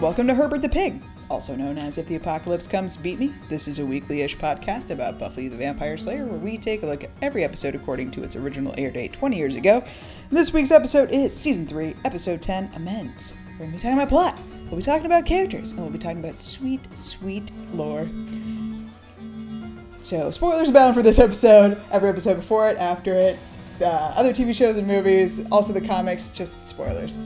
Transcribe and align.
Welcome 0.00 0.28
to 0.28 0.34
Herbert 0.34 0.62
the 0.62 0.68
Pig, 0.70 1.02
also 1.28 1.54
known 1.54 1.76
as 1.76 1.98
If 1.98 2.06
the 2.06 2.16
Apocalypse 2.16 2.66
Comes, 2.66 2.96
Beat 2.96 3.18
Me. 3.18 3.34
This 3.50 3.68
is 3.68 3.80
a 3.80 3.84
weekly 3.84 4.22
ish 4.22 4.34
podcast 4.34 4.90
about 4.90 5.18
Buffy 5.18 5.46
the 5.48 5.58
Vampire 5.58 5.98
Slayer 5.98 6.24
where 6.24 6.38
we 6.38 6.56
take 6.56 6.82
a 6.82 6.86
look 6.86 7.04
at 7.04 7.10
every 7.20 7.44
episode 7.44 7.74
according 7.74 8.10
to 8.12 8.22
its 8.22 8.34
original 8.34 8.74
air 8.78 8.90
date 8.90 9.12
20 9.12 9.36
years 9.36 9.56
ago. 9.56 9.84
This 10.30 10.54
week's 10.54 10.70
episode 10.70 11.10
is 11.10 11.36
Season 11.36 11.66
3, 11.66 11.94
Episode 12.06 12.40
10 12.40 12.70
Amends. 12.76 13.34
We're 13.52 13.66
going 13.66 13.72
to 13.72 13.76
be 13.76 13.82
talking 13.82 13.98
about 13.98 14.08
plot, 14.08 14.38
we'll 14.70 14.78
be 14.78 14.82
talking 14.82 15.04
about 15.04 15.26
characters, 15.26 15.72
and 15.72 15.82
we'll 15.82 15.90
be 15.90 15.98
talking 15.98 16.20
about 16.20 16.42
sweet, 16.42 16.80
sweet 16.96 17.52
lore. 17.74 18.08
So, 20.00 20.30
spoilers 20.30 20.70
abound 20.70 20.94
for 20.94 21.02
this 21.02 21.18
episode, 21.18 21.78
every 21.92 22.08
episode 22.08 22.36
before 22.36 22.70
it, 22.70 22.78
after 22.78 23.12
it, 23.12 23.38
uh, 23.82 24.14
other 24.16 24.32
TV 24.32 24.54
shows 24.54 24.78
and 24.78 24.86
movies, 24.86 25.44
also 25.52 25.74
the 25.74 25.86
comics, 25.86 26.30
just 26.30 26.66
spoilers. 26.66 27.18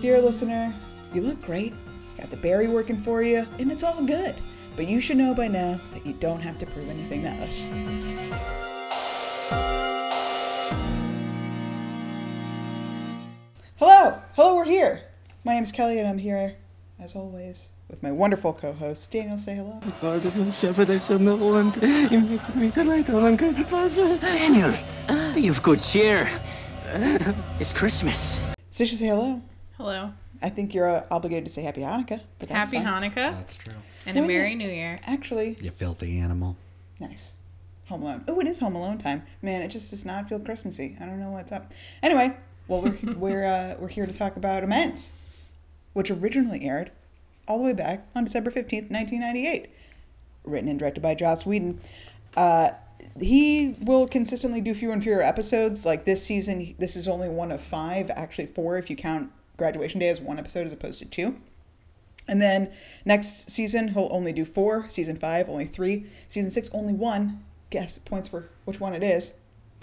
Dear 0.00 0.20
listener, 0.20 0.72
you 1.12 1.22
look 1.22 1.42
great, 1.42 1.74
got 2.20 2.30
the 2.30 2.36
berry 2.36 2.68
working 2.68 2.96
for 2.96 3.22
you, 3.22 3.46
and 3.58 3.72
it's 3.72 3.82
all 3.82 4.02
good. 4.04 4.34
But 4.76 4.86
you 4.86 5.00
should 5.00 5.16
know 5.16 5.34
by 5.34 5.48
now 5.48 5.80
that 5.92 6.04
you 6.04 6.12
don't 6.12 6.40
have 6.40 6.58
to 6.58 6.66
prove 6.66 6.88
anything 6.88 7.22
to 7.22 7.28
us. 7.28 7.62
Hello! 13.76 14.20
Hello, 14.34 14.54
we're 14.54 14.66
here! 14.66 15.02
My 15.44 15.54
name 15.54 15.62
is 15.62 15.72
Kelly, 15.72 15.98
and 15.98 16.06
I'm 16.06 16.18
here, 16.18 16.56
as 16.98 17.16
always, 17.16 17.70
with 17.88 18.02
my 18.02 18.12
wonderful 18.12 18.52
co 18.52 18.74
host. 18.74 19.10
Daniel, 19.10 19.38
say 19.38 19.54
hello. 19.54 19.80
God 20.02 20.22
is 20.22 20.36
my 20.36 20.50
shepherd, 20.50 20.90
I 20.90 20.98
shall 20.98 21.18
not 21.18 21.38
want. 21.38 21.76
He 21.82 22.16
maketh 22.18 22.54
me 22.54 22.70
to 22.72 22.84
lie 22.84 23.02
down 23.02 23.24
on 23.24 23.36
green 23.36 23.64
pastures. 23.64 24.20
Daniel, 24.20 24.74
be 25.34 25.48
of 25.48 25.62
good 25.62 25.82
cheer. 25.82 26.28
It's 27.58 27.72
Christmas. 27.72 28.40
Sisha, 28.70 28.94
say 28.94 29.06
hello. 29.06 29.40
Hello. 29.78 30.12
I 30.42 30.48
think 30.48 30.74
you're 30.74 30.88
uh, 30.88 31.06
obligated 31.10 31.44
to 31.46 31.50
say 31.50 31.62
Happy 31.62 31.80
Hanukkah, 31.82 32.20
but 32.38 32.48
that's 32.48 32.70
Happy 32.70 32.82
fine. 32.84 32.86
Hanukkah 33.10 33.14
That's 33.36 33.56
true. 33.56 33.74
and 34.06 34.16
a 34.16 34.22
a 34.22 34.26
Merry 34.26 34.54
minute. 34.54 34.68
New 34.68 34.74
Year. 34.74 34.98
Actually, 35.06 35.56
You 35.60 35.70
filthy 35.70 36.18
animal. 36.18 36.56
Nice. 36.98 37.34
Home 37.88 38.02
Alone. 38.02 38.24
Oh, 38.28 38.38
it 38.40 38.46
is 38.46 38.58
Home 38.60 38.74
Alone 38.76 38.98
time. 38.98 39.22
Man, 39.42 39.62
it 39.62 39.68
just 39.68 39.90
does 39.90 40.04
not 40.06 40.28
feel 40.28 40.38
Christmassy. 40.38 40.96
I 41.00 41.06
don't 41.06 41.18
know 41.20 41.30
what's 41.30 41.50
up. 41.52 41.72
Anyway, 42.02 42.36
well, 42.68 42.82
we're 42.82 42.96
we're 43.16 43.44
uh, 43.44 43.74
we're 43.78 43.88
here 43.88 44.06
to 44.06 44.12
talk 44.12 44.36
about 44.36 44.62
Amends, 44.64 45.10
which 45.92 46.10
originally 46.10 46.62
aired 46.64 46.90
all 47.48 47.58
the 47.58 47.64
way 47.64 47.72
back 47.74 48.06
on 48.14 48.24
December 48.24 48.50
fifteenth, 48.50 48.90
nineteen 48.90 49.20
ninety 49.20 49.46
eight. 49.46 49.70
Written 50.44 50.68
and 50.70 50.78
directed 50.78 51.02
by 51.02 51.14
Joss 51.14 51.44
Whedon. 51.44 51.80
Uh, 52.36 52.70
he 53.18 53.74
will 53.82 54.06
consistently 54.06 54.60
do 54.60 54.72
fewer 54.72 54.92
and 54.92 55.02
fewer 55.02 55.20
episodes. 55.20 55.84
Like 55.84 56.04
this 56.04 56.24
season, 56.24 56.74
this 56.78 56.96
is 56.96 57.08
only 57.08 57.28
one 57.28 57.50
of 57.52 57.60
five, 57.60 58.10
actually 58.14 58.46
four 58.46 58.78
if 58.78 58.88
you 58.88 58.96
count 58.96 59.30
Graduation 59.60 60.00
Day 60.00 60.08
as 60.08 60.20
one 60.20 60.38
episode 60.38 60.64
as 60.66 60.72
opposed 60.72 60.98
to 61.00 61.04
two. 61.04 61.36
And 62.26 62.40
then 62.40 62.72
next 63.04 63.50
season, 63.50 63.88
he'll 63.88 64.08
only 64.10 64.32
do 64.32 64.44
four. 64.44 64.88
Season 64.88 65.16
five, 65.16 65.48
only 65.48 65.66
three. 65.66 66.06
Season 66.28 66.50
six, 66.50 66.70
only 66.72 66.94
one. 66.94 67.44
Guess 67.70 67.98
points 67.98 68.26
for 68.28 68.48
which 68.64 68.80
one 68.80 68.94
it 68.94 69.02
is. 69.02 69.32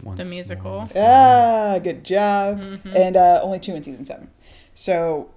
Once 0.03 0.17
The 0.17 0.25
musical. 0.25 0.72
more. 0.72 0.88
Ah, 0.95 1.80
good 1.81 2.03
job. 2.03 2.59
And 2.95 3.16
uh, 3.16 3.39
only 3.44 3.59
two 3.59 3.73
in 3.75 3.83
season 3.83 4.03
seven. 4.03 4.30
So 4.73 5.30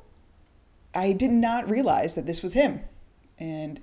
I 0.94 1.12
did 1.12 1.30
not 1.30 1.68
realize 1.70 2.14
that 2.14 2.26
this 2.26 2.42
was 2.42 2.52
him. 2.54 2.80
And 3.38 3.80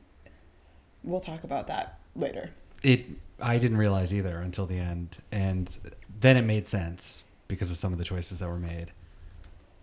we'll 1.04 1.20
talk 1.20 1.44
about 1.44 1.68
that 1.68 2.00
later. 2.16 2.52
It. 2.84 3.06
I 3.40 3.60
didn't 3.60 3.78
realize 3.78 4.12
either 4.14 4.38
until 4.40 4.66
the 4.66 4.80
end, 4.80 5.18
and 5.32 5.78
then 6.22 6.38
it 6.38 6.42
made 6.42 6.68
sense 6.68 7.24
because 7.48 7.70
of 7.70 7.78
some 7.78 7.94
of 7.94 8.00
the 8.00 8.04
choices 8.06 8.40
that 8.40 8.50
were 8.50 8.58
made. 8.58 8.88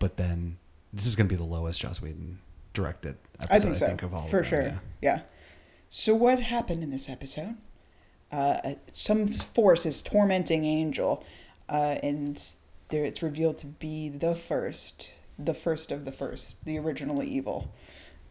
But 0.00 0.16
then 0.16 0.56
this 0.94 1.06
is 1.06 1.16
going 1.16 1.28
to 1.28 1.32
be 1.32 1.36
the 1.36 1.44
lowest 1.44 1.80
Joss 1.80 2.00
Whedon 2.00 2.38
directed 2.72 3.16
episode. 3.40 3.54
I 3.54 3.58
think 3.58 4.00
so. 4.00 4.06
of 4.06 4.14
all 4.14 4.22
for 4.22 4.40
of 4.40 4.50
them, 4.50 4.62
sure. 4.62 4.62
yeah. 4.62 4.78
Yeah. 5.02 5.20
So 5.88 6.14
what 6.14 6.40
happened 6.40 6.82
in 6.82 6.90
this 6.90 7.08
episode? 7.08 7.56
Uh, 8.32 8.74
some 8.90 9.26
force 9.26 9.86
is 9.86 10.02
tormenting 10.02 10.64
Angel, 10.64 11.24
uh, 11.68 11.96
and 12.02 12.42
there 12.88 13.04
it's 13.04 13.22
revealed 13.22 13.58
to 13.58 13.66
be 13.66 14.08
the 14.08 14.34
first, 14.34 15.14
the 15.38 15.54
first 15.54 15.92
of 15.92 16.04
the 16.04 16.12
first, 16.12 16.64
the 16.64 16.78
originally 16.78 17.28
evil. 17.28 17.72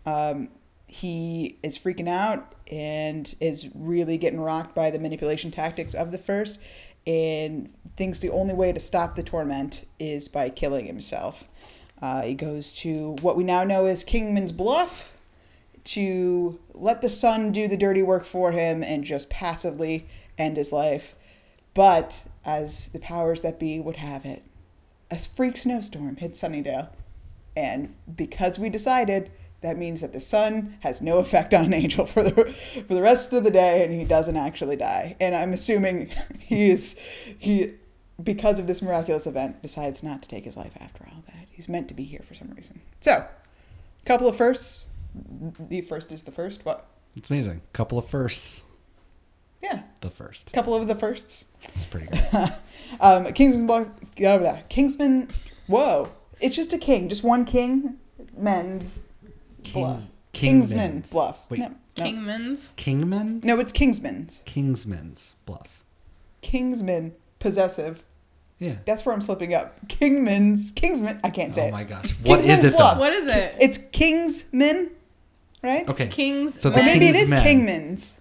Um, 0.05 0.49
he 0.87 1.57
is 1.63 1.77
freaking 1.77 2.09
out 2.09 2.53
and 2.71 3.33
is 3.39 3.69
really 3.73 4.17
getting 4.17 4.39
rocked 4.39 4.75
by 4.75 4.91
the 4.91 4.99
manipulation 4.99 5.51
tactics 5.51 5.93
of 5.93 6.11
the 6.11 6.17
first, 6.17 6.59
and 7.07 7.73
thinks 7.95 8.19
the 8.19 8.29
only 8.29 8.53
way 8.53 8.71
to 8.71 8.79
stop 8.79 9.15
the 9.15 9.23
torment 9.23 9.85
is 9.99 10.27
by 10.27 10.49
killing 10.49 10.85
himself. 10.85 11.47
Uh, 12.03 12.21
he 12.23 12.33
goes 12.33 12.73
to 12.73 13.15
what 13.21 13.37
we 13.37 13.45
now 13.45 13.63
know 13.63 13.85
as 13.85 14.03
Kingman's 14.03 14.51
Bluff 14.51 15.13
to 15.85 16.59
let 16.73 17.01
the 17.01 17.07
sun 17.07 17.53
do 17.53 17.65
the 17.65 17.77
dirty 17.77 18.03
work 18.03 18.25
for 18.25 18.51
him 18.51 18.83
and 18.83 19.05
just 19.05 19.29
passively 19.29 20.05
end 20.37 20.57
his 20.57 20.73
life. 20.73 21.15
But 21.73 22.25
as 22.43 22.89
the 22.89 22.99
powers 22.99 23.39
that 23.39 23.57
be 23.57 23.79
would 23.79 23.95
have 23.95 24.25
it, 24.25 24.43
a 25.09 25.17
freak 25.17 25.55
snowstorm 25.55 26.17
hit 26.17 26.33
Sunnydale. 26.33 26.89
And 27.55 27.95
because 28.17 28.59
we 28.59 28.69
decided, 28.69 29.31
that 29.61 29.77
means 29.77 30.01
that 30.01 30.11
the 30.11 30.19
sun 30.19 30.75
has 30.81 31.01
no 31.01 31.19
effect 31.19 31.53
on 31.53 31.73
Angel 31.73 32.05
for 32.05 32.21
the 32.21 32.31
for 32.85 32.95
the 32.95 33.01
rest 33.01 33.31
of 33.31 33.45
the 33.45 33.51
day, 33.51 33.81
and 33.81 33.93
he 33.93 34.03
doesn't 34.03 34.35
actually 34.35 34.75
die. 34.75 35.15
And 35.21 35.33
I'm 35.33 35.53
assuming 35.53 36.11
he 36.39 36.69
is 36.69 36.99
he 37.39 37.75
because 38.21 38.59
of 38.59 38.67
this 38.67 38.81
miraculous 38.81 39.25
event 39.27 39.61
decides 39.61 40.03
not 40.03 40.21
to 40.21 40.27
take 40.29 40.43
his 40.43 40.55
life 40.57 40.73
after 40.79 41.05
all 41.11 41.23
that. 41.27 41.47
He's 41.49 41.69
meant 41.69 41.87
to 41.87 41.93
be 41.93 42.03
here 42.03 42.21
for 42.21 42.33
some 42.33 42.49
reason. 42.51 42.81
So, 43.01 43.25
couple 44.05 44.27
of 44.27 44.35
firsts. 44.35 44.87
The 45.59 45.81
first 45.81 46.11
is 46.11 46.23
the 46.23 46.31
first. 46.31 46.65
What? 46.65 46.85
It's 47.15 47.29
amazing. 47.29 47.61
Couple 47.73 47.97
of 47.97 48.07
firsts. 48.07 48.61
Yeah, 49.61 49.83
The 50.01 50.09
first. 50.09 50.51
couple 50.51 50.75
of 50.75 50.87
the 50.87 50.95
firsts. 50.95 51.47
It's 51.61 51.85
pretty 51.85 52.07
good. 52.31 52.49
Um, 52.99 53.31
Kingsman 53.33 53.65
Bluff. 53.67 53.87
Get 54.15 54.33
over 54.35 54.43
that. 54.43 54.69
Kingsman. 54.69 55.29
Whoa! 55.67 56.09
It's 56.41 56.55
just 56.55 56.73
a 56.73 56.77
king. 56.77 57.07
Just 57.07 57.23
one 57.23 57.45
king. 57.45 57.97
Men's. 58.35 59.07
Bluff. 59.71 59.97
King, 59.97 60.07
Kingsman 60.33 60.79
Kingman's. 60.79 61.11
Bluff. 61.11 61.49
Wait, 61.49 61.59
No, 61.61 61.67
no. 61.69 62.03
Kingman's. 62.03 62.73
Kingman's? 62.75 63.45
No, 63.45 63.59
it's 63.59 63.71
Kingsman's. 63.71 64.41
Kingsman's 64.45 65.35
Bluff. 65.45 65.83
Kingsman. 66.41 67.13
Possessive. 67.43 68.03
Yeah. 68.57 68.75
That's 68.85 69.05
where 69.05 69.13
I'm 69.13 69.21
slipping 69.21 69.53
up. 69.53 69.77
Kingman's. 69.89 70.71
Kingsman. 70.71 71.19
I 71.23 71.29
can't 71.29 71.53
say 71.53 71.67
Oh 71.67 71.71
my 71.71 71.83
gosh. 71.83 72.11
What 72.23 72.39
is 72.39 72.45
Kingsman's 72.45 72.65
it 72.65 72.75
Bluff. 72.77 72.95
though? 72.95 72.99
What 73.01 73.13
is 73.13 73.27
it? 73.27 73.55
It's 73.59 73.77
Kingsman, 73.91 74.91
right? 75.61 75.87
Okay. 75.89 76.07
King's. 76.07 76.61
So 76.61 76.69
the 76.69 76.79
Or 76.79 76.83
maybe 76.83 77.07
it 77.07 77.15
is 77.15 77.29
Kingsmen. 77.29 77.43
Kingman's. 77.43 78.19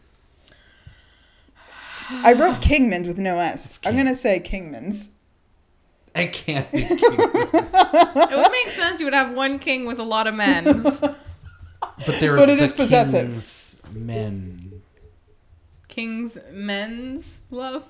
I 2.10 2.32
wrote 2.34 2.60
Kingman's 2.60 3.06
with 3.08 3.18
no 3.18 3.38
S. 3.38 3.78
I'm 3.86 3.96
gonna 3.96 4.14
say 4.14 4.40
Kingman's. 4.40 5.08
It 6.14 6.32
can't 6.32 6.70
be 6.72 6.78
King. 6.84 6.98
It 6.98 8.36
would 8.36 8.50
make 8.52 8.66
sense. 8.66 9.00
You 9.00 9.06
would 9.06 9.14
have 9.14 9.32
one 9.34 9.58
king 9.58 9.86
with 9.86 9.98
a 9.98 10.02
lot 10.04 10.26
of 10.26 10.34
men. 10.34 10.64
But 12.06 12.18
they're 12.20 12.36
But 12.36 12.50
it 12.50 12.58
the 12.58 12.64
is 12.64 12.72
possessive. 12.72 13.30
King's 13.30 13.76
Men. 13.92 14.82
King's 15.88 16.38
men's 16.50 17.40
love. 17.50 17.84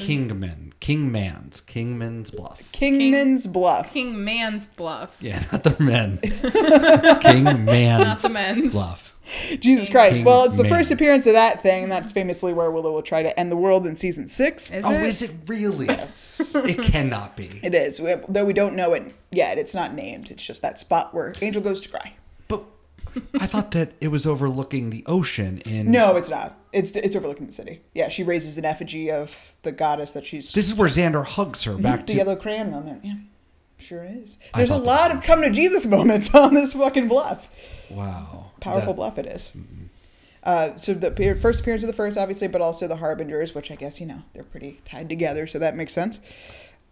Kingman. 0.00 0.72
Kingman's. 0.80 1.60
Kingman's 1.60 2.30
Bluff. 2.30 2.62
Kingman's 2.72 3.46
Bluff. 3.46 3.92
King 3.92 4.24
man's 4.24 4.66
bluff. 4.66 5.14
Yeah, 5.20 5.44
not 5.52 5.62
the 5.62 5.76
men. 5.82 6.18
Kingman's 7.20 8.04
Not 8.04 8.18
the 8.20 8.28
men's. 8.30 8.72
Bluff. 8.72 9.14
Jesus 9.60 9.88
Christ. 9.88 10.24
Well, 10.24 10.44
it's 10.44 10.56
the 10.56 10.62
Kingman's. 10.62 10.88
first 10.88 10.90
appearance 10.92 11.26
of 11.26 11.34
that 11.34 11.62
thing, 11.62 11.84
and 11.84 11.92
that's 11.92 12.12
famously 12.12 12.52
where 12.52 12.70
Willow 12.70 12.90
will 12.92 13.02
try 13.02 13.22
to 13.22 13.38
end 13.38 13.52
the 13.52 13.56
world 13.56 13.86
in 13.86 13.94
season 13.94 14.26
six. 14.28 14.72
Is 14.72 14.84
oh, 14.84 14.90
it? 14.92 15.02
is 15.02 15.22
it 15.22 15.30
really? 15.46 15.86
Yes. 15.86 16.54
It 16.54 16.82
cannot 16.82 17.36
be. 17.36 17.48
It 17.62 17.74
is, 17.74 18.00
We- 18.00 18.16
though 18.28 18.44
we 18.44 18.52
don't 18.52 18.74
know 18.74 18.92
it 18.94 19.14
yet. 19.30 19.58
It's 19.58 19.74
not 19.74 19.94
named. 19.94 20.30
It's 20.30 20.44
just 20.44 20.62
that 20.62 20.78
spot 20.78 21.14
where 21.14 21.34
Angel 21.42 21.62
goes 21.62 21.80
to 21.82 21.88
cry. 21.88 22.14
I 23.38 23.46
thought 23.46 23.70
that 23.72 23.92
it 24.00 24.08
was 24.08 24.26
overlooking 24.26 24.90
the 24.90 25.02
ocean 25.06 25.58
in. 25.66 25.90
No, 25.90 26.16
it's 26.16 26.28
not. 26.28 26.58
It's 26.72 26.92
it's 26.92 27.16
overlooking 27.16 27.46
the 27.46 27.52
city. 27.52 27.80
Yeah, 27.94 28.08
she 28.08 28.22
raises 28.22 28.58
an 28.58 28.64
effigy 28.64 29.10
of 29.10 29.56
the 29.62 29.72
goddess 29.72 30.12
that 30.12 30.24
she's 30.26 30.52
This 30.52 30.66
is 30.68 30.74
where 30.74 30.88
Xander 30.88 31.24
hugs 31.24 31.64
her 31.64 31.76
back 31.76 32.00
to. 32.00 32.06
the 32.06 32.12
to. 32.12 32.16
yellow 32.18 32.36
crayon 32.36 32.70
moment. 32.70 33.04
Yeah, 33.04 33.14
sure 33.78 34.04
is. 34.04 34.38
I 34.54 34.58
There's 34.58 34.70
a 34.70 34.74
thought 34.74 34.84
lot 34.84 35.14
of 35.14 35.22
come 35.22 35.42
to 35.42 35.50
Jesus 35.50 35.86
moments 35.96 36.34
on 36.34 36.54
this 36.54 36.74
fucking 36.74 37.08
bluff. 37.08 37.90
Wow. 37.90 38.52
Powerful 38.60 38.92
That- 38.92 38.96
bluff 38.96 39.18
it 39.18 39.26
is. 39.26 39.52
Uh, 40.42 40.76
so 40.78 40.94
the 40.94 41.10
first 41.40 41.60
appearance 41.60 41.82
of 41.82 41.86
the 41.86 41.92
first, 41.92 42.16
obviously, 42.16 42.48
but 42.48 42.62
also 42.62 42.88
the 42.88 42.96
harbingers, 42.96 43.54
which 43.54 43.70
I 43.70 43.74
guess 43.74 44.00
you 44.00 44.06
know 44.06 44.22
they're 44.32 44.42
pretty 44.44 44.80
tied 44.86 45.08
together, 45.08 45.46
so 45.46 45.58
that 45.58 45.76
makes 45.76 45.92
sense. 45.92 46.20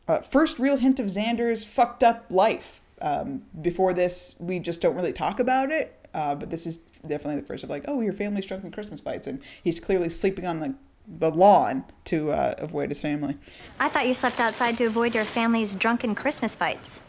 Uh, 0.07 0.21
first 0.21 0.59
real 0.59 0.77
hint 0.77 1.01
of 1.01 1.07
Xander's 1.07 1.65
fucked 1.65 2.03
up 2.03 2.27
life. 2.31 2.81
Um, 3.01 3.45
before 3.63 3.95
this, 3.95 4.35
we 4.41 4.59
just 4.59 4.81
don't 4.83 4.95
really 4.97 5.13
talk 5.13 5.39
about 5.39 5.71
it. 5.71 5.98
Uh, 6.15 6.35
but 6.35 6.51
this 6.51 6.67
is 6.67 6.79
definitely 6.79 7.41
the 7.41 7.47
first 7.47 7.65
of 7.65 7.71
like, 7.71 7.85
oh, 7.87 8.01
your 8.01 8.13
family's 8.13 8.47
drunk 8.47 8.65
in 8.65 8.71
Christmas 8.71 9.01
fights, 9.01 9.27
and 9.27 9.41
he's 9.63 9.79
clearly 9.81 10.09
sleeping 10.09 10.47
on 10.47 10.61
the 10.61 10.75
the 11.11 11.31
lawn 11.31 11.85
to 12.05 12.31
uh, 12.31 12.55
avoid 12.59 12.91
his 12.91 13.01
family. 13.01 13.35
I 13.81 13.89
thought 13.89 14.07
you 14.07 14.13
slept 14.13 14.41
outside 14.41 14.77
to 14.79 14.85
avoid 14.85 15.15
your 15.15 15.25
family's 15.25 15.75
drunken 15.75 16.15
Christmas 16.15 16.55
fights. 16.55 17.01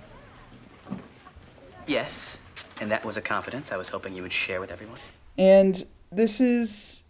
Yes. 1.85 2.37
And 2.79 2.89
that 2.91 3.03
was 3.03 3.17
a 3.17 3.21
confidence 3.21 3.71
I 3.71 3.77
was 3.77 3.89
hoping 3.89 4.15
you 4.15 4.21
would 4.21 4.31
share 4.31 4.61
with 4.61 4.71
everyone. 4.71 4.99
And 5.37 5.83
this 6.11 6.39
is. 6.39 7.03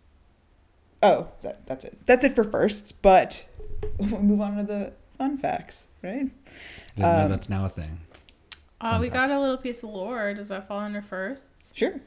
Oh, 1.04 1.28
that, 1.42 1.66
that's 1.66 1.86
it. 1.86 1.98
That's 2.06 2.24
it 2.26 2.34
for 2.34 2.44
first, 2.44 3.02
but 3.02 3.46
we'll 4.00 4.22
move 4.24 4.42
on 4.42 4.58
to 4.58 4.64
the 4.64 4.94
fun 5.18 5.38
facts, 5.38 5.88
right? 6.02 6.28
Didn't 6.96 6.98
know 6.98 7.26
Um, 7.26 7.30
that's 7.30 7.50
now 7.50 7.66
a 7.66 7.70
thing. 7.70 8.00
Uh, 8.82 8.92
Fun 8.92 9.02
we 9.02 9.10
got 9.10 9.30
a 9.30 9.40
little 9.40 9.58
piece 9.58 9.84
of 9.84 9.90
lore. 9.92 10.34
Does 10.34 10.48
that 10.48 10.68
fall 10.68 10.80
under 10.80 11.02
first? 11.02 11.50
Sure. 11.80 12.00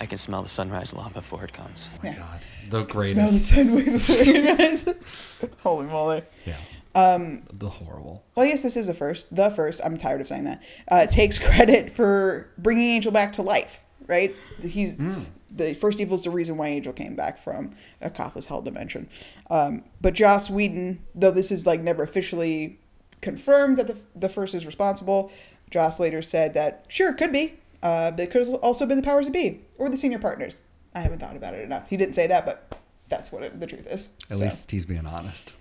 I 0.00 0.06
can 0.06 0.18
smell 0.18 0.42
the 0.42 0.48
sunrise 0.48 0.92
long 0.92 1.12
before 1.12 1.44
it 1.44 1.52
comes. 1.52 1.88
Oh 1.94 1.98
my 2.02 2.08
yeah. 2.10 2.16
god. 2.16 2.40
The 2.70 2.82
greatest. 2.84 3.48
Smell 3.48 3.74
the 3.74 3.84
greatest. 3.84 4.08
sun 4.08 4.18
way 4.18 4.24
before 4.24 4.34
it 4.36 4.58
rises. 4.58 5.36
Holy 5.62 5.86
moly. 5.86 6.22
Yeah. 6.46 6.56
Um, 6.94 7.42
The 7.52 7.68
horrible. 7.68 8.24
well, 8.34 8.46
I 8.46 8.48
guess 8.48 8.62
this 8.62 8.76
is 8.76 8.88
the 8.88 8.94
first. 8.94 9.32
The 9.34 9.50
first. 9.50 9.80
I'm 9.84 9.96
tired 9.96 10.20
of 10.20 10.26
saying 10.26 10.44
that. 10.44 10.62
Uh, 10.90 11.06
takes 11.06 11.38
credit 11.38 11.90
for 11.90 12.50
bringing 12.58 12.90
Angel 12.90 13.12
back 13.12 13.32
to 13.34 13.42
life. 13.42 13.84
Right. 14.08 14.34
He's 14.60 15.08
the 15.52 15.74
first 15.74 16.00
evil 16.00 16.16
is 16.16 16.24
the 16.24 16.30
reason 16.30 16.56
why 16.56 16.68
Angel 16.68 16.92
came 16.92 17.14
back 17.14 17.38
from 17.38 17.74
Acathla's 18.02 18.46
Hell 18.46 18.62
dimension. 18.62 19.08
Um, 19.50 19.84
but 20.00 20.14
Joss 20.14 20.50
Whedon, 20.50 21.00
though 21.14 21.30
this 21.30 21.52
is 21.52 21.66
like 21.66 21.80
never 21.80 22.02
officially 22.02 22.80
confirmed 23.20 23.76
that 23.76 23.86
the 23.86 23.96
the 24.16 24.28
first 24.28 24.54
is 24.54 24.66
responsible, 24.66 25.30
Joss 25.70 26.00
later 26.00 26.22
said 26.22 26.54
that 26.54 26.86
sure 26.88 27.12
could 27.12 27.32
be, 27.32 27.59
uh, 27.82 28.10
but 28.10 28.20
it 28.20 28.30
could 28.30 28.46
have 28.46 28.54
also 28.56 28.86
been 28.86 28.96
the 28.96 29.02
powers 29.02 29.26
that 29.26 29.32
be 29.32 29.60
or 29.78 29.88
the 29.88 29.96
senior 29.96 30.18
partners. 30.18 30.62
I 30.94 31.00
haven't 31.00 31.20
thought 31.20 31.36
about 31.36 31.54
it 31.54 31.64
enough. 31.64 31.88
He 31.88 31.96
didn't 31.96 32.14
say 32.14 32.26
that, 32.26 32.44
but 32.44 32.76
that's 33.08 33.30
what 33.32 33.42
it, 33.42 33.58
the 33.60 33.66
truth 33.66 33.86
is. 33.86 34.10
At 34.30 34.38
So 34.38 34.44
least 34.44 34.70
he's 34.70 34.86
being 34.86 35.06
honest. 35.06 35.52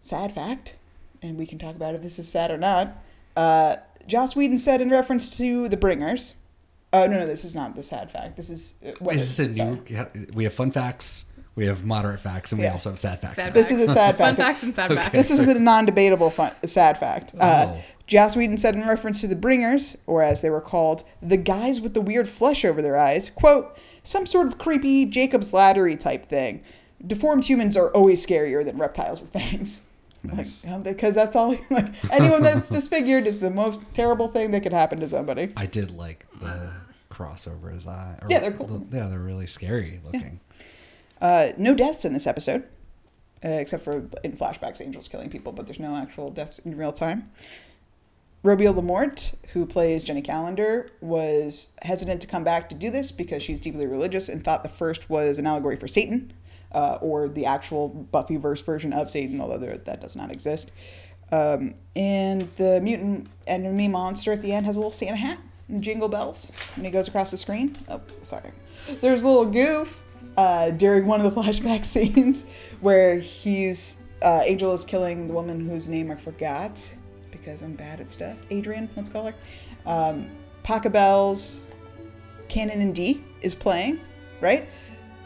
sad 0.00 0.32
fact, 0.32 0.76
and 1.22 1.36
we 1.38 1.46
can 1.46 1.58
talk 1.58 1.74
about 1.76 1.94
if 1.94 2.02
this 2.02 2.18
is 2.18 2.28
sad 2.28 2.50
or 2.50 2.58
not. 2.58 2.96
Uh, 3.36 3.76
Joss 4.06 4.34
Whedon 4.36 4.58
said 4.58 4.80
in 4.80 4.90
reference 4.90 5.36
to 5.38 5.68
the 5.68 5.76
Bringers. 5.76 6.34
Oh 6.92 7.06
no, 7.06 7.18
no, 7.18 7.26
this 7.26 7.44
is 7.44 7.54
not 7.54 7.76
the 7.76 7.82
sad 7.84 8.10
fact. 8.10 8.36
This 8.36 8.50
is 8.50 8.74
uh, 8.84 8.90
what 8.98 9.14
Is 9.14 9.36
this 9.36 9.56
a 9.58 9.64
new? 9.64 9.82
We 10.34 10.44
have 10.44 10.52
fun 10.54 10.70
facts. 10.72 11.26
We 11.56 11.66
have 11.66 11.84
moderate 11.84 12.20
facts, 12.20 12.52
and 12.52 12.58
we 12.60 12.64
Yeah. 12.66 12.72
also 12.72 12.90
have 12.90 12.98
sad 12.98 13.20
facts. 13.20 13.36
Sad 13.36 13.46
now. 13.48 13.52
This 13.52 13.70
is 13.70 13.78
a 13.80 13.88
sad 13.92 14.16
fact. 14.16 14.18
Fun 14.18 14.36
fact. 14.36 14.48
facts 14.48 14.62
and 14.62 14.74
sad 14.74 14.92
Okay. 14.92 15.00
facts. 15.02 15.12
This 15.12 15.30
is 15.30 15.44
the 15.44 15.54
non-debatable 15.54 16.30
fun, 16.30 16.52
sad 16.64 16.96
fact. 16.98 17.32
Uh, 17.38 17.66
Oh. 17.70 17.80
Joss 18.06 18.36
Whedon 18.36 18.56
said 18.58 18.74
in 18.74 18.86
reference 18.88 19.20
to 19.20 19.26
the 19.28 19.36
Bringers, 19.36 19.96
or 20.06 20.22
as 20.22 20.42
they 20.42 20.50
were 20.50 20.60
called, 20.60 21.04
the 21.22 21.36
guys 21.36 21.80
with 21.80 21.94
the 21.94 22.00
weird 22.00 22.28
flesh 22.28 22.64
over 22.64 22.80
their 22.82 22.96
eyes, 22.96 23.30
quote, 23.30 23.76
some 24.02 24.26
sort 24.26 24.46
of 24.46 24.58
creepy 24.58 25.04
Jacob's 25.04 25.52
laddery 25.52 25.98
type 25.98 26.24
thing. 26.26 26.62
Deformed 27.06 27.44
humans 27.44 27.76
are 27.76 27.88
always 27.90 28.24
scarier 28.24 28.64
than 28.64 28.78
reptiles 28.78 29.20
with 29.20 29.30
fangs. 29.30 29.80
Nice. 30.22 30.58
Like, 30.64 30.72
um, 30.72 30.82
because 30.82 31.14
that's 31.14 31.34
all. 31.36 31.56
Like 31.70 31.86
anyone 32.12 32.42
that's 32.42 32.68
disfigured 32.78 33.26
is 33.26 33.38
the 33.38 33.50
most 33.50 33.80
terrible 33.94 34.28
thing 34.28 34.50
that 34.50 34.62
could 34.62 34.72
happen 34.72 35.00
to 35.00 35.06
somebody. 35.08 35.52
I 35.56 35.66
did 35.66 35.90
like 35.90 36.26
the 36.40 36.72
cross 37.10 37.46
over 37.46 37.70
his 37.70 37.86
eye. 37.86 38.16
or 38.22 38.28
Yeah, 38.28 38.40
they're 38.40 38.52
cool. 38.52 38.66
the- 38.66 38.96
yeah, 38.96 39.06
they're 39.08 39.18
really 39.18 39.46
scary 39.46 40.00
looking. 40.04 40.40
Uh, 41.20 41.48
no 41.58 41.74
deaths 41.74 42.04
in 42.04 42.12
this 42.12 42.26
episode, 42.26 42.62
uh, 43.44 43.48
except 43.48 43.82
for 43.82 44.08
in 44.24 44.32
flashbacks, 44.32 44.80
angels 44.80 45.08
killing 45.08 45.28
people, 45.28 45.52
but 45.52 45.66
there's 45.66 45.80
no 45.80 45.96
actual 45.96 46.30
deaths 46.30 46.58
in 46.60 46.76
real 46.76 46.92
time. 46.92 47.30
Robia 48.42 48.74
LaMorte, 48.74 49.34
who 49.52 49.66
plays 49.66 50.02
Jenny 50.02 50.22
Calendar, 50.22 50.90
was 51.02 51.68
hesitant 51.82 52.22
to 52.22 52.26
come 52.26 52.42
back 52.42 52.70
to 52.70 52.74
do 52.74 52.90
this 52.90 53.12
because 53.12 53.42
she's 53.42 53.60
deeply 53.60 53.86
religious 53.86 54.30
and 54.30 54.42
thought 54.42 54.62
the 54.62 54.70
first 54.70 55.10
was 55.10 55.38
an 55.38 55.46
allegory 55.46 55.76
for 55.76 55.86
Satan, 55.86 56.32
uh, 56.72 56.96
or 57.02 57.28
the 57.28 57.44
actual 57.44 58.06
Buffyverse 58.12 58.64
version 58.64 58.94
of 58.94 59.10
Satan, 59.10 59.40
although 59.42 59.58
there, 59.58 59.76
that 59.76 60.00
does 60.00 60.16
not 60.16 60.30
exist. 60.30 60.72
Um, 61.32 61.74
and 61.94 62.48
the 62.56 62.80
mutant 62.82 63.28
enemy 63.46 63.88
monster 63.88 64.32
at 64.32 64.40
the 64.40 64.52
end 64.52 64.64
has 64.66 64.76
a 64.76 64.80
little 64.80 64.90
Santa 64.90 65.16
hat 65.16 65.38
and 65.68 65.82
jingle 65.82 66.08
bells 66.08 66.50
when 66.76 66.84
he 66.84 66.90
goes 66.90 67.08
across 67.08 67.30
the 67.30 67.36
screen. 67.36 67.76
Oh, 67.88 68.00
sorry. 68.20 68.52
There's 69.00 69.22
a 69.22 69.28
little 69.28 69.46
goof 69.46 70.02
uh, 70.40 70.70
during 70.70 71.04
one 71.04 71.20
of 71.20 71.34
the 71.34 71.40
flashback 71.42 71.84
scenes 71.84 72.46
where 72.80 73.18
he's 73.18 73.98
uh, 74.22 74.40
Angel 74.44 74.72
is 74.72 74.84
killing 74.84 75.26
the 75.26 75.34
woman 75.34 75.68
whose 75.68 75.88
name 75.88 76.10
I 76.10 76.14
forgot 76.14 76.94
because 77.30 77.60
I'm 77.62 77.74
bad 77.74 78.00
at 78.00 78.08
stuff. 78.08 78.42
Adrian, 78.48 78.88
let's 78.96 79.10
call 79.10 79.26
her. 79.26 79.34
Um, 79.84 80.30
Pachelbel's 80.62 81.66
Canon 82.48 82.80
in 82.80 82.92
D 82.92 83.22
is 83.42 83.54
playing, 83.54 84.00
right? 84.40 84.66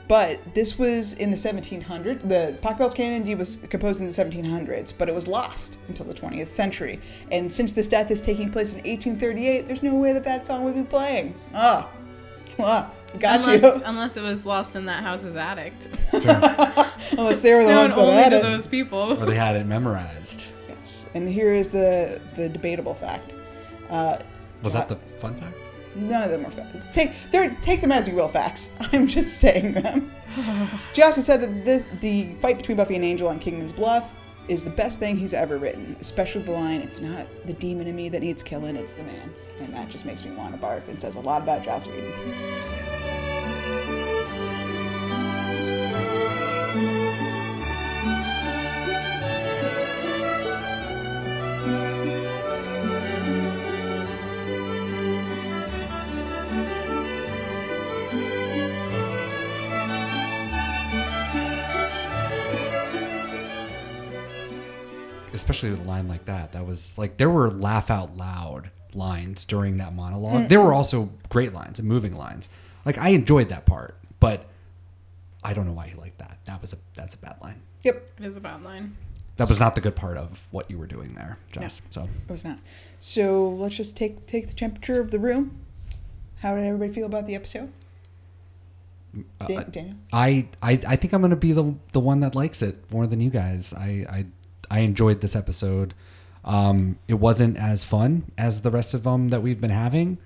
But 0.08 0.40
this 0.52 0.78
was 0.78 1.14
in 1.14 1.30
the 1.30 1.36
1700s. 1.36 2.28
The 2.28 2.58
Pachelbel's 2.60 2.92
Canon 2.92 3.14
in 3.14 3.22
D 3.22 3.34
was 3.36 3.56
composed 3.56 4.00
in 4.00 4.06
the 4.06 4.12
1700s, 4.12 4.92
but 4.96 5.08
it 5.08 5.14
was 5.14 5.28
lost 5.28 5.78
until 5.86 6.06
the 6.06 6.14
20th 6.14 6.52
century. 6.52 7.00
And 7.30 7.52
since 7.52 7.72
this 7.72 7.86
death 7.86 8.10
is 8.10 8.20
taking 8.20 8.50
place 8.50 8.72
in 8.72 8.78
1838, 8.78 9.66
there's 9.66 9.82
no 9.82 9.94
way 9.94 10.12
that 10.12 10.24
that 10.24 10.46
song 10.46 10.64
would 10.64 10.74
be 10.74 10.82
playing. 10.82 11.34
Ah, 11.54 11.88
got 13.18 13.40
unless, 13.40 13.62
you. 13.62 13.82
unless 13.84 14.16
it 14.16 14.22
was 14.22 14.44
lost 14.46 14.76
in 14.76 14.86
that 14.86 15.02
house's 15.02 15.36
attic. 15.36 15.72
Unless 16.12 17.42
they 17.42 17.54
were 17.54 17.62
the 17.62 17.68
Known 17.68 17.90
ones 17.90 17.96
that 17.96 18.00
only 18.00 18.14
had 18.14 18.30
to 18.30 18.38
it. 18.38 18.42
those 18.42 18.66
people. 18.66 19.12
Or 19.20 19.26
they 19.26 19.34
had 19.34 19.56
it 19.56 19.66
memorized. 19.66 20.48
Yes. 20.68 21.06
And 21.14 21.28
here 21.28 21.52
is 21.54 21.68
the 21.68 22.20
the 22.36 22.48
debatable 22.48 22.94
fact. 22.94 23.32
Uh, 23.90 24.16
Was 24.62 24.72
that 24.72 24.88
the 24.88 24.96
fun 24.96 25.34
fact? 25.34 25.56
None 25.94 26.22
of 26.22 26.30
them 26.30 26.46
are 26.46 26.50
facts. 26.50 26.90
Take 26.90 27.12
they're, 27.30 27.56
take 27.62 27.80
them 27.80 27.92
as 27.92 28.08
you 28.08 28.14
will 28.14 28.28
facts. 28.28 28.70
I'm 28.92 29.06
just 29.06 29.38
saying 29.38 29.72
them. 29.72 30.10
Joss 30.92 31.16
said 31.24 31.40
that 31.42 31.64
this, 31.64 31.84
the 32.00 32.34
fight 32.40 32.56
between 32.56 32.76
Buffy 32.76 32.96
and 32.96 33.04
Angel 33.04 33.28
on 33.28 33.38
Kingman's 33.38 33.72
Bluff 33.72 34.12
is 34.48 34.64
the 34.64 34.70
best 34.70 34.98
thing 34.98 35.16
he's 35.16 35.32
ever 35.32 35.56
written, 35.56 35.96
especially 36.00 36.42
the 36.42 36.52
line, 36.52 36.80
"It's 36.80 37.00
not 37.00 37.26
the 37.46 37.54
demon 37.54 37.86
in 37.86 37.96
me 37.96 38.08
that 38.10 38.20
needs 38.20 38.42
killing, 38.42 38.76
it's 38.76 38.92
the 38.92 39.04
man," 39.04 39.32
and 39.60 39.72
that 39.74 39.88
just 39.88 40.04
makes 40.04 40.24
me 40.24 40.32
want 40.32 40.54
to 40.54 40.60
barf 40.60 40.88
and 40.88 41.00
says 41.00 41.16
a 41.16 41.20
lot 41.20 41.42
about 41.42 41.62
Joss 41.62 41.86
Whedon. 41.86 42.12
Especially 65.44 65.70
with 65.72 65.80
a 65.80 65.84
line 65.84 66.08
like 66.08 66.24
that. 66.24 66.52
That 66.52 66.64
was 66.66 66.96
like 66.96 67.18
there 67.18 67.28
were 67.28 67.50
laugh 67.50 67.90
out 67.90 68.16
loud 68.16 68.70
lines 68.94 69.44
during 69.44 69.76
that 69.76 69.94
monologue. 69.94 70.48
There 70.48 70.60
were 70.62 70.72
also 70.72 71.10
great 71.28 71.52
lines 71.52 71.78
and 71.78 71.86
moving 71.86 72.16
lines. 72.16 72.48
Like 72.86 72.96
I 72.96 73.10
enjoyed 73.10 73.50
that 73.50 73.66
part, 73.66 73.98
but 74.20 74.46
I 75.42 75.52
don't 75.52 75.66
know 75.66 75.72
why 75.72 75.88
he 75.88 75.96
liked 75.96 76.16
that. 76.18 76.38
That 76.46 76.62
was 76.62 76.72
a 76.72 76.76
that's 76.94 77.14
a 77.14 77.18
bad 77.18 77.36
line. 77.42 77.60
Yep, 77.82 78.10
It 78.20 78.24
is 78.24 78.38
a 78.38 78.40
bad 78.40 78.62
line. 78.62 78.96
That 79.36 79.50
was 79.50 79.60
not 79.60 79.74
the 79.74 79.82
good 79.82 79.96
part 79.96 80.16
of 80.16 80.46
what 80.50 80.70
you 80.70 80.78
were 80.78 80.86
doing 80.86 81.12
there, 81.14 81.36
Joss. 81.52 81.82
So 81.90 82.04
it 82.04 82.30
was 82.30 82.42
not. 82.44 82.58
So 82.98 83.50
let's 83.50 83.76
just 83.76 83.98
take 83.98 84.24
take 84.26 84.46
the 84.48 84.54
temperature 84.54 84.98
of 84.98 85.10
the 85.10 85.18
room. 85.18 85.58
How 86.38 86.54
did 86.56 86.64
everybody 86.64 86.90
feel 86.92 87.04
about 87.06 87.26
the 87.26 87.34
episode? 87.34 87.70
Dan- 89.46 89.58
uh, 89.58 89.62
Daniel. 89.64 89.96
I, 90.12 90.48
I 90.62 90.80
I 90.88 90.96
think 90.96 91.12
I'm 91.12 91.20
gonna 91.20 91.36
be 91.36 91.52
the 91.52 91.74
the 91.92 92.00
one 92.00 92.20
that 92.20 92.34
likes 92.34 92.62
it 92.62 92.90
more 92.90 93.06
than 93.06 93.20
you 93.20 93.28
guys. 93.30 93.74
I 93.74 94.06
I, 94.08 94.26
I 94.74 94.80
enjoyed 94.80 95.20
this 95.20 95.36
episode. 95.36 95.94
Um, 96.44 96.98
it 97.06 97.14
wasn't 97.14 97.56
as 97.56 97.84
fun 97.84 98.32
as 98.36 98.62
the 98.62 98.72
rest 98.72 98.92
of 98.92 99.04
them 99.04 99.28
that 99.28 99.40
we've 99.40 99.60
been 99.60 99.70
having. 99.70 100.18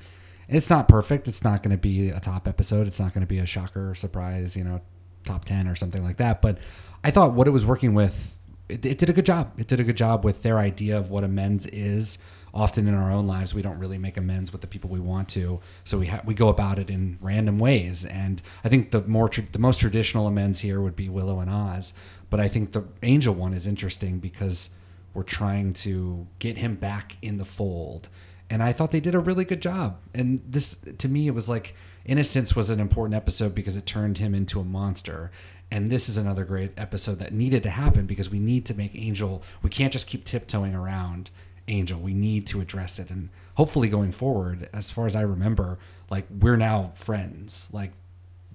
It's 0.49 0.71
not 0.71 0.88
perfect. 0.88 1.28
It's 1.28 1.45
not 1.45 1.62
going 1.62 1.76
to 1.76 1.81
be 1.81 2.09
a 2.09 2.19
top 2.19 2.49
episode. 2.49 2.87
It's 2.87 2.99
not 2.99 3.12
going 3.12 3.21
to 3.21 3.26
be 3.26 3.40
a 3.40 3.45
shocker, 3.45 3.95
surprise, 3.95 4.57
you 4.57 4.64
know, 4.64 4.81
top 5.25 5.45
ten 5.45 5.69
or 5.69 5.76
something 5.76 6.02
like 6.02 6.17
that. 6.17 6.40
But 6.40 6.57
I 7.05 7.11
thought 7.11 7.35
what 7.35 7.47
it 7.47 7.50
was 7.50 7.67
working 7.67 7.93
with, 7.93 8.38
it, 8.71 8.87
it 8.87 8.97
did 8.97 9.11
a 9.11 9.12
good 9.12 9.26
job. 9.26 9.52
It 9.59 9.69
did 9.69 9.81
a 9.81 9.85
good 9.85 9.99
job 9.99 10.25
with 10.25 10.43
their 10.43 10.59
idea 10.59 10.97
of 10.97 11.11
what 11.11 11.25
amends 11.25 11.67
is. 11.67 12.17
Often 12.55 12.88
in 12.88 12.95
our 12.95 13.11
own 13.11 13.26
lives, 13.26 13.55
we 13.55 13.62
don't 13.62 13.78
really 13.78 13.99
make 13.99 14.17
amends 14.17 14.52
with 14.52 14.61
the 14.61 14.67
people 14.67 14.90
we 14.90 15.00
want 15.00 15.28
to, 15.31 15.61
so 15.85 15.99
we 15.99 16.07
ha- 16.07 16.23
we 16.25 16.35
go 16.35 16.49
about 16.49 16.78
it 16.78 16.90
in 16.90 17.19
random 17.21 17.59
ways. 17.59 18.05
And 18.05 18.40
I 18.64 18.69
think 18.69 18.90
the 18.90 19.02
more 19.02 19.28
tr- 19.28 19.43
the 19.52 19.59
most 19.59 19.81
traditional 19.81 20.26
amends 20.26 20.61
here 20.61 20.81
would 20.81 20.97
be 20.97 21.09
Willow 21.09 21.40
and 21.40 21.50
Oz, 21.50 21.93
but 22.31 22.40
I 22.40 22.49
think 22.49 22.73
the 22.73 22.85
Angel 23.02 23.35
one 23.35 23.52
is 23.52 23.67
interesting 23.67 24.19
because 24.19 24.71
we're 25.14 25.23
trying 25.23 25.73
to 25.73 26.26
get 26.38 26.59
him 26.59 26.76
back 26.76 27.17
in 27.23 27.38
the 27.38 27.45
fold. 27.45 28.09
And 28.50 28.62
I 28.62 28.73
thought 28.73 28.93
they 28.93 29.00
did 29.00 29.14
a 29.14 29.19
really 29.19 29.45
good 29.45 29.61
job. 29.61 29.99
And 30.14 30.40
this, 30.47 30.76
to 30.99 31.09
me, 31.09 31.26
it 31.26 31.35
was 31.35 31.49
like 31.49 31.75
Innocence 32.05 32.57
was 32.57 32.71
an 32.71 32.81
important 32.81 33.14
episode 33.14 33.55
because 33.55 33.76
it 33.76 33.85
turned 33.85 34.17
him 34.17 34.35
into 34.35 34.61
a 34.61 34.64
monster. 34.64 35.31
And 35.71 35.90
this 35.90 36.09
is 36.09 36.17
another 36.17 36.45
great 36.45 36.73
episode 36.78 37.19
that 37.19 37.35
needed 37.35 37.62
to 37.64 37.71
happen 37.71 38.07
because 38.07 38.31
we 38.31 38.38
need 38.38 38.64
to 38.67 38.75
make 38.75 38.93
Angel, 38.95 39.43
we 39.62 39.69
can't 39.69 39.93
just 39.93 40.07
keep 40.07 40.25
tiptoeing 40.25 40.75
around 40.75 41.31
Angel. 41.69 41.99
We 41.99 42.15
need 42.15 42.47
to 42.49 42.61
address 42.61 42.99
it. 42.99 43.11
And 43.11 43.29
hopefully 43.55 43.89
going 43.89 44.13
forward, 44.13 44.69
as 44.73 44.91
far 44.91 45.07
as 45.07 45.15
I 45.17 45.23
remember, 45.23 45.79
like 46.11 46.27
we're 46.31 46.57
now 46.57 46.93
friends. 46.95 47.69
Like 47.73 47.93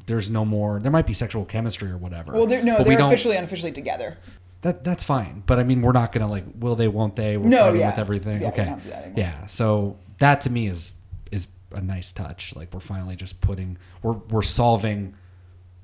there's 0.05 0.29
no 0.29 0.43
more, 0.45 0.79
there 0.79 0.91
might 0.91 1.07
be 1.07 1.13
sexual 1.13 1.45
chemistry 1.45 1.89
or 1.89 1.97
whatever. 1.97 2.33
Well, 2.33 2.45
they're, 2.45 2.63
no, 2.63 2.77
but 2.77 2.87
they're 2.87 2.99
officially 2.99 3.37
unofficially 3.37 3.71
together. 3.71 4.17
that 4.61 4.83
that's 4.83 5.03
fine. 5.03 5.43
But 5.45 5.59
I 5.59 5.63
mean, 5.63 5.81
we're 5.81 5.91
not 5.93 6.11
gonna 6.11 6.29
like, 6.29 6.45
will 6.59 6.75
they, 6.75 6.87
won't 6.87 7.15
they? 7.15 7.37
We're 7.37 7.49
No, 7.49 7.73
yeah. 7.73 7.87
with 7.87 7.99
everything. 7.99 8.41
Yeah, 8.41 8.49
okay. 8.49 9.13
yeah. 9.15 9.45
So 9.47 9.97
that 10.19 10.41
to 10.41 10.49
me 10.49 10.67
is 10.67 10.95
is 11.31 11.47
a 11.71 11.81
nice 11.81 12.11
touch. 12.11 12.55
Like 12.55 12.73
we're 12.73 12.79
finally 12.79 13.15
just 13.15 13.39
putting 13.41 13.77
we're 14.01 14.13
we're 14.13 14.41
solving 14.41 15.15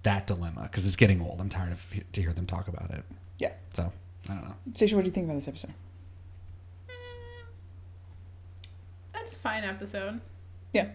that 0.04 0.28
dilemma 0.28 0.64
because 0.64 0.86
it's 0.88 0.96
getting 0.96 1.22
old. 1.22 1.40
I'm 1.42 1.50
tired 1.50 1.72
of 1.74 1.86
to 2.14 2.22
hear 2.22 2.34
them 2.34 2.46
talk 2.46 2.68
about 2.68 2.92
it. 2.92 3.04
Yeah. 3.38 3.52
So 3.74 3.92
I 4.30 4.34
don't 4.34 4.44
know. 4.46 4.56
Stacia, 4.74 4.96
what 4.96 5.02
do 5.04 5.08
you 5.08 5.14
think 5.14 5.26
about 5.26 5.36
this 5.36 5.48
episode? 5.48 5.74
A 9.36 9.40
fine 9.40 9.64
episode. 9.64 10.20
Yeah. 10.74 10.90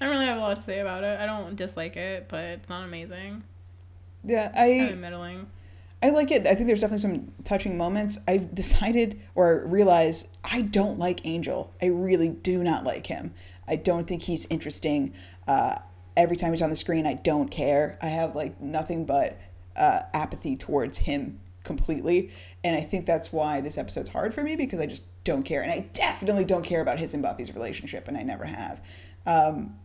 I 0.00 0.04
don't 0.04 0.14
really 0.14 0.26
have 0.26 0.38
a 0.38 0.40
lot 0.40 0.56
to 0.56 0.62
say 0.62 0.80
about 0.80 1.04
it. 1.04 1.18
I 1.18 1.26
don't 1.26 1.56
dislike 1.56 1.96
it, 1.96 2.28
but 2.28 2.44
it's 2.44 2.68
not 2.68 2.84
amazing. 2.84 3.42
Yeah, 4.24 4.50
Kind 4.52 4.56
I 4.58 4.66
of 4.88 4.98
middling. 4.98 5.46
I 6.02 6.10
like 6.10 6.30
it. 6.30 6.46
I 6.46 6.54
think 6.54 6.66
there's 6.66 6.80
definitely 6.80 6.98
some 6.98 7.32
touching 7.44 7.78
moments. 7.78 8.18
I've 8.28 8.54
decided 8.54 9.20
or 9.34 9.64
realized 9.66 10.28
I 10.44 10.62
don't 10.62 10.98
like 10.98 11.24
Angel. 11.24 11.72
I 11.80 11.86
really 11.86 12.30
do 12.30 12.62
not 12.62 12.84
like 12.84 13.06
him. 13.06 13.32
I 13.66 13.76
don't 13.76 14.06
think 14.06 14.22
he's 14.22 14.46
interesting. 14.46 15.14
Uh, 15.48 15.76
every 16.16 16.36
time 16.36 16.52
he's 16.52 16.62
on 16.62 16.70
the 16.70 16.76
screen, 16.76 17.06
I 17.06 17.14
don't 17.14 17.50
care. 17.50 17.98
I 18.02 18.06
have 18.06 18.34
like 18.34 18.60
nothing 18.60 19.06
but 19.06 19.38
uh, 19.76 20.00
apathy 20.14 20.56
towards 20.56 20.98
him 20.98 21.40
completely. 21.64 22.30
And 22.62 22.76
I 22.76 22.80
think 22.80 23.06
that's 23.06 23.32
why 23.32 23.60
this 23.60 23.78
episode's 23.78 24.10
hard 24.10 24.34
for 24.34 24.42
me 24.42 24.56
because 24.56 24.80
I 24.80 24.86
just 24.86 25.04
don't 25.26 25.42
care. 25.42 25.62
And 25.62 25.70
I 25.70 25.80
definitely 25.92 26.46
don't 26.46 26.64
care 26.64 26.80
about 26.80 26.98
his 26.98 27.12
and 27.12 27.22
Buffy's 27.22 27.52
relationship, 27.52 28.08
and 28.08 28.16
I 28.16 28.22
never 28.22 28.44
have. 28.44 28.82
Um, 29.26 29.76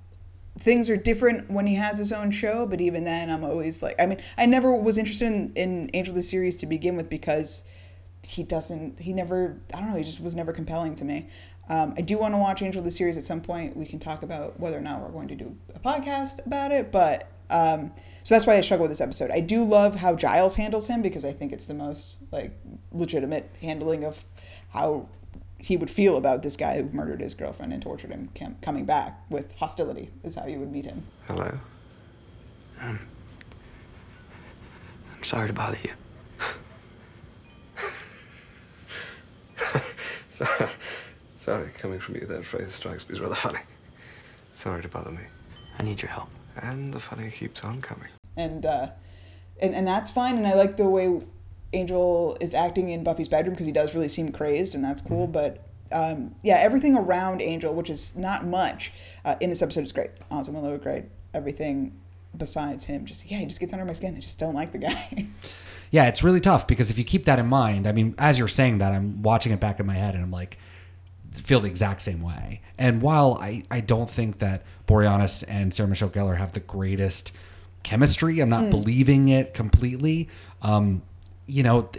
things 0.57 0.89
are 0.89 0.95
different 0.95 1.49
when 1.51 1.67
he 1.67 1.75
has 1.75 1.97
his 1.97 2.13
own 2.13 2.31
show, 2.31 2.65
but 2.65 2.79
even 2.79 3.03
then, 3.03 3.29
I'm 3.29 3.43
always 3.43 3.83
like, 3.83 3.99
I 3.99 4.05
mean, 4.05 4.21
I 4.37 4.45
never 4.45 4.75
was 4.77 4.97
interested 4.97 5.27
in, 5.27 5.51
in 5.55 5.89
Angel 5.93 6.13
the 6.13 6.23
series 6.23 6.55
to 6.57 6.65
begin 6.65 6.95
with 6.95 7.09
because 7.09 7.63
he 8.23 8.43
doesn't, 8.43 8.99
he 8.99 9.11
never, 9.11 9.59
I 9.73 9.79
don't 9.79 9.89
know, 9.89 9.97
he 9.97 10.03
just 10.03 10.21
was 10.21 10.35
never 10.35 10.53
compelling 10.53 10.95
to 10.95 11.05
me. 11.05 11.27
Um, 11.69 11.93
I 11.97 12.01
do 12.01 12.17
want 12.17 12.33
to 12.33 12.37
watch 12.37 12.61
Angel 12.61 12.81
the 12.83 12.91
series 12.91 13.17
at 13.17 13.23
some 13.23 13.41
point. 13.41 13.75
We 13.75 13.85
can 13.85 13.97
talk 13.97 14.23
about 14.23 14.59
whether 14.59 14.77
or 14.77 14.81
not 14.81 15.01
we're 15.01 15.09
going 15.09 15.29
to 15.29 15.35
do 15.35 15.57
a 15.73 15.79
podcast 15.79 16.45
about 16.45 16.71
it, 16.71 16.91
but 16.91 17.31
um, 17.49 17.91
so 18.23 18.35
that's 18.35 18.45
why 18.45 18.57
I 18.57 18.61
struggle 18.61 18.83
with 18.83 18.91
this 18.91 19.01
episode. 19.01 19.31
I 19.31 19.39
do 19.39 19.63
love 19.63 19.95
how 19.95 20.15
Giles 20.15 20.55
handles 20.55 20.87
him 20.87 21.01
because 21.01 21.25
I 21.25 21.31
think 21.31 21.51
it's 21.51 21.67
the 21.67 21.73
most 21.73 22.21
like 22.31 22.51
legitimate 22.91 23.49
handling 23.61 24.03
of 24.03 24.23
how 24.69 25.09
he 25.61 25.77
would 25.77 25.89
feel 25.89 26.17
about 26.17 26.41
this 26.43 26.55
guy 26.57 26.77
who 26.81 26.89
murdered 26.89 27.21
his 27.21 27.33
girlfriend 27.35 27.71
and 27.73 27.81
tortured 27.81 28.11
him 28.11 28.29
cam- 28.33 28.57
coming 28.61 28.85
back 28.85 29.19
with 29.29 29.53
hostility 29.53 30.09
is 30.23 30.35
how 30.35 30.45
you 30.47 30.59
would 30.59 30.71
meet 30.71 30.85
him. 30.85 31.05
Hello. 31.27 31.57
Um, 32.81 32.99
I'm 35.15 35.23
sorry 35.23 35.47
to 35.47 35.53
bother 35.53 35.77
you. 35.83 35.91
sorry, 40.29 40.69
sorry, 41.35 41.69
coming 41.77 41.99
from 41.99 42.15
you, 42.15 42.25
that 42.25 42.43
phrase 42.45 42.73
strikes 42.73 43.07
me 43.07 43.13
as 43.13 43.21
rather 43.21 43.35
funny. 43.35 43.59
Sorry 44.53 44.81
to 44.81 44.87
bother 44.87 45.11
me. 45.11 45.21
I 45.77 45.83
need 45.83 46.01
your 46.01 46.11
help. 46.11 46.29
And 46.57 46.93
the 46.93 46.99
funny 46.99 47.29
keeps 47.31 47.63
on 47.63 47.81
coming. 47.81 48.09
and 48.35 48.65
uh, 48.65 48.87
and 49.61 49.73
and 49.73 49.87
that's 49.87 50.11
fine. 50.11 50.37
And 50.37 50.45
I 50.45 50.55
like 50.55 50.75
the 50.77 50.89
way 50.89 51.21
Angel 51.73 52.35
is 52.41 52.53
acting 52.53 52.89
in 52.89 53.03
Buffy's 53.03 53.29
bedroom 53.29 53.53
because 53.53 53.65
he 53.65 53.71
does 53.71 53.95
really 53.95 54.09
seem 54.09 54.31
crazed, 54.31 54.75
and 54.75 54.83
that's 54.83 55.01
cool. 55.01 55.27
But 55.27 55.63
um, 55.91 56.35
yeah, 56.43 56.57
everything 56.59 56.95
around 56.97 57.41
Angel, 57.41 57.73
which 57.73 57.89
is 57.89 58.15
not 58.15 58.45
much 58.45 58.91
uh, 59.25 59.35
in 59.39 59.49
this 59.49 59.61
episode, 59.61 59.83
is 59.83 59.91
great. 59.91 60.11
Awesome, 60.29 60.53
Willow, 60.53 60.77
great. 60.77 61.05
Everything 61.33 61.97
besides 62.37 62.85
him, 62.85 63.05
just 63.05 63.29
yeah, 63.29 63.37
he 63.37 63.45
just 63.45 63.59
gets 63.59 63.73
under 63.73 63.85
my 63.85 63.93
skin. 63.93 64.15
I 64.15 64.19
just 64.19 64.39
don't 64.39 64.55
like 64.55 64.71
the 64.71 64.79
guy. 64.79 65.27
Yeah, 65.91 66.07
it's 66.07 66.23
really 66.23 66.39
tough 66.39 66.67
because 66.67 66.89
if 66.89 66.97
you 66.97 67.03
keep 67.03 67.25
that 67.25 67.37
in 67.37 67.47
mind, 67.47 67.85
I 67.85 67.91
mean, 67.91 68.15
as 68.17 68.39
you're 68.39 68.47
saying 68.47 68.77
that, 68.77 68.93
I'm 68.93 69.21
watching 69.21 69.51
it 69.51 69.59
back 69.59 69.77
in 69.77 69.85
my 69.85 69.93
head 69.93 70.15
and 70.15 70.23
I'm 70.23 70.31
like, 70.31 70.57
feel 71.33 71.59
the 71.59 71.67
exact 71.67 72.01
same 72.01 72.21
way. 72.21 72.61
And 72.77 73.01
while 73.01 73.37
I, 73.41 73.63
I 73.69 73.81
don't 73.81 74.09
think 74.09 74.39
that 74.39 74.63
Boreanaz 74.87 75.43
and 75.49 75.73
Sarah 75.73 75.89
Michelle 75.89 76.09
Gellar 76.09 76.37
have 76.37 76.53
the 76.53 76.61
greatest 76.61 77.35
chemistry, 77.83 78.39
I'm 78.39 78.47
not 78.47 78.69
believing 78.69 79.27
it 79.27 79.53
completely. 79.53 80.29
Um, 80.61 81.01
you 81.51 81.63
know, 81.63 81.89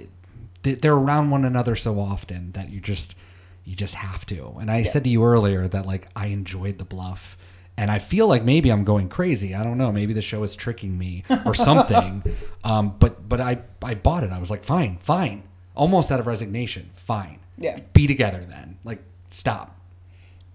th- 0.62 0.80
they're 0.80 0.94
around 0.94 1.30
one 1.30 1.44
another 1.44 1.76
so 1.76 2.00
often 2.00 2.52
that 2.52 2.71
you 2.71 2.80
just 2.80 3.16
you 3.64 3.76
just 3.76 3.94
have 3.97 4.26
to. 4.26 4.56
And 4.61 4.71
I 4.71 4.82
said 4.82 5.04
to 5.04 5.11
you 5.11 5.25
earlier 5.25 5.68
that 5.68 5.87
like 5.87 6.09
I 6.16 6.26
enjoyed 6.26 6.78
the 6.78 6.85
bluff. 6.85 7.37
And 7.75 7.90
I 7.90 8.00
feel 8.00 8.28
like 8.28 8.44
maybe 8.44 8.71
I'm 8.71 8.85
going 8.85 9.09
crazy. 9.09 9.54
I 9.54 9.64
don't 9.64 9.78
know. 9.78 9.90
Maybe 9.90 10.12
the 10.12 10.21
show 10.21 10.42
is 10.42 10.54
tricking 10.54 10.99
me 10.99 11.25
or 11.47 11.54
something. 11.54 12.23
um, 12.64 12.97
but 12.99 13.28
but 13.28 13.40
I 13.40 13.62
I 13.82 13.94
bought 13.94 14.25
it. 14.25 14.30
I 14.30 14.38
was 14.38 14.50
like, 14.50 14.64
fine, 14.64 14.99
fine. 14.99 15.44
Almost 15.75 16.11
out 16.11 16.21
of 16.21 16.26
resignation. 16.26 16.90
Fine. 16.94 17.38
Yeah. 17.56 17.78
Be 17.92 18.06
together 18.06 18.44
then. 18.47 18.78
Like 18.85 19.02
stop. 19.30 19.78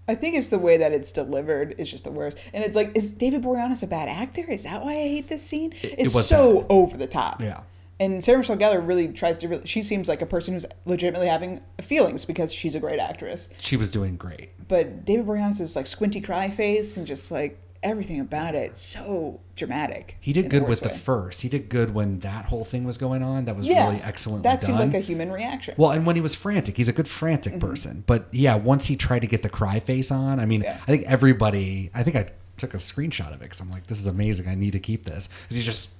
I 0.06 0.14
think 0.14 0.36
it's 0.36 0.48
the 0.48 0.58
way 0.58 0.78
that 0.78 0.92
it's 0.92 1.12
delivered 1.12 1.74
is 1.76 1.90
just 1.90 2.04
the 2.04 2.10
worst. 2.10 2.40
And 2.54 2.64
it's 2.64 2.74
like, 2.74 2.96
is 2.96 3.12
David 3.12 3.42
Boreanaz 3.42 3.82
a 3.82 3.86
bad 3.86 4.08
actor? 4.08 4.50
Is 4.50 4.64
that 4.64 4.80
why 4.82 4.92
I 4.92 5.08
hate 5.08 5.28
this 5.28 5.44
scene? 5.44 5.74
It's 5.82 6.14
was 6.14 6.26
so 6.26 6.66
over 6.70 6.96
the 6.96 7.06
top. 7.06 7.42
Yeah. 7.42 7.60
And 8.00 8.22
Sarah 8.22 8.38
Michelle 8.38 8.56
Gellar 8.56 8.86
really 8.86 9.08
tries 9.08 9.38
to. 9.38 9.48
Really, 9.48 9.66
she 9.66 9.82
seems 9.82 10.08
like 10.08 10.22
a 10.22 10.26
person 10.26 10.54
who's 10.54 10.66
legitimately 10.86 11.26
having 11.28 11.60
feelings 11.80 12.24
because 12.24 12.52
she's 12.52 12.74
a 12.74 12.80
great 12.80 13.00
actress. 13.00 13.48
She 13.60 13.76
was 13.76 13.90
doing 13.90 14.16
great. 14.16 14.50
But 14.68 15.04
David 15.04 15.26
Boreanaz 15.26 15.60
is 15.60 15.74
like 15.74 15.86
squinty 15.86 16.20
cry 16.20 16.48
face 16.50 16.96
and 16.96 17.06
just 17.06 17.30
like 17.32 17.58
everything 17.82 18.20
about 18.20 18.54
it 18.56 18.76
so 18.76 19.40
dramatic. 19.56 20.16
He 20.20 20.32
did 20.32 20.50
good 20.50 20.62
worst 20.64 20.82
with 20.82 20.92
the 20.92 20.98
first. 20.98 21.42
He 21.42 21.48
did 21.48 21.68
good 21.68 21.94
when 21.94 22.18
that 22.20 22.44
whole 22.46 22.64
thing 22.64 22.84
was 22.84 22.98
going 22.98 23.22
on. 23.22 23.44
That 23.44 23.56
was 23.56 23.66
Yeah, 23.66 23.88
really 23.88 24.02
excellent. 24.02 24.42
That 24.42 24.60
seemed 24.62 24.78
done. 24.78 24.90
like 24.92 24.96
a 25.00 25.04
human 25.04 25.30
reaction. 25.30 25.74
Well, 25.76 25.90
and 25.92 26.04
when 26.04 26.16
he 26.16 26.22
was 26.22 26.34
frantic, 26.34 26.76
he's 26.76 26.88
a 26.88 26.92
good 26.92 27.08
frantic 27.08 27.54
Mm-hmm. 27.54 27.60
person. 27.68 28.04
But 28.06 28.26
yeah, 28.32 28.56
once 28.56 28.86
he 28.86 28.96
tried 28.96 29.20
to 29.20 29.26
get 29.28 29.42
the 29.42 29.48
cry 29.48 29.78
face 29.80 30.10
on, 30.10 30.40
I 30.40 30.46
mean, 30.46 30.62
Yeah. 30.62 30.74
I 30.82 30.86
think 30.86 31.04
everybody, 31.06 31.90
I 31.94 32.02
think 32.02 32.16
I 32.16 32.30
took 32.56 32.74
a 32.74 32.78
screenshot 32.78 33.28
of 33.28 33.34
it 33.34 33.40
because 33.42 33.60
I'm 33.60 33.70
like, 33.70 33.86
this 33.86 34.00
is 34.00 34.08
amazing. 34.08 34.48
I 34.48 34.56
need 34.56 34.72
to 34.72 34.80
keep 34.80 35.04
this. 35.04 35.28
'Cause 35.48 35.56
he's 35.56 35.64
just, 35.64 35.90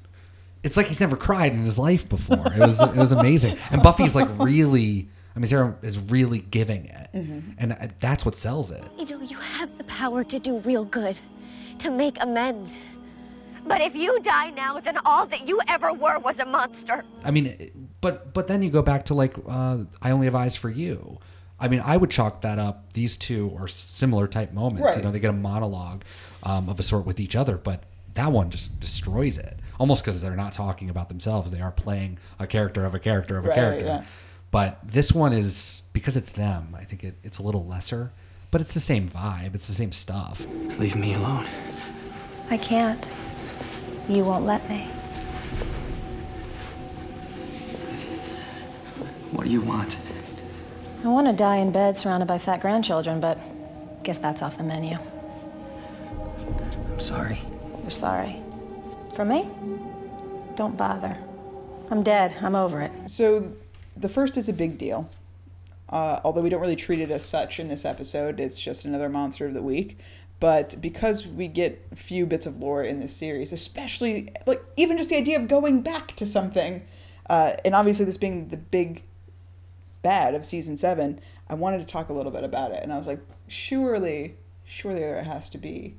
it's 0.62 0.76
like 0.76 0.86
he's 0.86 1.00
never 1.00 1.16
cried 1.16 1.52
in 1.52 1.64
his 1.64 1.78
life 1.78 2.08
before. 2.08 2.52
It 2.52 2.58
was, 2.58 2.80
it 2.80 2.96
was 2.96 3.12
amazing. 3.12 3.56
And 3.70 3.82
Buffy's 3.82 4.14
like 4.14 4.28
really, 4.38 5.08
I 5.34 5.38
mean, 5.38 5.46
Sarah 5.46 5.76
is 5.82 5.98
really 5.98 6.40
giving 6.40 6.86
it. 6.86 7.08
Mm-hmm. 7.14 7.50
And 7.58 7.72
uh, 7.72 7.88
that's 8.00 8.24
what 8.24 8.34
sells 8.34 8.70
it. 8.70 8.84
Angel, 8.98 9.22
you 9.22 9.36
have 9.36 9.76
the 9.78 9.84
power 9.84 10.24
to 10.24 10.38
do 10.38 10.58
real 10.58 10.84
good, 10.84 11.20
to 11.78 11.90
make 11.90 12.20
amends. 12.22 12.78
But 13.66 13.82
if 13.82 13.94
you 13.94 14.20
die 14.20 14.50
now, 14.50 14.80
then 14.80 14.98
all 15.04 15.26
that 15.26 15.46
you 15.46 15.60
ever 15.68 15.92
were 15.92 16.18
was 16.18 16.38
a 16.38 16.46
monster. 16.46 17.04
I 17.22 17.30
mean, 17.30 17.90
but 18.00 18.32
but 18.32 18.48
then 18.48 18.62
you 18.62 18.70
go 18.70 18.82
back 18.82 19.04
to 19.06 19.14
like 19.14 19.36
uh, 19.46 19.78
I 20.00 20.10
only 20.10 20.26
have 20.26 20.34
eyes 20.34 20.56
for 20.56 20.70
you. 20.70 21.18
I 21.60 21.68
mean, 21.68 21.82
I 21.84 21.96
would 21.96 22.10
chalk 22.10 22.40
that 22.42 22.58
up. 22.58 22.92
These 22.92 23.16
two 23.16 23.54
are 23.58 23.68
similar 23.68 24.26
type 24.28 24.52
moments. 24.52 24.96
You 24.96 25.02
know, 25.02 25.10
they 25.10 25.18
get 25.18 25.30
a 25.30 25.34
monologue 25.34 26.04
um, 26.44 26.68
of 26.68 26.78
a 26.78 26.82
sort 26.82 27.04
with 27.04 27.20
each 27.20 27.34
other, 27.34 27.58
but 27.58 27.82
that 28.14 28.32
one 28.32 28.50
just 28.50 28.78
destroys 28.80 29.38
it. 29.38 29.58
Almost 29.78 30.04
because 30.04 30.20
they're 30.20 30.34
not 30.36 30.52
talking 30.52 30.90
about 30.90 31.08
themselves; 31.08 31.50
they 31.52 31.60
are 31.60 31.70
playing 31.70 32.18
a 32.38 32.46
character 32.46 32.84
of 32.84 32.94
a 32.94 32.98
character 32.98 33.38
of 33.38 33.44
a 33.44 33.48
Right, 33.48 33.54
character. 33.54 33.84
yeah. 33.86 34.04
But 34.50 34.78
this 34.84 35.12
one 35.12 35.32
is 35.32 35.82
because 35.92 36.16
it's 36.16 36.32
them. 36.32 36.74
I 36.76 36.84
think 36.84 37.04
it, 37.04 37.14
it's 37.22 37.38
a 37.38 37.42
little 37.42 37.64
lesser, 37.66 38.12
but 38.50 38.60
it's 38.60 38.74
the 38.74 38.80
same 38.80 39.08
vibe. 39.08 39.54
It's 39.54 39.68
the 39.68 39.74
same 39.74 39.92
stuff. 39.92 40.46
Leave 40.78 40.96
me 40.96 41.14
alone. 41.14 41.46
I 42.50 42.56
can't. 42.56 43.06
You 44.08 44.24
won't 44.24 44.46
let 44.46 44.68
me. 44.70 44.88
What 49.32 49.44
do 49.44 49.50
you 49.50 49.60
want? 49.60 49.96
I 51.04 51.08
want 51.08 51.26
to 51.28 51.32
die 51.32 51.56
in 51.56 51.70
bed 51.70 51.96
surrounded 51.96 52.26
by 52.26 52.38
fat 52.38 52.60
grandchildren, 52.60 53.20
but 53.20 53.38
guess 54.02 54.18
that's 54.18 54.42
off 54.42 54.56
the 54.56 54.64
menu. 54.64 54.96
I'm 56.90 56.98
sorry. 57.00 57.38
You're 57.82 57.90
sorry. 57.90 58.42
For 59.18 59.24
me? 59.24 59.50
Don't 60.54 60.76
bother. 60.76 61.18
I'm 61.90 62.04
dead. 62.04 62.36
I'm 62.40 62.54
over 62.54 62.80
it. 62.82 62.92
So 63.10 63.52
the 63.96 64.08
first 64.08 64.36
is 64.36 64.48
a 64.48 64.52
big 64.52 64.78
deal. 64.78 65.10
Uh, 65.88 66.20
although 66.22 66.40
we 66.40 66.48
don't 66.48 66.60
really 66.60 66.76
treat 66.76 67.00
it 67.00 67.10
as 67.10 67.24
such 67.24 67.58
in 67.58 67.66
this 67.66 67.84
episode, 67.84 68.38
it's 68.38 68.60
just 68.60 68.84
another 68.84 69.08
monster 69.08 69.44
of 69.44 69.54
the 69.54 69.62
week. 69.62 69.98
But 70.38 70.80
because 70.80 71.26
we 71.26 71.48
get 71.48 71.84
few 71.96 72.26
bits 72.26 72.46
of 72.46 72.58
lore 72.58 72.84
in 72.84 73.00
this 73.00 73.12
series, 73.12 73.52
especially 73.52 74.28
like 74.46 74.62
even 74.76 74.96
just 74.96 75.08
the 75.08 75.16
idea 75.16 75.40
of 75.40 75.48
going 75.48 75.82
back 75.82 76.14
to 76.14 76.24
something, 76.24 76.84
uh, 77.28 77.54
and 77.64 77.74
obviously 77.74 78.04
this 78.04 78.18
being 78.18 78.46
the 78.46 78.56
big 78.56 79.02
bad 80.02 80.36
of 80.36 80.46
season 80.46 80.76
seven, 80.76 81.18
I 81.48 81.54
wanted 81.54 81.78
to 81.78 81.86
talk 81.86 82.08
a 82.08 82.12
little 82.12 82.30
bit 82.30 82.44
about 82.44 82.70
it. 82.70 82.84
And 82.84 82.92
I 82.92 82.96
was 82.96 83.08
like, 83.08 83.18
surely, 83.48 84.36
surely 84.64 85.00
there 85.00 85.24
has 85.24 85.48
to 85.48 85.58
be 85.58 85.96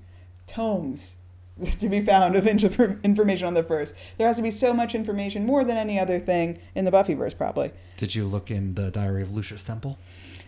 tomes 0.48 1.18
to 1.80 1.90
be 1.90 2.02
found 2.02 2.36
of 2.36 2.48
inf- 2.48 3.04
information 3.04 3.48
on 3.48 3.54
the 3.54 3.64
first. 3.64 3.96
There 4.18 4.28
has 4.28 4.38
to 4.38 4.44
be 4.44 4.52
so 4.52 4.74
much 4.74 4.96
information, 4.96 5.46
more 5.46 5.64
than 5.64 5.78
any 5.78 6.00
other 6.00 6.20
thing 6.20 6.60
in 6.76 6.86
the 6.86 6.92
Buffyverse, 6.92 7.38
probably. 7.38 7.72
Did 7.98 8.16
you 8.16 8.26
look 8.26 8.50
in 8.50 8.76
the 8.76 8.92
Diary 8.92 9.22
of 9.22 9.34
Lucius 9.34 9.64
Temple? 9.64 9.98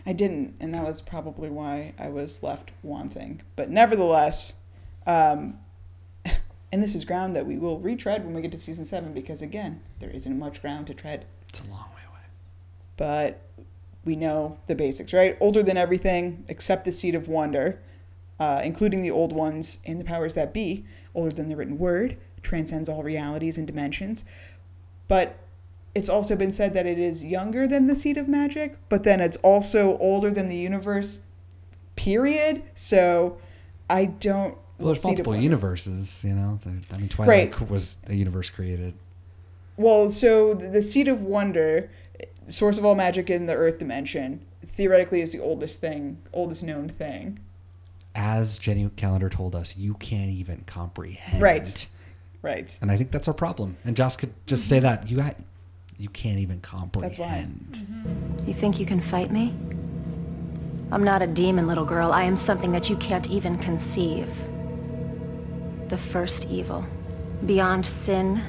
I 0.06 0.12
didn't, 0.12 0.54
and 0.60 0.74
that 0.74 0.84
was 0.84 1.00
probably 1.00 1.50
why 1.50 1.94
I 1.98 2.08
was 2.08 2.42
left 2.42 2.72
wanting. 2.82 3.42
But 3.56 3.70
nevertheless, 3.70 4.54
um, 5.06 5.58
and 6.72 6.82
this 6.82 6.94
is 6.94 7.04
ground 7.04 7.36
that 7.36 7.46
we 7.46 7.56
will 7.58 7.78
retread 7.78 8.24
when 8.24 8.34
we 8.34 8.40
get 8.42 8.50
to 8.52 8.58
season 8.58 8.84
seven, 8.84 9.12
because 9.12 9.42
again, 9.42 9.80
there 10.00 10.10
isn't 10.10 10.38
much 10.38 10.60
ground 10.62 10.86
to 10.88 10.94
tread. 10.94 11.26
It's 11.48 11.60
a 11.60 11.64
long 11.64 11.88
way 11.94 12.02
away. 12.10 12.20
But 12.96 13.42
we 14.04 14.16
know 14.16 14.58
the 14.66 14.74
basics, 14.74 15.12
right? 15.12 15.36
Older 15.40 15.62
than 15.62 15.76
everything, 15.76 16.44
except 16.48 16.84
the 16.84 16.92
seed 16.92 17.14
of 17.14 17.28
wonder. 17.28 17.80
uh, 18.40 18.60
including 18.64 19.02
the 19.02 19.10
old 19.10 19.32
ones 19.32 19.78
and 19.86 20.00
the 20.00 20.04
powers 20.04 20.34
that 20.34 20.52
be, 20.52 20.84
older 21.14 21.34
than 21.34 21.48
the 21.48 21.56
written 21.56 21.78
word, 21.78 22.16
transcends 22.42 22.88
all 22.88 23.02
realities 23.02 23.58
and 23.58 23.66
dimensions. 23.66 24.24
But 25.08 25.38
it's 25.94 26.08
also 26.08 26.36
been 26.36 26.52
said 26.52 26.74
that 26.74 26.86
it 26.86 26.98
is 26.98 27.24
younger 27.24 27.66
than 27.68 27.86
the 27.86 27.94
seed 27.94 28.16
of 28.16 28.28
magic, 28.28 28.76
but 28.88 29.04
then 29.04 29.20
it's 29.20 29.36
also 29.38 29.98
older 29.98 30.30
than 30.30 30.48
the 30.48 30.56
universe, 30.56 31.20
period. 31.96 32.62
So 32.74 33.38
I 33.90 34.06
don't. 34.06 34.56
Well, 34.78 34.86
there's 34.88 35.04
multiple 35.04 35.36
universes, 35.36 36.24
you 36.24 36.34
know. 36.34 36.58
I 36.66 36.96
mean, 36.96 37.08
Twilight 37.08 37.60
Right. 37.60 37.70
was 37.70 37.96
a 38.08 38.14
universe 38.14 38.50
created. 38.50 38.94
Well, 39.76 40.10
so 40.10 40.54
the 40.54 40.82
seed 40.82 41.08
of 41.08 41.22
wonder, 41.22 41.90
source 42.48 42.78
of 42.78 42.84
all 42.84 42.94
magic 42.94 43.30
in 43.30 43.46
the 43.46 43.54
Earth 43.54 43.78
dimension, 43.78 44.40
theoretically 44.64 45.20
is 45.20 45.32
the 45.32 45.40
oldest 45.40 45.80
thing, 45.80 46.18
oldest 46.32 46.64
known 46.64 46.88
thing. 46.88 47.38
As 48.14 48.58
Jenny 48.58 48.88
Calendar 48.96 49.28
told 49.28 49.54
us, 49.54 49.76
you 49.76 49.94
can't 49.94 50.30
even 50.30 50.64
comprehend. 50.66 51.42
Right. 51.42 51.86
Right. 52.42 52.76
And 52.82 52.90
I 52.90 52.96
think 52.96 53.10
that's 53.12 53.28
our 53.28 53.34
problem. 53.34 53.76
And 53.84 53.96
Joss 53.96 54.16
could 54.16 54.34
just 54.46 54.68
say 54.68 54.80
that 54.80 55.08
you 55.08 55.18
got, 55.18 55.36
you 55.96 56.08
can't 56.08 56.38
even 56.40 56.60
comprehend. 56.60 57.14
That's 57.14 57.18
why. 57.18 57.46
Mm-hmm. 57.46 58.48
You 58.48 58.54
think 58.54 58.80
you 58.80 58.86
can 58.86 59.00
fight 59.00 59.30
me? 59.30 59.54
I'm 60.90 61.04
not 61.04 61.22
a 61.22 61.26
demon, 61.26 61.66
little 61.66 61.84
girl. 61.84 62.12
I 62.12 62.24
am 62.24 62.36
something 62.36 62.72
that 62.72 62.90
you 62.90 62.96
can't 62.96 63.30
even 63.30 63.56
conceive. 63.58 64.28
The 65.88 65.96
first 65.96 66.46
evil. 66.46 66.84
Beyond 67.46 67.86
sin, 67.86 68.42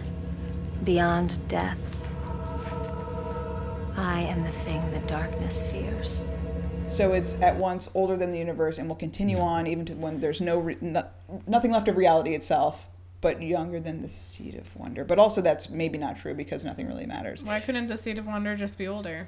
beyond 0.83 1.47
death. 1.47 1.77
I 3.95 4.21
am 4.21 4.39
the 4.39 4.51
thing 4.51 4.91
the 4.91 4.99
darkness 5.07 5.61
fears. 5.71 6.25
So 6.87 7.13
it's 7.13 7.41
at 7.41 7.55
once 7.57 7.89
older 7.95 8.15
than 8.17 8.29
the 8.29 8.37
universe 8.37 8.77
and 8.77 8.87
will 8.87 8.95
continue 8.95 9.39
on 9.39 9.65
even 9.67 9.85
to 9.85 9.93
when 9.95 10.19
there's 10.19 10.41
no, 10.41 10.59
re- 10.59 10.77
no 10.81 11.03
nothing 11.47 11.71
left 11.71 11.87
of 11.87 11.97
reality 11.97 12.35
itself, 12.35 12.89
but 13.21 13.41
younger 13.41 13.79
than 13.79 14.01
the 14.01 14.09
seed 14.09 14.55
of 14.55 14.75
wonder. 14.75 15.03
But 15.03 15.17
also 15.17 15.41
that's 15.41 15.69
maybe 15.69 15.97
not 15.97 16.17
true 16.17 16.33
because 16.33 16.63
nothing 16.63 16.87
really 16.87 17.05
matters. 17.05 17.43
Why 17.43 17.59
couldn't 17.59 17.87
the 17.87 17.97
Seed 17.97 18.17
of 18.19 18.27
Wonder 18.27 18.55
just 18.55 18.77
be 18.77 18.87
older? 18.87 19.27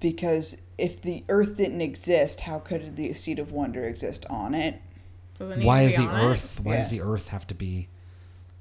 Because 0.00 0.56
if 0.78 1.00
the 1.00 1.22
Earth 1.28 1.56
didn't 1.56 1.80
exist, 1.80 2.40
how 2.40 2.58
could 2.58 2.96
the 2.96 3.12
seed 3.12 3.38
of 3.38 3.52
wonder 3.52 3.84
exist 3.84 4.26
on 4.28 4.54
it? 4.54 4.80
It 5.38 5.64
Why 5.64 5.82
is 5.82 5.96
the 5.96 6.02
on 6.02 6.20
it? 6.20 6.24
Earth? 6.24 6.60
Why 6.62 6.76
does 6.76 6.90
the 6.90 7.02
Earth 7.02 7.28
have 7.28 7.46
to 7.48 7.54
be 7.54 7.88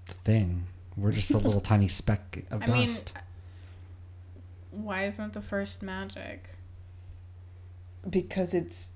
the 0.07 0.13
thing? 0.13 0.67
We're 0.97 1.11
just 1.11 1.31
a 1.31 1.37
little 1.37 1.61
tiny 1.61 1.87
speck 1.87 2.45
of 2.51 2.63
I 2.63 2.67
mean, 2.67 2.85
dust. 2.85 3.13
why 4.71 5.05
isn't 5.05 5.33
the 5.33 5.41
first 5.41 5.81
magic? 5.81 6.49
Because 8.09 8.53
it's 8.53 8.91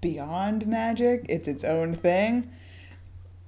beyond 0.00 0.66
magic. 0.66 1.26
It's 1.28 1.48
its 1.48 1.64
own 1.64 1.94
thing. 1.94 2.50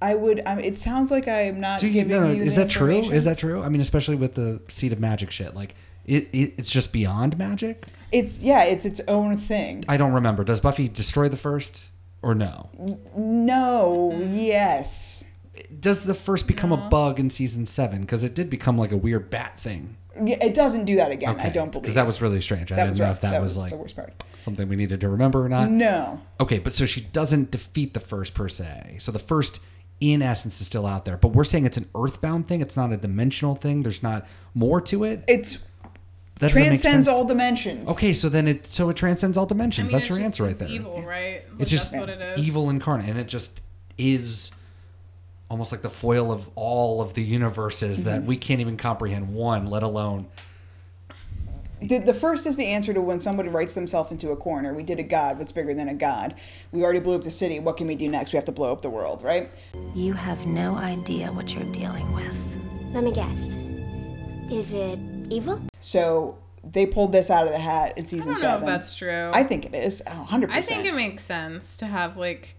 I 0.01 0.15
would. 0.15 0.41
I 0.45 0.55
mean, 0.55 0.65
it 0.65 0.77
sounds 0.77 1.09
like 1.11 1.27
I 1.27 1.43
am 1.43 1.59
not 1.59 1.79
Do 1.79 1.87
you, 1.87 1.93
giving 1.93 2.11
no, 2.11 2.27
no, 2.27 2.31
you 2.31 2.43
is 2.43 2.55
that 2.55 2.69
true? 2.69 3.01
Is 3.01 3.25
that 3.25 3.37
true? 3.37 3.63
I 3.63 3.69
mean, 3.69 3.81
especially 3.81 4.15
with 4.15 4.35
the 4.35 4.61
seed 4.67 4.93
of 4.93 4.99
magic 4.99 5.31
shit. 5.31 5.55
Like, 5.55 5.75
it, 6.05 6.29
it 6.31 6.53
it's 6.57 6.69
just 6.69 6.93
beyond 6.93 7.37
magic. 7.37 7.85
It's 8.11 8.39
yeah. 8.39 8.63
It's 8.65 8.85
its 8.85 9.01
own 9.07 9.37
thing. 9.37 9.85
I 9.89 9.97
don't 9.97 10.13
remember. 10.13 10.43
Does 10.43 10.59
Buffy 10.59 10.87
destroy 10.87 11.29
the 11.29 11.37
first 11.37 11.87
or 12.21 12.35
no? 12.35 12.69
No. 13.15 14.11
Yes. 14.33 15.25
Does 15.79 16.03
the 16.05 16.13
first 16.13 16.47
become 16.47 16.71
a 16.71 16.89
bug 16.89 17.19
in 17.19 17.29
season 17.29 17.65
seven? 17.65 18.01
Because 18.01 18.23
it 18.23 18.33
did 18.33 18.49
become 18.49 18.77
like 18.77 18.91
a 18.91 18.97
weird 18.97 19.29
bat 19.29 19.59
thing. 19.59 19.97
Yeah, 20.23 20.43
it 20.43 20.53
doesn't 20.55 20.85
do 20.85 20.95
that 20.95 21.11
again. 21.11 21.39
I 21.39 21.49
don't 21.49 21.71
believe. 21.71 21.83
Because 21.83 21.95
that 21.95 22.07
was 22.07 22.21
really 22.21 22.41
strange. 22.41 22.71
I 22.71 22.75
that 22.77 22.85
didn't 22.85 22.97
know 22.99 23.05
right. 23.05 23.11
if 23.11 23.21
that, 23.21 23.41
was, 23.41 23.55
like 23.57 23.69
the 23.69 23.77
worst 23.77 23.95
part. 23.95 24.13
something 24.39 24.67
we 24.67 24.75
needed 24.75 25.01
to 25.01 25.09
remember 25.09 25.45
or 25.45 25.49
not. 25.49 25.69
No. 25.69 26.21
Okay, 26.39 26.57
but 26.59 26.73
so 26.73 26.85
she 26.85 27.01
doesn't 27.01 27.51
defeat 27.51 27.93
the 27.93 27.99
first 27.99 28.33
per 28.33 28.49
se. 28.49 28.97
So 28.99 29.11
the 29.11 29.19
first, 29.19 29.59
in 29.99 30.21
essence, 30.23 30.59
is 30.59 30.65
still 30.67 30.87
out 30.87 31.05
there. 31.05 31.17
But 31.17 31.29
we're 31.29 31.43
saying 31.43 31.65
it's 31.67 31.77
an 31.77 31.87
earthbound 31.95 32.47
thing. 32.47 32.61
It's 32.61 32.75
not 32.75 32.91
a 32.91 32.97
dimensional 32.97 33.53
thing. 33.55 33.83
There's 33.83 34.01
not 34.01 34.25
more 34.55 34.81
to 34.81 35.03
it. 35.03 35.23
It's 35.27 35.59
That 36.39 36.49
transcends 36.49 37.07
all 37.07 37.25
dimensions. 37.25 37.91
Okay, 37.91 38.13
so 38.13 38.27
then 38.29 38.47
it 38.47 38.65
so 38.67 38.89
it 38.89 38.95
transcends 38.97 39.37
all 39.37 39.45
I 39.45 39.49
dimensions. 39.49 39.91
mean, 39.91 39.99
That's 39.99 40.09
your 40.09 40.17
just- 40.17 40.25
answer 40.25 40.43
right 40.43 40.51
it's 40.53 40.61
there. 40.61 40.69
Evil, 40.69 41.03
right? 41.03 41.43
Like, 41.51 41.61
It's 41.61 41.69
just 41.69 41.91
that's 41.91 42.01
what 42.01 42.09
it 42.09 42.21
is. 42.21 42.39
evil 42.39 42.71
incarnate, 42.71 43.09
and 43.09 43.19
it 43.19 43.27
just 43.27 43.61
is 43.99 44.49
almost 45.49 45.71
like 45.71 45.81
the 45.81 45.89
foil 45.89 46.31
of 46.31 46.49
all 46.55 47.01
of 47.01 47.13
the 47.13 47.23
universes 47.23 48.03
that 48.03 48.19
Mm-hmm. 48.19 48.27
we 48.27 48.37
can't 48.37 48.59
even 48.61 48.77
comprehend 48.77 49.33
one, 49.33 49.67
let 49.67 49.83
alone. 49.83 50.27
The, 51.79 51.99
the 51.99 52.13
first 52.13 52.47
is 52.47 52.57
the 52.57 52.65
answer 52.65 52.91
to 52.91 53.01
when 53.01 53.19
somebody 53.19 53.49
writes 53.49 53.75
themselves 53.75 54.11
into 54.11 54.31
a 54.31 54.35
corner. 54.35 54.73
We 54.73 54.81
did 54.81 54.97
a 54.99 55.03
god. 55.03 55.37
What's 55.37 55.51
bigger 55.51 55.75
than 55.75 55.89
a 55.89 55.93
god? 55.93 56.33
We 56.71 56.81
already 56.83 56.99
blew 56.99 57.15
up 57.15 57.23
the 57.23 57.29
city. 57.31 57.59
What 57.59 57.77
can 57.77 57.85
we 57.85 57.93
do 57.95 58.07
next? 58.09 58.33
We 58.33 58.37
have 58.37 58.45
to 58.45 58.51
blow 58.51 58.71
up 58.71 58.81
the 58.81 58.89
world, 58.89 59.21
right? 59.23 59.49
You 59.93 60.13
have 60.13 60.43
no 60.47 60.75
idea 60.75 61.31
what 61.31 61.53
you're 61.53 61.71
dealing 61.71 62.11
with. 62.13 62.35
Let 62.93 63.03
me 63.03 63.11
guess. 63.11 63.55
Is 64.51 64.73
it 64.73 64.97
evil? 65.29 65.61
So 65.79 66.39
they 66.63 66.87
pulled 66.87 67.11
this 67.11 67.29
out 67.29 67.45
of 67.45 67.51
the 67.53 67.59
hat 67.59 67.95
in 67.97 68.05
I 68.05 68.07
season 68.07 68.33
don't 68.33 68.41
know 68.41 68.47
seven. 68.49 68.63
if 68.63 68.67
that's 68.67 68.95
true. 68.95 69.29
I 69.33 69.43
think 69.43 69.65
it 69.65 69.75
is. 69.75 70.01
Oh, 70.07 70.27
100%. 70.31 70.49
I 70.51 70.61
think 70.63 70.83
it 70.83 70.95
makes 70.95 71.23
sense 71.23 71.77
to 71.77 71.85
have 71.85 72.17
like 72.17 72.55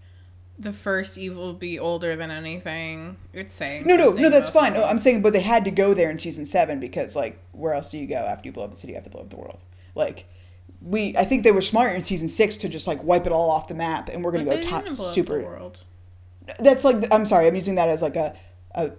the 0.59 0.73
first 0.73 1.17
evil 1.17 1.53
be 1.53 1.79
older 1.79 2.15
than 2.17 2.29
anything. 2.29 3.15
It's 3.33 3.55
saying 3.55 3.87
No, 3.87 3.95
no, 3.95 4.11
no, 4.11 4.29
that's 4.29 4.49
fine. 4.49 4.73
No, 4.73 4.83
I'm 4.83 4.99
saying, 4.99 5.21
but 5.21 5.31
they 5.33 5.41
had 5.41 5.63
to 5.65 5.71
go 5.71 5.93
there 5.93 6.11
in 6.11 6.17
season 6.17 6.43
seven 6.45 6.79
because, 6.81 7.15
like, 7.15 7.39
where 7.53 7.73
else 7.73 7.89
do 7.91 7.97
you 7.97 8.05
go 8.07 8.15
after 8.17 8.47
you 8.47 8.51
blow 8.51 8.65
up 8.65 8.71
the 8.71 8.75
city? 8.75 8.91
You 8.91 8.95
have 8.97 9.05
to 9.05 9.09
blow 9.09 9.21
up 9.21 9.29
the 9.29 9.37
world. 9.37 9.63
Like, 9.95 10.25
we, 10.81 11.15
I 11.17 11.23
think 11.23 11.43
they 11.43 11.51
were 11.51 11.61
smart 11.61 11.95
in 11.95 12.03
season 12.03 12.27
six 12.27 12.57
to 12.57 12.69
just 12.69 12.87
like 12.87 13.03
wipe 13.03 13.25
it 13.25 13.31
all 13.31 13.49
off 13.49 13.67
the 13.67 13.75
map, 13.75 14.09
and 14.09 14.23
we're 14.23 14.31
gonna 14.31 14.45
But 14.45 14.61
go 14.61 14.61
top 14.61 14.83
didn't 14.83 14.97
blow 14.97 15.05
up 15.05 15.09
the 15.09 15.13
super. 15.13 15.39
world. 15.41 15.79
That's 16.59 16.83
like, 16.83 17.05
I'm 17.13 17.25
sorry, 17.25 17.47
I'm 17.47 17.55
using 17.55 17.75
that 17.75 17.89
as 17.89 18.01
like 18.01 18.15
a, 18.15 18.35
a 18.75 18.91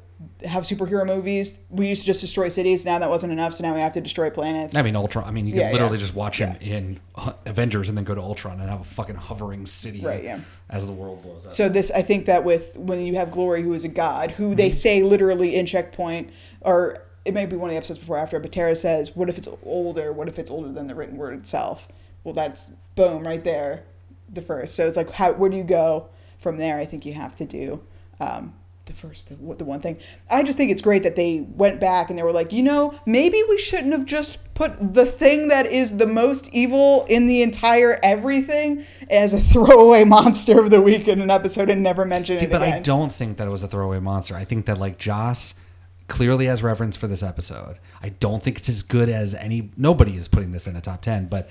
have 0.44 0.64
superhero 0.64 1.06
movies. 1.06 1.58
We 1.70 1.88
used 1.88 2.02
to 2.02 2.06
just 2.06 2.20
destroy 2.20 2.48
cities. 2.48 2.84
Now 2.84 2.98
that 2.98 3.08
wasn't 3.08 3.32
enough, 3.32 3.54
so 3.54 3.62
now 3.64 3.72
we 3.74 3.80
have 3.80 3.92
to 3.94 4.00
destroy 4.00 4.28
planets. 4.30 4.74
I 4.76 4.82
mean, 4.82 4.94
Ultron. 4.96 5.24
I 5.26 5.30
mean, 5.30 5.46
you 5.46 5.52
can 5.52 5.60
Yeah, 5.62 5.72
literally 5.72 5.96
yeah. 5.96 6.00
just 6.00 6.14
watch 6.14 6.38
him 6.38 6.56
in 6.60 7.00
uh, 7.14 7.32
Avengers 7.46 7.88
and 7.88 7.96
then 7.96 8.04
go 8.04 8.14
to 8.14 8.20
Ultron 8.20 8.60
and 8.60 8.68
have 8.68 8.80
a 8.80 8.84
fucking 8.84 9.16
hovering 9.16 9.64
city 9.66 10.00
Right, 10.02 10.22
yeah. 10.24 10.40
as 10.68 10.86
the 10.86 10.92
world 10.92 11.22
blows 11.22 11.46
up. 11.46 11.52
So 11.52 11.68
this, 11.68 11.90
I 11.90 12.02
think 12.02 12.26
that 12.26 12.44
with 12.44 12.76
when 12.76 13.00
you 13.04 13.14
have 13.16 13.30
Glory, 13.30 13.62
who 13.62 13.72
is 13.72 13.84
a 13.84 13.88
god, 13.88 14.30
who 14.32 14.48
Mm-hmm. 14.48 14.52
they 14.56 14.70
say 14.70 15.02
literally 15.02 15.54
in 15.56 15.64
Checkpoint, 15.66 16.30
or 16.62 16.98
it 17.24 17.34
may 17.34 17.46
be 17.46 17.56
one 17.56 17.68
of 17.68 17.72
the 17.72 17.76
episodes 17.76 17.98
before 17.98 18.16
or 18.16 18.20
after, 18.20 18.38
but 18.40 18.52
Tara 18.52 18.74
says, 18.76 19.14
"What 19.16 19.28
if 19.28 19.38
it's 19.38 19.48
older? 19.62 20.12
What 20.12 20.28
if 20.28 20.38
it's 20.38 20.50
older 20.50 20.72
than 20.72 20.86
the 20.86 20.94
written 20.94 21.16
word 21.16 21.38
itself?" 21.38 21.88
Well, 22.24 22.34
that's 22.34 22.70
boom 22.94 23.26
right 23.26 23.42
there, 23.44 23.84
the 24.28 24.42
first. 24.42 24.74
So 24.74 24.86
it's 24.86 24.96
like, 24.96 25.10
how 25.12 25.32
where 25.32 25.48
do 25.50 25.56
you 25.56 25.64
go 25.64 26.08
from 26.38 26.56
there? 26.58 26.78
I 26.78 26.84
think 26.84 27.04
you 27.06 27.12
have 27.14 27.34
to 27.36 27.44
do 27.44 27.82
um, 28.20 28.54
the 28.86 28.92
first, 28.92 29.28
the, 29.28 29.54
the 29.54 29.64
one 29.64 29.80
thing. 29.80 29.98
I 30.30 30.42
just 30.42 30.58
think 30.58 30.70
it's 30.70 30.82
great 30.82 31.02
that 31.04 31.16
they 31.16 31.46
went 31.48 31.80
back 31.80 32.10
and 32.10 32.18
they 32.18 32.22
were 32.22 32.32
like, 32.32 32.52
you 32.52 32.62
know, 32.62 32.94
maybe 33.06 33.42
we 33.48 33.58
shouldn't 33.58 33.92
have 33.92 34.04
just 34.04 34.38
put 34.54 34.94
the 34.94 35.06
thing 35.06 35.48
that 35.48 35.66
is 35.66 35.96
the 35.96 36.06
most 36.06 36.48
evil 36.48 37.04
in 37.08 37.26
the 37.26 37.42
entire 37.42 37.98
everything 38.02 38.84
as 39.10 39.32
a 39.32 39.40
throwaway 39.52 40.04
monster 40.04 40.60
of 40.60 40.70
the 40.70 40.80
week 40.80 41.08
in 41.08 41.20
an 41.20 41.30
episode 41.30 41.70
and 41.70 41.82
never 41.82 42.04
mention 42.04 42.36
it. 42.36 42.40
See, 42.40 42.44
it 42.46 42.50
but 42.50 42.62
again. 42.62 42.74
I 42.74 42.80
don't 42.80 43.12
think 43.12 43.38
that 43.38 43.46
it 43.46 43.50
was 43.50 43.62
a 43.62 43.68
throwaway 43.68 44.00
monster. 44.00 44.34
I 44.34 44.44
think 44.44 44.66
that 44.66 44.78
like 44.78 44.98
Joss 44.98 45.54
clearly 46.08 46.46
has 46.46 46.62
reference 46.62 46.96
for 46.96 47.06
this 47.06 47.22
episode. 47.22 47.78
I 48.02 48.10
don't 48.10 48.42
think 48.42 48.58
it's 48.58 48.68
as 48.68 48.82
good 48.82 49.08
as 49.08 49.34
any. 49.34 49.70
Nobody 49.76 50.16
is 50.16 50.28
putting 50.28 50.52
this 50.52 50.66
in 50.66 50.76
a 50.76 50.80
top 50.80 51.02
ten, 51.02 51.26
but 51.26 51.48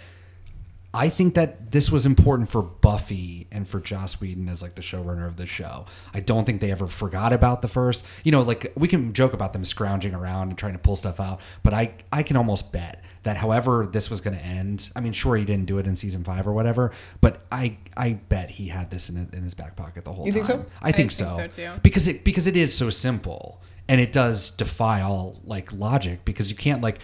I 0.92 1.10
think 1.10 1.36
that 1.36 1.72
this 1.72 1.92
was 1.92 2.08
important 2.08 2.50
for 2.50 2.64
Buffy 2.64 3.48
and 3.52 3.68
for 3.68 3.80
Joss 3.80 4.20
Whedon 4.20 4.50
as 4.50 4.64
like 4.64 4.74
the 4.74 4.82
showrunner 4.82 5.28
of 5.28 5.36
the 5.36 5.46
show. 5.46 5.86
I 6.16 6.20
don't 6.20 6.46
think 6.46 6.62
they 6.62 6.72
ever 6.72 6.88
forgot 6.88 7.32
about 7.32 7.62
the 7.62 7.68
first. 7.68 8.04
You 8.24 8.32
know, 8.32 8.42
like 8.42 8.74
we 8.76 8.88
can 8.88 9.14
joke 9.14 9.34
about 9.34 9.54
them 9.54 9.64
scrounging 9.64 10.16
around 10.16 10.50
and 10.50 10.58
trying 10.58 10.74
to 10.74 10.80
pull 10.80 10.96
stuff 10.96 11.20
out, 11.20 11.42
but 11.62 11.74
I 11.74 11.94
I 12.12 12.24
can 12.24 12.38
almost 12.38 12.72
bet 12.72 13.04
that 13.24 13.38
however 13.38 13.88
this 13.92 14.10
was 14.10 14.20
going 14.20 14.36
to 14.36 14.44
end. 14.44 14.90
I 14.96 15.02
mean, 15.02 15.14
sure 15.14 15.36
he 15.36 15.46
didn't 15.46 15.66
do 15.66 15.78
it 15.78 15.86
in 15.86 15.96
season 15.96 16.24
five 16.24 16.48
or 16.48 16.54
whatever, 16.54 16.92
but 17.22 17.46
I 17.52 17.78
I 17.96 18.14
bet 18.14 18.50
he 18.52 18.70
had 18.70 18.90
this 18.90 19.10
in 19.10 19.30
in 19.32 19.44
his 19.44 19.54
back 19.54 19.76
pocket 19.76 20.06
the 20.06 20.12
whole 20.12 20.26
You 20.26 20.32
time. 20.32 20.40
You 20.40 20.44
think 20.46 20.64
so? 20.64 20.72
I 20.82 20.90
I 20.90 20.92
think, 20.92 21.12
think 21.12 21.12
so. 21.12 21.38
so, 21.38 21.48
too. 21.48 21.80
Because 21.84 22.08
it 22.08 22.24
because 22.24 22.48
it 22.48 22.58
is 22.58 22.76
so 22.76 22.90
simple 22.90 23.62
and 23.88 24.02
it 24.02 24.12
does 24.12 24.52
defy 24.52 25.02
all 25.02 25.40
like 25.44 25.72
logic 25.72 26.26
because 26.26 26.50
you 26.50 26.58
can't 26.58 26.82
like 26.82 27.00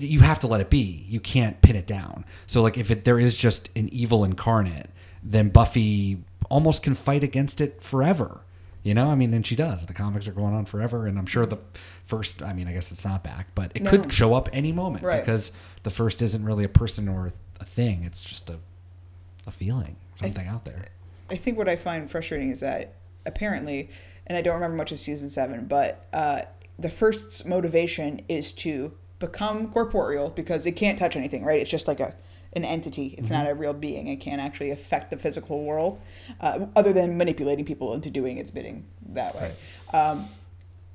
you 0.00 0.20
have 0.20 0.38
to 0.40 0.46
let 0.46 0.60
it 0.60 0.70
be. 0.70 1.04
You 1.08 1.20
can't 1.20 1.60
pin 1.62 1.76
it 1.76 1.86
down. 1.86 2.24
So 2.46 2.62
like 2.62 2.78
if 2.78 2.90
it, 2.90 3.04
there 3.04 3.18
is 3.18 3.36
just 3.36 3.70
an 3.76 3.88
evil 3.92 4.24
incarnate, 4.24 4.90
then 5.22 5.48
Buffy 5.50 6.22
almost 6.50 6.82
can 6.82 6.94
fight 6.94 7.22
against 7.24 7.60
it 7.60 7.82
forever. 7.82 8.42
You 8.82 8.94
know, 8.94 9.10
I 9.10 9.14
mean, 9.14 9.32
and 9.32 9.46
she 9.46 9.54
does. 9.54 9.86
The 9.86 9.94
comics 9.94 10.26
are 10.26 10.32
going 10.32 10.54
on 10.54 10.64
forever, 10.64 11.06
and 11.06 11.16
I'm 11.16 11.26
sure 11.26 11.46
the 11.46 11.58
first. 12.04 12.42
I 12.42 12.52
mean, 12.52 12.66
I 12.66 12.72
guess 12.72 12.90
it's 12.90 13.04
not 13.04 13.22
back, 13.22 13.46
but 13.54 13.70
it 13.76 13.82
No. 13.82 13.90
could 13.90 14.12
show 14.12 14.34
up 14.34 14.48
any 14.52 14.72
moment 14.72 15.04
Right. 15.04 15.20
because 15.24 15.52
the 15.84 15.90
first 15.90 16.20
isn't 16.20 16.44
really 16.44 16.64
a 16.64 16.68
person 16.68 17.08
or 17.08 17.32
a 17.60 17.64
thing. 17.64 18.02
It's 18.04 18.24
just 18.24 18.50
a 18.50 18.58
a 19.46 19.50
feeling, 19.52 19.96
something 20.20 20.46
out 20.48 20.64
there. 20.64 20.84
I 21.30 21.34
think 21.36 21.58
what 21.58 21.68
I 21.68 21.74
find 21.76 22.08
frustrating 22.10 22.50
is 22.50 22.60
that 22.60 22.94
apparently, 23.26 23.88
and 24.26 24.36
I 24.38 24.42
don't 24.42 24.54
remember 24.54 24.76
much 24.76 24.92
of 24.92 24.98
season 25.00 25.28
seven, 25.28 25.66
but 25.66 26.06
uh, 26.12 26.42
the 26.78 26.88
first's 26.90 27.44
motivation 27.44 28.20
is 28.28 28.52
to 28.54 28.92
become 29.26 29.70
corporeal 29.70 30.28
because 30.30 30.66
it 30.66 30.72
can't 30.72 30.98
touch 30.98 31.16
anything, 31.16 31.44
right? 31.44 31.58
It's 31.60 31.70
just 31.70 31.88
like 31.88 32.00
a, 32.00 32.14
an 32.54 32.64
entity. 32.64 33.14
It's 33.18 33.30
Mm-hmm. 33.30 33.44
not 33.44 33.50
a 33.50 33.54
real 33.54 33.72
being. 33.72 34.08
It 34.08 34.16
can't 34.16 34.40
actually 34.40 34.70
affect 34.72 35.10
the 35.10 35.16
physical 35.16 35.64
world, 35.64 36.00
uh, 36.40 36.66
other 36.76 36.92
than 36.92 37.16
manipulating 37.16 37.64
people 37.64 37.94
into 37.94 38.10
doing 38.10 38.36
its 38.38 38.50
bidding 38.50 38.84
that 39.10 39.34
way, 39.34 39.54
um, 39.94 40.28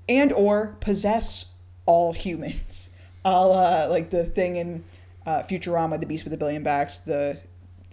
and 0.08 0.32
or 0.34 0.76
possess 0.80 1.48
all 1.86 2.14
humans. 2.14 2.90
All 3.26 3.52
uh, 3.52 3.88
like 3.90 4.10
the 4.10 4.24
thing 4.24 4.56
in 4.56 4.86
uh, 5.26 5.44
Futurama, 5.50 6.00
the 6.00 6.06
Beast 6.08 6.24
with 6.24 6.32
a 6.34 6.38
Billion 6.38 6.64
Backs, 6.64 7.00
the 7.00 7.38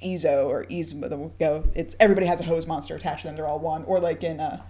Ezo 0.01 0.47
or 0.47 0.65
Ezo, 0.67 1.09
the 1.11 1.17
go. 1.41 1.67
It's 1.75 1.97
everybody 1.99 2.27
has 2.29 2.41
a 2.41 2.45
hose 2.45 2.69
monster 2.69 2.95
attached 2.95 3.23
to 3.23 3.27
them. 3.29 3.35
They're 3.35 3.49
all 3.49 3.59
one, 3.59 3.83
or 3.85 3.99
like 3.99 4.23
in 4.23 4.39
uh, 4.39 4.63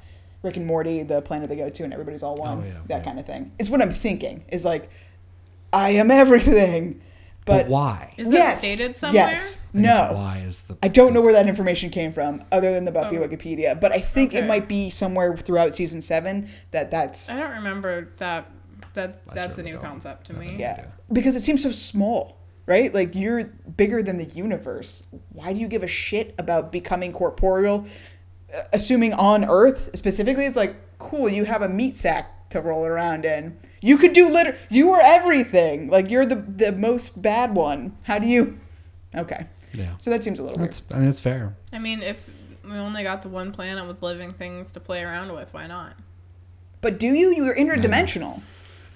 Rick 0.43 0.57
and 0.57 0.65
Morty, 0.67 1.03
the 1.03 1.21
planet 1.21 1.51
they 1.51 1.57
go 1.57 1.69
to, 1.69 1.85
and 1.85 1.93
everybody's 1.93 2.23
all 2.23 2.37
one. 2.37 2.59
Oh, 2.59 2.65
yeah, 2.65 2.81
that 2.89 2.95
right. 2.95 3.05
kind 3.05 3.19
of 3.19 3.27
thing. 3.27 3.53
It's 3.59 3.69
what 3.69 3.83
I'm 3.83 3.91
thinking. 3.91 4.43
Is 4.49 4.65
like, 4.65 4.89
I 5.75 5.91
am 5.91 6.11
everything. 6.11 7.01
But, 7.47 7.65
But, 7.65 7.69
why? 7.69 8.15
Is 8.17 8.33
yes, 8.33 8.63
that 8.63 8.67
stated 8.67 8.97
somewhere? 8.97 9.29
Yes. 9.31 9.59
No. 9.75 10.13
Why 10.15 10.39
is 10.47 10.63
the 10.63 10.79
I 10.83 10.89
don't 10.89 11.13
know 11.13 11.21
where 11.21 11.35
that 11.35 11.47
information 11.47 11.91
came 11.91 12.11
from, 12.13 12.43
other 12.51 12.73
than 12.73 12.87
the 12.87 12.93
Buffy 12.93 13.17
Wikipedia. 13.17 13.79
But 13.79 13.93
I 13.93 13.99
think 13.99 14.33
it 14.33 14.47
might 14.47 14.67
be 14.67 14.89
somewhere 14.89 15.37
throughout 15.37 15.75
season 15.75 16.01
seven 16.01 16.49
that 16.71 16.91
that's 16.91 17.29
I 17.29 17.37
don't 17.37 17.51
remember 17.51 18.13
that. 18.17 18.51
That 18.95 19.21
I 19.29 19.35
that's 19.35 19.59
a 19.59 19.63
new 19.63 19.75
don't. 19.75 19.83
concept 19.83 20.27
to 20.29 20.35
me. 20.35 20.53
no. 20.53 20.59
yeah 20.59 20.87
because 21.13 21.37
it 21.37 21.41
seems 21.43 21.63
so 21.63 21.71
small, 21.71 22.39
right? 22.67 22.95
Like 22.95 23.15
you're 23.15 23.45
bigger 23.77 24.03
than 24.03 24.19
the 24.19 24.27
universe. 24.27 25.07
Why 25.31 25.53
do 25.53 25.59
you 25.59 25.69
give 25.69 25.83
a 25.83 25.89
shit 25.89 26.35
about 26.39 26.73
becoming 26.73 27.13
corporeal? 27.13 27.87
Uh, 28.55 28.63
Assuming 28.73 29.13
on 29.13 29.45
Earth 29.45 29.91
specifically, 29.97 30.47
it's 30.47 30.57
like 30.57 30.77
cool. 30.99 31.29
You 31.29 31.45
have 31.45 31.63
a 31.63 31.69
meat 31.69 31.97
sack 31.97 32.49
to 32.51 32.61
roll 32.61 32.85
around 32.87 33.25
in. 33.25 33.59
You 33.85 33.99
could 33.99 34.15
do 34.15 34.31
liter. 34.31 34.57
You 34.71 34.89
were 34.89 35.01
everything. 35.03 35.91
Like 35.91 36.11
you're 36.11 36.25
the 36.25 36.37
the 36.37 36.73
most 36.73 37.21
bad 37.21 37.55
one. 37.55 37.95
How 38.05 38.19
do 38.19 38.27
you? 38.27 38.59
Okay. 39.15 39.47
Yeah. 39.75 39.95
So 39.99 40.09
that 40.09 40.25
seems 40.25 40.41
a 40.41 40.43
little 40.43 40.57
weird. 40.59 40.73
That's 40.73 40.83
I 40.91 40.99
mean 40.99 41.09
it's 41.11 41.21
fair. 41.21 41.55
I 41.71 41.79
mean, 41.79 42.03
if 42.03 42.17
we 42.65 42.73
only 42.73 43.03
got 43.03 43.21
the 43.21 43.29
one 43.29 43.53
planet 43.53 43.87
with 43.87 44.03
living 44.03 44.33
things 44.33 44.73
to 44.73 44.81
play 44.81 45.03
around 45.03 45.35
with, 45.35 45.53
why 45.53 45.67
not? 45.67 45.97
But 46.81 46.99
do 46.99 47.09
you? 47.09 47.35
You're 47.37 47.55
interdimensional. 47.55 48.41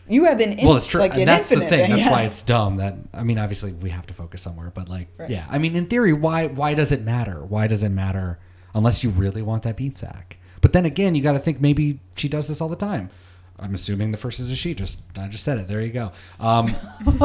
You 0.09 0.24
have 0.24 0.40
an 0.40 0.59
in, 0.59 0.66
well, 0.66 0.79
it's 0.79 0.87
true. 0.87 1.01
like 1.01 1.12
and 1.12 1.20
an 1.20 1.27
that's 1.27 1.51
the 1.51 1.57
infinite 1.57 1.68
thing. 1.68 1.90
That's 1.90 2.05
yeah. 2.05 2.11
why 2.11 2.22
it's 2.22 2.42
dumb. 2.42 2.77
That 2.77 2.94
I 3.12 3.24
mean, 3.24 3.38
obviously 3.38 3.72
we 3.72 3.90
have 3.90 4.07
to 4.07 4.14
focus 4.14 4.40
somewhere, 4.40 4.72
but 4.74 4.88
like, 4.88 5.09
Right. 5.18 5.29
yeah. 5.29 5.44
I 5.51 5.59
mean, 5.59 5.77
in 5.77 5.87
theory, 5.87 6.14
why 6.14 6.46
why 6.46 6.72
does 6.72 6.92
it 6.92 7.03
matter? 7.03 7.44
Why 7.44 7.66
does 7.66 7.83
it 7.83 7.90
matter 7.90 8.38
unless 8.74 9.05
you 9.05 9.11
really 9.11 9.42
want 9.42 9.64
that 9.64 9.77
beat 9.77 9.98
sack? 9.98 10.38
But 10.62 10.72
then 10.72 10.87
again, 10.87 11.14
you 11.14 11.22
got 11.22 11.33
to 11.33 11.38
think 11.38 11.61
maybe 11.61 12.01
she 12.16 12.27
does 12.27 12.48
this 12.48 12.62
all 12.62 12.70
the 12.70 12.77
time. 12.77 13.11
I'm 13.61 13.75
assuming 13.75 14.12
the 14.12 14.16
first 14.16 14.38
is 14.40 14.51
a 14.51 14.57
she. 14.57 14.75
Just 14.75 15.01
I 15.18 15.27
just 15.29 15.42
said 15.44 15.59
it. 15.59 15.66
There 15.68 15.81
you 15.81 15.90
go. 15.90 16.12
Um, 16.38 16.66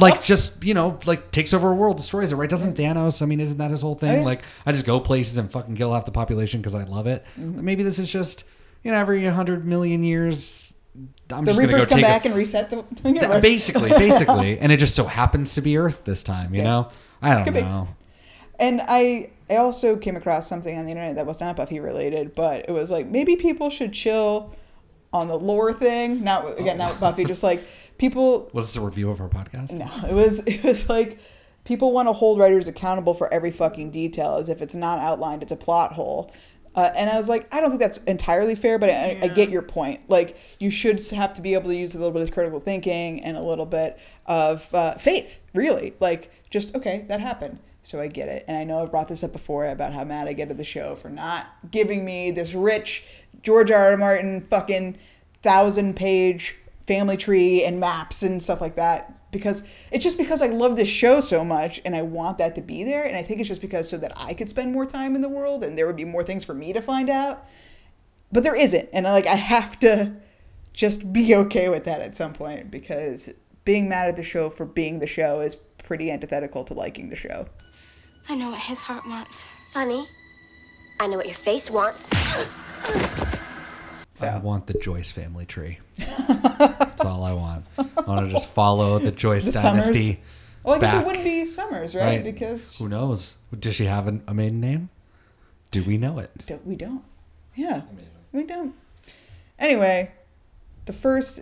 like 0.00 0.22
just 0.22 0.64
you 0.64 0.74
know 0.74 0.98
like 1.04 1.30
takes 1.30 1.52
over 1.52 1.70
a 1.70 1.74
world, 1.74 1.96
destroys 1.98 2.32
it. 2.32 2.36
Right? 2.36 2.48
Doesn't 2.48 2.76
Thanos? 2.76 3.22
I 3.22 3.26
mean, 3.26 3.40
isn't 3.40 3.58
that 3.58 3.70
his 3.70 3.82
whole 3.82 3.94
thing? 3.94 4.10
Oh, 4.10 4.16
yeah. 4.20 4.24
Like 4.24 4.42
I 4.66 4.72
just 4.72 4.86
go 4.86 5.00
places 5.00 5.38
and 5.38 5.50
fucking 5.50 5.76
kill 5.76 5.92
half 5.92 6.04
the 6.04 6.12
population 6.12 6.60
because 6.60 6.74
I 6.74 6.84
love 6.84 7.06
it. 7.06 7.24
Mm-hmm. 7.38 7.64
Maybe 7.64 7.82
this 7.82 7.98
is 7.98 8.10
just 8.10 8.44
you 8.82 8.90
know 8.90 8.98
every 8.98 9.24
hundred 9.26 9.64
million 9.66 10.02
years. 10.02 10.74
I'm 11.30 11.44
the 11.44 11.52
Reapers 11.54 11.84
go 11.86 11.90
come 11.90 11.98
take 12.00 12.06
a- 12.06 12.08
back 12.08 12.24
and 12.24 12.34
reset 12.34 12.70
the 12.70 12.84
universe. 13.08 13.40
basically, 13.40 13.90
basically, 13.90 14.58
and 14.60 14.72
it 14.72 14.78
just 14.78 14.94
so 14.94 15.04
happens 15.04 15.54
to 15.54 15.60
be 15.60 15.76
Earth 15.76 16.04
this 16.04 16.22
time. 16.22 16.52
You 16.54 16.62
Yeah. 16.62 16.64
know, 16.64 16.88
I 17.22 17.34
don't 17.34 17.44
Could 17.44 17.54
be. 17.54 17.60
know. 17.62 17.88
And 18.58 18.80
I 18.88 19.30
I 19.48 19.56
also 19.56 19.96
came 19.96 20.16
across 20.16 20.48
something 20.48 20.76
on 20.76 20.84
the 20.84 20.90
internet 20.90 21.16
that 21.16 21.26
was 21.26 21.40
not 21.40 21.56
Buffy 21.56 21.80
related, 21.80 22.34
but 22.34 22.68
it 22.68 22.72
was 22.72 22.90
like 22.90 23.06
maybe 23.06 23.36
people 23.36 23.70
should 23.70 23.92
chill 23.92 24.54
on 25.12 25.28
the 25.28 25.38
lore 25.38 25.72
thing. 25.72 26.22
Not 26.24 26.58
again, 26.58 26.78
not 26.78 27.00
Buffy, 27.00 27.24
just 27.24 27.42
like 27.42 27.66
people. 27.98 28.50
Was 28.54 28.66
this 28.66 28.76
a 28.76 28.84
review 28.84 29.10
of 29.10 29.20
our 29.20 29.28
podcast? 29.28 29.72
No, 29.72 30.08
it 30.08 30.14
was 30.14 30.38
it 30.46 30.64
was 30.64 30.88
like 30.88 31.18
people 31.64 31.92
want 31.92 32.08
to 32.08 32.12
hold 32.12 32.38
writers 32.38 32.68
accountable 32.68 33.14
for 33.14 33.32
every 33.32 33.50
fucking 33.50 33.90
detail 33.90 34.36
as 34.36 34.48
if 34.48 34.62
it's 34.62 34.74
not 34.74 34.98
outlined. 34.98 35.42
It's 35.42 35.52
a 35.52 35.56
plot 35.56 35.92
hole. 35.92 36.32
Uh, 36.74 36.88
and 36.96 37.10
I 37.10 37.16
was 37.16 37.28
like, 37.28 37.52
I 37.52 37.60
don't 37.60 37.70
think 37.70 37.80
that's 37.80 37.98
entirely 37.98 38.54
fair, 38.54 38.78
but 38.78 38.90
I, 38.90 39.18
I 39.22 39.28
get 39.28 39.50
your 39.50 39.62
point. 39.62 40.08
Like, 40.08 40.36
you 40.60 40.70
should 40.70 41.04
have 41.10 41.34
to 41.34 41.40
be 41.40 41.54
able 41.54 41.68
to 41.68 41.76
use 41.76 41.96
a 41.96 41.98
little 41.98 42.12
bit 42.12 42.22
of 42.22 42.30
critical 42.30 42.60
thinking 42.60 43.20
and 43.24 43.36
a 43.36 43.42
little 43.42 43.66
bit 43.66 43.98
of 44.26 44.72
uh, 44.72 44.94
faith, 44.94 45.42
really. 45.52 45.94
Like, 45.98 46.30
just, 46.48 46.74
okay, 46.76 47.04
that 47.08 47.20
happened. 47.20 47.58
So 47.82 48.00
I 48.00 48.08
get 48.08 48.28
it. 48.28 48.44
And 48.46 48.56
I 48.56 48.64
know 48.64 48.82
I've 48.82 48.90
brought 48.90 49.08
this 49.08 49.24
up 49.24 49.32
before 49.32 49.66
about 49.66 49.92
how 49.92 50.04
mad 50.04 50.28
I 50.28 50.32
get 50.32 50.50
at 50.50 50.58
the 50.58 50.64
show 50.64 50.94
for 50.94 51.08
not 51.08 51.46
giving 51.70 52.04
me 52.04 52.30
this 52.30 52.54
rich 52.54 53.04
George 53.42 53.70
R. 53.70 53.92
R. 53.92 53.96
Martin 53.96 54.42
fucking 54.42 54.98
thousand 55.42 55.96
page 55.96 56.56
family 56.86 57.16
tree 57.16 57.64
and 57.64 57.80
maps 57.80 58.22
and 58.22 58.42
stuff 58.42 58.60
like 58.60 58.76
that 58.76 59.30
because 59.30 59.62
it's 59.92 60.02
just 60.02 60.18
because 60.18 60.42
I 60.42 60.48
love 60.48 60.76
this 60.76 60.88
show 60.88 61.20
so 61.20 61.44
much 61.44 61.80
and 61.84 61.94
I 61.94 62.02
want 62.02 62.38
that 62.38 62.54
to 62.56 62.60
be 62.60 62.84
there 62.84 63.04
and 63.04 63.16
I 63.16 63.22
think 63.22 63.40
it's 63.40 63.48
just 63.48 63.60
because 63.60 63.88
so 63.88 63.96
that 63.98 64.12
I 64.16 64.34
could 64.34 64.48
spend 64.48 64.72
more 64.72 64.86
time 64.86 65.14
in 65.14 65.22
the 65.22 65.28
world 65.28 65.62
and 65.62 65.78
there 65.78 65.86
would 65.86 65.96
be 65.96 66.04
more 66.04 66.24
things 66.24 66.44
for 66.44 66.54
me 66.54 66.72
to 66.72 66.82
find 66.82 67.08
out 67.08 67.46
but 68.32 68.42
there 68.42 68.56
isn't 68.56 68.88
and 68.92 69.06
I, 69.06 69.12
like 69.12 69.26
I 69.26 69.36
have 69.36 69.78
to 69.80 70.14
just 70.72 71.12
be 71.12 71.34
okay 71.34 71.68
with 71.68 71.84
that 71.84 72.00
at 72.00 72.16
some 72.16 72.32
point 72.32 72.70
because 72.70 73.30
being 73.64 73.88
mad 73.88 74.08
at 74.08 74.16
the 74.16 74.22
show 74.22 74.50
for 74.50 74.66
being 74.66 74.98
the 74.98 75.06
show 75.06 75.40
is 75.40 75.56
pretty 75.84 76.10
antithetical 76.10 76.64
to 76.64 76.74
liking 76.74 77.08
the 77.10 77.16
show 77.16 77.46
I 78.28 78.34
know 78.34 78.50
what 78.50 78.60
his 78.60 78.80
heart 78.80 79.06
wants. 79.06 79.44
Funny. 79.72 80.06
I 80.98 81.06
know 81.06 81.16
what 81.16 81.26
your 81.26 81.34
face 81.34 81.70
wants. 81.70 82.06
so 84.10 84.26
I 84.26 84.38
want 84.38 84.66
the 84.66 84.74
Joyce 84.78 85.10
family 85.10 85.46
tree. 85.46 85.78
That's 85.96 87.04
all 87.04 87.24
I 87.24 87.32
want. 87.32 87.64
I 87.78 87.86
want 88.06 88.26
to 88.26 88.32
just 88.32 88.48
follow 88.50 88.98
the 88.98 89.10
Joyce 89.12 89.46
The 89.46 89.52
Summers. 89.52 89.84
dynasty. 89.86 90.20
well 90.62 90.76
I 90.76 90.78
guess 90.78 90.92
back. 90.92 91.02
it 91.02 91.06
wouldn't 91.06 91.24
be 91.24 91.46
Summers 91.46 91.94
right, 91.94 92.04
Right. 92.04 92.24
because 92.24 92.76
Who 92.78 92.88
knows? 92.88 93.36
Does 93.58 93.74
she 93.74 93.84
have 93.86 94.06
an, 94.06 94.22
a 94.28 94.34
maiden 94.34 94.60
name? 94.60 94.90
Do 95.70 95.82
we 95.82 95.96
know 95.98 96.18
it? 96.18 96.30
Don't- 96.46 96.66
we 96.66 96.76
don't. 96.76 97.02
Yeah. 97.54 97.82
We 98.32 98.44
don't. 98.44 98.74
Anyway, 99.58 100.12
the 100.86 100.92
first 100.92 101.40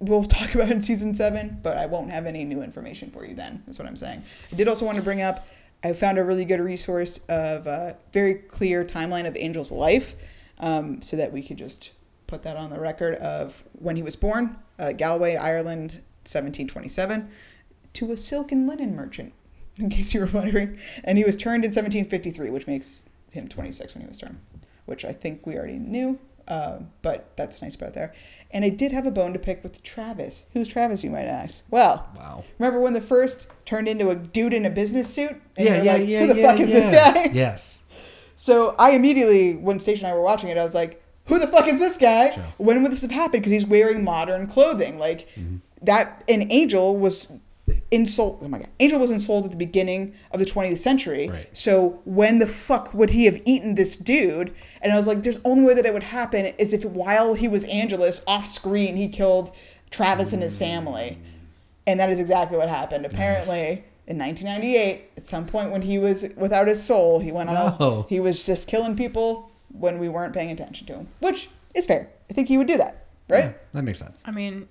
we'll 0.00 0.24
talk 0.24 0.54
about 0.54 0.70
in 0.70 0.80
season 0.80 1.14
seven, 1.14 1.58
but 1.62 1.76
I 1.76 1.86
won't 1.86 2.10
have 2.10 2.26
any 2.26 2.44
new 2.44 2.62
information 2.62 3.10
for 3.10 3.24
you 3.26 3.34
then. 3.34 3.62
That's 3.66 3.78
what 3.78 3.86
I'm 3.86 3.96
saying. 3.96 4.22
I 4.52 4.56
did 4.56 4.68
also 4.68 4.84
want 4.84 4.96
to 4.96 5.02
bring 5.02 5.20
up 5.22 5.46
I 5.84 5.92
found 5.92 6.18
a 6.18 6.24
really 6.24 6.44
good 6.44 6.60
resource 6.60 7.18
of 7.28 7.66
a 7.66 7.96
very 8.12 8.34
clear 8.34 8.84
timeline 8.84 9.26
of 9.26 9.36
Angel's 9.36 9.72
life 9.72 10.14
um, 10.58 11.02
so 11.02 11.16
that 11.16 11.32
we 11.32 11.42
could 11.42 11.58
just 11.58 11.92
put 12.26 12.42
that 12.42 12.56
on 12.56 12.70
the 12.70 12.78
record 12.78 13.14
of 13.16 13.62
when 13.72 13.96
he 13.96 14.02
was 14.02 14.16
born, 14.16 14.56
uh, 14.78 14.92
Galway, 14.92 15.36
Ireland, 15.36 15.92
1727, 16.24 17.28
to 17.94 18.12
a 18.12 18.16
silk 18.16 18.52
and 18.52 18.66
linen 18.66 18.94
merchant, 18.94 19.34
in 19.76 19.90
case 19.90 20.14
you 20.14 20.20
were 20.20 20.30
wondering. 20.32 20.78
And 21.04 21.18
he 21.18 21.24
was 21.24 21.36
turned 21.36 21.64
in 21.64 21.68
1753, 21.68 22.50
which 22.50 22.66
makes 22.66 23.04
him 23.32 23.48
26 23.48 23.94
when 23.94 24.02
he 24.02 24.08
was 24.08 24.18
turned, 24.18 24.40
which 24.86 25.04
I 25.04 25.12
think 25.12 25.46
we 25.46 25.56
already 25.56 25.78
knew, 25.78 26.18
uh, 26.48 26.78
but 27.02 27.36
that's 27.36 27.62
nice 27.62 27.74
about 27.74 27.94
there. 27.94 28.12
And 28.50 28.64
I 28.64 28.68
did 28.68 28.92
have 28.92 29.06
a 29.06 29.10
bone 29.10 29.32
to 29.32 29.38
pick 29.38 29.62
with 29.62 29.82
Travis. 29.82 30.44
Who's 30.52 30.68
Travis, 30.68 31.02
you 31.02 31.10
might 31.10 31.24
ask? 31.24 31.64
Well, 31.70 32.08
Wow. 32.16 32.44
remember 32.58 32.80
when 32.80 32.92
the 32.92 33.00
first 33.00 33.46
turned 33.64 33.88
into 33.88 34.10
a 34.10 34.16
dude 34.16 34.52
in 34.52 34.66
a 34.66 34.70
business 34.70 35.12
suit? 35.12 35.30
And 35.56 35.66
Yeah, 35.66 35.82
yeah, 35.82 35.92
like, 35.94 36.08
yeah. 36.08 36.20
Who 36.20 36.26
the 36.34 36.40
yeah, 36.40 36.50
fuck 36.50 36.60
is 36.60 36.70
this 36.72 36.90
guy? 36.90 37.30
Yes. 37.32 37.80
So 38.36 38.74
I 38.78 38.90
immediately, 38.92 39.56
when 39.56 39.78
Stacia 39.80 40.04
and 40.04 40.12
I 40.12 40.16
were 40.16 40.22
watching 40.22 40.48
it, 40.50 40.58
I 40.58 40.64
was 40.64 40.74
like, 40.74 41.02
"Who 41.26 41.38
the 41.38 41.46
fuck 41.46 41.68
is 41.68 41.78
this 41.78 41.96
guy? 41.96 42.30
Sure. 42.34 42.44
When 42.58 42.82
would 42.82 42.90
this 42.92 43.02
have 43.02 43.10
happened?" 43.12 43.42
Because 43.42 43.52
he's 43.52 43.66
wearing 43.66 44.02
modern 44.04 44.46
clothing, 44.48 44.98
like 44.98 45.28
Mm-hmm. 45.36 45.56
that. 45.82 46.24
And 46.28 46.50
Angel 46.50 46.96
was 46.98 47.32
insult. 47.90 48.38
Oh 48.42 48.48
my 48.48 48.58
god, 48.58 48.70
Angel 48.80 48.98
was 48.98 49.10
insulted 49.10 49.46
at 49.46 49.50
the 49.52 49.56
beginning 49.56 50.14
of 50.32 50.40
the 50.40 50.46
20th 50.46 50.78
century. 50.78 51.28
Right. 51.28 51.48
So 51.52 52.00
when 52.04 52.38
the 52.38 52.46
fuck 52.46 52.92
would 52.94 53.10
he 53.10 53.26
have 53.26 53.40
eaten 53.44 53.74
this 53.74 53.94
dude? 53.96 54.52
And 54.80 54.92
I 54.92 54.96
was 54.96 55.06
like, 55.06 55.22
"There's 55.22 55.40
only 55.44 55.64
way 55.64 55.74
that 55.74 55.86
it 55.86 55.92
would 55.92 56.02
happen 56.02 56.46
is 56.58 56.72
if 56.72 56.84
while 56.84 57.34
he 57.34 57.48
was 57.48 57.64
Angelus 57.64 58.22
off 58.26 58.44
screen, 58.44 58.96
he 58.96 59.08
killed 59.08 59.54
Travis 59.90 60.32
and 60.32 60.42
his 60.42 60.58
family." 60.58 61.18
And 61.86 61.98
that 62.00 62.10
is 62.10 62.20
exactly 62.20 62.56
what 62.56 62.68
happened. 62.68 63.04
Apparently, 63.04 63.84
in 64.06 64.18
1998, 64.18 65.10
at 65.16 65.26
some 65.26 65.46
point 65.46 65.70
when 65.70 65.82
he 65.82 65.98
was 65.98 66.28
without 66.36 66.68
his 66.68 66.82
soul, 66.82 67.20
he 67.20 67.32
went 67.32 67.48
on. 67.48 67.76
No. 67.78 68.04
A, 68.06 68.08
he 68.08 68.20
was 68.20 68.44
just 68.46 68.68
killing 68.68 68.96
people 68.96 69.50
when 69.72 69.98
we 69.98 70.08
weren't 70.08 70.34
paying 70.34 70.50
attention 70.50 70.86
to 70.88 70.94
him, 70.94 71.08
which 71.20 71.48
is 71.74 71.86
fair. 71.86 72.10
I 72.30 72.34
think 72.34 72.48
he 72.48 72.58
would 72.58 72.66
do 72.66 72.76
that, 72.78 73.06
right? 73.28 73.44
Yeah, 73.44 73.52
that 73.72 73.82
makes 73.82 73.98
sense. 73.98 74.22
I 74.24 74.30
mean, 74.30 74.68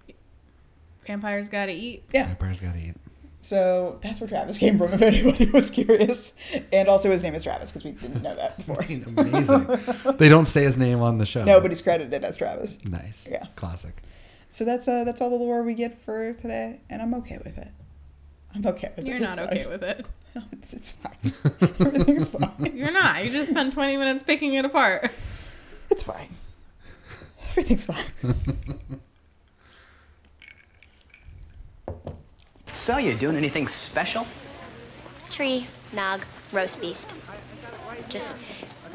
vampires 1.06 1.50
gotta 1.50 1.72
eat. 1.74 2.04
Yeah. 2.14 2.28
Vampires 2.28 2.60
gotta 2.60 2.78
eat. 2.80 2.96
So 3.44 3.98
that's 4.04 4.22
where 4.22 4.28
Travis 4.28 4.58
came 4.60 4.78
from, 4.78 4.90
if 4.94 5.02
anybody 5.02 5.46
was 5.50 5.72
curious. 5.72 6.34
And 6.72 6.88
also, 6.88 7.10
his 7.10 7.24
name 7.24 7.34
is 7.34 7.44
Travis 7.44 7.72
because 7.72 7.84
we 7.84 7.92
didn't 7.92 8.22
know 8.22 8.36
that 8.36 8.58
before. 8.58 8.82
Amazing. 8.84 10.18
they 10.18 10.30
don't 10.30 10.46
say 10.48 10.64
his 10.64 10.78
name 10.78 11.02
on 11.02 11.18
the 11.18 11.26
show. 11.26 11.44
No, 11.44 11.60
but 11.60 11.72
he's 11.72 11.82
credited 11.82 12.24
as 12.24 12.38
Travis. 12.38 12.78
nice. 12.86 13.28
Yeah. 13.30 13.46
Classic. 13.56 13.96
So 14.50 14.64
that's 14.66 14.88
uh, 14.88 15.04
that's 15.06 15.22
all 15.22 15.30
the 15.30 15.38
lore 15.44 15.64
we 15.64 15.74
get 15.74 15.98
for 16.02 16.34
today, 16.34 16.82
and 16.90 17.02
I'm 17.02 17.14
okay 17.16 17.40
with 17.44 17.58
it. 17.58 17.70
I'm 18.54 18.66
okay 18.68 18.92
with 18.96 19.06
it. 19.06 19.10
You're 19.10 19.20
not 19.20 19.38
It's 19.38 19.48
okay 19.48 19.64
fine. 19.64 19.72
with 19.72 19.84
it. 19.84 20.06
It's, 20.54 20.74
it's 20.74 20.92
fine. 20.92 21.34
Everything's 21.88 22.30
fine. 22.30 22.72
You're 22.74 22.92
not. 22.92 23.26
You 23.26 23.32
just 23.32 23.50
spent 23.50 23.74
20 23.74 23.98
minutes 23.98 24.24
picking 24.24 24.54
it 24.54 24.64
apart. 24.64 25.10
It's 25.90 26.04
fine. 26.04 26.30
Everything's 27.50 27.86
fine. 27.86 28.06
So, 32.82 32.98
you 32.98 33.14
doing 33.14 33.36
anything 33.36 33.68
special? 33.68 34.26
Tree, 35.30 35.68
Nog, 35.94 36.26
roast 36.52 36.82
beast. 36.82 37.14
Just 38.10 38.36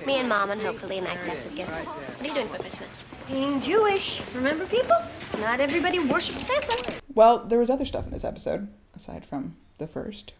me 0.04 0.18
and 0.18 0.28
Mom 0.28 0.50
and 0.50 0.60
hopefully 0.60 0.98
an 0.98 1.06
excess 1.06 1.46
of 1.46 1.54
gifts. 1.54 1.84
What 1.84 2.20
are 2.20 2.26
you 2.26 2.34
doing 2.34 2.48
for 2.48 2.58
Christmas? 2.58 3.06
Being 3.28 3.60
Jewish, 3.60 4.20
remember 4.34 4.66
people? 4.66 4.96
Not 5.38 5.60
everybody 5.60 6.00
worships 6.00 6.44
Santa. 6.48 6.94
Well, 7.14 7.46
there 7.46 7.60
was 7.60 7.70
other 7.70 7.84
stuff 7.84 8.06
in 8.06 8.10
this 8.10 8.24
episode 8.24 8.66
aside 8.92 9.24
from 9.24 9.56
the 9.78 9.86
first. 9.86 10.32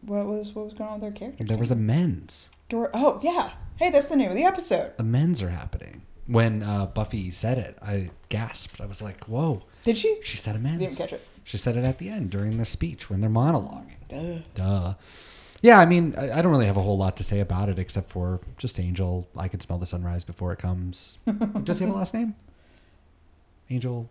What 0.00 0.24
was 0.24 0.54
what 0.54 0.64
was 0.64 0.72
going 0.72 0.88
on 0.88 0.94
with 0.94 1.02
their 1.02 1.12
character? 1.12 1.44
There 1.44 1.58
was 1.58 1.70
a 1.70 1.76
men's. 1.76 2.48
There 2.70 2.78
were, 2.78 2.90
oh 2.94 3.20
yeah. 3.22 3.50
Hey, 3.76 3.90
that's 3.90 4.06
the 4.06 4.16
name 4.16 4.30
of 4.30 4.34
the 4.34 4.44
episode. 4.44 4.96
The 4.96 5.04
men's 5.04 5.42
are 5.42 5.50
happening. 5.50 6.06
When 6.26 6.62
uh, 6.62 6.86
Buffy 6.86 7.30
said 7.32 7.58
it, 7.58 7.76
I 7.82 8.12
gasped. 8.30 8.80
I 8.80 8.86
was 8.86 9.02
like, 9.02 9.24
"Whoa!" 9.24 9.64
Did 9.84 9.96
she? 9.98 10.18
She 10.24 10.36
said 10.36 10.56
a 10.56 10.58
men's. 10.58 10.78
Didn't 10.80 10.96
catch 10.96 11.12
it. 11.12 11.26
She 11.44 11.56
said 11.58 11.76
it 11.76 11.84
at 11.84 11.98
the 11.98 12.08
end 12.08 12.30
during 12.30 12.56
their 12.56 12.64
speech 12.66 13.08
when 13.08 13.20
they're 13.20 13.30
monologuing. 13.30 13.92
Duh. 14.08 14.38
Duh. 14.54 14.94
Yeah, 15.62 15.78
I 15.78 15.86
mean, 15.86 16.14
I, 16.18 16.38
I 16.38 16.42
don't 16.42 16.50
really 16.50 16.66
have 16.66 16.76
a 16.76 16.82
whole 16.82 16.98
lot 16.98 17.16
to 17.18 17.22
say 17.24 17.40
about 17.40 17.68
it 17.68 17.78
except 17.78 18.10
for 18.10 18.40
just 18.58 18.78
Angel. 18.80 19.26
I 19.36 19.48
can 19.48 19.60
smell 19.60 19.78
the 19.78 19.86
sunrise 19.86 20.24
before 20.24 20.52
it 20.52 20.58
comes. 20.58 21.18
Does 21.64 21.78
he 21.78 21.84
have 21.86 21.94
a 21.94 21.96
last 21.96 22.12
name? 22.12 22.34
Angel. 23.70 24.08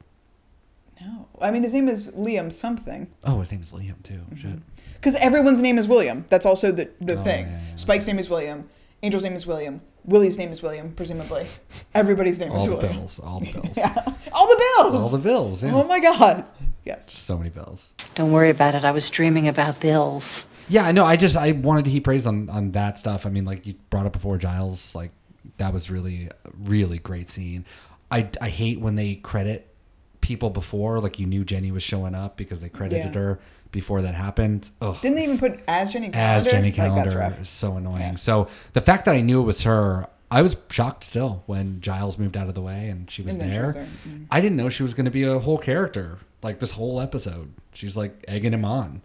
No, 1.01 1.27
I 1.41 1.51
mean 1.51 1.63
his 1.63 1.73
name 1.73 1.87
is 1.89 2.11
Liam 2.11 2.51
something. 2.51 3.07
Oh, 3.23 3.39
his 3.41 3.51
name 3.51 3.61
is 3.61 3.71
Liam 3.71 4.01
too. 4.03 4.21
Mm-hmm. 4.31 4.55
Because 4.93 5.15
everyone's 5.15 5.61
name 5.61 5.77
is 5.77 5.87
William. 5.87 6.23
That's 6.29 6.45
also 6.45 6.71
the 6.71 6.89
the 7.01 7.17
Oh, 7.19 7.23
thing. 7.23 7.45
yeah, 7.45 7.59
yeah, 7.69 7.75
Spike's 7.75 8.07
name 8.07 8.19
is 8.19 8.29
William. 8.29 8.69
Angel's 9.03 9.23
name 9.23 9.33
is 9.33 9.45
William. 9.45 9.81
Willie's 10.05 10.37
name 10.37 10.51
is 10.51 10.61
William, 10.63 10.91
presumably. 10.93 11.45
Everybody's 11.93 12.39
name 12.39 12.51
All 12.51 12.57
is 12.57 12.65
the 12.65 12.71
William. 12.75 12.93
bills. 12.93 13.19
All 13.19 13.39
the 13.39 13.51
bills. 13.53 13.77
Yeah. 13.77 13.93
All 14.31 14.47
the 14.47 14.63
bills. 14.77 15.03
All 15.03 15.09
the 15.09 15.17
bills. 15.23 15.63
Yeah. 15.63 15.71
Oh 15.75 15.83
my 15.87 15.99
god. 15.99 16.45
Yes. 16.85 17.09
Just 17.09 17.25
so 17.25 17.37
many 17.37 17.49
bills. 17.49 17.93
Don't 18.15 18.31
worry 18.31 18.49
about 18.49 18.75
it. 18.75 18.83
I 18.83 18.91
was 18.91 19.09
dreaming 19.09 19.47
about 19.47 19.79
bills. 19.79 20.45
Yeah, 20.69 20.91
no, 20.91 21.03
I 21.05 21.17
just 21.17 21.35
I 21.35 21.51
wanted 21.51 21.85
to 21.85 21.91
heap 21.91 22.05
praise 22.05 22.25
on 22.25 22.49
on 22.49 22.71
that 22.71 22.97
stuff. 22.97 23.25
I 23.25 23.29
mean, 23.29 23.45
like 23.45 23.67
you 23.67 23.75
brought 23.89 24.05
up 24.05 24.13
before, 24.13 24.37
Giles, 24.37 24.95
like 24.95 25.11
that 25.57 25.73
was 25.73 25.91
really 25.91 26.29
really 26.57 26.99
great 26.99 27.29
scene. 27.29 27.65
I 28.09 28.29
I 28.41 28.47
hate 28.49 28.79
when 28.79 28.95
they 28.95 29.15
credit 29.15 29.73
people 30.21 30.49
before, 30.49 31.01
like 31.01 31.19
you 31.19 31.25
knew 31.25 31.43
Jenny 31.43 31.71
was 31.71 31.83
showing 31.83 32.15
up 32.15 32.37
because 32.37 32.61
they 32.61 32.69
credited 32.69 33.07
Yeah. 33.13 33.19
her 33.21 33.39
before 33.73 34.01
that 34.03 34.15
happened. 34.15 34.69
Ugh. 34.81 34.95
Didn't 35.01 35.15
they 35.17 35.23
even 35.25 35.37
put 35.37 35.59
as 35.67 35.91
Jenny 35.91 36.09
Calendar? 36.09 36.37
as 36.37 36.45
Jenny 36.53 36.67
Like, 36.67 36.75
Calendar 36.75 37.37
is 37.41 37.49
so 37.49 37.75
annoying. 37.75 38.15
So 38.15 38.47
the 38.71 38.79
fact 38.79 39.03
that 39.05 39.15
I 39.15 39.19
knew 39.21 39.41
it 39.41 39.45
was 39.45 39.63
her, 39.63 40.07
I 40.31 40.41
was 40.41 40.55
shocked 40.69 41.03
still 41.03 41.43
when 41.47 41.81
Giles 41.81 42.17
moved 42.17 42.37
out 42.37 42.47
of 42.47 42.55
the 42.55 42.61
way 42.61 42.87
and 42.87 43.11
she 43.11 43.21
was 43.21 43.35
And 43.35 43.43
she 43.43 43.49
there. 43.49 43.65
was 43.65 43.75
there. 43.75 43.87
Mhm. 44.07 44.27
I 44.31 44.39
didn't 44.39 44.55
know 44.57 44.69
she 44.69 44.83
was 44.83 44.93
going 44.93 45.05
to 45.05 45.11
be 45.11 45.23
a 45.23 45.39
whole 45.39 45.57
character 45.57 46.19
like 46.41 46.59
this 46.59 46.71
whole 46.71 47.01
episode. 47.01 47.51
She's 47.73 47.97
like 47.97 48.23
egging 48.29 48.53
him 48.53 48.63
on. 48.63 49.01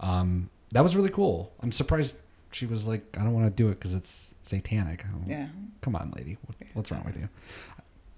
Um, 0.00 0.50
that 0.72 0.82
was 0.82 0.94
really 0.94 1.08
cool. 1.10 1.52
I'm 1.60 1.72
surprised 1.72 2.18
she 2.52 2.66
was 2.66 2.86
like, 2.86 3.16
I 3.18 3.24
don't 3.24 3.32
want 3.34 3.46
to 3.46 3.52
do 3.52 3.68
it 3.68 3.78
because 3.78 3.94
it's 3.94 4.34
satanic. 4.42 5.04
Yeah. 5.26 5.48
Come 5.80 5.94
on, 5.96 6.12
lady. 6.16 6.38
What's 6.74 6.90
wrong 6.90 7.04
with 7.04 7.16
you? 7.16 7.28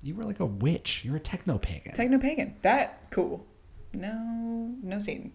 You 0.03 0.15
were 0.15 0.25
like 0.25 0.41
a 0.41 0.47
witch. 0.47 1.03
You're 1.05 1.17
a 1.17 1.21
techno 1.21 1.59
pagan. 1.59 1.93
Techno 1.93 2.19
pagan. 2.19 2.55
That 2.63 3.03
cool. 3.11 3.45
No, 3.93 4.75
no 4.83 4.99
Satan. 4.99 5.33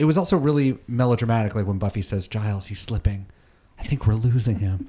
It 0.00 0.06
was 0.06 0.16
also 0.16 0.36
really 0.38 0.78
melodramatic, 0.88 1.54
like 1.54 1.66
when 1.66 1.78
Buffy 1.78 2.00
says, 2.00 2.26
"Giles, 2.26 2.68
he's 2.68 2.80
slipping. 2.80 3.26
I 3.78 3.82
think 3.84 4.06
we're 4.06 4.14
losing 4.14 4.58
him." 4.60 4.88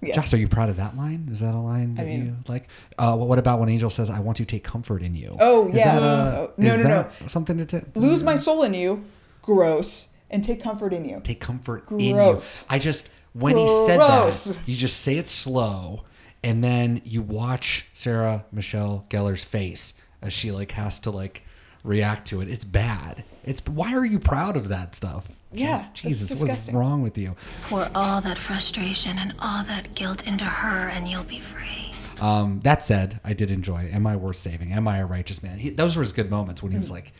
Yeah. 0.00 0.14
Joss, 0.14 0.32
are 0.32 0.38
you 0.38 0.48
proud 0.48 0.70
of 0.70 0.76
that 0.76 0.96
line? 0.96 1.28
Is 1.30 1.40
that 1.40 1.54
a 1.54 1.58
line 1.58 1.94
that 1.96 2.06
mean- 2.06 2.24
you 2.24 2.36
like? 2.48 2.68
Uh, 2.98 3.16
what 3.16 3.38
about 3.38 3.60
when 3.60 3.68
Angel 3.68 3.90
says, 3.90 4.08
"I 4.08 4.20
want 4.20 4.38
to 4.38 4.44
take 4.46 4.64
comfort 4.64 5.02
in 5.02 5.14
you"? 5.14 5.36
Oh, 5.38 5.68
Is 5.68 5.74
yeah. 5.74 6.00
that 6.00 6.02
a- 6.02 6.38
Oh, 6.38 6.52
no, 6.56 6.76
no, 6.76 6.82
that 6.84 7.30
Something 7.30 7.58
to 7.58 7.66
t- 7.66 7.86
Lose 7.96 8.22
my 8.22 8.36
soul 8.36 8.62
in 8.62 8.72
you. 8.74 9.04
Gross. 9.42 10.08
And 10.30 10.42
take 10.44 10.62
comfort 10.62 10.92
in 10.94 11.04
you. 11.04 11.20
take 11.22 11.40
comfort 11.40 11.90
in 11.90 12.00
you. 12.00 12.38
I 12.70 12.78
just 12.78 13.10
when 13.34 13.56
he 13.56 13.68
said 13.86 13.98
that, 13.98 14.60
you 14.66 14.74
just 14.74 15.00
say 15.00 15.16
it 15.18 15.28
slow, 15.28 16.04
and 16.42 16.64
then 16.64 17.02
you 17.04 17.20
watch 17.20 17.88
Sarah 17.92 18.46
Michelle 18.52 19.04
Gellar's 19.10 19.44
face 19.44 19.94
as 20.22 20.32
she 20.32 20.50
like 20.50 20.72
has 20.72 20.98
to 21.00 21.10
like 21.10 21.44
react 21.88 22.26
to 22.28 22.40
it. 22.40 22.48
It's 22.48 22.64
bad. 22.64 23.24
It's 23.44 23.60
why 23.66 23.94
are 23.94 24.04
you 24.04 24.18
proud 24.18 24.56
of 24.56 24.68
that 24.68 24.94
stuff? 24.94 25.28
Yeah, 25.50 25.78
that's 25.78 26.00
Jesus, 26.02 26.42
what's 26.42 26.68
wrong 26.70 27.02
with 27.02 27.16
you? 27.16 27.34
Pour 27.62 27.88
all 27.94 28.20
that 28.20 28.36
frustration 28.36 29.18
and 29.18 29.34
all 29.38 29.64
that 29.64 29.94
guilt 29.94 30.26
into 30.26 30.44
her, 30.44 30.88
and 30.90 31.08
you'll 31.08 31.24
be 31.24 31.40
free. 31.40 31.92
Um, 32.20 32.60
that 32.64 32.82
said, 32.82 33.20
I 33.24 33.32
did 33.32 33.50
enjoy 33.50 33.88
"Am 33.90 34.06
I 34.06 34.16
Worth 34.16 34.36
Saving?" 34.36 34.72
"Am 34.72 34.86
I 34.86 34.98
a 34.98 35.06
Righteous 35.06 35.42
Man?" 35.42 35.58
He, 35.58 35.70
those 35.70 35.96
were 35.96 36.02
his 36.02 36.12
good 36.12 36.30
moments 36.30 36.62
when 36.62 36.72
he 36.72 36.76
Mm. 36.76 36.80
was 36.82 36.90
like, 36.90 37.12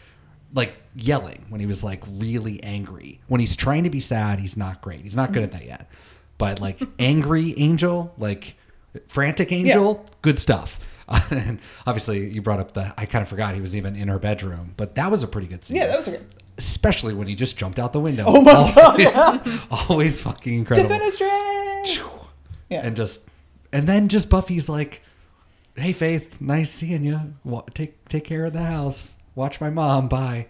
like 0.52 0.76
yelling, 0.94 1.46
when 1.48 1.60
he 1.60 1.66
was 1.66 1.82
like 1.82 2.04
really 2.10 2.62
angry. 2.62 3.20
When 3.28 3.40
he's 3.40 3.56
trying 3.56 3.84
to 3.84 3.90
be 3.90 4.00
sad, 4.00 4.38
he's 4.40 4.56
not 4.56 4.82
great. 4.82 5.00
He's 5.00 5.16
not 5.16 5.32
good 5.32 5.42
at 5.44 5.52
that 5.52 5.64
yet. 5.64 5.88
But 6.36 6.60
like 6.60 6.78
angry 6.98 7.54
angel, 7.56 8.12
like 8.18 8.56
frantic 9.06 9.50
angel, 9.52 10.04
good 10.20 10.38
stuff. 10.38 10.78
and 11.30 11.58
obviously, 11.86 12.28
you 12.28 12.42
brought 12.42 12.60
up 12.60 12.74
the. 12.74 12.92
I 12.98 13.06
kind 13.06 13.22
of 13.22 13.28
forgot 13.28 13.54
he 13.54 13.60
was 13.60 13.74
even 13.76 13.96
in 13.96 14.08
her 14.08 14.18
bedroom, 14.18 14.74
but 14.76 14.94
that 14.96 15.10
was 15.10 15.22
a 15.22 15.28
pretty 15.28 15.46
good 15.46 15.64
scene. 15.64 15.76
Yeah, 15.78 15.86
that 15.86 15.96
was 15.96 16.08
a 16.08 16.12
good. 16.12 16.26
especially 16.58 17.14
when 17.14 17.26
he 17.28 17.34
just 17.34 17.56
jumped 17.56 17.78
out 17.78 17.92
the 17.92 18.00
window. 18.00 18.24
Oh 18.26 18.42
my 18.42 18.52
always, 18.76 19.10
God, 19.12 19.60
always 19.90 20.20
fucking 20.20 20.54
incredible 20.58 20.90
Defenestrate! 20.90 22.26
Yeah. 22.70 22.86
and 22.86 22.96
just 22.96 23.22
and 23.72 23.86
then 23.88 24.08
just 24.08 24.28
Buffy's 24.28 24.68
like, 24.68 25.02
"Hey 25.76 25.92
Faith, 25.92 26.40
nice 26.40 26.70
seeing 26.70 27.04
you. 27.04 27.34
Take 27.74 28.06
take 28.08 28.24
care 28.24 28.44
of 28.44 28.52
the 28.52 28.64
house. 28.64 29.14
Watch 29.34 29.60
my 29.60 29.70
mom. 29.70 30.08
Bye." 30.08 30.48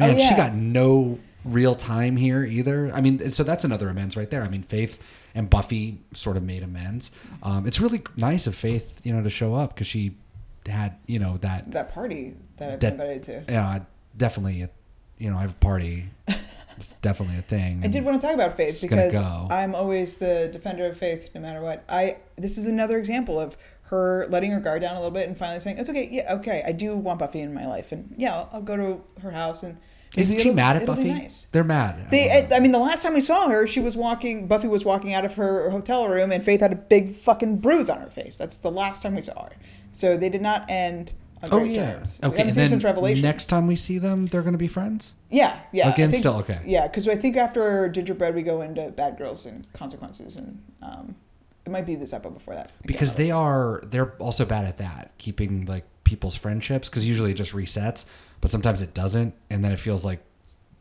Oh, 0.00 0.06
Man, 0.08 0.16
Oh, 0.16 0.18
she 0.18 0.34
got 0.34 0.54
no 0.54 1.20
real 1.44 1.76
time 1.76 2.16
here 2.16 2.42
either. 2.42 2.90
I 2.92 3.00
mean, 3.00 3.30
so 3.30 3.44
that's 3.44 3.62
another 3.64 3.88
amends 3.88 4.16
right 4.16 4.28
there. 4.28 4.42
I 4.42 4.48
mean, 4.48 4.62
Faith 4.64 5.00
and 5.34 5.50
Buffy 5.50 5.98
sort 6.12 6.36
of 6.36 6.42
made 6.42 6.62
amends. 6.62 7.10
Um, 7.42 7.66
it's 7.66 7.80
really 7.80 8.02
nice 8.16 8.46
of 8.46 8.54
Faith, 8.54 9.00
you 9.04 9.12
know, 9.12 9.22
to 9.22 9.30
show 9.30 9.54
up 9.54 9.74
because 9.74 9.86
she 9.86 10.16
had, 10.66 10.96
you 11.06 11.18
know, 11.18 11.36
that 11.38 11.70
that 11.72 11.92
party 11.92 12.36
that 12.56 12.72
I've 12.72 12.80
that 12.80 12.96
been 12.96 13.00
invited 13.00 13.22
to. 13.24 13.52
Yeah, 13.52 13.80
definitely. 14.16 14.68
You 15.18 15.30
know, 15.30 15.36
I 15.36 15.42
have 15.42 15.52
a 15.52 15.54
party. 15.54 16.08
it's 16.76 16.92
definitely 17.02 17.38
a 17.38 17.42
thing. 17.42 17.82
I 17.84 17.88
did 17.88 18.04
want 18.04 18.20
to 18.20 18.26
talk 18.26 18.34
about 18.34 18.56
faith 18.56 18.80
because 18.80 19.18
go. 19.18 19.48
I'm 19.50 19.74
always 19.74 20.16
the 20.16 20.48
defender 20.52 20.86
of 20.86 20.96
faith, 20.96 21.30
no 21.34 21.40
matter 21.40 21.60
what. 21.62 21.84
I 21.88 22.18
this 22.36 22.58
is 22.58 22.66
another 22.66 22.98
example 22.98 23.38
of 23.38 23.56
her 23.88 24.26
letting 24.28 24.50
her 24.50 24.60
guard 24.60 24.82
down 24.82 24.96
a 24.96 24.98
little 24.98 25.10
bit 25.10 25.28
and 25.28 25.36
finally 25.36 25.60
saying, 25.60 25.78
"It's 25.78 25.90
okay, 25.90 26.08
yeah, 26.10 26.34
okay, 26.34 26.62
I 26.66 26.72
do 26.72 26.96
want 26.96 27.18
Buffy 27.18 27.40
in 27.40 27.54
my 27.54 27.66
life, 27.66 27.92
and 27.92 28.14
yeah, 28.16 28.34
I'll, 28.34 28.48
I'll 28.54 28.62
go 28.62 28.76
to 28.76 29.20
her 29.20 29.30
house 29.30 29.62
and." 29.62 29.78
Isn't 30.16 30.40
she 30.40 30.50
mad 30.50 30.76
at 30.76 30.86
Buffy? 30.86 31.08
nice. 31.08 31.46
They're 31.52 31.64
mad. 31.64 32.10
They, 32.10 32.30
I, 32.30 32.56
I 32.56 32.60
mean, 32.60 32.72
the 32.72 32.78
last 32.78 33.02
time 33.02 33.14
we 33.14 33.20
saw 33.20 33.48
her, 33.48 33.66
she 33.66 33.80
was 33.80 33.96
walking. 33.96 34.46
Buffy 34.46 34.68
was 34.68 34.84
walking 34.84 35.12
out 35.14 35.24
of 35.24 35.34
her 35.34 35.70
hotel 35.70 36.08
room, 36.08 36.30
and 36.32 36.42
Faith 36.42 36.60
had 36.60 36.72
a 36.72 36.76
big 36.76 37.14
fucking 37.14 37.58
bruise 37.58 37.90
on 37.90 38.00
her 38.00 38.10
face. 38.10 38.38
That's 38.38 38.58
the 38.58 38.70
last 38.70 39.02
time 39.02 39.14
we 39.14 39.22
saw 39.22 39.44
her. 39.44 39.56
So 39.92 40.16
they 40.16 40.28
did 40.28 40.42
not 40.42 40.64
end 40.70 41.12
on 41.42 41.48
Oh 41.52 41.62
yeah. 41.64 41.94
terms. 41.94 42.20
Okay. 42.22 42.42
And 42.42 42.52
then 42.52 42.68
since 42.68 42.84
Revelation. 42.84 43.22
next 43.24 43.46
time 43.46 43.66
we 43.66 43.76
see 43.76 43.98
them, 43.98 44.26
they're 44.26 44.42
going 44.42 44.52
to 44.54 44.58
be 44.58 44.68
friends. 44.68 45.14
Yeah, 45.30 45.60
yeah. 45.72 45.92
Again, 45.92 46.10
think- 46.10 46.20
still 46.20 46.36
okay. 46.36 46.60
Yeah, 46.64 46.86
because 46.86 47.08
I 47.08 47.16
think 47.16 47.36
after 47.36 47.88
Gingerbread, 47.88 48.34
we 48.34 48.42
go 48.42 48.60
into 48.62 48.90
Bad 48.92 49.18
Girls 49.18 49.46
and 49.46 49.70
Consequences, 49.72 50.36
and 50.36 50.62
um, 50.82 51.14
it 51.66 51.72
might 51.72 51.86
be 51.86 51.96
this 51.96 52.12
episode 52.12 52.34
before 52.34 52.54
that. 52.54 52.68
I 52.68 52.86
because 52.86 53.16
they 53.16 53.30
are 53.30 53.82
they're 53.86 54.12
also 54.14 54.44
bad 54.44 54.64
at 54.64 54.78
that 54.78 55.12
keeping 55.18 55.66
like 55.66 55.84
people's 56.04 56.36
friendships 56.36 56.88
because 56.90 57.06
usually 57.06 57.30
it 57.30 57.34
just 57.34 57.52
resets 57.52 58.04
but 58.40 58.50
sometimes 58.50 58.82
it 58.82 58.94
doesn't 58.94 59.34
and 59.50 59.64
then 59.64 59.72
it 59.72 59.78
feels 59.78 60.04
like 60.04 60.20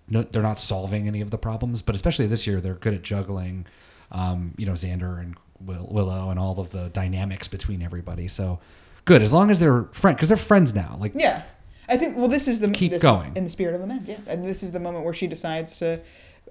no, 0.10 0.22
they're 0.24 0.42
not 0.44 0.60
solving 0.60 1.08
any 1.08 1.22
of 1.22 1.32
the 1.32 1.38
problems 1.38 1.82
but 1.82 1.96
especially 1.96 2.28
this 2.28 2.46
year 2.46 2.60
they're 2.60 2.76
good 2.76 2.94
at 2.94 3.02
juggling 3.04 3.66
um, 4.12 4.54
you 4.58 4.66
know 4.66 4.74
xander 4.74 5.20
and 5.20 5.36
Will, 5.62 5.88
willow 5.90 6.30
and 6.30 6.38
all 6.38 6.60
of 6.60 6.72
the 6.72 6.90
dynamics 6.90 7.48
between 7.48 7.82
everybody 7.82 8.28
so 8.28 8.60
good 9.06 9.22
as 9.22 9.34
long 9.34 9.52
as 9.52 9.60
they're 9.60 9.84
friends 9.92 10.18
because 10.18 10.30
they're 10.30 10.38
friends 10.38 10.74
now 10.74 10.98
like. 11.00 11.14
Yeah, 11.16 11.44
I 11.90 11.98
think. 11.98 12.18
Well, 12.18 12.28
this 12.28 12.48
is 12.48 12.60
the 12.60 12.70
Keep 12.72 12.92
this 12.92 13.02
going. 13.02 13.36
in 13.36 13.44
the 13.44 13.50
spirit 13.50 13.76
of 13.76 13.82
amends. 13.82 14.10
Yeah, 14.10 14.18
and 14.28 14.44
this 14.44 14.64
is 14.64 14.72
the 14.72 14.80
moment 14.80 15.06
where 15.06 15.14
she 15.14 15.28
decides 15.28 15.80
to. 15.80 16.02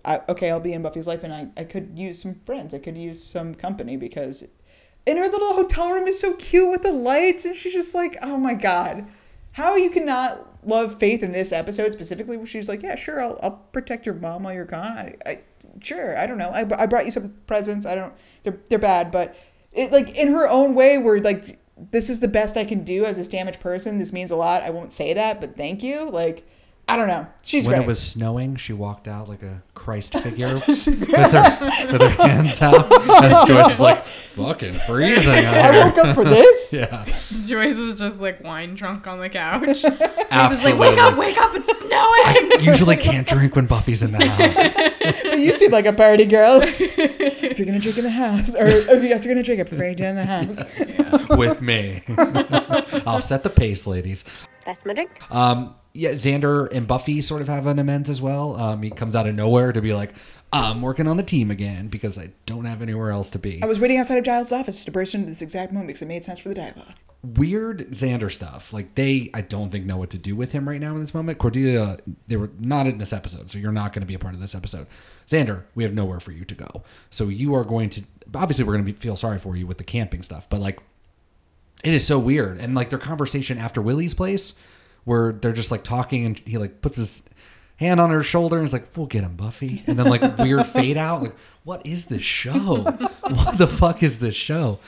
I, 0.04 0.20
okay, 0.28 0.50
I'll 0.50 0.60
be 0.60 0.72
in 0.72 0.82
Buffy's 0.82 1.06
life, 1.06 1.22
and 1.22 1.32
I, 1.32 1.48
I 1.56 1.64
could 1.64 1.92
use 1.94 2.20
some 2.20 2.34
friends. 2.46 2.74
I 2.74 2.78
could 2.78 2.96
use 2.96 3.22
some 3.22 3.54
company 3.54 3.96
because, 3.96 4.46
in 5.06 5.16
her 5.16 5.28
little 5.28 5.54
hotel 5.54 5.92
room 5.92 6.08
is 6.08 6.18
so 6.18 6.34
cute 6.34 6.70
with 6.70 6.82
the 6.82 6.92
lights, 6.92 7.44
and 7.44 7.54
she's 7.54 7.72
just 7.72 7.94
like, 7.94 8.16
oh 8.22 8.36
my 8.36 8.54
god, 8.54 9.06
how 9.52 9.76
you 9.76 9.90
cannot 9.90 10.51
love 10.64 10.98
Faith 10.98 11.22
in 11.22 11.32
this 11.32 11.52
episode 11.52 11.92
specifically, 11.92 12.36
where 12.36 12.46
she's 12.46 12.68
like, 12.68 12.82
yeah, 12.82 12.94
sure, 12.94 13.20
I'll, 13.20 13.38
I'll 13.42 13.62
protect 13.72 14.06
your 14.06 14.14
mom 14.14 14.44
while 14.44 14.52
you're 14.52 14.64
gone. 14.64 14.96
I, 14.96 15.14
I 15.26 15.40
sure, 15.80 16.18
I 16.18 16.26
don't 16.26 16.38
know, 16.38 16.50
I, 16.50 16.66
I 16.78 16.86
brought 16.86 17.04
you 17.04 17.10
some 17.10 17.34
presents. 17.46 17.86
I 17.86 17.94
don't, 17.94 18.14
they're 18.42 18.58
they're 18.68 18.78
bad, 18.78 19.10
but 19.10 19.36
it 19.72 19.92
like 19.92 20.16
in 20.18 20.28
her 20.28 20.48
own 20.48 20.74
way, 20.74 20.98
where 20.98 21.20
like 21.20 21.58
this 21.90 22.08
is 22.08 22.20
the 22.20 22.28
best 22.28 22.56
I 22.56 22.64
can 22.64 22.84
do 22.84 23.04
as 23.04 23.16
this 23.16 23.28
damaged 23.28 23.60
person. 23.60 23.98
This 23.98 24.12
means 24.12 24.30
a 24.30 24.36
lot. 24.36 24.62
I 24.62 24.70
won't 24.70 24.92
say 24.92 25.14
that, 25.14 25.40
but 25.40 25.56
thank 25.56 25.82
you. 25.82 26.08
Like 26.08 26.46
I 26.88 26.96
don't 26.96 27.06
know. 27.06 27.26
She's 27.42 27.66
when 27.66 27.76
great. 27.76 27.84
it 27.84 27.86
was 27.86 28.02
snowing, 28.02 28.56
she 28.56 28.72
walked 28.72 29.08
out 29.08 29.28
like 29.28 29.42
a 29.42 29.62
Christ 29.74 30.18
figure 30.22 30.54
with, 30.54 30.66
her, 30.66 31.58
with 31.90 32.00
her 32.02 32.26
hands 32.26 32.60
out. 32.60 32.74
As 33.24 33.44
Joyce 33.48 33.72
is 33.74 33.80
like, 33.80 34.04
fucking 34.04 34.74
freezing 34.74 35.44
out 35.44 35.54
I 35.54 35.72
here. 35.72 35.84
woke 35.86 35.98
up 35.98 36.14
for 36.14 36.24
this. 36.24 36.72
yeah. 36.74 37.06
Joyce 37.44 37.76
was 37.78 37.98
just 37.98 38.20
like 38.20 38.42
wine 38.44 38.74
drunk 38.74 39.06
on 39.06 39.20
the 39.20 39.28
couch. 39.30 39.80
He 39.82 40.48
was 40.48 40.64
like, 40.64 40.78
"Wake 40.78 40.98
up, 40.98 41.16
wake 41.16 41.38
up! 41.38 41.52
It's 41.54 41.78
snowing." 41.78 42.60
Usually 42.64 42.96
can't 42.96 43.26
drink 43.26 43.54
when 43.56 43.66
Buffy's 43.66 44.02
in 44.02 44.12
the 44.12 44.26
house. 44.26 44.74
But 44.74 45.38
you 45.38 45.52
seem 45.52 45.70
like 45.70 45.86
a 45.86 45.92
party 45.92 46.26
girl. 46.26 46.60
if 46.62 47.58
you're 47.58 47.66
gonna 47.66 47.78
drink 47.78 47.98
in 47.98 48.04
the 48.04 48.10
house, 48.10 48.54
or 48.54 48.66
if 48.66 49.02
you 49.02 49.08
guys 49.08 49.24
are 49.24 49.28
gonna 49.28 49.42
drink, 49.42 49.60
I 49.60 49.64
prefer 49.64 49.88
you 49.88 49.94
do 49.94 50.04
it 50.04 50.08
in 50.08 50.16
the 50.16 50.24
house. 50.24 51.28
with 51.38 51.62
me. 51.62 52.02
I'll 53.06 53.20
set 53.20 53.42
the 53.44 53.50
pace, 53.50 53.86
ladies. 53.86 54.24
That's 54.64 54.84
my 54.86 54.94
drink. 54.94 55.10
Um, 55.30 55.74
yeah, 55.94 56.10
Xander 56.10 56.72
and 56.72 56.86
Buffy 56.86 57.20
sort 57.20 57.42
of 57.42 57.48
have 57.48 57.66
an 57.66 57.78
amends 57.78 58.08
as 58.08 58.22
well. 58.22 58.56
Um, 58.56 58.82
he 58.82 58.90
comes 58.90 59.14
out 59.14 59.26
of 59.26 59.34
nowhere 59.34 59.72
to 59.72 59.82
be 59.82 59.92
like, 59.92 60.14
I'm 60.52 60.82
working 60.82 61.06
on 61.06 61.16
the 61.16 61.22
team 61.22 61.50
again 61.50 61.88
because 61.88 62.18
I 62.18 62.32
don't 62.46 62.66
have 62.66 62.82
anywhere 62.82 63.10
else 63.10 63.30
to 63.30 63.38
be. 63.38 63.62
I 63.62 63.66
was 63.66 63.80
waiting 63.80 63.98
outside 63.98 64.18
of 64.18 64.24
Giles' 64.24 64.52
office 64.52 64.84
to 64.84 64.90
burst 64.90 65.14
into 65.14 65.26
this 65.26 65.42
exact 65.42 65.72
moment 65.72 65.88
because 65.88 66.02
it 66.02 66.06
made 66.06 66.24
sense 66.24 66.40
for 66.40 66.48
the 66.50 66.54
dialogue. 66.54 66.94
Weird 67.22 67.90
Xander 67.92 68.30
stuff. 68.30 68.72
Like 68.72 68.94
they, 68.94 69.30
I 69.32 69.42
don't 69.42 69.70
think 69.70 69.86
know 69.86 69.96
what 69.96 70.10
to 70.10 70.18
do 70.18 70.34
with 70.34 70.52
him 70.52 70.68
right 70.68 70.80
now 70.80 70.92
in 70.92 71.00
this 71.00 71.14
moment. 71.14 71.38
Cordelia, 71.38 71.96
they 72.26 72.36
were 72.36 72.50
not 72.58 72.86
in 72.86 72.98
this 72.98 73.12
episode, 73.12 73.50
so 73.50 73.58
you're 73.58 73.72
not 73.72 73.92
going 73.92 74.00
to 74.00 74.06
be 74.06 74.14
a 74.14 74.18
part 74.18 74.34
of 74.34 74.40
this 74.40 74.54
episode. 74.54 74.86
Xander, 75.28 75.64
we 75.74 75.84
have 75.84 75.94
nowhere 75.94 76.20
for 76.20 76.32
you 76.32 76.44
to 76.44 76.54
go, 76.54 76.82
so 77.10 77.28
you 77.28 77.54
are 77.54 77.64
going 77.64 77.88
to. 77.90 78.02
Obviously, 78.34 78.64
we're 78.64 78.72
going 78.72 78.84
to 78.84 78.92
be, 78.92 78.98
feel 78.98 79.16
sorry 79.16 79.38
for 79.38 79.56
you 79.56 79.66
with 79.66 79.78
the 79.78 79.84
camping 79.84 80.22
stuff, 80.22 80.48
but 80.50 80.60
like, 80.60 80.80
it 81.84 81.94
is 81.94 82.06
so 82.06 82.18
weird. 82.18 82.58
And 82.58 82.74
like 82.74 82.90
their 82.90 82.98
conversation 82.98 83.56
after 83.56 83.80
Willy's 83.80 84.14
place, 84.14 84.54
where 85.04 85.32
they're 85.32 85.52
just 85.52 85.70
like 85.70 85.84
talking, 85.84 86.24
and 86.26 86.38
he 86.40 86.58
like 86.58 86.80
puts 86.80 86.96
his 86.96 87.22
hand 87.76 88.00
on 88.00 88.10
her 88.10 88.22
shoulder 88.22 88.56
and 88.58 88.66
is 88.66 88.72
like, 88.72 88.96
"We'll 88.96 89.06
get 89.06 89.24
him, 89.24 89.36
Buffy," 89.36 89.82
and 89.86 89.98
then 89.98 90.06
like 90.06 90.38
weird 90.38 90.66
fade 90.66 90.96
out. 90.96 91.22
Like, 91.22 91.36
what 91.64 91.84
is 91.86 92.06
this 92.06 92.22
show? 92.22 92.82
what 93.28 93.58
the 93.58 93.66
fuck 93.66 94.02
is 94.02 94.18
this 94.18 94.34
show? 94.34 94.78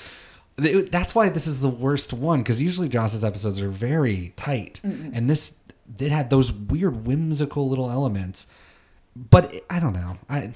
Th- 0.60 0.88
That's 0.90 1.14
why 1.14 1.28
this 1.30 1.46
is 1.46 1.60
the 1.60 1.68
worst 1.68 2.12
one 2.12 2.40
because 2.40 2.62
usually 2.62 2.88
Joss's 2.88 3.24
episodes 3.24 3.60
are 3.60 3.68
very 3.68 4.32
tight, 4.36 4.80
and 4.84 5.28
this 5.28 5.58
it 5.98 6.10
had 6.12 6.30
those 6.30 6.52
weird 6.52 7.06
whimsical 7.06 7.68
little 7.68 7.90
elements. 7.90 8.46
But 9.16 9.54
it, 9.54 9.66
I 9.70 9.80
don't 9.80 9.92
know. 9.92 10.18
I 10.28 10.52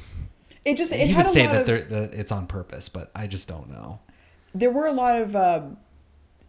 It 0.65 0.77
just 0.77 0.93
it 0.93 1.09
you 1.09 1.15
had 1.15 1.27
would 1.27 1.33
say 1.33 1.47
that, 1.47 1.69
of, 1.69 1.89
they're, 1.89 2.11
it's 2.13 2.33
on 2.33 2.47
purpose, 2.47 2.89
but 2.89 3.11
I 3.15 3.27
just 3.27 3.47
don't 3.49 3.69
know. 3.71 4.01
there 4.55 4.71
were 4.71 4.87
a 4.87 4.93
lot 4.93 5.21
of 5.21 5.37
um, 5.37 5.77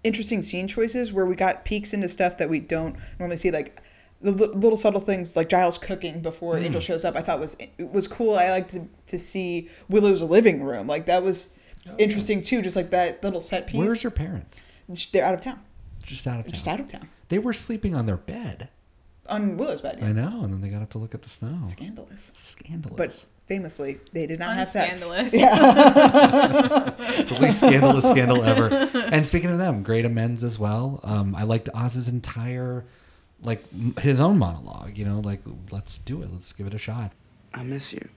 interesting 0.04 0.42
scene 0.42 0.68
choices 0.68 1.12
where 1.14 1.26
we 1.26 1.36
got 1.36 1.66
peeks 1.66 1.94
into 1.94 2.08
stuff 2.10 2.38
that 2.38 2.50
we 2.50 2.60
don't 2.60 2.96
normally 3.20 3.38
see, 3.38 3.52
like 3.52 3.82
the 4.22 4.32
li- 4.32 4.48
little 4.54 4.78
subtle 4.78 5.02
things 5.02 5.36
like 5.36 5.50
Giles 5.50 5.78
cooking 5.78 6.22
before 6.22 6.58
Hmm. 6.58 6.66
Angel 6.66 6.82
shows 6.82 7.06
up. 7.06 7.16
I 7.16 7.22
thought 7.22 7.40
was 7.40 7.56
it 7.60 7.92
was 7.92 8.08
cool. 8.08 8.36
I 8.36 8.50
liked 8.52 8.72
to, 8.72 8.88
to 9.08 9.18
see 9.20 9.70
Willow's 9.90 10.22
living 10.24 10.64
room, 10.64 10.88
like 10.88 11.06
that 11.08 11.24
was 11.24 11.50
interesting 11.98 12.42
too. 12.42 12.62
Just 12.62 12.76
like 12.76 12.92
that 12.92 13.24
little 13.24 13.42
set 13.42 13.68
piece. 13.68 13.78
Oh, 13.78 13.84
Where's 13.86 14.04
your 14.04 14.12
parents? 14.12 14.62
They're 15.12 15.24
out 15.24 15.36
of 15.36 15.42
town, 15.42 15.60
Just 16.04 16.26
out 16.28 16.40
of 16.40 16.46
town. 16.46 16.52
just 16.54 16.68
out 16.68 16.80
of 16.80 16.88
town 16.88 17.08
They 17.30 17.38
were 17.40 17.54
sleeping 17.54 17.94
on 17.96 18.06
their 18.08 18.18
bed. 18.18 18.70
on 19.28 19.56
Willow's 19.58 19.82
bed. 19.82 20.00
I 20.02 20.12
know, 20.12 20.42
and 20.44 20.52
then 20.52 20.62
they 20.62 20.70
got 20.70 20.82
up 20.82 20.90
to 20.92 20.98
look 20.98 21.14
at 21.14 21.22
the 21.22 21.30
snow. 21.30 21.60
Scandalous, 21.64 22.32
Scandalous. 22.36 22.98
but 22.98 23.26
famously 23.50 24.00
they 24.14 24.28
did 24.28 24.40
not 24.40 24.56
have 24.56 24.70
sex. 24.70 25.10
Unscandalous. 25.10 25.32
the 27.30 27.38
least 27.42 27.58
scandalous 27.58 28.08
scandal 28.08 28.44
ever. 28.44 28.70
And 29.12 29.26
speaking 29.26 29.50
of 29.50 29.58
them, 29.58 29.82
great 29.82 30.06
amends 30.06 30.44
as 30.44 30.60
well. 30.60 31.00
Um, 31.04 31.36
I 31.36 31.44
liked 31.44 31.68
Oz's 31.74 32.08
entire, 32.08 32.86
like 33.42 33.66
his 34.00 34.22
own 34.22 34.38
monologue. 34.38 34.98
You 34.98 35.06
know, 35.06 35.20
like 35.20 35.42
let's 35.72 35.98
do 35.98 36.22
it. 36.22 36.32
Let's 36.32 36.54
give 36.54 36.68
it 36.68 36.76
a 36.76 36.78
shot. 36.78 37.12
I 37.54 37.64
miss 37.64 37.92
you. 37.92 38.08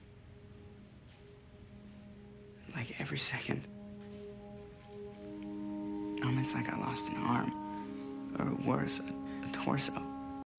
Like 2.75 3.01
every 3.01 3.17
second. 3.17 3.67
Almost 6.23 6.53
like 6.53 6.71
I 6.71 6.77
lost 6.77 7.09
an 7.09 7.17
arm. 7.17 7.51
Or 8.37 8.53
worse, 8.65 8.99
a, 8.99 9.47
a 9.47 9.51
torso. 9.51 10.12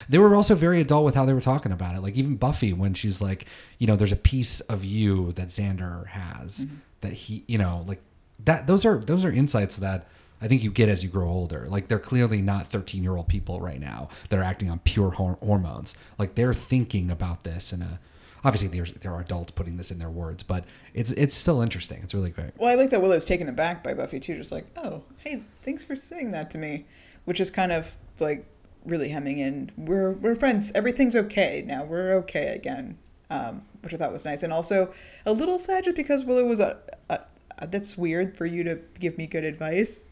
They 0.09 0.17
were 0.17 0.35
also 0.35 0.55
very 0.55 0.81
adult 0.81 1.05
with 1.05 1.15
how 1.15 1.25
they 1.25 1.33
were 1.33 1.41
talking 1.41 1.71
about 1.71 1.95
it. 1.95 2.01
Like 2.01 2.15
even 2.15 2.35
Buffy, 2.35 2.73
when 2.73 2.93
she's 2.93 3.21
like, 3.21 3.45
you 3.79 3.87
know, 3.87 3.95
there's 3.95 4.11
a 4.11 4.17
piece 4.17 4.61
of 4.61 4.83
you 4.83 5.31
that 5.33 5.49
Xander 5.49 6.07
has 6.07 6.65
mm-hmm. 6.65 6.75
that 7.01 7.13
he, 7.13 7.43
you 7.47 7.57
know, 7.57 7.83
like 7.87 8.01
that. 8.43 8.67
Those 8.67 8.85
are 8.85 8.97
those 8.97 9.25
are 9.25 9.31
insights 9.31 9.77
that 9.77 10.07
I 10.41 10.47
think 10.47 10.63
you 10.63 10.71
get 10.71 10.89
as 10.89 11.03
you 11.03 11.09
grow 11.09 11.29
older. 11.29 11.65
Like 11.67 11.87
they're 11.87 11.99
clearly 11.99 12.41
not 12.41 12.67
13 12.67 13.03
year 13.03 13.15
old 13.15 13.27
people 13.27 13.59
right 13.59 13.79
now 13.79 14.09
that 14.29 14.39
are 14.39 14.43
acting 14.43 14.69
on 14.69 14.79
pure 14.79 15.11
hor- 15.11 15.39
hormones. 15.41 15.95
Like 16.17 16.35
they're 16.35 16.53
thinking 16.53 17.09
about 17.11 17.43
this 17.43 17.73
in 17.73 17.81
a. 17.81 17.99
Obviously, 18.43 18.67
there's 18.67 18.93
there 18.93 19.11
are 19.11 19.21
adults 19.21 19.49
putting 19.51 19.77
this 19.77 19.89
in 19.89 19.97
their 19.97 20.09
words, 20.09 20.43
but 20.43 20.65
it's 20.93 21.11
it's 21.13 21.33
still 21.33 21.61
interesting. 21.61 22.01
It's 22.03 22.13
really 22.13 22.29
great. 22.29 22.51
Well, 22.57 22.69
I 22.69 22.75
like 22.75 22.91
that 22.91 23.01
Willow's 23.01 23.25
taken 23.25 23.49
aback 23.49 23.83
by 23.83 23.95
Buffy 23.95 24.19
too, 24.19 24.37
just 24.37 24.51
like, 24.51 24.67
oh, 24.77 25.03
hey, 25.17 25.41
thanks 25.63 25.83
for 25.83 25.95
saying 25.95 26.29
that 26.31 26.51
to 26.51 26.59
me, 26.59 26.85
which 27.23 27.39
is 27.39 27.49
kind 27.49 27.71
of 27.71 27.97
like 28.19 28.45
really 28.85 29.09
hemming 29.09 29.39
in. 29.39 29.71
We're 29.77 30.11
we're 30.11 30.35
friends. 30.35 30.71
Everything's 30.73 31.15
okay 31.15 31.63
now. 31.65 31.85
We're 31.85 32.13
okay 32.19 32.53
again, 32.55 32.97
um, 33.29 33.63
which 33.81 33.93
I 33.93 33.97
thought 33.97 34.11
was 34.11 34.25
nice, 34.25 34.43
and 34.43 34.53
also 34.53 34.93
a 35.25 35.33
little 35.33 35.59
sad 35.59 35.83
just 35.83 35.95
because 35.95 36.25
Willow 36.25 36.45
was 36.45 36.59
a, 36.59 36.77
a, 37.09 37.19
a 37.59 37.67
that's 37.67 37.97
weird 37.97 38.37
for 38.37 38.45
you 38.45 38.63
to 38.63 38.79
give 38.99 39.17
me 39.17 39.27
good 39.27 39.43
advice. 39.43 40.03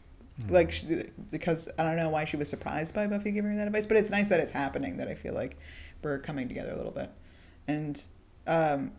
Like, 0.48 0.72
she, 0.72 1.04
because 1.30 1.68
I 1.78 1.84
don't 1.84 1.94
know 1.94 2.08
why 2.10 2.24
she 2.24 2.36
was 2.36 2.48
surprised 2.48 2.92
by 2.92 3.06
Buffy 3.06 3.30
giving 3.30 3.52
her 3.52 3.56
that 3.56 3.68
advice, 3.68 3.86
but 3.86 3.96
it's 3.96 4.10
nice 4.10 4.30
that 4.30 4.40
it's 4.40 4.50
happening. 4.50 4.96
That 4.96 5.06
I 5.06 5.14
feel 5.14 5.32
like 5.32 5.56
we're 6.02 6.18
coming 6.18 6.48
together 6.48 6.72
a 6.72 6.76
little 6.76 6.90
bit, 6.90 7.10
and 7.68 8.04
um, 8.48 8.90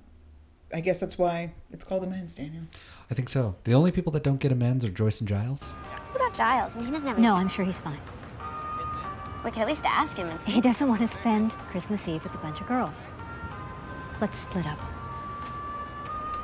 I 0.74 0.80
guess 0.80 1.02
that's 1.02 1.18
why 1.18 1.54
it's 1.72 1.84
called 1.84 2.04
amends, 2.06 2.36
Daniel. 2.36 2.64
I 3.12 3.14
think 3.14 3.28
so. 3.30 3.56
The 3.66 3.74
only 3.74 3.92
people 3.92 4.14
that 4.14 4.24
don't 4.24 4.40
get 4.40 4.52
amends 4.52 4.86
are 4.86 4.90
Joyce 4.90 5.20
and 5.20 5.28
Giles. 5.28 5.64
What 5.64 6.22
about 6.22 6.34
Giles? 6.34 6.74
I 6.74 6.78
mean, 6.78 6.88
he 6.88 6.92
doesn't 6.94 7.08
have. 7.08 7.20
No, 7.20 7.36
I'm 7.36 7.50
sure 7.50 7.66
he's 7.66 7.80
fine. 7.80 8.00
We 9.46 9.52
could 9.52 9.62
at 9.62 9.68
least 9.68 9.86
ask 9.86 10.18
him 10.18 10.28
and 10.28 10.42
see. 10.42 10.52
He 10.54 10.60
doesn't 10.62 10.88
want 10.88 11.02
to 11.02 11.08
spend 11.08 11.52
Christmas 11.70 12.08
Eve 12.08 12.24
with 12.24 12.34
a 12.34 12.40
bunch 12.40 12.60
of 12.62 12.68
girls. 12.68 13.12
Let's 14.20 14.38
split 14.40 14.66
up. 14.66 14.80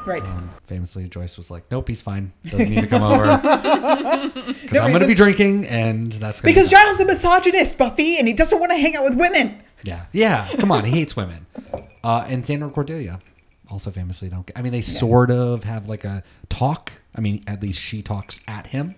Right. 0.05 0.23
Um, 0.27 0.49
famously, 0.65 1.07
Joyce 1.09 1.37
was 1.37 1.49
like, 1.51 1.63
"Nope, 1.71 1.87
he's 1.87 2.01
fine. 2.01 2.31
Doesn't 2.43 2.69
need 2.69 2.81
to 2.81 2.87
come 2.87 3.03
over 3.03 3.23
because 3.41 4.71
No, 4.71 4.81
I'm 4.81 4.91
going 4.91 5.01
to 5.01 5.07
be 5.07 5.15
drinking, 5.15 5.65
and 5.67 6.11
that's 6.13 6.41
gonna 6.41 6.51
Because 6.53 6.69
be. 6.69 6.75
Giles 6.75 6.95
is 6.95 6.99
a 7.01 7.05
misogynist, 7.05 7.77
Buffy, 7.77 8.17
and 8.17 8.27
he 8.27 8.33
doesn't 8.33 8.59
want 8.59 8.71
to 8.71 8.77
hang 8.77 8.95
out 8.95 9.03
with 9.03 9.15
women. 9.15 9.63
yeah, 9.83 10.05
yeah. 10.11 10.47
Come 10.59 10.71
on, 10.71 10.85
he 10.85 10.91
hates 10.91 11.15
women. 11.15 11.45
Uh, 12.03 12.25
and 12.27 12.43
Xander 12.43 12.63
and 12.63 12.73
Cordelia 12.73 13.19
also 13.69 13.89
famously 13.91 14.29
don't. 14.29 14.45
Get, 14.45 14.57
I 14.57 14.61
mean, 14.61 14.71
they 14.71 14.81
sort 14.81 15.29
of 15.31 15.63
have 15.63 15.87
like 15.87 16.03
a 16.03 16.23
talk. 16.49 16.91
I 17.15 17.21
mean, 17.21 17.43
at 17.47 17.61
least 17.61 17.79
she 17.81 18.01
talks 18.01 18.41
at 18.47 18.67
him, 18.67 18.95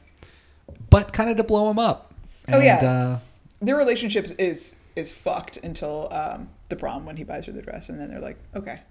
but 0.90 1.12
kind 1.14 1.30
of 1.30 1.38
to 1.38 1.44
blow 1.44 1.70
him 1.70 1.80
up. 1.80 2.14
Oh, 2.52 2.60
yeah. 2.60 2.76
Uh, 2.78 3.20
Their 3.66 3.78
relationship 3.78 4.28
is 4.38 4.76
is 4.96 5.12
fucked 5.12 5.58
until 5.58 6.08
um, 6.12 6.50
the 6.70 6.76
prom 6.76 7.06
when 7.06 7.16
he 7.18 7.24
buys 7.24 7.46
her 7.46 7.52
the 7.52 7.62
dress, 7.62 7.90
and 7.90 8.00
then 8.00 8.10
they're 8.10 8.20
like, 8.20 8.38
okay. 8.56 8.82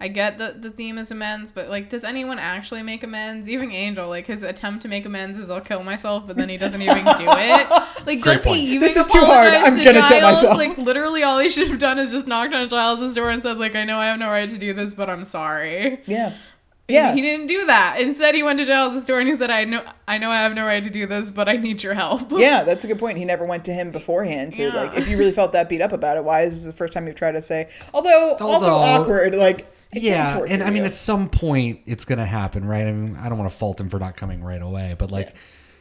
I 0.00 0.06
get 0.06 0.38
that 0.38 0.62
the 0.62 0.70
theme 0.70 0.96
is 0.96 1.10
amends, 1.10 1.50
but 1.50 1.68
like, 1.68 1.88
does 1.88 2.04
anyone 2.04 2.38
actually 2.38 2.82
make 2.84 3.02
amends? 3.02 3.48
Even 3.48 3.72
Angel, 3.72 4.08
like 4.08 4.28
his 4.28 4.44
attempt 4.44 4.82
to 4.82 4.88
make 4.88 5.04
amends 5.04 5.38
is 5.40 5.50
I'll 5.50 5.60
kill 5.60 5.82
myself, 5.82 6.24
but 6.24 6.36
then 6.36 6.48
he 6.48 6.56
doesn't 6.56 6.80
even 6.80 7.04
do 7.04 7.26
it. 7.26 7.68
Like, 8.06 8.22
Great 8.22 8.36
does 8.36 8.44
point. 8.46 8.60
he 8.60 8.66
even 8.68 8.80
This 8.80 8.96
is 8.96 9.06
too 9.06 9.18
hard. 9.18 9.52
I'm 9.52 9.76
to 9.76 9.84
gonna 9.84 10.08
kill 10.08 10.20
myself. 10.22 10.56
Like, 10.56 10.78
literally, 10.78 11.24
all 11.24 11.40
he 11.40 11.50
should 11.50 11.68
have 11.68 11.80
done 11.80 11.98
is 11.98 12.10
just 12.10 12.26
knocked 12.26 12.54
on 12.54 12.66
Giles's 12.68 13.14
door 13.14 13.28
and 13.28 13.42
said, 13.42 13.58
like, 13.58 13.74
I 13.74 13.84
know 13.84 13.98
I 13.98 14.06
have 14.06 14.18
no 14.18 14.30
right 14.30 14.48
to 14.48 14.56
do 14.56 14.72
this, 14.72 14.94
but 14.94 15.10
I'm 15.10 15.24
sorry. 15.24 16.00
Yeah. 16.06 16.32
And 16.88 16.94
Yeah. 16.94 17.14
He 17.14 17.20
didn't 17.20 17.48
do 17.48 17.66
that. 17.66 18.00
Instead, 18.00 18.34
he 18.34 18.42
went 18.42 18.58
to 18.60 18.64
Giles' 18.64 19.04
store 19.04 19.20
and 19.20 19.28
he 19.28 19.36
said, 19.36 19.50
I 19.50 19.64
know, 19.64 19.82
I 20.06 20.16
know 20.18 20.30
I 20.30 20.36
have 20.38 20.54
no 20.54 20.64
right 20.64 20.82
to 20.82 20.90
do 20.90 21.06
this, 21.06 21.30
but 21.30 21.48
I 21.48 21.52
need 21.56 21.82
your 21.82 21.94
help. 21.94 22.32
Yeah, 22.38 22.64
that's 22.64 22.84
a 22.84 22.88
good 22.88 22.98
point. 22.98 23.18
He 23.18 23.24
never 23.24 23.46
went 23.46 23.64
to 23.66 23.72
him 23.72 23.90
beforehand 23.90 24.54
to 24.54 24.62
Yeah. 24.62 24.68
like 24.74 24.96
if 24.96 25.08
you 25.08 25.18
really 25.18 25.32
felt 25.32 25.52
that 25.52 25.68
beat 25.68 25.82
up 25.82 25.92
about 25.92 26.16
it, 26.16 26.24
why 26.24 26.42
is 26.42 26.64
this 26.64 26.72
the 26.72 26.72
first 26.76 26.92
time 26.92 27.06
you've 27.06 27.16
tried 27.16 27.32
to 27.32 27.42
say 27.42 27.68
although, 27.92 28.36
also 28.40 28.70
awkward, 28.70 29.34
like 29.34 29.66
I 29.94 29.98
yeah, 29.98 30.32
torture 30.32 30.52
and 30.52 30.62
I 30.62 30.66
mean, 30.70 30.78
you. 30.78 30.84
at 30.84 30.94
some 30.94 31.28
point, 31.30 31.80
it's 31.86 32.04
gonna 32.04 32.26
happen, 32.26 32.64
right? 32.64 32.86
I 32.86 32.92
mean, 32.92 33.16
I 33.16 33.28
don't 33.28 33.38
want 33.38 33.50
to 33.50 33.56
fault 33.56 33.80
him 33.80 33.88
for 33.88 33.98
not 33.98 34.16
coming 34.16 34.42
right 34.44 34.60
away, 34.62 34.94
but 34.98 35.10
like, 35.10 35.34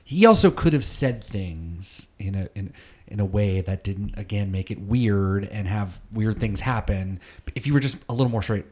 he 0.04 0.26
also 0.26 0.50
could 0.50 0.72
have 0.74 0.86
said 0.86 1.24
things 1.24 2.08
in 2.18 2.34
a 2.36 2.48
in 2.56 2.74
in 3.08 3.20
a 3.20 3.26
way 3.26 3.60
that 3.62 3.84
didn't 3.84 4.18
again 4.18 4.52
make 4.52 4.72
it 4.72 4.80
weird 4.82 5.44
and 5.46 5.68
have 5.68 6.00
weird 6.12 6.40
things 6.40 6.62
happen. 6.62 7.20
If 7.56 7.68
you 7.68 7.74
were 7.74 7.80
just 7.82 7.98
a 8.10 8.14
little 8.14 8.32
more 8.32 8.42
straight 8.42 8.66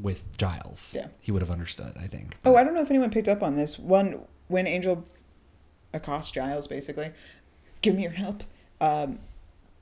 with 0.00 0.36
Giles, 0.36 0.92
Yeah. 0.96 1.06
he 1.20 1.30
would 1.32 1.42
have 1.42 1.50
understood. 1.50 1.92
I 1.98 2.06
think. 2.06 2.36
Oh, 2.44 2.56
I 2.56 2.64
don't 2.64 2.74
know 2.74 2.82
if 2.82 2.90
anyone 2.90 3.10
picked 3.10 3.28
up 3.28 3.42
on 3.42 3.56
this. 3.56 3.78
One 3.78 4.20
when 4.48 4.66
Angel 4.66 5.04
accosts 5.92 6.30
Giles, 6.32 6.66
basically, 6.66 7.10
give 7.80 7.94
me 7.94 8.02
your 8.02 8.12
help. 8.12 8.42
Um, 8.80 9.20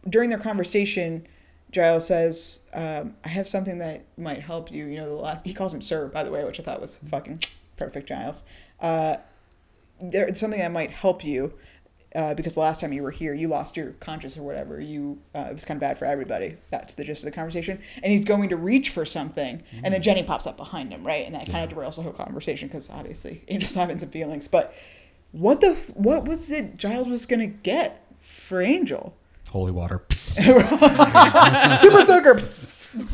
during 0.08 0.28
their 0.30 0.38
conversation, 0.38 1.26
Giles 1.70 2.06
says, 2.06 2.60
um, 2.74 3.16
"I 3.24 3.28
have 3.28 3.48
something 3.48 3.78
that 3.78 4.04
might 4.18 4.40
help 4.42 4.70
you." 4.70 4.86
You 4.86 4.96
know, 4.98 5.08
the 5.08 5.14
last 5.14 5.46
he 5.46 5.54
calls 5.54 5.72
him 5.72 5.80
Sir, 5.80 6.08
by 6.08 6.22
the 6.22 6.30
way, 6.30 6.44
which 6.44 6.60
I 6.60 6.62
thought 6.62 6.80
was 6.80 6.96
fucking 6.96 7.42
perfect, 7.76 8.08
Giles. 8.08 8.44
Uh, 8.80 9.16
there, 10.00 10.26
it's 10.28 10.40
something 10.40 10.60
that 10.60 10.72
might 10.72 10.90
help 10.90 11.24
you. 11.24 11.54
Uh, 12.14 12.34
because 12.34 12.54
the 12.54 12.60
last 12.60 12.80
time 12.80 12.92
you 12.92 13.02
were 13.02 13.10
here, 13.10 13.34
you 13.34 13.48
lost 13.48 13.76
your 13.76 13.92
conscience 14.00 14.36
or 14.36 14.42
whatever. 14.42 14.80
You 14.80 15.18
uh, 15.34 15.46
it 15.50 15.54
was 15.54 15.64
kind 15.64 15.76
of 15.76 15.80
bad 15.80 15.98
for 15.98 16.04
everybody. 16.04 16.56
That's 16.70 16.94
the 16.94 17.04
gist 17.04 17.22
of 17.22 17.30
the 17.30 17.34
conversation. 17.34 17.80
And 18.02 18.12
he's 18.12 18.24
going 18.24 18.48
to 18.50 18.56
reach 18.56 18.90
for 18.90 19.04
something, 19.04 19.62
and 19.72 19.92
then 19.92 20.02
Jenny 20.02 20.22
pops 20.22 20.46
up 20.46 20.56
behind 20.56 20.92
him, 20.92 21.04
right? 21.04 21.24
And 21.24 21.34
that 21.34 21.48
kind 21.48 21.70
of 21.70 21.76
derails 21.76 21.96
the 21.96 22.02
whole 22.02 22.12
conversation 22.12 22.68
because 22.68 22.90
obviously 22.90 23.42
Angel's 23.48 23.74
having 23.82 23.98
some 23.98 24.10
feelings. 24.10 24.48
But 24.48 24.74
what 25.32 25.60
the 25.60 25.68
f- 25.68 25.96
what 25.96 26.26
was 26.26 26.50
it 26.50 26.76
Giles 26.76 27.08
was 27.08 27.26
gonna 27.26 27.46
get 27.46 28.04
for 28.20 28.60
Angel? 28.60 29.14
Holy 29.52 29.72
water. 29.72 30.02
Super 30.08 32.00
soaker, 32.00 32.38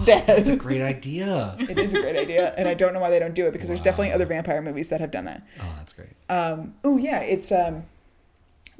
dead. 0.05 0.24
That's 0.26 0.49
a 0.49 0.55
great 0.55 0.82
idea. 0.82 1.57
It 1.59 1.76
is 1.80 1.94
a 1.94 2.01
great 2.01 2.14
idea, 2.16 2.55
and 2.57 2.68
I 2.68 2.74
don't 2.74 2.94
know 2.94 3.01
why 3.01 3.11
they 3.11 3.18
don't 3.18 3.34
do 3.34 3.46
it 3.46 3.53
because 3.53 3.66
there's 3.66 3.80
definitely 3.80 4.12
other 4.12 4.24
vampire 4.24 4.62
movies 4.62 4.88
that 4.90 5.01
have 5.01 5.11
done 5.11 5.24
that. 5.24 5.44
Oh, 5.61 5.74
that's 5.78 5.92
great. 5.92 6.11
Um, 6.28 6.74
oh 6.84 6.96
yeah, 6.96 7.22
it's 7.22 7.51
um, 7.51 7.86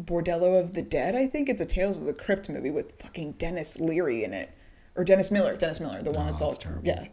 Bordello 0.03 0.61
of 0.61 0.74
the 0.74 0.82
Dead. 0.82 1.14
I 1.14 1.26
think 1.26 1.49
it's 1.49 1.61
a 1.61 1.66
Tales 1.66 2.01
of 2.01 2.07
the 2.07 2.14
Crypt 2.14 2.49
movie 2.49 2.70
with 2.70 2.92
fucking 3.01 3.32
Denis 3.32 3.80
Leary 3.80 4.24
in 4.24 4.32
it, 4.32 4.51
or 4.96 5.05
Dennis 5.05 5.30
Miller. 5.30 5.57
Dennis 5.57 5.80
Miller, 5.80 6.03
the 6.03 6.11
one 6.12 6.26
that's 6.26 6.40
all 6.40 6.55
terrible. 6.55 6.82
yeah. 6.86 7.07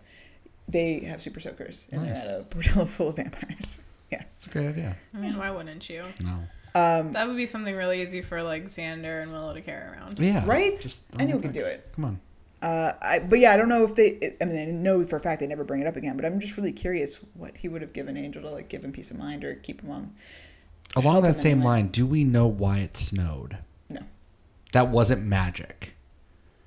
They 0.68 1.02
have 1.02 1.22
super 1.22 1.40
soakers, 1.40 1.88
and 1.92 2.04
Nice. 2.04 2.24
they're 2.26 2.36
at 2.38 2.42
a 2.42 2.44
bordello 2.46 2.88
full 2.88 3.10
of 3.10 3.16
vampires. 3.18 3.80
Yeah, 4.12 4.22
it's 4.36 4.46
a 4.46 4.50
great 4.52 4.68
idea. 4.68 4.96
I 5.16 5.18
mean, 5.18 5.36
why 5.36 5.50
wouldn't 5.50 5.90
you? 5.90 6.04
No. 6.24 6.38
Um, 6.76 7.12
that 7.14 7.28
would 7.28 7.36
be 7.36 7.48
something 7.48 7.76
really 7.76 8.04
easy 8.04 8.22
for 8.22 8.44
like 8.44 8.66
Xander 8.66 9.24
and 9.24 9.32
Willow 9.32 9.52
to 9.56 9.62
carry 9.62 9.84
around. 9.92 10.20
Yeah. 10.20 10.46
right. 10.46 10.78
Just 10.80 11.06
Anyone 11.20 11.42
can 11.42 11.52
do 11.52 11.62
it. 11.62 11.90
Come 11.96 12.06
on. 12.06 12.20
Uh, 12.62 12.92
I, 13.02 13.20
but 13.20 13.40
yeah, 13.40 13.52
I 13.54 13.58
don't 13.58 13.68
know 13.68 13.84
if 13.84 13.96
they. 13.96 14.36
I 14.40 14.46
mean, 14.46 14.60
I 14.60 14.72
know 14.72 15.04
for 15.08 15.16
a 15.16 15.20
fact 15.20 15.40
they 15.42 15.48
never 15.48 15.64
bring 15.64 15.82
it 15.82 15.88
up 15.88 15.96
again. 15.96 16.16
But 16.18 16.26
I'm 16.26 16.40
just 16.40 16.56
really 16.56 16.72
curious 16.72 17.16
what 17.34 17.58
he 17.58 17.68
would 17.68 17.82
have 17.82 17.94
given 17.94 18.16
Angel 18.16 18.44
to 18.44 18.50
like 18.52 18.70
give 18.70 18.84
him 18.86 18.92
peace 18.92 19.10
of 19.10 19.18
mind 19.18 19.44
or 19.44 19.56
keep 19.56 19.82
him 19.82 19.90
on. 19.90 20.14
Along 20.96 21.22
that 21.24 21.40
same 21.40 21.62
line, 21.62 21.88
do 21.88 22.06
we 22.06 22.24
know 22.24 22.48
why 22.48 22.80
it 22.80 22.96
snowed? 22.98 23.58
No. 23.90 24.02
That 24.74 24.90
wasn't 24.90 25.26
magic. 25.26 25.96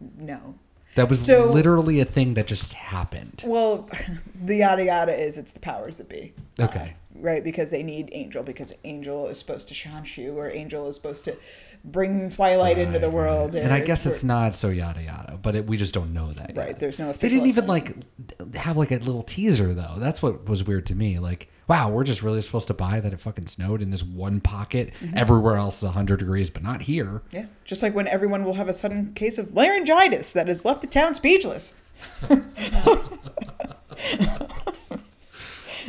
No. 0.00 0.56
That 0.94 1.08
was 1.08 1.24
So- 1.24 1.50
literally 1.52 2.00
a 2.00 2.04
thing 2.04 2.34
that 2.34 2.46
just 2.46 2.72
happened. 2.74 3.42
Well, 3.46 3.88
the 4.44 4.56
yada 4.56 4.84
yada 4.84 5.12
is 5.12 5.38
it's 5.38 5.52
the 5.52 5.60
powers 5.60 5.96
that 5.96 6.08
be. 6.08 6.32
Uh, 6.58 6.64
okay. 6.64 6.94
right? 7.14 7.42
Because 7.44 7.70
they 7.70 7.82
need 7.84 8.08
Angel 8.12 8.42
because 8.42 8.74
Angel 8.84 9.26
is 9.28 9.38
supposed 9.38 9.68
to 9.68 9.74
Shanshu 9.74 10.34
or 10.34 10.50
Angel 10.50 10.88
is 10.88 10.96
supposed 10.96 11.24
to 11.26 11.36
bring 11.84 12.28
Twilight 12.30 12.78
into 12.78 12.98
the 12.98 13.10
world. 13.10 13.54
and 13.54 13.72
I 13.72 13.80
guess 13.80 14.06
it's 14.06 14.24
not 14.24 14.56
so 14.56 14.68
yada 14.68 15.02
yada, 15.02 15.38
but 15.40 15.54
it, 15.54 15.66
we 15.66 15.76
just 15.76 15.94
don't 15.94 16.12
know 16.12 16.32
that. 16.32 16.56
right. 16.56 16.68
Yet. 16.68 16.80
There's 16.80 16.98
no 16.98 17.12
They 17.12 17.28
didn't 17.28 17.46
even 17.46 17.66
like 17.66 17.94
have 18.56 18.76
like 18.76 18.90
a 18.90 18.96
little 18.96 19.22
teaser 19.22 19.72
though. 19.74 19.94
That's 19.98 20.20
what 20.20 20.48
was 20.48 20.64
weird 20.64 20.86
to 20.86 20.94
me. 20.96 21.18
Like, 21.20 21.48
wow, 21.68 21.90
we're 21.90 22.04
just 22.04 22.22
really 22.22 22.40
supposed 22.42 22.66
to 22.68 22.74
buy 22.74 23.00
that 23.00 23.12
it 23.12 23.20
fucking 23.20 23.46
snowed 23.46 23.82
in 23.82 23.90
this 23.90 24.02
one 24.02 24.40
pocket. 24.40 24.92
Mhm. 25.00 25.16
Everywhere 25.16 25.56
else 25.56 25.82
is 25.82 25.90
hundred 25.90 26.18
degrees, 26.18 26.50
but 26.50 26.62
not 26.62 26.82
here. 26.82 27.22
Yeah, 27.30 27.46
just 27.64 27.82
like 27.82 27.94
when 27.94 28.08
everyone 28.08 28.44
will 28.44 28.54
have 28.54 28.68
a 28.68 28.72
sudden 28.72 29.12
case 29.14 29.38
of 29.38 29.54
laryngitis 29.54 30.32
that 30.32 30.48
has 30.48 30.64
left 30.64 30.82
the 30.82 30.88
town 30.88 31.14
speechless. 31.14 31.74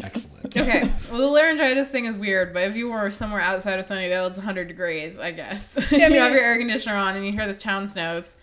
Excellent. 0.04 0.58
Okay, 0.58 0.90
well 1.12 1.20
the 1.20 1.28
laryngitis 1.28 1.90
thing 1.90 2.06
is 2.06 2.18
weird, 2.18 2.54
but 2.54 2.64
if 2.64 2.76
you 2.76 2.90
were 2.90 3.10
somewhere 3.12 3.42
outside 3.42 3.80
of 3.80 3.86
Sunnydale, 3.88 4.28
it's 4.30 4.38
100 4.38 4.68
degrees, 4.68 5.20
I 5.20 5.32
guess. 5.32 5.78
Yeah, 5.92 6.06
I 6.06 6.08
you 6.10 6.20
have 6.22 6.32
your 6.32 6.42
air 6.42 6.58
conditioner 6.58 6.96
on 6.96 7.16
and 7.16 7.26
you 7.26 7.32
hear 7.32 7.46
this 7.48 7.62
town 7.62 7.88
snows, 7.90 8.24
s- 8.24 8.38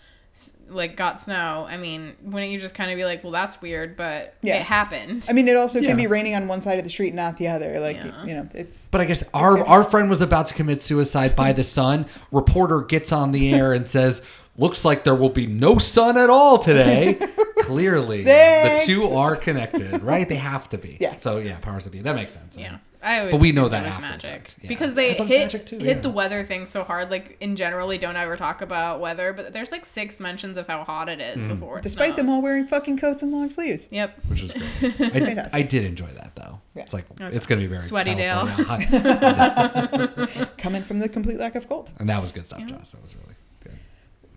like 0.69 0.95
got 0.97 1.19
snow. 1.19 1.65
I 1.69 1.77
mean, 1.77 2.13
wouldn't 2.21 2.51
you 2.51 2.59
just 2.59 2.75
kind 2.75 2.91
of 2.91 2.97
be 2.97 3.05
like, 3.05 3.23
well, 3.23 3.31
that's 3.31 3.61
weird, 3.61 3.95
but 3.95 4.33
Yeah. 4.41 4.55
it 4.57 4.63
happened. 4.63 5.25
I 5.29 5.33
mean, 5.33 5.47
it 5.47 5.55
also 5.55 5.79
Yeah. 5.79 5.89
can 5.89 5.97
be 5.97 6.07
raining 6.07 6.35
on 6.35 6.47
one 6.49 6.59
side 6.61 6.77
of 6.77 6.83
the 6.83 6.89
street, 6.89 7.07
and 7.09 7.15
not 7.15 7.37
the 7.37 7.47
other. 7.47 7.79
Like 7.79 7.95
Yeah. 7.95 8.25
you 8.25 8.33
know, 8.33 8.47
it's 8.53 8.87
But 8.91 8.99
I 9.01 9.05
guess 9.05 9.23
our 9.33 9.65
our 9.65 9.83
friend 9.83 10.09
was 10.09 10.21
about 10.21 10.47
to 10.47 10.53
commit 10.53 10.81
suicide 10.83 11.35
by 11.35 11.53
the 11.53 11.63
sun. 11.63 12.05
Reporter 12.31 12.81
gets 12.81 13.11
on 13.13 13.31
the 13.31 13.53
air 13.53 13.71
and 13.73 13.89
says, 13.89 14.21
"Looks 14.57 14.83
like 14.83 15.03
there 15.05 15.15
will 15.15 15.29
be 15.29 15.47
no 15.47 15.77
sun 15.77 16.17
at 16.17 16.29
all 16.29 16.57
today." 16.57 17.17
Clearly, 17.59 18.23
Thanks. 18.23 18.85
the 18.85 18.93
two 18.93 19.09
are 19.09 19.35
connected, 19.35 20.01
right? 20.03 20.27
They 20.27 20.35
have 20.35 20.69
to 20.69 20.77
be. 20.77 20.97
Yeah. 20.99 21.15
So 21.17 21.37
yeah, 21.37 21.57
powers 21.61 21.83
that 21.85 21.91
be. 21.91 21.99
That 21.99 22.15
makes 22.15 22.31
sense. 22.33 22.57
Yeah. 22.57 22.77
I 23.07 23.19
always 23.19 23.31
But 23.31 23.41
we 23.41 23.51
know 23.51 23.61
assumed 23.67 23.73
that 23.73 23.85
it 23.85 23.89
was 23.89 23.99
magic 24.01 24.31
fact. 24.31 24.55
Yeah. 24.61 24.67
because 24.67 24.93
they 24.93 25.13
thought 25.13 25.19
it 25.19 25.23
was 25.23 25.29
hit 25.31 25.39
magic 25.39 25.65
too, 25.65 25.77
hit 25.77 25.85
yeah. 25.97 26.01
the 26.01 26.09
weather 26.09 26.43
thing 26.43 26.65
so 26.65 26.83
hard. 26.83 27.09
Like 27.09 27.37
in 27.39 27.55
general, 27.55 27.87
they 27.87 27.97
don't 27.97 28.17
ever 28.17 28.35
talk 28.35 28.61
about 28.61 28.99
weather, 28.99 29.31
but 29.33 29.53
there's 29.53 29.71
like 29.71 29.85
six 29.85 30.19
mentions 30.19 30.57
of 30.57 30.67
how 30.67 30.83
hot 30.83 31.07
it 31.09 31.21
is 31.21 31.43
Mm. 31.43 31.47
before. 31.49 31.77
It 31.79 31.83
despite 31.83 32.15
them 32.15 32.29
all 32.29 32.41
wearing 32.41 32.65
fucking 32.65 32.97
coats 32.97 33.23
and 33.23 33.31
long 33.31 33.49
sleeves. 33.49 33.87
Yep. 33.91 34.19
Which 34.27 34.43
is 34.43 34.53
great. 34.53 34.93
I, 35.53 35.59
I 35.59 35.61
did 35.61 35.85
enjoy 35.85 36.07
that 36.07 36.35
though. 36.35 36.59
It's 36.75 36.93
like 36.93 37.05
It 37.19 37.23
was 37.23 37.35
it's 37.35 37.47
gonna 37.47 37.61
be 37.61 37.67
very 37.67 37.81
sweaty 37.81 38.13
California 38.15 38.87
Dale. 38.87 40.27
Coming 40.57 40.83
from 40.83 40.99
the 40.99 41.09
complete 41.09 41.39
lack 41.39 41.55
of 41.55 41.67
cold. 41.67 41.91
and 41.99 42.09
that 42.09 42.21
was 42.21 42.31
good 42.31 42.45
stuff, 42.45 42.59
Josh. 42.59 42.89
That 42.89 43.01
was 43.01 43.15
really 43.15 43.35
good. 43.63 43.77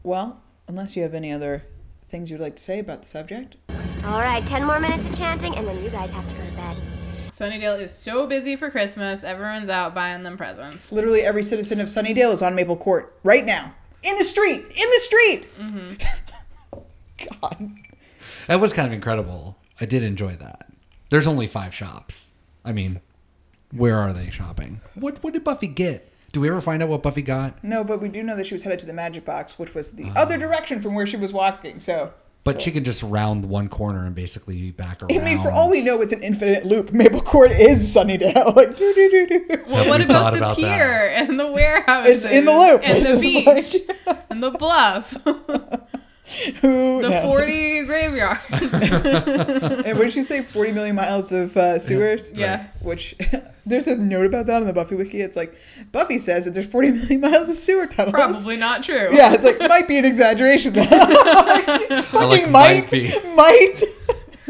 Well, 0.03 0.41
unless 0.69 0.97
you 0.97 1.03
have 1.03 1.15
any 1.15 1.33
other 1.33 1.65
things 2.09 2.31
you'd 2.31 2.41
like 2.41 2.57
to 2.57 2.63
say 2.63 2.79
about 2.79 3.03
the 3.03 3.09
subject. 3.09 3.57
All 4.05 4.21
right, 4.21 4.45
10 4.47 4.65
more 4.65 4.81
minutes 4.81 5.07
of 5.07 5.17
chanting, 5.17 5.55
and 5.57 5.67
then 5.67 5.83
you 5.83 5.91
guys 5.91 6.11
have 6.11 6.27
to 6.29 6.35
go 6.35 6.45
to 6.45 6.53
bed. 6.57 6.77
Sunnydale 7.41 7.81
is 7.81 7.91
so 7.95 8.27
busy 8.27 8.55
for 8.55 8.71
Christmas. 8.71 9.25
Everyone's 9.25 9.71
out 9.71 9.95
buying 9.95 10.23
them 10.25 10.37
presents. 10.37 10.93
Literally 10.93 11.23
every 11.23 11.43
citizen 11.43 11.81
of 11.81 11.87
Sunnydale 11.87 12.35
is 12.35 12.43
on 12.43 12.55
Maple 12.55 12.77
Court 12.77 13.19
right 13.25 13.47
now. 13.47 13.75
In 14.03 14.17
the 14.19 14.25
street! 14.25 14.61
In 14.61 14.69
the 14.69 15.01
street! 15.01 15.47
God. 17.41 17.71
That 18.47 18.61
was 18.61 18.75
kind 18.75 18.87
of 18.87 18.93
incredible. 18.93 19.57
I 19.81 19.87
did 19.87 20.03
enjoy 20.03 20.33
that. 20.37 20.67
There's 21.09 21.27
only 21.27 21.47
five 21.47 21.75
shops. 21.75 22.31
I 22.63 22.73
mean, 22.73 23.01
where 23.73 23.97
are 23.97 24.13
they 24.13 24.31
shopping? 24.31 24.81
What 24.95 25.23
what 25.23 25.33
did 25.33 25.43
Buffy 25.45 25.67
get? 25.67 26.13
Do 26.33 26.41
we 26.41 26.49
ever 26.51 26.61
find 26.61 26.83
out 26.83 26.91
what 26.91 27.03
Buffy 27.03 27.23
got? 27.23 27.63
No, 27.65 27.83
but 27.85 28.01
we 28.03 28.09
do 28.11 28.23
know 28.23 28.37
that 28.37 28.47
she 28.47 28.55
was 28.55 28.65
headed 28.65 28.79
to 28.81 28.87
the 28.87 28.93
magic 28.93 29.25
box, 29.25 29.59
which 29.59 29.75
was 29.75 29.93
the 29.93 30.05
Ah. 30.15 30.21
other 30.23 30.37
direction 30.37 30.81
from 30.83 30.95
where 30.95 31.07
she 31.07 31.17
was 31.17 31.33
walking. 31.33 31.81
So, 31.81 32.13
But 32.43 32.63
she 32.63 32.71
can 32.71 32.85
just 32.85 33.03
round 33.03 33.45
one 33.45 33.69
corner 33.69 34.07
and 34.07 34.15
basically 34.15 34.55
be 34.57 34.71
back 34.71 35.03
around. 35.03 35.13
I 35.13 35.23
mean, 35.23 35.43
for 35.43 35.51
all 35.53 35.69
we 35.71 35.83
know, 35.85 36.01
it's 36.01 36.13
an 36.15 36.23
infinite 36.23 36.65
loop. 36.65 36.91
Maple 36.91 37.21
Court 37.21 37.51
is 37.53 37.95
Sunnydale. 37.95 38.55
Like, 38.57 38.79
doo, 38.79 38.95
doo, 38.95 39.11
doo, 39.11 39.29
doo. 39.29 39.65
Well, 39.69 39.89
what 39.89 40.01
about 40.01 40.33
the 40.33 40.39
about 40.39 40.57
that. 40.57 40.63
pier 40.63 41.07
and 41.15 41.39
the 41.39 41.51
warehouse? 41.53 42.07
It's 42.07 42.25
in 42.25 42.47
the 42.47 42.53
loop. 42.53 42.81
and 42.83 43.05
the 43.05 43.21
beach 43.21 43.77
like- 44.07 44.25
and 44.31 44.43
the 44.43 44.51
bluff, 44.53 45.17
Who 46.61 47.03
the 47.03 47.09
knows? 47.09 47.25
forty 47.25 47.85
graveyards. 47.85 48.41
and 48.51 49.99
what 49.99 50.05
did 50.05 50.13
she 50.13 50.23
say? 50.23 50.43
40 50.43 50.73
million 50.73 50.97
miles 50.97 51.33
of 51.33 51.57
uh, 51.57 51.79
sewers? 51.79 52.33
Yeah. 52.33 52.69
Which, 52.81 53.17
there's 53.67 53.87
a 53.89 53.97
note 53.97 54.27
about 54.27 54.47
that 54.47 54.61
on 54.63 54.67
the 54.67 54.73
Buffy 54.73 54.95
Wiki. 54.95 55.21
It's 55.21 55.37
like, 55.37 55.55
Buffy 55.93 56.19
says 56.19 56.45
that 56.45 56.55
there's 56.55 56.67
40 56.69 56.91
million 56.93 57.21
miles 57.21 57.49
of 57.49 57.57
sewer 57.57 57.87
tunnels. 57.87 58.13
Probably 58.15 58.57
not 58.57 58.83
true. 58.83 59.09
Yeah, 59.13 59.33
it's 59.35 59.45
like, 59.45 59.59
might 59.61 59.89
be 59.89 59.99
an 59.99 60.05
exaggeration. 60.05 60.75
though. 60.75 60.83
Or, 60.83 62.03
Fucking 62.03 62.29
like, 62.29 62.51
might. 62.51 62.81
might 62.83 62.91
be. 62.91 63.11
Might. 63.35 63.83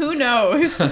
Who 0.01 0.15
knows? 0.15 0.79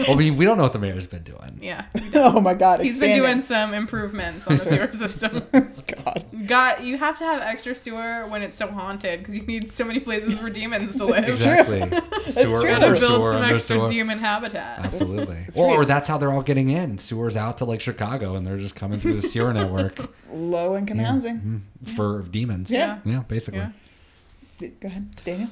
Well, 0.00 0.10
I 0.10 0.14
mean, 0.16 0.36
we 0.36 0.44
don't 0.44 0.56
know 0.58 0.64
what 0.64 0.74
the 0.74 0.78
mayor's 0.78 1.06
been 1.06 1.22
doing. 1.22 1.58
yeah, 1.62 1.86
Oh 2.14 2.40
my 2.40 2.52
god. 2.54 2.80
he's 2.80 2.98
been 2.98 3.16
doing 3.16 3.40
some 3.40 3.72
improvements 3.72 4.46
on 4.46 4.58
the 4.58 4.64
sewer 4.64 4.92
system. 5.08 5.42
God. 5.86 6.24
Got 6.46 6.82
you 6.84 6.98
have 6.98 7.18
to 7.18 7.24
have 7.24 7.40
extra 7.40 7.74
sewer 7.74 8.26
when 8.28 8.42
it's 8.42 8.56
so 8.56 8.66
haunted 8.68 9.20
because 9.20 9.34
you 9.34 9.42
need 9.42 9.70
so 9.70 9.84
many 9.84 9.98
places 10.00 10.38
for 10.38 10.50
demons 10.50 10.96
to 10.96 11.06
live. 11.06 11.24
Exactly. 11.24 11.80
sewer, 11.80 12.50
true. 12.60 12.70
Gotta 12.70 12.74
under 12.74 12.86
build 12.86 12.98
sewer, 12.98 13.32
some 13.32 13.42
under 13.42 13.54
extra 13.54 13.76
sewer. 13.76 13.88
demon 13.88 14.18
habitat. 14.18 14.80
Absolutely. 14.80 15.38
well, 15.56 15.70
or 15.70 15.84
that's 15.86 16.06
how 16.08 16.18
they're 16.18 16.30
all 16.32 16.42
getting 16.42 16.68
in. 16.68 16.98
Sewers 16.98 17.36
out 17.38 17.56
to 17.58 17.64
like 17.64 17.80
Chicago, 17.80 18.34
and 18.34 18.46
they're 18.46 18.58
just 18.58 18.76
coming 18.76 19.00
through 19.00 19.14
the 19.14 19.22
sewer 19.22 19.52
network 19.54 19.98
Low 20.30 20.76
income 20.76 20.98
housing. 20.98 21.64
for 21.96 22.22
demons. 22.30 22.70
Yeah. 22.70 22.98
Yeah, 23.06 23.22
basically. 23.26 23.60
Yeah. 23.60 24.68
Go 24.80 24.88
ahead, 24.88 25.14
Daniel. 25.24 25.48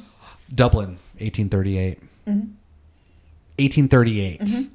Dublin, 0.54 0.98
1838. 1.18 2.00
Mm-hmm. 2.26 2.50
1838. 3.58 4.40
Mm-hmm. 4.40 4.68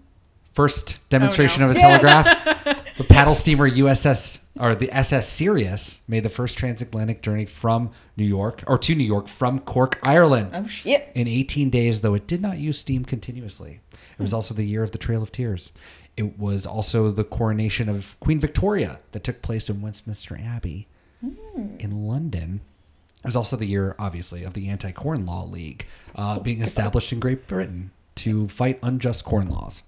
First 0.54 1.10
demonstration 1.10 1.64
Oh, 1.64 1.68
no. 1.68 1.72
of 1.72 1.78
a 1.78 1.80
telegraph. 1.80 2.94
the 2.98 3.04
paddle 3.04 3.34
steamer 3.34 3.70
USS 3.70 4.44
or 4.60 4.76
the 4.76 4.92
SS 4.92 5.28
Sirius 5.28 6.04
made 6.08 6.22
the 6.22 6.30
first 6.30 6.58
transatlantic 6.58 7.22
journey 7.22 7.46
from 7.46 7.90
New 8.16 8.26
York 8.26 8.64
or 8.68 8.78
to 8.78 8.94
New 8.94 9.04
York 9.04 9.28
from 9.28 9.60
Cork, 9.60 10.00
Ireland. 10.04 10.52
Oh 10.54 10.68
shit. 10.68 11.12
In 11.16 11.28
18 11.28 11.70
days, 11.72 12.02
though 12.02 12.14
it 12.14 12.28
did 12.28 12.42
not 12.42 12.60
use 12.60 12.78
steam 12.78 13.04
continuously. 13.04 13.80
It 13.92 14.22
was 14.22 14.32
hmm. 14.32 14.36
also 14.36 14.54
the 14.54 14.66
year 14.66 14.84
of 14.84 14.92
the 14.92 15.00
Trail 15.00 15.24
of 15.24 15.32
Tears. 15.32 15.72
It 16.16 16.38
was 16.38 16.68
also 16.68 17.10
the 17.10 17.24
coronation 17.24 17.90
of 17.90 18.16
Queen 18.20 18.40
Victoria 18.40 19.00
that 19.12 19.24
took 19.24 19.42
place 19.42 19.70
in 19.70 19.82
Westminster 19.82 20.40
Abbey 20.40 20.88
hmm. 21.20 21.78
in 21.80 22.08
London. 22.08 22.62
It 23.24 23.28
was 23.28 23.36
also 23.36 23.56
the 23.56 23.66
year, 23.66 23.96
obviously, 23.98 24.44
of 24.44 24.54
the 24.54 24.70
Anti 24.70 24.92
Corn 24.92 25.26
Law 25.26 25.46
League 25.46 25.88
uh, 26.16 26.38
oh, 26.38 26.44
being 26.44 26.62
established 26.62 27.12
in 27.12 27.20
Great 27.20 27.48
Britain 27.48 27.90
to 28.16 28.48
fight 28.48 28.80
unjust 28.84 29.26
corn 29.26 29.50
laws. 29.50 29.84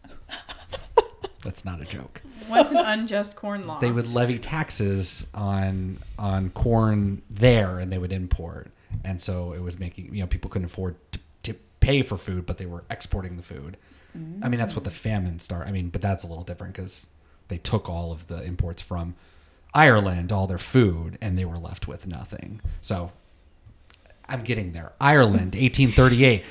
That's 1.43 1.63
not 1.63 1.81
a 1.81 1.85
joke. 1.85 2.21
What's 2.47 2.71
an 2.71 2.77
unjust 2.77 3.35
corn 3.35 3.67
law? 3.67 3.79
They 3.79 3.91
would 3.91 4.07
levy 4.07 4.39
taxes 4.39 5.27
on 5.33 5.99
on 6.17 6.49
corn 6.51 7.21
there, 7.29 7.79
and 7.79 7.91
they 7.91 7.97
would 7.97 8.11
import, 8.11 8.71
and 9.03 9.21
so 9.21 9.53
it 9.53 9.61
was 9.61 9.79
making 9.79 10.13
you 10.13 10.21
know 10.21 10.27
people 10.27 10.49
couldn't 10.49 10.65
afford 10.65 10.95
to, 11.11 11.19
to 11.43 11.53
pay 11.79 12.01
for 12.01 12.17
food, 12.17 12.45
but 12.45 12.57
they 12.57 12.65
were 12.65 12.83
exporting 12.89 13.37
the 13.37 13.43
food. 13.43 13.77
I 14.41 14.47
mean, 14.47 14.59
that's 14.59 14.73
what 14.73 14.85
the 14.85 14.91
mm. 14.91 14.93
famine 14.93 15.39
started. 15.39 15.67
I 15.67 15.73
mean, 15.73 15.89
but 15.89 16.01
that's 16.01 16.23
a 16.23 16.27
little 16.27 16.45
different 16.45 16.73
because 16.73 17.07
they 17.49 17.57
took 17.57 17.89
all 17.89 18.13
of 18.13 18.27
the 18.27 18.41
imports 18.43 18.81
from 18.81 19.15
Ireland 19.73 20.31
all 20.31 20.47
their 20.47 20.57
food, 20.57 21.17
and 21.21 21.37
they 21.37 21.43
were 21.43 21.57
left 21.57 21.87
with 21.87 22.07
nothing. 22.07 22.61
So 22.79 23.11
I'm 24.27 24.43
getting 24.43 24.71
there. 24.71 24.93
Ireland, 25.01 25.55
1838. 25.55 26.45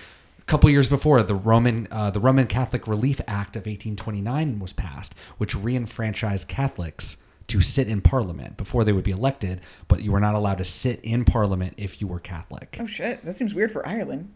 A 0.47 0.51
couple 0.51 0.69
years 0.69 0.89
before, 0.89 1.23
the 1.23 1.35
Roman 1.35 1.89
uh, 1.91 2.11
the 2.11 2.21
Roman 2.21 2.47
Catholic 2.47 2.87
Relief 2.87 3.19
Act 3.27 3.57
of 3.57 3.63
1829 3.63 4.59
was 4.59 4.75
passed, 4.75 5.15
which 5.39 5.55
reenfranchised 5.57 6.49
Catholics 6.49 7.17
to 7.47 7.63
sit 7.63 7.89
in 7.89 8.03
Parliament 8.03 8.59
before 8.59 8.85
they 8.85 8.93
would 8.93 9.05
be 9.05 9.11
elected, 9.11 9.63
but 9.89 10.03
you 10.03 10.13
were 10.13 10.21
not 10.21 10.35
allowed 10.35 10.59
to 10.59 10.65
sit 10.65 11.01
in 11.03 11.25
Parliament 11.25 11.75
if 11.79 11.99
you 12.01 12.07
were 12.07 12.21
Catholic. 12.21 12.77
Oh 12.79 12.87
shit, 12.87 13.25
that 13.25 13.35
seems 13.35 13.55
weird 13.55 13.73
for 13.73 13.87
Ireland. 13.89 14.35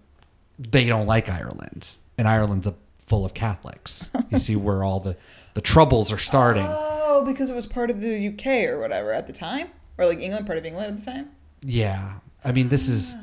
They 0.59 0.87
don't 0.87 1.07
like 1.07 1.29
Ireland, 1.29 1.97
and 2.17 2.27
Ireland's 2.27 2.67
a, 2.67 2.75
full 3.07 3.27
of 3.27 3.35
Catholics. 3.35 4.09
You 4.31 4.39
see 4.39 4.57
where 4.57 4.83
all 4.83 5.01
the 5.01 5.17
the 5.53 5.61
troubles 5.61 6.11
are 6.11 6.19
starting. 6.19 6.65
Oh, 6.67 7.23
because 7.27 7.51
it 7.51 7.55
was 7.55 7.67
part 7.67 7.91
of 7.91 8.01
the 8.01 8.29
UK 8.29 8.71
or 8.71 8.81
whatever 8.81 9.13
at 9.13 9.27
the 9.27 9.35
time, 9.35 9.69
or 9.99 10.07
like 10.07 10.21
England, 10.21 10.47
part 10.47 10.57
of 10.57 10.65
England 10.65 10.93
at 10.93 11.05
the 11.05 11.05
time. 11.05 11.31
Yeah, 11.63 12.21
I 12.43 12.53
mean 12.53 12.71
this 12.71 12.89
is 12.89 13.15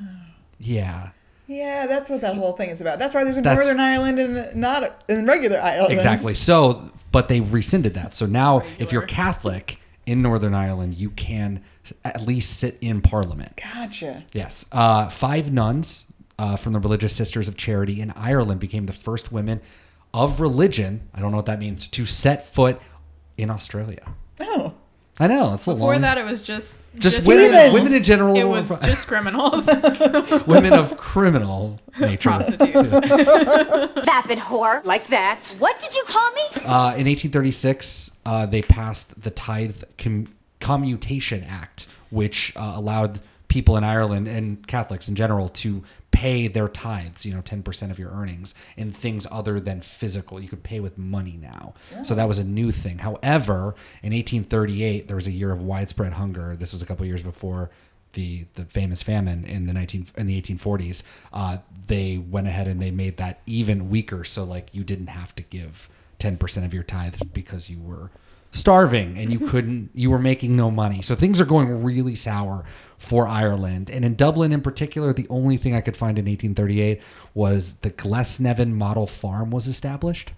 yeah. 0.59 1.09
Yeah, 1.47 1.85
that's 1.87 2.09
what 2.09 2.21
that 2.21 2.35
whole 2.35 2.53
thing 2.53 2.69
is 2.69 2.81
about. 2.81 2.99
That's 2.99 3.13
why 3.13 3.23
there's 3.23 3.37
a 3.37 3.41
That's- 3.41 3.63
Northern 3.65 3.79
Ireland 3.79 4.19
and 4.19 4.55
not 4.55 4.83
a, 4.83 4.93
in 5.09 5.25
regular 5.25 5.57
Ireland. 5.59 5.93
Exactly. 5.93 6.33
So, 6.33 6.91
but 7.11 7.29
they 7.29 7.41
rescinded 7.41 7.93
that. 7.93 8.15
So 8.15 8.25
now, 8.25 8.63
if 8.79 8.91
you're 8.91 9.03
Catholic 9.03 9.79
in 10.05 10.21
Northern 10.21 10.53
Ireland, 10.53 10.95
you 10.95 11.11
can 11.11 11.63
at 12.03 12.21
least 12.21 12.59
sit 12.59 12.77
in 12.81 13.01
Parliament. 13.01 13.61
Gotcha. 13.61 14.23
Yes. 14.33 14.65
Uh, 14.71 15.07
five 15.09 15.51
nuns 15.51 16.07
uh, 16.39 16.55
from 16.55 16.73
the 16.73 16.79
Religious 16.79 17.15
Sisters 17.15 17.47
of 17.47 17.57
Charity 17.57 18.01
in 18.01 18.11
Ireland 18.15 18.59
became 18.59 18.85
the 18.85 18.93
first 18.93 19.31
women 19.31 19.61
of 20.13 20.39
religion. 20.39 21.07
I 21.13 21.19
don't 21.21 21.31
know 21.31 21.37
what 21.37 21.45
that 21.45 21.59
means 21.59 21.87
to 21.87 22.05
set 22.05 22.47
foot 22.47 22.81
in 23.37 23.49
Australia. 23.49 24.13
Oh. 24.39 24.73
I 25.20 25.28
know 25.28 25.53
it's 25.53 25.66
a 25.68 25.74
Before 25.74 25.93
long. 25.93 26.01
that, 26.01 26.18
it 26.18 26.26
was 26.26 26.41
just 26.41 26.76
Just 26.99 27.26
women- 27.26 27.49
criminals. 27.49 27.74
women 27.74 27.93
in 27.93 28.03
general 28.03 28.36
It 28.36 28.43
was 28.43 28.70
were- 28.70 28.78
just 28.84 29.07
criminals. 29.07 29.66
women 30.47 30.74
of 30.74 30.97
criminal 30.97 31.80
nature. 31.99 32.30
Prostitutes. 32.30 32.91
Vapid 34.05 34.39
whore. 34.39 34.84
Like 34.84 35.07
that. 35.07 35.55
What 35.59 35.80
did 35.80 35.95
you 35.95 36.03
call 36.05 36.32
me? 36.34 36.41
Uh, 36.66 36.95
in 36.97 37.05
1836, 37.07 38.11
uh, 38.26 38.45
they 38.45 38.61
passed 38.61 39.22
the 39.22 39.30
Tithe 39.32 39.84
Com- 39.97 40.28
Commutation 40.59 41.43
Act, 41.43 41.88
which 42.09 42.51
uh, 42.57 42.74
allowed 42.76 43.22
people 43.55 43.77
in 43.77 43.85
Ireland 43.85 44.27
and 44.27 44.67
Catholics 44.67 45.07
in 45.07 45.15
general 45.15 45.47
to 45.47 45.81
pay 46.11 46.49
their 46.49 46.67
tithes, 46.67 47.25
you 47.25 47.33
know, 47.33 47.39
10% 47.41 47.89
of 47.89 47.97
your 47.97 48.11
earnings 48.11 48.53
in 48.75 48.91
things 48.91 49.25
other 49.31 49.61
than 49.61 49.79
physical. 49.79 50.41
You 50.41 50.49
could 50.49 50.61
pay 50.61 50.81
with 50.81 50.97
money 50.97 51.39
now. 51.41 51.73
So 52.03 52.15
that 52.15 52.27
was 52.27 52.37
a 52.37 52.43
new 52.43 52.71
thing. 52.71 52.97
However, 52.97 53.73
in 54.03 54.11
1838, 54.11 55.07
there 55.07 55.15
was 55.15 55.27
a 55.27 55.31
year 55.31 55.53
of 55.53 55.61
widespread 55.61 56.11
hunger. 56.11 56.57
This 56.57 56.73
was 56.73 56.81
a 56.81 56.85
couple 56.85 57.05
years 57.05 57.21
before 57.21 57.69
the 58.11 58.45
the 58.55 58.65
famous 58.65 59.01
famine 59.01 59.45
in 59.45 59.67
the 59.67 59.73
19 59.73 60.07
in 60.17 60.27
the 60.27 60.41
1840s. 60.41 61.03
Uh, 61.31 61.59
they 61.87 62.17
went 62.17 62.47
ahead 62.47 62.67
and 62.67 62.81
they 62.81 62.91
made 62.91 63.15
that 63.17 63.39
even 63.45 63.89
weaker. 63.89 64.25
So 64.25 64.43
like 64.43 64.67
you 64.73 64.83
didn't 64.83 65.07
have 65.07 65.33
to 65.35 65.43
give 65.43 65.89
10% 66.19 66.65
of 66.65 66.73
your 66.73 66.83
tithes 66.83 67.19
because 67.23 67.69
you 67.69 67.79
were 67.79 68.11
starving 68.55 69.17
and 69.17 69.31
you 69.31 69.39
couldn't 69.39 69.89
you 69.93 70.09
were 70.09 70.19
making 70.19 70.55
no 70.55 70.71
money. 70.71 71.01
So 71.01 71.13
things 71.13 71.41
are 71.41 71.45
going 71.45 71.83
really 71.83 72.15
sour 72.15 72.65
for 72.97 73.27
ireland. 73.27 73.89
And 73.89 74.05
in 74.05 74.15
dublin 74.15 74.51
in 74.51 74.61
particular 74.61 75.13
the 75.13 75.27
only 75.29 75.57
thing 75.57 75.75
i 75.75 75.81
could 75.81 75.97
find 75.97 76.17
in 76.17 76.25
1838 76.25 77.01
was 77.33 77.75
the 77.75 77.91
Glasnevin 77.91 78.71
model 78.71 79.07
farm 79.07 79.51
was 79.51 79.67
established. 79.67 80.31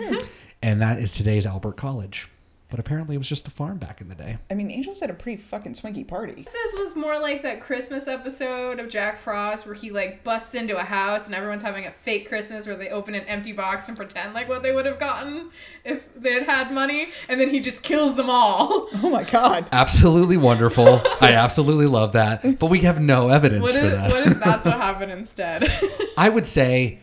Hmm. 0.00 0.16
And 0.62 0.80
that 0.80 0.98
is 0.98 1.14
today's 1.14 1.46
albert 1.46 1.76
college 1.76 2.28
but 2.70 2.80
apparently 2.80 3.14
it 3.14 3.18
was 3.18 3.28
just 3.28 3.46
a 3.46 3.50
farm 3.50 3.78
back 3.78 4.00
in 4.00 4.08
the 4.08 4.14
day 4.14 4.38
I 4.50 4.54
mean, 4.54 4.70
Angels 4.70 5.00
had 5.00 5.10
a 5.10 5.14
pretty 5.14 5.40
fucking 5.40 5.74
swanky 5.74 6.02
party. 6.04 6.46
This 6.52 6.74
was 6.74 6.96
more 6.96 7.18
like 7.20 7.42
that 7.42 7.60
Christmas 7.60 8.06
episode 8.08 8.78
of 8.80 8.88
Jack 8.88 9.18
Frost 9.18 9.66
where 9.66 9.74
he 9.74 9.90
like 9.90 10.24
busts 10.24 10.54
into 10.54 10.76
a 10.76 10.82
house 10.82 11.26
and 11.26 11.34
everyone's 11.34 11.62
having 11.62 11.86
a 11.86 11.90
fake 11.90 12.28
Christmas 12.28 12.66
where 12.66 12.76
they 12.76 12.88
open 12.88 13.14
an 13.14 13.24
empty 13.24 13.52
box 13.52 13.88
and 13.88 13.96
pretend 13.96 14.34
like 14.34 14.48
what 14.48 14.62
they 14.62 14.72
would 14.72 14.86
have 14.86 14.98
gotten 14.98 15.50
if 15.84 16.08
they 16.14 16.32
had 16.32 16.44
had 16.44 16.72
money, 16.72 17.08
and 17.28 17.38
then 17.38 17.50
he 17.50 17.60
just 17.60 17.82
kills 17.82 18.16
them 18.16 18.30
all. 18.30 18.88
Oh 19.02 19.10
my 19.10 19.24
god. 19.24 19.66
absolutely 19.72 20.36
wonderful 20.38 21.02
i 21.20 21.32
absolutely 21.34 21.86
love 21.86 22.12
that 22.12 22.58
but 22.58 22.66
we 22.70 22.78
have 22.80 23.00
no 23.00 23.28
evidence 23.28 23.60
What 23.62 23.72
for 23.72 23.78
is 23.78 23.92
that 23.92 24.10
what 24.12 24.26
if 24.26 24.40
that's 24.40 24.64
what 24.64 24.74
happened 24.80 25.12
instead? 25.12 25.70
I 26.16 26.28
would 26.30 26.46
say 26.46 27.00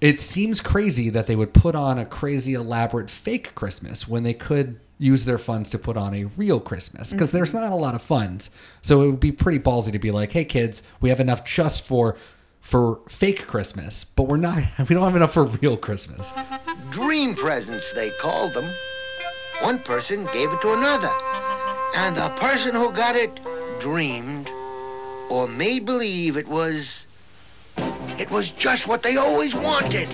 it 0.00 0.20
seems 0.20 0.60
crazy 0.60 1.10
that 1.10 1.26
they 1.26 1.36
would 1.36 1.52
put 1.52 1.74
on 1.74 1.98
a 1.98 2.04
crazy 2.06 2.54
elaborate 2.54 3.10
fake 3.10 3.54
Christmas 3.54 4.08
when 4.08 4.22
they 4.22 4.34
could 4.34 4.80
use 5.02 5.24
their 5.24 5.38
funds 5.38 5.68
to 5.70 5.78
put 5.78 5.96
on 5.96 6.14
a 6.14 6.24
real 6.36 6.60
Christmas 6.60 7.12
because 7.12 7.28
mm-hmm. 7.28 7.36
there's 7.38 7.54
not 7.54 7.72
a 7.72 7.76
lot 7.76 7.94
of 7.94 8.02
funds. 8.02 8.50
So 8.80 9.02
it 9.02 9.06
would 9.06 9.20
be 9.20 9.32
pretty 9.32 9.58
ballsy 9.58 9.92
to 9.92 9.98
be 9.98 10.10
like, 10.10 10.32
"Hey 10.32 10.44
kids, 10.44 10.82
we 11.00 11.10
have 11.10 11.20
enough 11.20 11.44
just 11.44 11.86
for 11.86 12.16
for 12.60 13.00
fake 13.08 13.46
Christmas, 13.46 14.04
but 14.04 14.24
we're 14.24 14.36
not 14.36 14.58
we 14.88 14.94
don't 14.94 15.04
have 15.04 15.16
enough 15.16 15.34
for 15.34 15.44
real 15.44 15.76
Christmas." 15.76 16.32
Dream 16.90 17.34
presents, 17.34 17.92
they 17.92 18.10
called 18.10 18.54
them. 18.54 18.70
One 19.60 19.78
person 19.78 20.24
gave 20.32 20.52
it 20.52 20.60
to 20.62 20.72
another. 20.72 21.10
And 21.94 22.16
the 22.16 22.30
person 22.30 22.74
who 22.74 22.90
got 22.92 23.16
it 23.16 23.38
dreamed 23.80 24.50
or 25.30 25.48
made 25.48 25.84
believe 25.84 26.36
it 26.36 26.48
was. 26.48 27.06
It 28.18 28.30
was 28.30 28.50
just 28.50 28.86
what 28.86 29.02
they 29.02 29.16
always 29.16 29.54
wanted. 29.54 30.08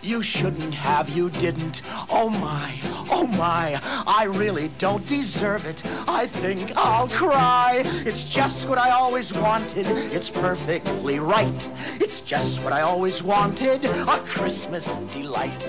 You 0.00 0.22
shouldn't 0.22 0.74
have, 0.74 1.08
you 1.10 1.28
didn't. 1.28 1.82
Oh 2.08 2.30
my, 2.30 2.78
oh 3.10 3.26
my, 3.26 3.80
I 4.06 4.24
really 4.24 4.68
don't 4.78 5.06
deserve 5.06 5.66
it. 5.66 5.82
I 6.08 6.26
think 6.26 6.72
I'll 6.76 7.08
cry. 7.08 7.82
It's 7.84 8.22
just 8.24 8.68
what 8.68 8.78
I 8.78 8.90
always 8.90 9.32
wanted. 9.32 9.86
It's 9.88 10.30
perfectly 10.30 11.18
right. 11.18 11.68
It's 12.00 12.20
just 12.20 12.62
what 12.62 12.72
I 12.72 12.82
always 12.82 13.22
wanted. 13.22 13.84
A 13.84 14.20
Christmas 14.24 14.96
delight. 15.12 15.60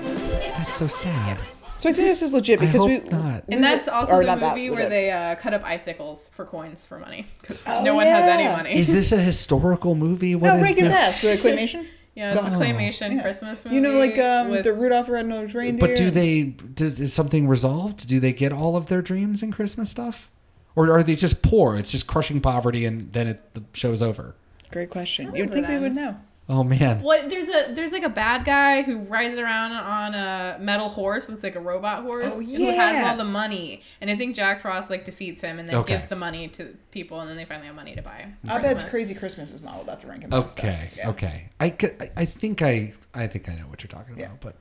That's 0.55 0.75
so 0.75 0.87
sad. 0.87 1.39
So 1.77 1.89
I 1.89 1.93
think 1.93 2.07
this 2.07 2.21
is 2.21 2.33
legit 2.33 2.59
because 2.59 2.85
we. 2.85 2.99
not. 2.99 3.43
and 3.47 3.63
that's 3.63 3.87
also 3.87 4.19
the 4.19 4.25
not 4.25 4.39
that 4.41 4.49
movie 4.55 4.69
where 4.69 4.89
they 4.89 5.11
uh, 5.11 5.35
cut 5.35 5.53
up 5.53 5.63
icicles 5.63 6.29
for 6.33 6.43
coins 6.45 6.85
for 6.85 6.99
money 6.99 7.25
because 7.41 7.61
Oh, 7.65 7.83
no 7.83 7.95
one 7.95 8.05
has 8.05 8.23
any 8.29 8.43
money. 8.49 8.77
Is 8.77 8.87
this 8.91 9.11
a 9.13 9.17
historical 9.17 9.95
movie? 9.95 10.35
What 10.35 10.49
No, 10.49 10.55
is 10.57 10.61
Rankin 10.61 10.85
this? 10.85 10.93
Bass, 10.93 11.19
the 11.21 11.37
claymation. 11.37 11.87
Yeah, 12.15 12.31
it's 12.31 12.39
a 12.39 12.43
claymation 12.51 13.21
Christmas 13.21 13.63
movie. 13.63 13.75
You 13.75 13.81
know, 13.81 13.97
like 13.97 14.17
um, 14.17 14.49
with- 14.49 14.63
the 14.65 14.73
Rudolph 14.73 15.05
the 15.07 15.13
Red-Nosed 15.13 15.55
Reindeer. 15.55 15.87
But 15.87 15.97
do 15.97 16.11
they 16.11 16.43
do, 16.43 16.87
is 16.87 17.13
something 17.13 17.47
resolved? 17.47 18.07
Do 18.07 18.19
they 18.19 18.33
get 18.33 18.51
all 18.51 18.75
of 18.75 18.87
their 18.87 19.01
dreams 19.01 19.41
and 19.41 19.53
Christmas 19.53 19.89
stuff? 19.89 20.29
Or 20.75 20.91
are 20.91 21.03
they 21.03 21.15
just 21.15 21.41
poor? 21.41 21.77
It's 21.77 21.91
just 21.91 22.07
crushing 22.07 22.41
poverty 22.41 22.85
and 22.85 23.11
then 23.13 23.27
it, 23.27 23.53
the 23.53 23.63
show's 23.73 24.01
over. 24.01 24.35
Great 24.71 24.89
question. 24.89 25.33
You 25.35 25.43
would 25.43 25.49
for 25.49 25.55
think 25.55 25.67
we 25.67 25.77
would 25.77 25.95
know. 25.95 26.17
Oh 26.51 26.63
man. 26.63 27.01
What 27.01 27.29
there's 27.29 27.47
a 27.47 27.71
there's 27.73 27.91
like 27.91 28.01
a 28.03 28.09
bad 28.09 28.43
guy 28.43 28.81
who 28.81 28.97
rides 28.97 29.37
around 29.37 29.71
on 29.73 30.15
a 30.15 30.57
metal 30.59 30.89
horse. 30.89 31.29
It's 31.29 31.43
like 31.43 31.55
a 31.55 31.59
robot 31.59 32.01
horse 32.01 32.33
Oh, 32.33 32.39
yeah. 32.39 32.57
who 32.57 32.65
has 32.75 33.11
all 33.11 33.17
the 33.17 33.23
money, 33.23 33.83
and 34.01 34.09
I 34.09 34.15
think 34.15 34.35
Jack 34.35 34.61
Frost 34.63 34.89
like 34.89 35.05
defeats 35.05 35.43
him 35.43 35.59
and 35.59 35.69
then 35.69 35.75
Okay. 35.75 35.93
gives 35.93 36.07
the 36.07 36.15
money 36.15 36.47
to 36.49 36.75
people, 36.89 37.19
and 37.19 37.29
then 37.29 37.37
they 37.37 37.45
finally 37.45 37.67
have 37.67 37.75
money 37.75 37.95
to 37.95 38.01
buy. 38.01 38.25
I 38.45 38.61
bet 38.61 38.61
Christmas. 38.71 38.89
Crazy 38.89 39.13
Christmas 39.13 39.53
is 39.53 39.61
modeled 39.61 39.89
after 39.89 40.07
Rankin 40.07 40.31
Bass 40.31 40.57
Okay. 40.57 40.75
stuff. 40.91 40.97
Yeah. 40.97 41.09
Okay. 41.11 41.49
I, 41.59 41.69
c- 41.69 41.87
I- 42.01 42.09
I 42.17 42.25
think 42.25 42.63
I 42.63 42.93
I 43.13 43.27
think 43.27 43.47
I 43.47 43.53
know 43.55 43.67
what 43.67 43.83
you're 43.83 43.87
talking 43.89 44.19
about, 44.19 44.41
but 44.41 44.55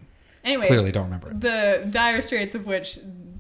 Anyways, 0.45 0.69
clearly 0.69 0.93
don't 0.93 1.05
remember. 1.05 1.31
it. 1.31 1.41
The 1.41 1.87
dire 1.91 2.21
straits 2.21 2.55
of 2.55 2.67
which 2.67 2.99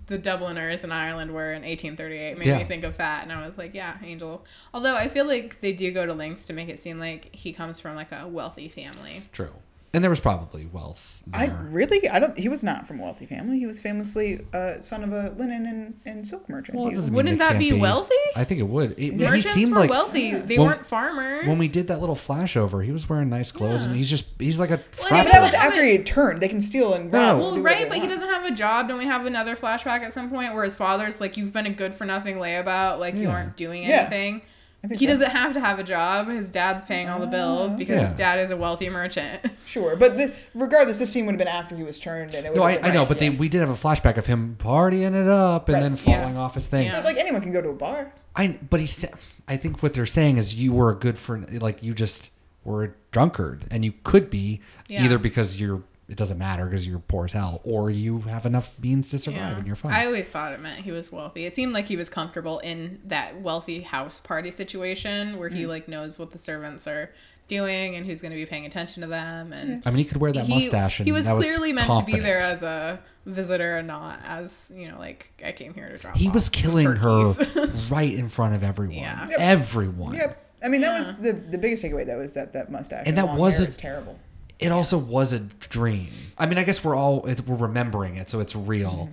the 0.08 0.18
Dubliners 0.18 0.82
in 0.84 0.90
Ireland 0.92 1.32
were 1.32 1.52
in 1.52 1.62
1838 1.62 2.36
made 2.38 2.46
Yeah. 2.46 2.58
me 2.58 2.64
think 2.64 2.82
of 2.84 2.96
that, 2.96 3.22
and 3.22 3.32
I 3.32 3.46
was 3.46 3.56
like, 3.56 3.74
yeah, 3.74 3.96
Angel. 4.02 4.44
Although 4.74 4.96
I 4.96 5.08
feel 5.08 5.26
like 5.26 5.60
they 5.60 5.72
do 5.72 5.90
go 5.92 6.04
to 6.04 6.12
lengths 6.14 6.44
to 6.46 6.52
make 6.52 6.68
it 6.68 6.78
seem 6.78 6.98
like 6.98 7.28
he 7.34 7.52
comes 7.52 7.78
from 7.80 7.94
like 7.94 8.10
a 8.10 8.26
wealthy 8.26 8.68
family. 8.68 9.22
True. 9.32 9.52
And 9.94 10.04
there 10.04 10.10
was 10.10 10.20
probably 10.20 10.66
wealth 10.66 11.18
I 11.32 11.46
really, 11.46 12.08
I 12.08 12.18
don't. 12.18 12.38
He 12.38 12.48
was 12.48 12.64
not 12.64 12.86
from 12.86 13.00
a 13.00 13.02
wealthy 13.02 13.26
family. 13.26 13.58
He 13.58 13.66
was 13.66 13.80
famously 13.82 14.46
uh, 14.54 14.80
son 14.80 15.02
of 15.04 15.12
a 15.12 15.30
linen 15.36 15.66
and, 15.66 16.00
and 16.06 16.26
silk 16.26 16.48
merchant. 16.48 16.78
Well, 16.78 16.90
was- 16.90 17.10
Wouldn't 17.10 17.38
that 17.38 17.50
can't 17.50 17.58
be 17.58 17.72
wealthy? 17.74 18.14
I 18.34 18.44
think 18.44 18.60
it 18.60 18.64
would. 18.68 18.92
It, 18.92 18.98
he 18.98 19.10
Merchants 19.24 19.50
seemed 19.50 19.72
were 19.74 19.80
like 19.80 19.90
wealthy. 19.90 20.32
They 20.34 20.56
when- 20.56 20.68
weren't 20.68 20.86
farmers. 20.86 21.46
When 21.46 21.58
we 21.58 21.68
did 21.68 21.88
that 21.88 22.00
little 22.00 22.16
flashover, 22.16 22.82
he 22.84 22.92
was 22.92 23.08
wearing 23.08 23.28
nice 23.28 23.52
clothes, 23.52 23.84
and 23.84 23.94
he's 23.94 24.08
just 24.08 24.26
he's 24.38 24.58
like 24.58 24.70
a. 24.70 24.76
Well, 24.98 25.08
frat 25.08 25.12
yeah, 25.12 25.22
but 25.24 25.32
that 25.32 25.42
was 25.42 25.54
after 25.54 25.82
he 25.82 25.92
had 25.92 26.06
turned. 26.06 26.40
They 26.40 26.48
can 26.48 26.60
steal 26.62 26.94
and 26.94 27.12
rob. 27.12 27.36
No. 27.36 27.38
Well, 27.38 27.58
right, 27.60 27.82
they 27.84 27.88
but 27.88 27.98
he 27.98 28.06
doesn't 28.08 28.28
have 28.28 28.44
a 28.44 28.54
job. 28.54 28.88
Don't 28.88 28.98
we 28.98 29.04
have 29.06 29.26
another 29.26 29.54
flashback 29.56 30.00
at 30.00 30.12
some 30.14 30.30
point 30.30 30.54
where 30.54 30.64
his 30.64 30.76
father's 30.76 31.20
like, 31.20 31.36
"You've 31.36 31.52
been 31.52 31.66
a 31.66 31.70
good 31.70 31.94
for 31.94 32.04
nothing 32.06 32.36
layabout. 32.36 32.98
Like 32.98 33.14
you 33.14 33.28
aren't 33.28 33.56
doing 33.56 33.82
Yeah. 33.82 34.00
anything." 34.00 34.42
I 34.84 34.86
think 34.88 35.00
He 35.00 35.06
so. 35.06 35.12
doesn't 35.12 35.30
have 35.30 35.54
to 35.54 35.60
have 35.60 35.78
a 35.78 35.82
job. 35.84 36.28
His 36.28 36.50
dad's 36.50 36.84
paying 36.84 37.08
all 37.08 37.18
the 37.18 37.26
oh. 37.26 37.30
bills 37.30 37.74
because 37.74 37.96
Yeah. 38.00 38.06
his 38.08 38.14
dad 38.14 38.38
is 38.38 38.50
a 38.50 38.56
wealthy 38.56 38.88
merchant. 38.88 39.42
Sure, 39.68 39.96
but 39.96 40.16
the, 40.16 40.32
regardless, 40.54 40.98
this 40.98 41.12
scene 41.12 41.26
would 41.26 41.32
have 41.32 41.38
been 41.38 41.46
after 41.46 41.76
he 41.76 41.82
was 41.82 41.98
turned, 41.98 42.34
and 42.34 42.46
it 42.46 42.50
would. 42.50 42.56
No, 42.56 42.62
I, 42.62 42.72
have 42.72 42.80
I 42.80 42.82
been 42.84 42.94
know, 42.94 43.04
but 43.04 43.20
yeah. 43.20 43.28
they 43.28 43.36
we 43.36 43.50
did 43.50 43.60
have 43.60 43.68
a 43.68 43.74
flashback 43.74 44.16
of 44.16 44.24
him 44.24 44.56
partying 44.58 45.12
it 45.14 45.28
up 45.28 45.68
and 45.68 45.74
Right. 45.74 45.82
then 45.82 45.90
Yes. 45.92 46.00
falling 46.00 46.36
off 46.38 46.54
his 46.54 46.66
thing. 46.68 46.86
Yeah. 46.86 46.94
But, 46.94 47.04
like 47.04 47.18
anyone 47.18 47.42
can 47.42 47.52
go 47.52 47.60
to 47.60 47.68
a 47.68 47.74
bar. 47.74 48.14
I 48.34 48.58
but 48.70 48.80
he's 48.80 49.04
I 49.46 49.56
think 49.58 49.82
what 49.82 49.92
they're 49.92 50.06
saying 50.06 50.38
is 50.38 50.54
you 50.54 50.72
were 50.72 50.90
a 50.90 50.94
good 50.94 51.18
for 51.18 51.38
like 51.60 51.82
you 51.82 51.92
just 51.92 52.30
were 52.64 52.84
a 52.84 52.90
drunkard 53.10 53.66
and 53.70 53.84
you 53.84 53.92
could 54.04 54.30
be 54.30 54.60
Yeah. 54.88 55.04
either 55.04 55.18
because 55.18 55.60
you're 55.60 55.82
it 56.08 56.16
doesn't 56.16 56.38
matter 56.38 56.64
because 56.64 56.86
you're 56.86 57.00
poor 57.00 57.26
as 57.26 57.32
hell, 57.32 57.60
or 57.64 57.90
you 57.90 58.20
have 58.20 58.46
enough 58.46 58.74
beans 58.80 59.08
to 59.10 59.18
survive 59.18 59.38
Yeah. 59.40 59.58
and 59.58 59.66
you're 59.66 59.76
fine. 59.76 59.92
I 59.92 60.06
always 60.06 60.28
thought 60.30 60.52
it 60.52 60.60
meant 60.60 60.84
he 60.84 60.90
was 60.90 61.12
wealthy. 61.12 61.44
It 61.44 61.54
seemed 61.54 61.72
like 61.74 61.86
he 61.86 61.96
was 61.96 62.08
comfortable 62.08 62.58
in 62.60 63.00
that 63.04 63.40
wealthy 63.42 63.82
house 63.82 64.18
party 64.20 64.50
situation 64.50 65.38
where 65.38 65.48
he 65.50 65.64
Mm. 65.64 65.68
like 65.68 65.88
knows 65.88 66.18
what 66.18 66.30
the 66.32 66.38
servants 66.38 66.86
are 66.86 67.10
doing 67.46 67.94
and 67.96 68.04
who's 68.06 68.20
going 68.20 68.30
to 68.32 68.36
be 68.36 68.44
paying 68.46 68.66
attention 68.66 69.00
to 69.02 69.06
them. 69.06 69.52
And 69.52 69.82
I 69.86 69.90
mean, 69.90 69.98
he 69.98 70.04
could 70.04 70.18
wear 70.18 70.32
that 70.32 70.44
he- 70.46 70.54
mustache 70.54 71.00
and 71.00 71.06
he 71.06 71.12
was 71.12 71.26
that 71.26 71.36
was 71.36 71.44
clearly 71.46 71.72
meant 71.72 71.88
to 71.92 72.04
be 72.04 72.18
there 72.20 72.38
as 72.38 72.62
a 72.62 73.00
visitor 73.26 73.76
and 73.78 73.86
not 73.88 74.20
as 74.24 74.70
you 74.74 74.88
know, 74.88 74.98
like 74.98 75.30
I 75.44 75.52
came 75.52 75.74
here 75.74 75.88
to 75.90 75.98
drop. 75.98 76.16
he 76.16 76.28
off 76.28 76.34
was 76.34 76.48
killing 76.48 76.86
her 76.96 77.24
right 77.90 78.12
in 78.12 78.28
front 78.28 78.54
of 78.54 78.62
everyone. 78.64 78.96
Yeah. 78.96 79.28
Yep. 79.28 79.38
Everyone. 79.40 80.14
Yep. 80.14 80.44
I 80.62 80.68
mean, 80.68 80.80
that 80.80 80.98
was 80.98 81.16
the 81.18 81.32
the 81.32 81.58
biggest 81.58 81.84
takeaway. 81.84 82.04
That 82.06 82.18
was 82.18 82.34
that 82.34 82.52
that 82.54 82.70
mustache 82.70 83.04
And 83.06 83.16
that 83.18 83.36
was 83.36 83.56
hair 83.58 83.64
a- 83.64 83.68
is 83.68 83.76
terrible. 83.76 84.18
It 84.58 84.72
also 84.72 84.98
was 84.98 85.32
a 85.32 85.38
dream. 85.40 86.08
I 86.36 86.46
mean, 86.46 86.58
I 86.58 86.64
guess 86.64 86.82
we're 86.82 86.96
all 86.96 87.24
it, 87.26 87.40
we're 87.46 87.56
remembering 87.56 88.16
it, 88.16 88.28
so 88.30 88.40
it's 88.40 88.56
real. 88.56 88.90
Mm-hmm. 88.92 89.12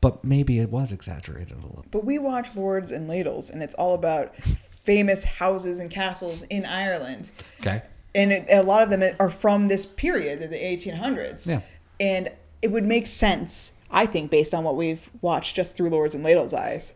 But 0.00 0.22
maybe 0.24 0.58
it 0.58 0.70
was 0.70 0.92
exaggerated 0.92 1.52
a 1.52 1.66
little. 1.66 1.84
But 1.90 2.04
we 2.04 2.18
watch 2.18 2.54
Lords 2.56 2.92
and 2.92 3.08
Ladles, 3.08 3.48
and 3.48 3.62
it's 3.62 3.74
all 3.74 3.94
about 3.94 4.36
famous 4.36 5.24
houses 5.24 5.80
and 5.80 5.90
castles 5.90 6.42
in 6.44 6.66
Ireland. 6.66 7.30
Okay. 7.60 7.82
and 8.14 8.30
it, 8.32 8.46
a 8.50 8.62
lot 8.62 8.82
of 8.82 8.90
them 8.90 9.02
are 9.18 9.30
from 9.30 9.68
this 9.68 9.86
period, 9.86 10.40
the 10.40 10.56
1800s. 10.56 11.48
Yeah. 11.48 11.60
And 11.98 12.28
it 12.60 12.70
would 12.70 12.84
make 12.84 13.06
sense, 13.06 13.72
I 13.90 14.04
think, 14.06 14.30
based 14.30 14.52
on 14.52 14.62
what 14.64 14.76
we've 14.76 15.08
watched 15.22 15.56
just 15.56 15.74
through 15.76 15.88
Lords 15.90 16.14
and 16.14 16.22
Ladle's 16.22 16.52
eyes, 16.52 16.94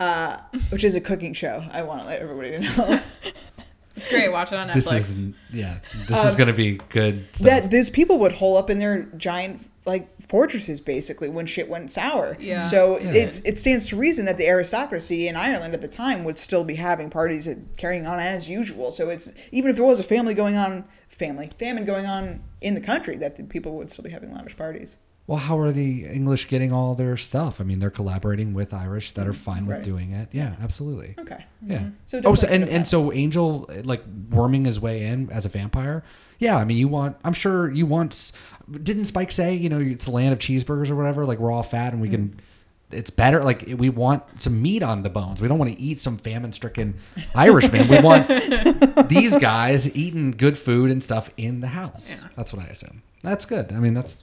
uh, 0.00 0.38
which 0.70 0.82
is 0.84 0.94
a 0.94 1.00
cooking 1.00 1.34
show. 1.34 1.62
I 1.72 1.82
want 1.82 2.00
to 2.00 2.06
let 2.06 2.20
everybody 2.20 2.58
know 2.58 3.00
it's 3.96 4.08
great. 4.08 4.30
Watch 4.30 4.52
it 4.52 4.56
on 4.56 4.68
Netflix. 4.68 4.74
This 4.74 5.10
is 5.10 5.22
yeah. 5.52 5.78
This 6.08 6.18
Um, 6.18 6.26
is 6.28 6.36
going 6.36 6.48
to 6.48 6.52
be 6.54 6.80
good. 6.90 7.26
Stuff. 7.34 7.46
that 7.46 7.70
those 7.70 7.90
people 7.90 8.18
would 8.18 8.32
hole 8.32 8.56
up 8.56 8.70
in 8.70 8.78
their 8.78 9.02
giant 9.16 9.68
like 9.84 10.20
fortresses 10.20 10.80
basically 10.80 11.28
when 11.28 11.46
shit 11.46 11.68
went 11.68 11.92
sour. 11.92 12.36
Yeah. 12.40 12.60
So 12.60 12.98
Yeah. 12.98 13.12
it's 13.12 13.38
it 13.44 13.56
stands 13.58 13.86
to 13.88 13.96
reason 13.96 14.24
that 14.26 14.36
the 14.36 14.46
aristocracy 14.48 15.28
in 15.28 15.36
Ireland 15.36 15.74
at 15.74 15.80
the 15.80 15.86
time 15.88 16.24
would 16.24 16.38
still 16.38 16.64
be 16.64 16.74
having 16.74 17.08
parties 17.08 17.46
and 17.46 17.68
carrying 17.76 18.04
on 18.04 18.18
as 18.18 18.48
usual. 18.50 18.90
So 18.90 19.10
it's 19.10 19.30
even 19.52 19.70
if 19.70 19.76
there 19.76 19.84
was 19.86 20.00
a 20.00 20.04
family 20.04 20.34
going 20.34 20.56
on, 20.56 20.84
family 21.08 21.50
famine 21.58 21.84
going 21.84 22.04
on 22.06 22.42
in 22.60 22.74
the 22.74 22.80
country, 22.80 23.16
that 23.18 23.36
the 23.36 23.44
people 23.44 23.76
would 23.76 23.90
still 23.90 24.02
be 24.04 24.10
having 24.10 24.34
lavish 24.34 24.56
parties. 24.56 24.98
Well, 25.26 25.38
how 25.38 25.58
are 25.58 25.72
the 25.72 26.04
English 26.04 26.46
getting 26.46 26.72
all 26.72 26.94
their 26.94 27.16
stuff? 27.16 27.60
I 27.60 27.64
mean, 27.64 27.80
they're 27.80 27.90
collaborating 27.90 28.54
with 28.54 28.72
Irish 28.72 29.10
that 29.12 29.26
are 29.26 29.32
fine 29.32 29.66
with 29.66 29.84
doing 29.84 30.12
it. 30.12 30.28
Yeah, 30.30 30.54
absolutely. 30.62 31.16
Okay. 31.18 31.44
Yeah. 31.66 31.88
So 32.06 32.20
oh, 32.24 32.34
so, 32.34 32.46
and 32.46 32.62
and 32.62 32.84
that. 32.84 32.86
so 32.86 33.12
Angel 33.12 33.68
like 33.82 34.04
worming 34.30 34.64
his 34.64 34.80
way 34.80 35.02
in 35.02 35.28
as 35.30 35.44
a 35.44 35.48
vampire. 35.48 36.04
Yeah, 36.38 36.56
I 36.56 36.64
mean, 36.64 36.76
you 36.76 36.86
want. 36.86 37.16
I'm 37.24 37.32
sure 37.32 37.70
you 37.72 37.86
want. 37.86 38.30
Didn't 38.70 39.06
Spike 39.06 39.32
say 39.32 39.54
you 39.54 39.68
know 39.68 39.80
it's 39.80 40.04
the 40.04 40.12
land 40.12 40.32
of 40.32 40.38
cheeseburgers 40.38 40.90
or 40.90 40.94
whatever? 40.94 41.24
Like 41.24 41.40
we're 41.40 41.50
all 41.50 41.64
fat 41.64 41.92
and 41.92 42.00
we 42.00 42.08
can. 42.08 42.28
Mm. 42.28 42.38
It's 42.92 43.10
better. 43.10 43.42
Like 43.42 43.64
we 43.76 43.88
want 43.88 44.22
some 44.40 44.62
meat 44.62 44.84
on 44.84 45.02
the 45.02 45.10
bones. 45.10 45.42
We 45.42 45.48
don't 45.48 45.58
want 45.58 45.72
to 45.72 45.80
eat 45.80 46.00
some 46.00 46.18
famine-stricken 46.18 46.94
Irishman. 47.34 47.88
we 47.88 48.00
want 48.00 48.28
these 49.08 49.36
guys 49.38 49.92
eating 49.96 50.30
good 50.30 50.56
food 50.56 50.92
and 50.92 51.02
stuff 51.02 51.28
in 51.36 51.62
the 51.62 51.66
house. 51.66 52.14
That's 52.36 52.52
what 52.52 52.64
I 52.64 52.68
assume. 52.68 53.02
That's 53.22 53.44
good. 53.44 53.72
I 53.72 53.80
mean, 53.80 53.94
that's 53.94 54.22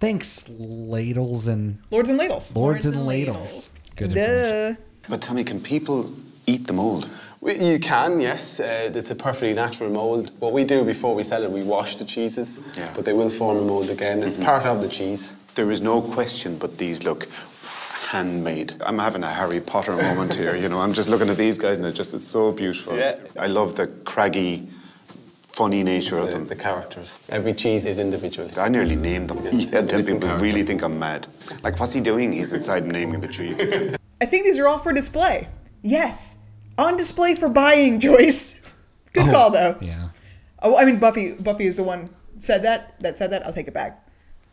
thanks 0.00 0.48
ladles 0.58 1.46
and 1.48 1.78
Lords 1.90 2.08
and 2.08 2.18
ladles. 2.18 2.54
lords, 2.54 2.84
and, 2.86 3.06
ladles. 3.06 3.70
Good 3.96 4.10
information. 4.16 4.74
Duh. 4.74 4.80
But 5.08 5.22
Tommy, 5.22 5.44
can 5.44 5.60
people 5.60 6.12
eat 6.46 6.66
the 6.66 6.72
mold? 6.72 7.08
We- 7.40 7.54
You 7.58 7.78
can, 7.78 8.20
yes. 8.20 8.60
Uh, 8.60 8.90
it's 8.94 9.10
a 9.10 9.14
perfectly 9.14 9.54
natural 9.54 9.90
mold. 9.90 10.30
What 10.40 10.52
we 10.52 10.64
do 10.64 10.84
before 10.84 11.14
we 11.14 11.22
sell 11.22 11.42
it, 11.42 11.50
we 11.50 11.62
wash 11.62 11.96
the 11.96 12.04
cheeses, 12.04 12.60
Yeah. 12.76 12.88
but 12.94 13.04
they 13.04 13.12
will 13.12 13.30
form 13.30 13.56
a 13.58 13.62
mold 13.62 13.90
again. 13.90 14.22
It's 14.22 14.38
part 14.38 14.66
of 14.66 14.80
the 14.82 14.88
cheese. 14.88 15.30
There 15.54 15.70
is 15.70 15.80
no 15.80 16.00
question, 16.00 16.56
but 16.58 16.78
these 16.78 17.02
look 17.04 17.28
handmade. 18.10 18.74
I'm 18.86 18.98
having 18.98 19.22
a 19.22 19.30
Harry 19.30 19.60
Potter 19.60 19.92
moment 19.96 20.34
here. 20.34 20.54
You 20.56 20.68
know, 20.68 20.78
I'm 20.78 20.92
just 20.94 21.08
looking 21.08 21.28
at 21.28 21.36
these 21.36 21.58
guys, 21.58 21.76
and 21.76 21.84
it's 21.86 21.96
just 21.96 22.14
it's 22.14 22.26
so 22.26 22.52
beautiful. 22.52 22.96
Yeah. 22.96 23.16
I 23.38 23.46
love 23.48 23.74
the 23.76 23.86
craggy, 24.04 24.68
funny 25.58 25.82
nature 25.82 26.18
of 26.18 26.26
the, 26.26 26.32
them. 26.34 26.46
the 26.46 26.54
characters. 26.54 27.18
Every 27.28 27.52
cheese 27.52 27.84
is 27.84 27.98
individual. 27.98 28.48
I 28.56 28.68
nearly 28.68 28.94
named 28.94 29.28
them. 29.28 29.44
Yeah. 29.44 29.50
Yeah, 29.50 29.80
then 29.80 30.04
people 30.06 30.20
character. 30.20 30.44
really 30.44 30.62
think 30.62 30.82
I'm 30.82 30.96
mad. 30.98 31.26
Like, 31.64 31.80
what's 31.80 31.92
he 31.92 32.00
doing? 32.00 32.32
He's 32.32 32.52
inside 32.52 32.86
naming 32.86 33.18
the 33.18 33.26
cheese. 33.26 33.58
I 34.22 34.26
think 34.26 34.44
these 34.44 34.58
are 34.60 34.68
all 34.68 34.78
for 34.78 34.92
display. 34.92 35.48
Yes, 35.82 36.38
on 36.78 36.96
display 36.96 37.34
for 37.34 37.48
buying, 37.48 37.98
Joyce. 38.08 38.60
Good 39.12 39.28
oh, 39.28 39.32
call 39.32 39.50
though. 39.50 39.76
Yeah. 39.80 40.10
Oh, 40.62 40.78
I 40.78 40.84
mean 40.84 41.00
Buffy. 41.00 41.34
Buffy 41.34 41.66
is 41.66 41.76
the 41.76 41.82
one 41.82 42.10
said 42.38 42.62
that. 42.62 42.94
That 43.00 43.18
said 43.18 43.30
that. 43.32 43.44
I'll 43.44 43.52
take 43.52 43.68
it 43.68 43.74
back. 43.74 44.08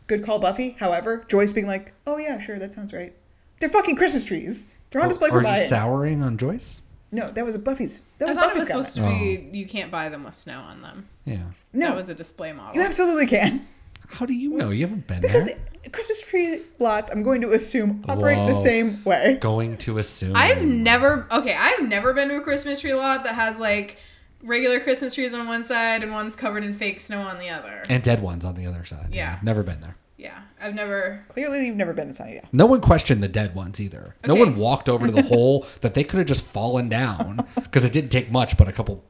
Good 0.08 0.24
call, 0.24 0.40
Buffy. 0.40 0.76
However, 0.78 1.24
Joyce 1.28 1.52
being 1.52 1.66
like, 1.66 1.92
"Oh 2.06 2.16
yeah, 2.16 2.38
sure, 2.38 2.58
that 2.58 2.74
sounds 2.74 2.92
right." 2.92 3.12
They're 3.60 3.68
fucking 3.68 3.96
Christmas 3.96 4.24
trees. 4.24 4.70
They're 4.90 5.00
on 5.00 5.06
oh, 5.06 5.10
display 5.10 5.28
Are 5.28 5.32
for 5.32 5.38
you 5.38 5.44
buying. 5.44 5.68
souring 5.68 6.22
on 6.22 6.36
Joyce? 6.36 6.80
No, 7.12 7.30
that 7.30 7.44
was 7.44 7.54
a 7.54 7.58
Buffy's. 7.58 8.00
That 8.18 8.26
I 8.26 8.28
was 8.28 8.36
thought 8.36 8.44
it 8.44 8.48
Buffy's 8.48 8.60
was 8.60 8.66
supposed 8.68 8.94
to 8.96 9.00
comment. 9.02 9.20
be 9.20 9.48
oh. 9.50 9.60
you 9.60 9.66
can't 9.66 9.90
buy 9.90 10.08
them 10.08 10.24
with 10.24 10.34
snow 10.34 10.60
on 10.60 10.82
them. 10.82 11.08
Yeah. 11.24 11.44
No. 11.72 11.88
That 11.88 11.96
was 11.96 12.08
a 12.08 12.14
display 12.14 12.52
model. 12.52 12.74
You 12.74 12.86
absolutely 12.86 13.26
can. 13.26 13.66
How 14.08 14.26
do 14.26 14.34
you 14.34 14.50
know? 14.50 14.70
You 14.70 14.86
haven't 14.86 15.06
been 15.06 15.20
Because 15.20 15.46
there. 15.46 15.56
Christmas 15.92 16.20
tree 16.20 16.62
lots, 16.78 17.10
I'm 17.10 17.22
going 17.22 17.40
to 17.42 17.52
assume, 17.52 18.02
operate 18.08 18.38
Whoa. 18.38 18.46
the 18.48 18.54
same 18.54 19.02
way. 19.04 19.36
Going 19.40 19.76
to 19.78 19.98
assume. 19.98 20.32
I've 20.34 20.62
never 20.62 21.26
okay, 21.30 21.54
I've 21.54 21.82
never 21.88 22.12
been 22.12 22.28
to 22.28 22.36
a 22.36 22.40
Christmas 22.40 22.80
tree 22.80 22.94
lot 22.94 23.24
that 23.24 23.34
has 23.34 23.58
like 23.58 23.98
regular 24.42 24.78
Christmas 24.80 25.14
trees 25.14 25.34
on 25.34 25.46
one 25.46 25.64
side 25.64 26.02
and 26.02 26.12
one's 26.12 26.36
covered 26.36 26.62
in 26.64 26.74
fake 26.74 27.00
snow 27.00 27.20
on 27.20 27.38
the 27.38 27.48
other. 27.48 27.82
and 27.88 28.02
dead 28.02 28.22
ones 28.22 28.44
on 28.44 28.54
the 28.54 28.66
other 28.66 28.84
side. 28.84 29.08
Yeah. 29.12 29.38
Never 29.42 29.62
been 29.62 29.80
there. 29.80 29.96
Yeah, 30.18 30.38
I've 30.60 30.74
never. 30.74 31.22
Clearly, 31.28 31.66
you've 31.66 31.76
never 31.76 31.92
been 31.92 32.08
to 32.08 32.14
Sunny 32.14 32.40
No 32.52 32.64
one 32.66 32.80
questioned 32.80 33.22
the 33.22 33.28
dead 33.28 33.54
ones 33.54 33.80
either. 33.80 34.16
No 34.26 34.34
one 34.34 34.56
walked 34.56 34.88
over 34.88 35.06
to 35.06 35.12
the 35.12 35.22
hole 35.34 35.66
that 35.82 35.92
they 35.94 36.04
could 36.04 36.18
have 36.18 36.26
just 36.26 36.42
fallen 36.44 36.88
down 36.88 37.38
because 37.54 37.84
it 37.84 37.92
didn't 37.92 38.10
take 38.10 38.30
much, 38.30 38.56
but 38.56 38.66
a 38.66 38.72
couple 38.72 39.04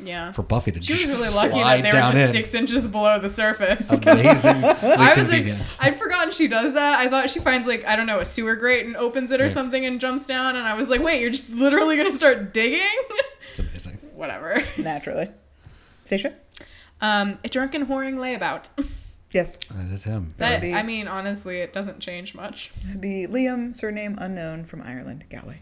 Yeah. 0.00 0.30
for 0.30 0.42
Buffy 0.44 0.70
to 0.72 0.80
She 0.80 0.92
was 0.92 1.02
just 1.02 1.10
really 1.12 1.26
slide 1.26 1.50
lucky 1.50 1.58
that 1.62 1.82
they 1.82 1.88
were 1.88 1.92
down 1.92 2.12
just 2.12 2.24
in. 2.26 2.30
six 2.44 2.54
inches 2.54 2.86
below 2.86 3.18
the 3.18 3.28
surface. 3.28 3.90
Amazingly 3.92 4.68
I 4.68 4.70
was 4.70 4.82
like, 4.82 5.14
convenient. 5.14 5.76
I'd 5.80 5.96
forgotten 5.96 6.30
she 6.32 6.46
does 6.46 6.74
that. 6.74 7.00
I 7.00 7.08
thought 7.08 7.28
she 7.28 7.40
finds 7.40 7.66
like 7.66 7.84
I 7.84 7.96
don't 7.96 8.06
know 8.06 8.20
a 8.20 8.24
sewer 8.24 8.54
grate 8.54 8.86
and 8.86 8.96
opens 8.96 9.32
it 9.32 9.40
or 9.40 9.44
Right. 9.44 9.52
something 9.52 9.84
and 9.84 9.98
jumps 10.00 10.26
down, 10.26 10.54
and 10.54 10.66
I 10.68 10.74
was 10.74 10.88
like, 10.88 11.02
wait, 11.02 11.20
you're 11.20 11.30
just 11.30 11.50
literally 11.50 11.96
gonna 11.96 12.12
start 12.12 12.52
digging? 12.54 12.80
It's 13.50 13.58
amazing. 13.58 13.98
Whatever. 14.14 14.62
Naturally. 14.78 15.28
Stacia? 16.06 16.32
Um, 17.02 17.38
a 17.44 17.48
drunken 17.48 17.84
whoring 17.86 18.14
layabout. 18.14 18.68
Yes. 19.32 19.56
That 19.70 19.90
is 19.92 20.04
him. 20.04 20.34
That 20.36 20.60
be- 20.60 20.74
I 20.74 20.82
mean, 20.82 21.08
honestly, 21.08 21.58
it 21.58 21.72
doesn't 21.72 22.00
change 22.00 22.34
much. 22.34 22.70
That'd 22.84 23.00
be 23.00 23.26
Liam, 23.26 23.74
surname 23.74 24.16
unknown, 24.18 24.64
from 24.64 24.82
Ireland, 24.82 25.24
Galway. 25.30 25.60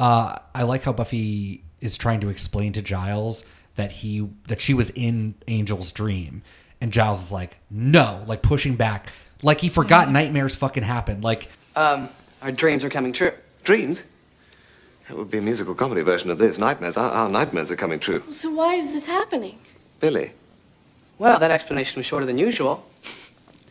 Uh, 0.00 0.36
I 0.54 0.62
like 0.64 0.82
how 0.82 0.92
Buffy 0.92 1.62
is 1.80 1.96
trying 1.96 2.20
to 2.20 2.28
explain 2.28 2.72
to 2.72 2.82
Giles 2.82 3.44
that 3.76 3.92
he 3.92 4.28
that 4.48 4.60
she 4.60 4.74
was 4.74 4.90
in 4.90 5.34
Angel's 5.46 5.92
dream, 5.92 6.42
and 6.80 6.92
Giles 6.92 7.26
is 7.26 7.32
like, 7.32 7.58
no, 7.70 8.22
like 8.26 8.42
pushing 8.42 8.74
back, 8.76 9.10
like 9.42 9.60
he 9.60 9.68
forgot 9.68 10.10
nightmares 10.10 10.54
fucking 10.56 10.82
happened. 10.82 11.22
Like, 11.22 11.48
Um, 11.76 12.08
our 12.42 12.52
dreams 12.52 12.82
are 12.84 12.90
coming 12.90 13.12
true. 13.12 13.32
Dreams? 13.64 14.02
That 15.08 15.16
would 15.16 15.30
be 15.30 15.38
a 15.38 15.42
musical 15.42 15.74
comedy 15.74 16.02
version 16.02 16.30
of 16.30 16.38
this. 16.38 16.58
Nightmares. 16.58 16.96
Our, 16.96 17.10
our 17.10 17.28
nightmares 17.28 17.70
are 17.70 17.76
coming 17.76 18.00
true. 18.00 18.22
So 18.32 18.50
why 18.50 18.74
is 18.74 18.90
this 18.92 19.06
happening? 19.06 19.58
Billy. 20.00 20.32
Well, 21.22 21.38
that 21.38 21.52
explanation 21.52 22.00
was 22.00 22.06
shorter 22.06 22.26
than 22.26 22.36
usual. 22.36 22.84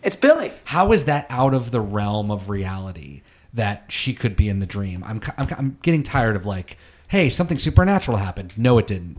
It's 0.02 0.16
Billy. 0.16 0.54
how 0.64 0.94
is 0.94 1.04
that 1.04 1.26
out 1.30 1.54
of 1.54 1.72
the 1.72 1.82
realm 1.82 2.32
of 2.32 2.48
reality 2.48 3.24
that 3.54 3.84
she 3.90 4.14
could 4.14 4.38
be 4.38 4.48
in 4.48 4.60
the 4.62 4.66
dream? 4.66 5.04
I'm 5.06 5.20
I'm, 5.38 5.48
I'm 5.58 5.78
getting 5.82 6.02
tired 6.02 6.38
of 6.38 6.46
like, 6.46 6.78
hey, 7.10 7.28
something 7.28 7.60
supernatural 7.60 8.20
happened. 8.20 8.54
No, 8.56 8.78
it 8.78 8.88
didn't. 8.88 9.18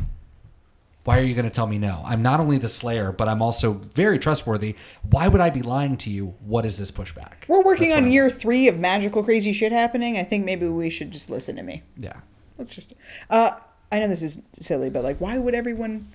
Why 1.04 1.18
are 1.18 1.22
you 1.22 1.34
going 1.34 1.44
to 1.44 1.50
tell 1.50 1.66
me 1.66 1.76
no? 1.76 2.02
I'm 2.06 2.22
not 2.22 2.40
only 2.40 2.56
the 2.56 2.70
Slayer, 2.70 3.12
but 3.12 3.28
I'm 3.28 3.42
also 3.42 3.74
very 3.74 4.18
trustworthy. 4.18 4.76
Why 5.02 5.28
would 5.28 5.42
I 5.42 5.50
be 5.50 5.60
lying 5.60 5.98
to 5.98 6.08
you? 6.08 6.34
What 6.40 6.64
is 6.64 6.78
this 6.78 6.90
pushback? 6.90 7.46
We're 7.48 7.62
working 7.62 7.90
That's 7.90 8.00
what 8.00 8.04
on 8.04 8.08
I 8.08 8.12
year 8.12 8.30
three 8.30 8.66
of 8.66 8.78
magical 8.78 9.22
crazy 9.22 9.52
shit 9.52 9.72
happening. 9.72 10.16
I 10.16 10.22
think 10.22 10.46
maybe 10.46 10.66
we 10.68 10.88
should 10.88 11.10
just 11.10 11.28
listen 11.28 11.54
to 11.56 11.62
me. 11.62 11.82
Yeah. 11.98 12.18
Let's 12.56 12.74
just. 12.74 12.94
Uh, 13.28 13.50
I 13.90 13.98
know 13.98 14.08
this 14.08 14.22
is 14.22 14.40
silly, 14.54 14.88
but 14.88 15.04
like, 15.04 15.18
why 15.18 15.36
would 15.36 15.54
everyone 15.54 16.08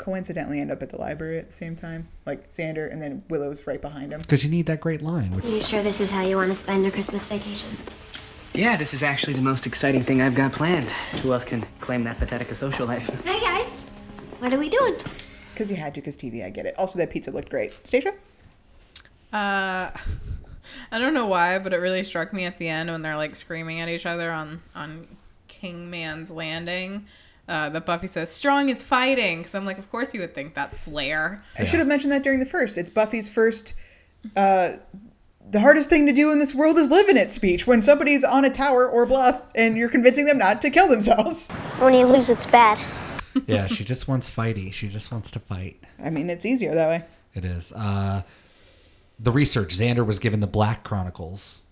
coincidentally 0.00 0.60
end 0.60 0.70
up 0.70 0.82
at 0.82 0.90
the 0.90 0.96
library 0.96 1.38
at 1.38 1.46
the 1.46 1.52
same 1.52 1.76
time? 1.76 2.08
Like 2.26 2.50
Xander 2.50 2.90
and 2.90 3.00
then 3.00 3.22
Willow's 3.28 3.66
right 3.66 3.80
behind 3.80 4.12
him. 4.12 4.20
Because 4.20 4.42
you 4.42 4.50
need 4.50 4.66
that 4.66 4.80
great 4.80 5.02
line. 5.02 5.32
Are 5.34 5.46
you 5.46 5.60
sure 5.60 5.82
this 5.82 6.00
is 6.00 6.10
how 6.10 6.22
you 6.22 6.36
want 6.36 6.50
to 6.50 6.56
spend 6.56 6.82
your 6.82 6.90
Christmas 6.90 7.26
vacation? 7.26 7.76
Yeah, 8.54 8.76
this 8.76 8.94
is 8.94 9.02
actually 9.02 9.34
the 9.34 9.42
most 9.42 9.66
exciting 9.66 10.02
thing 10.02 10.20
I've 10.20 10.34
got 10.34 10.52
planned. 10.52 10.90
Who 11.22 11.32
else 11.32 11.44
can 11.44 11.64
claim 11.80 12.02
that 12.04 12.18
pathetic 12.18 12.50
a 12.50 12.54
social 12.54 12.86
life? 12.86 13.08
Hey 13.24 13.38
guys, 13.40 13.78
what 14.40 14.52
are 14.52 14.58
we 14.58 14.68
doing? 14.68 14.96
Because 15.52 15.70
you 15.70 15.76
had 15.76 15.94
to, 15.94 16.00
because 16.00 16.16
TV, 16.16 16.44
I 16.44 16.50
get 16.50 16.66
it. 16.66 16.74
Also, 16.78 16.98
that 16.98 17.10
pizza 17.10 17.30
looked 17.30 17.50
great. 17.50 17.74
Stacia? 17.86 18.14
Uh, 19.32 19.90
I 20.92 20.98
don't 20.98 21.14
know 21.14 21.26
why, 21.26 21.58
but 21.58 21.72
it 21.72 21.76
really 21.76 22.02
struck 22.02 22.32
me 22.32 22.44
at 22.44 22.58
the 22.58 22.68
end 22.68 22.90
when 22.90 23.02
they're 23.02 23.16
like 23.16 23.36
screaming 23.36 23.80
at 23.80 23.88
each 23.88 24.06
other 24.06 24.32
on 24.32 24.62
on 24.74 25.06
Kingman's 25.46 26.30
Landing 26.30 27.06
Uh, 27.50 27.68
that 27.68 27.84
Buffy 27.84 28.06
says, 28.06 28.30
strong 28.30 28.68
is 28.68 28.80
fighting. 28.80 29.38
Because 29.38 29.56
I'm 29.56 29.66
like, 29.66 29.76
of 29.76 29.90
course 29.90 30.14
you 30.14 30.20
would 30.20 30.36
think 30.36 30.54
that's 30.54 30.78
Slayer. 30.78 31.42
I 31.58 31.64
should 31.64 31.80
have 31.80 31.88
mentioned 31.88 32.12
that 32.12 32.22
during 32.22 32.38
the 32.38 32.46
first. 32.46 32.78
It's 32.78 32.90
Buffy's 32.90 33.28
first. 33.28 33.74
Uh, 34.36 34.76
the 35.50 35.58
hardest 35.58 35.90
thing 35.90 36.06
to 36.06 36.12
do 36.12 36.30
in 36.30 36.38
this 36.38 36.54
world 36.54 36.78
is 36.78 36.88
live 36.90 37.08
in 37.08 37.16
it 37.16 37.32
speech 37.32 37.66
when 37.66 37.82
somebody's 37.82 38.22
on 38.22 38.44
a 38.44 38.50
tower 38.50 38.88
or 38.88 39.04
bluff 39.04 39.48
and 39.56 39.76
you're 39.76 39.88
convincing 39.88 40.26
them 40.26 40.38
not 40.38 40.62
to 40.62 40.70
kill 40.70 40.88
themselves. 40.88 41.50
When 41.80 41.92
you 41.92 42.06
lose, 42.06 42.28
it's 42.28 42.46
bad. 42.46 42.78
yeah, 43.46 43.66
she 43.66 43.82
just 43.82 44.06
wants 44.06 44.30
fighty. 44.30 44.72
She 44.72 44.88
just 44.88 45.10
wants 45.10 45.32
to 45.32 45.40
fight. 45.40 45.82
I 45.98 46.10
mean, 46.10 46.30
it's 46.30 46.46
easier 46.46 46.72
that 46.72 46.88
way. 46.88 47.04
It 47.34 47.44
is. 47.44 47.72
Uh, 47.72 48.22
the 49.18 49.32
research. 49.32 49.76
Xander 49.76 50.06
was 50.06 50.20
given 50.20 50.38
the 50.38 50.46
Black 50.46 50.84
Chronicles. 50.84 51.62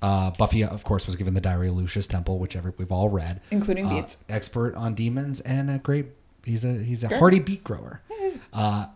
Uh, 0.00 0.30
Buffy, 0.32 0.62
of 0.64 0.84
course, 0.84 1.06
was 1.06 1.16
given 1.16 1.34
the 1.34 1.40
Diary 1.40 1.68
of 1.68 1.74
Lucius 1.76 2.06
Temple, 2.06 2.38
which 2.38 2.54
every, 2.54 2.72
we've 2.78 2.92
all 2.92 3.08
read. 3.08 3.40
Including 3.50 3.86
Uh, 3.86 3.90
beets. 3.90 4.24
expert 4.28 4.74
on 4.76 4.94
demons 4.94 5.40
and 5.40 5.70
a 5.70 5.78
great. 5.78 6.06
He's 6.44 6.64
a 6.64 6.74
he's 6.82 7.02
a 7.04 7.18
hardy 7.18 7.40
beet 7.40 7.64
grower. 7.64 8.02
Uh, 8.52 8.86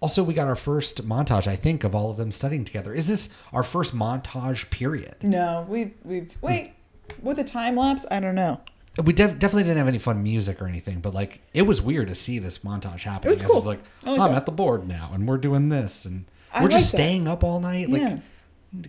also, 0.00 0.22
we 0.22 0.32
got 0.34 0.46
our 0.46 0.56
first 0.56 1.06
montage, 1.06 1.46
I 1.46 1.56
think, 1.56 1.84
of 1.84 1.94
all 1.94 2.10
of 2.10 2.16
them 2.16 2.30
studying 2.32 2.64
together. 2.64 2.94
Is 2.94 3.06
this 3.08 3.28
our 3.52 3.62
first 3.62 3.94
montage 3.94 4.70
period? 4.70 5.16
No, 5.22 5.66
we've 5.68 5.92
we've 6.04 6.34
wait 6.40 6.72
with 7.20 7.38
a 7.38 7.44
time 7.44 7.76
lapse. 7.76 8.06
I 8.10 8.20
don't 8.20 8.34
know. 8.34 8.60
We 9.02 9.12
def- 9.12 9.38
definitely 9.38 9.64
didn't 9.64 9.78
have 9.78 9.88
any 9.88 9.98
fun 9.98 10.22
music 10.22 10.60
or 10.62 10.66
anything, 10.66 11.00
but 11.00 11.12
like 11.14 11.40
it 11.54 11.62
was 11.62 11.82
weird 11.82 12.08
to 12.08 12.14
see 12.14 12.38
this 12.38 12.58
montage 12.60 13.02
happen. 13.02 13.28
It 13.28 13.30
was 13.30 13.42
cool. 13.42 13.60
like 13.62 13.80
I 14.04 14.10
like 14.12 14.20
I'm 14.20 14.28
that. 14.30 14.36
at 14.38 14.46
the 14.46 14.52
board 14.52 14.86
now, 14.88 15.10
and 15.12 15.26
we're 15.28 15.38
doing 15.38 15.68
this, 15.70 16.04
and 16.04 16.24
I 16.52 16.62
we're 16.62 16.70
just 16.70 16.92
like 16.94 16.98
that. 17.00 17.04
staying 17.06 17.28
up 17.28 17.42
all 17.44 17.60
night. 17.60 17.88
Like, 17.90 18.00
Yeah. 18.02 18.18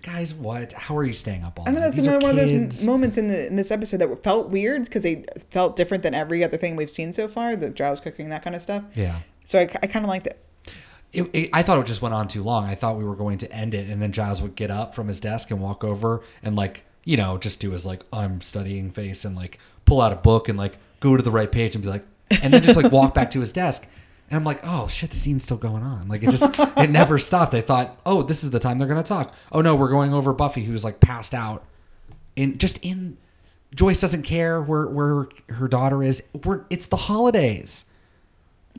Guys, 0.02 0.34
what? 0.34 0.74
How 0.74 0.98
are 0.98 1.04
you 1.04 1.14
staying 1.14 1.44
up 1.44 1.60
all 1.60 1.66
night? 1.66 1.72
I 1.72 1.74
know 1.74 1.82
that's 1.82 1.96
These 1.96 2.06
another 2.06 2.22
one 2.22 2.32
of 2.32 2.38
those 2.38 2.86
moments 2.86 3.18
in 3.18 3.28
the 3.28 3.48
in 3.48 3.56
this 3.56 3.72
episode 3.72 3.98
that 3.98 4.24
felt 4.24 4.50
weird 4.50 4.86
because 4.86 5.04
they 5.04 5.26
felt 5.50 5.76
different 5.76 6.04
than 6.04 6.14
every 6.14 6.44
other 6.44 6.58
thing 6.58 6.76
we've 6.76 6.92
seen 6.92 7.14
so 7.14 7.28
far. 7.28 7.56
The 7.56 7.72
Giles 7.72 8.00
cooking, 8.00 8.30
that 8.30 8.44
kind 8.44 8.56
of 8.56 8.62
stuff. 8.62 8.84
Yeah. 8.96 9.20
So 9.44 9.60
I, 9.60 9.64
I 9.82 9.88
kind 9.88 10.06
of 10.06 10.10
liked 10.10 10.28
it. 10.28 10.44
It, 11.14 11.30
it, 11.34 11.50
I 11.52 11.62
thought 11.62 11.80
it 11.80 11.86
just 11.86 12.02
went 12.02 12.16
on 12.16 12.28
too 12.28 12.42
long. 12.42 12.66
I 12.66 12.76
thought 12.76 12.96
we 12.98 13.04
were 13.04 13.16
going 13.16 13.38
to 13.40 13.52
end 13.52 13.74
it, 13.74 13.90
and 13.90 14.02
then 14.02 14.12
Giles 14.14 14.42
would 14.42 14.56
get 14.56 14.72
up 14.72 14.96
from 14.96 15.08
his 15.08 15.20
desk 15.20 15.52
and 15.52 15.60
walk 15.60 15.84
over 15.84 16.22
and 16.42 16.56
like 16.56 16.86
you 17.04 17.18
know 17.18 17.38
just 17.38 17.60
do 17.60 17.72
his 17.72 17.86
like 17.86 18.04
I'm 18.14 18.40
studying 18.42 18.92
face 18.92 19.26
and 19.26 19.36
like 19.36 19.60
pull 19.86 20.00
out 20.00 20.14
a 20.14 20.18
book 20.18 20.48
and 20.48 20.58
like 20.58 20.78
go 21.00 21.18
to 21.18 21.24
the 21.24 21.32
right 21.32 21.52
page 21.52 21.76
and 21.76 21.84
be 21.84 21.90
like, 21.90 22.04
and 22.30 22.54
then 22.54 22.62
just 22.62 22.82
like 22.82 22.92
walk 22.92 23.14
back 23.14 23.32
to 23.32 23.40
his 23.40 23.52
desk. 23.52 23.90
And 24.32 24.38
I'm 24.38 24.46
like, 24.46 24.62
oh 24.64 24.88
shit, 24.88 25.10
the 25.10 25.16
scene's 25.18 25.44
still 25.44 25.58
going 25.58 25.84
on. 25.84 26.08
Like 26.08 26.24
it 26.24 26.32
just 26.32 26.56
it 26.78 26.90
never 26.90 27.18
stopped. 27.20 27.54
I 27.54 27.60
thought, 27.62 28.00
oh, 28.06 28.22
this 28.24 28.44
is 28.46 28.52
the 28.52 28.60
time 28.60 28.80
they're 28.80 28.88
gonna 28.88 29.04
talk. 29.04 29.36
Oh 29.52 29.60
no, 29.62 29.76
we're 29.76 29.90
going 29.92 30.14
over 30.14 30.32
Buffy 30.34 30.64
who's 30.64 30.84
like 30.86 31.00
passed 31.02 31.34
out. 31.34 31.66
In 32.38 32.58
just 32.58 32.78
in 32.82 33.18
Joyce 33.76 34.00
doesn't 34.00 34.24
care 34.24 34.62
where 34.62 34.88
where 34.88 35.28
her 35.50 35.68
daughter 35.68 36.02
is. 36.02 36.24
We're 36.46 36.64
it's 36.70 36.88
the 36.88 36.96
holidays. 36.96 37.86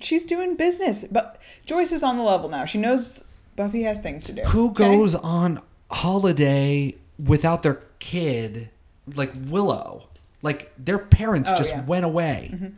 She's 0.01 0.25
doing 0.25 0.57
business, 0.57 1.05
but 1.05 1.37
Joyce 1.67 1.93
is 1.93 2.03
on 2.03 2.17
the 2.17 2.23
level 2.23 2.49
now. 2.49 2.65
She 2.65 2.79
knows 2.79 3.23
Buffy 3.55 3.83
has 3.83 4.01
things 4.01 4.25
to 4.25 4.33
do. 4.33 4.43
Who 4.45 4.71
okay? 4.71 4.85
goes 4.97 5.15
on 5.15 5.61
holiday 5.91 6.95
without 7.23 7.63
their 7.63 7.83
kid, 7.99 8.71
like 9.15 9.33
Willow? 9.49 10.09
Like 10.41 10.73
their 10.83 10.99
parents 10.99 11.51
Oh, 11.53 11.57
just 11.59 11.75
yeah. 11.75 11.85
went 11.85 12.07
away 12.07 12.51
Mhm. 12.55 12.73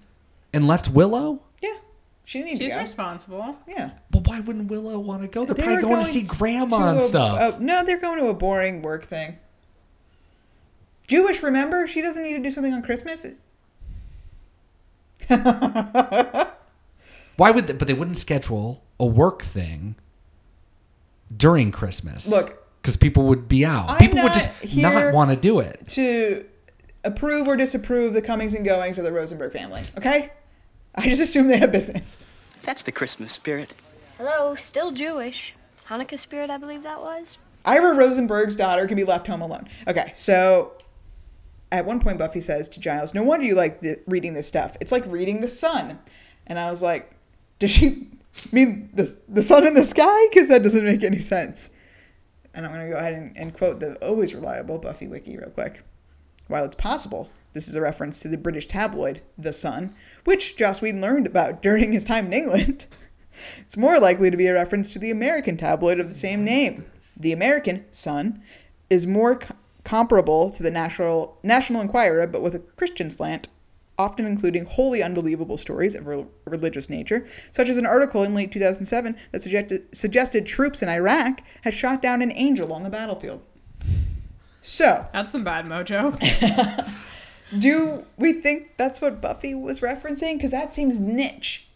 and 0.52 0.66
left 0.66 0.88
Willow. 0.90 1.40
Yeah, 2.24 2.30
she 2.30 2.38
didn't 2.40 2.52
need 2.52 2.58
She's 2.62 2.70
to 2.72 2.76
go. 2.76 2.82
responsible. 2.82 3.56
Yeah. 3.68 3.90
But 4.10 4.26
why 4.26 4.40
wouldn't 4.40 4.70
Willow 4.70 4.98
want 4.98 5.22
to 5.22 5.28
go? 5.28 5.44
They're 5.44 5.54
They 5.54 5.62
probably 5.62 5.84
were 5.84 5.90
going, 5.90 6.04
to 6.04 6.10
see 6.10 6.22
grandma 6.22 6.78
to 6.78 6.84
and 6.90 6.98
a- 7.00 7.06
stuff. 7.08 7.38
oh, 7.40 7.58
no, 7.60 7.84
they're 7.84 8.00
going 8.00 8.18
to 8.20 8.28
a 8.28 8.34
boring 8.34 8.82
work 8.82 9.04
thing. 9.04 9.38
Jewish, 11.06 11.42
remember? 11.42 11.86
She 11.86 12.00
doesn't 12.00 12.22
need 12.22 12.32
to 12.34 12.42
do 12.42 12.50
something 12.50 12.72
on 12.72 12.82
Christmas. 12.82 13.26
why 17.36 17.50
would? 17.50 17.66
They, 17.66 17.72
but 17.74 17.88
they 17.88 17.94
wouldn't 17.94 18.16
schedule 18.16 18.82
a 18.98 19.06
work 19.06 19.42
thing 19.42 19.96
during 21.34 21.70
Christmas. 21.72 22.28
Look, 22.28 22.62
because 22.80 22.96
people 22.96 23.24
would 23.26 23.48
be 23.48 23.64
out. 23.64 23.90
I'm 23.90 23.98
people 23.98 24.18
would 24.18 24.28
not 24.28 24.34
just 24.34 24.62
here 24.64 24.82
not 24.90 25.14
want 25.14 25.30
to 25.30 25.36
do 25.36 25.60
it. 25.60 25.88
To 25.88 26.44
approve 27.04 27.46
or 27.46 27.56
disapprove 27.56 28.14
the 28.14 28.22
comings 28.22 28.54
and 28.54 28.64
goings 28.64 28.98
of 28.98 29.04
the 29.04 29.12
Rosenberg 29.12 29.52
family, 29.52 29.82
okay? 29.98 30.32
I 30.96 31.08
just 31.08 31.22
assume 31.22 31.48
they 31.48 31.58
have 31.58 31.72
business. 31.72 32.24
That's 32.62 32.82
the 32.82 32.92
Christmas 32.92 33.32
spirit. 33.32 33.74
Hello, 34.16 34.54
still 34.54 34.92
Jewish. 34.92 35.54
Hanukkah 35.88 36.18
spirit, 36.18 36.50
I 36.50 36.56
believe 36.56 36.82
that 36.84 37.00
was. 37.00 37.36
Ira 37.64 37.96
Rosenberg's 37.96 38.56
daughter 38.56 38.86
can 38.86 38.96
be 38.96 39.04
left 39.04 39.26
home 39.26 39.42
alone. 39.42 39.68
Okay, 39.88 40.12
so 40.14 40.72
at 41.72 41.84
one 41.84 41.98
point 41.98 42.18
Buffy 42.18 42.40
says 42.40 42.68
to 42.70 42.80
Giles, 42.80 43.12
"No 43.12 43.24
wonder 43.24 43.44
you 43.44 43.54
like 43.54 43.80
the, 43.80 43.96
reading 44.06 44.34
this 44.34 44.46
stuff. 44.46 44.76
It's 44.80 44.92
like 44.92 45.04
reading 45.06 45.40
the 45.40 45.48
sun." 45.48 45.98
And 46.46 46.58
I 46.58 46.70
was 46.70 46.82
like, 46.82 47.10
"Does 47.58 47.70
she 47.70 48.08
mean 48.52 48.90
the 48.94 49.18
the 49.28 49.42
sun 49.42 49.66
in 49.66 49.74
the 49.74 49.82
sky? 49.82 50.28
Because 50.28 50.48
that 50.48 50.62
doesn't 50.62 50.84
make 50.84 51.02
any 51.02 51.18
sense." 51.18 51.70
And 52.54 52.64
I'm 52.64 52.72
gonna 52.72 52.88
go 52.88 52.96
ahead 52.96 53.14
and, 53.14 53.36
and 53.36 53.52
quote 53.52 53.80
the 53.80 53.96
always 53.96 54.34
reliable 54.34 54.78
Buffy 54.78 55.08
wiki 55.08 55.36
real 55.36 55.50
quick. 55.50 55.82
While 56.46 56.64
it's 56.64 56.76
possible 56.76 57.30
this 57.54 57.68
is 57.68 57.74
a 57.74 57.80
reference 57.80 58.20
to 58.20 58.28
the 58.28 58.36
British 58.36 58.66
tabloid 58.66 59.22
The 59.38 59.52
Sun, 59.52 59.94
which 60.24 60.56
Joss 60.56 60.82
Whedon 60.82 61.00
learned 61.00 61.26
about 61.26 61.62
during 61.62 61.92
his 61.92 62.04
time 62.04 62.26
in 62.26 62.32
England, 62.32 62.86
it's 63.58 63.76
more 63.76 63.98
likely 63.98 64.30
to 64.30 64.36
be 64.36 64.46
a 64.46 64.52
reference 64.52 64.92
to 64.92 64.98
the 64.98 65.10
American 65.10 65.56
tabloid 65.56 65.98
of 65.98 66.08
the 66.08 66.14
same 66.14 66.44
name. 66.44 66.84
The 67.16 67.32
American 67.32 67.84
Sun 67.92 68.42
is 68.90 69.06
more 69.06 69.36
co- 69.36 69.54
comparable 69.84 70.50
to 70.50 70.62
the 70.62 70.70
National 70.70 71.38
National 71.42 71.80
Enquirer, 71.80 72.26
but 72.26 72.42
with 72.42 72.54
a 72.54 72.58
Christian 72.58 73.10
slant, 73.10 73.48
often 73.98 74.26
including 74.26 74.64
wholly 74.64 75.02
unbelievable 75.02 75.56
stories 75.56 75.94
of 75.94 76.08
a 76.08 76.26
religious 76.46 76.90
nature, 76.90 77.24
such 77.50 77.68
as 77.68 77.78
an 77.78 77.86
article 77.86 78.24
in 78.24 78.34
late 78.34 78.50
2007 78.50 79.16
that 79.30 79.42
suggested, 79.42 79.94
suggested 79.94 80.46
troops 80.46 80.82
in 80.82 80.88
Iraq 80.88 81.40
had 81.62 81.74
shot 81.74 82.02
down 82.02 82.22
an 82.22 82.32
angel 82.34 82.72
on 82.72 82.82
the 82.82 82.90
battlefield. 82.90 83.42
So, 84.62 85.06
That's 85.12 85.30
some 85.30 85.44
bad 85.44 85.66
mojo. 85.66 86.18
do 87.58 88.06
we 88.16 88.32
think 88.32 88.76
that's 88.76 89.00
what 89.00 89.20
Buffy 89.20 89.54
was 89.54 89.80
referencing? 89.80 90.36
Because 90.36 90.50
that 90.50 90.72
seems 90.72 91.00
niche, 91.00 91.66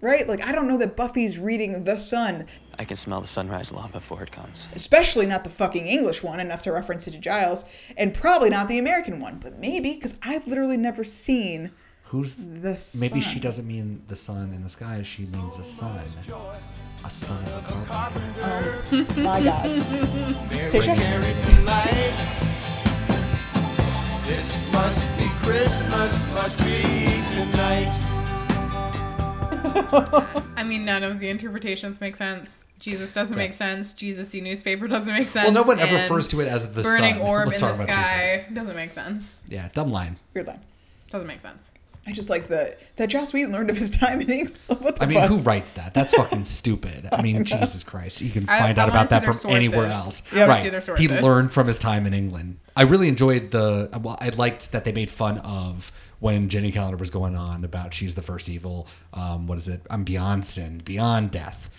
right? 0.00 0.26
Like, 0.26 0.44
I 0.46 0.52
don't 0.52 0.68
know 0.68 0.78
that 0.78 0.96
Buffy's 0.96 1.38
reading 1.38 1.84
The 1.84 1.96
Sun, 1.96 2.46
I 2.78 2.84
can 2.84 2.96
smell 2.96 3.20
the 3.20 3.26
sunrise 3.26 3.70
long 3.70 3.90
before 3.92 4.22
it 4.22 4.32
comes. 4.32 4.66
especially 4.74 5.26
not 5.26 5.44
the 5.44 5.50
fucking 5.50 5.86
English 5.86 6.22
one, 6.22 6.40
enough 6.40 6.62
to 6.64 6.72
reference 6.72 7.06
it 7.06 7.12
to 7.12 7.18
Giles, 7.18 7.64
and 7.96 8.12
probably 8.12 8.50
not 8.50 8.66
the 8.68 8.78
American 8.78 9.20
one, 9.20 9.38
but 9.38 9.54
maybe, 9.58 9.94
because 9.94 10.18
I've 10.22 10.46
literally 10.48 10.76
never 10.76 11.04
seen 11.04 11.70
Who's 12.08 12.36
The 12.36 12.76
sun? 12.76 13.08
Maybe 13.08 13.20
she 13.20 13.40
doesn't 13.40 13.66
mean 13.66 14.02
the 14.08 14.14
sun 14.14 14.52
in 14.52 14.62
the 14.62 14.68
sky. 14.68 15.02
She 15.02 15.26
means 15.26 15.58
a 15.58 15.64
son, 15.64 16.00
a 17.04 17.10
son 17.10 17.42
of 17.44 17.64
a 17.70 17.86
carpenter. 17.86 18.82
Oh 18.92 19.22
my 19.22 19.42
god. 19.42 20.68
Say 20.70 20.80
check. 20.80 20.98
This 24.24 24.72
must 24.72 25.18
be 25.18 25.28
Christmas, 25.42 26.18
must 26.32 26.58
be 26.60 26.82
tonight. 27.28 27.94
I 30.56 30.64
mean, 30.64 30.86
none 30.86 31.02
of 31.02 31.20
the 31.20 31.28
interpretations 31.28 32.00
make 32.00 32.16
sense. 32.16 32.64
Jesus 32.78 33.12
doesn't 33.12 33.36
make 33.36 33.52
sense. 33.52 33.92
Jesus 33.92 34.30
see 34.30 34.40
newspaper 34.40 34.88
doesn't 34.88 35.12
make 35.12 35.28
sense. 35.28 35.44
Well, 35.46 35.52
no 35.52 35.62
one 35.62 35.78
ever 35.78 35.94
refers 35.94 36.28
to 36.28 36.40
it 36.40 36.48
as 36.48 36.72
the 36.72 36.82
burning 36.82 37.16
sun. 37.16 37.22
orb 37.26 37.48
Let's 37.48 37.62
in 37.62 37.68
the 37.68 37.74
sky 37.74 38.46
doesn't 38.50 38.76
make 38.76 38.92
sense. 38.92 39.40
Yeah, 39.48 39.68
dumb 39.72 39.90
line. 39.90 40.16
Weird 40.32 40.46
line. 40.46 40.60
Doesn't 41.10 41.28
make 41.28 41.40
sense. 41.40 41.70
I 42.06 42.12
just 42.12 42.28
like 42.28 42.48
the 42.48 42.76
that 42.96 43.08
Joss 43.08 43.32
Whedon 43.32 43.52
learned 43.52 43.70
of 43.70 43.76
his 43.76 43.88
time 43.88 44.20
in 44.20 44.30
England. 44.30 44.58
What 44.66 44.96
the 44.96 45.04
I 45.04 45.06
mean, 45.06 45.18
fuck? 45.18 45.28
who 45.28 45.38
writes 45.38 45.72
that? 45.72 45.94
That's 45.94 46.12
fucking 46.14 46.44
stupid. 46.44 47.08
I 47.12 47.22
mean, 47.22 47.44
Jesus 47.44 47.82
Christ. 47.82 48.20
You 48.20 48.30
can 48.30 48.48
I- 48.48 48.58
find 48.58 48.78
I 48.78 48.82
out 48.82 48.88
wanna 48.88 48.90
about 49.00 49.08
see 49.08 49.14
that 49.14 49.22
their 49.24 49.32
from 49.32 49.50
anywhere 49.52 49.86
else. 49.86 50.22
I 50.32 50.36
wanna 50.40 50.48
right. 50.48 50.62
see 50.62 50.68
their 50.70 50.80
He 50.80 50.84
sources. 51.06 51.10
learned 51.22 51.52
from 51.52 51.66
his 51.66 51.78
time 51.78 52.06
in 52.06 52.12
England. 52.14 52.58
I 52.76 52.82
really 52.82 53.08
enjoyed 53.08 53.52
the. 53.52 53.88
Well, 54.02 54.18
I 54.20 54.30
liked 54.30 54.72
that 54.72 54.84
they 54.84 54.92
made 54.92 55.10
fun 55.10 55.38
of 55.38 55.92
when 56.18 56.48
Jenny 56.48 56.72
Calendar 56.72 56.96
was 56.96 57.10
going 57.10 57.36
on 57.36 57.64
about 57.64 57.94
she's 57.94 58.14
the 58.14 58.22
first 58.22 58.48
evil. 58.48 58.88
Um, 59.12 59.46
what 59.46 59.58
is 59.58 59.68
it? 59.68 59.82
I'm 59.90 60.04
beyond 60.04 60.44
sin, 60.46 60.78
beyond 60.84 61.30
death. 61.30 61.70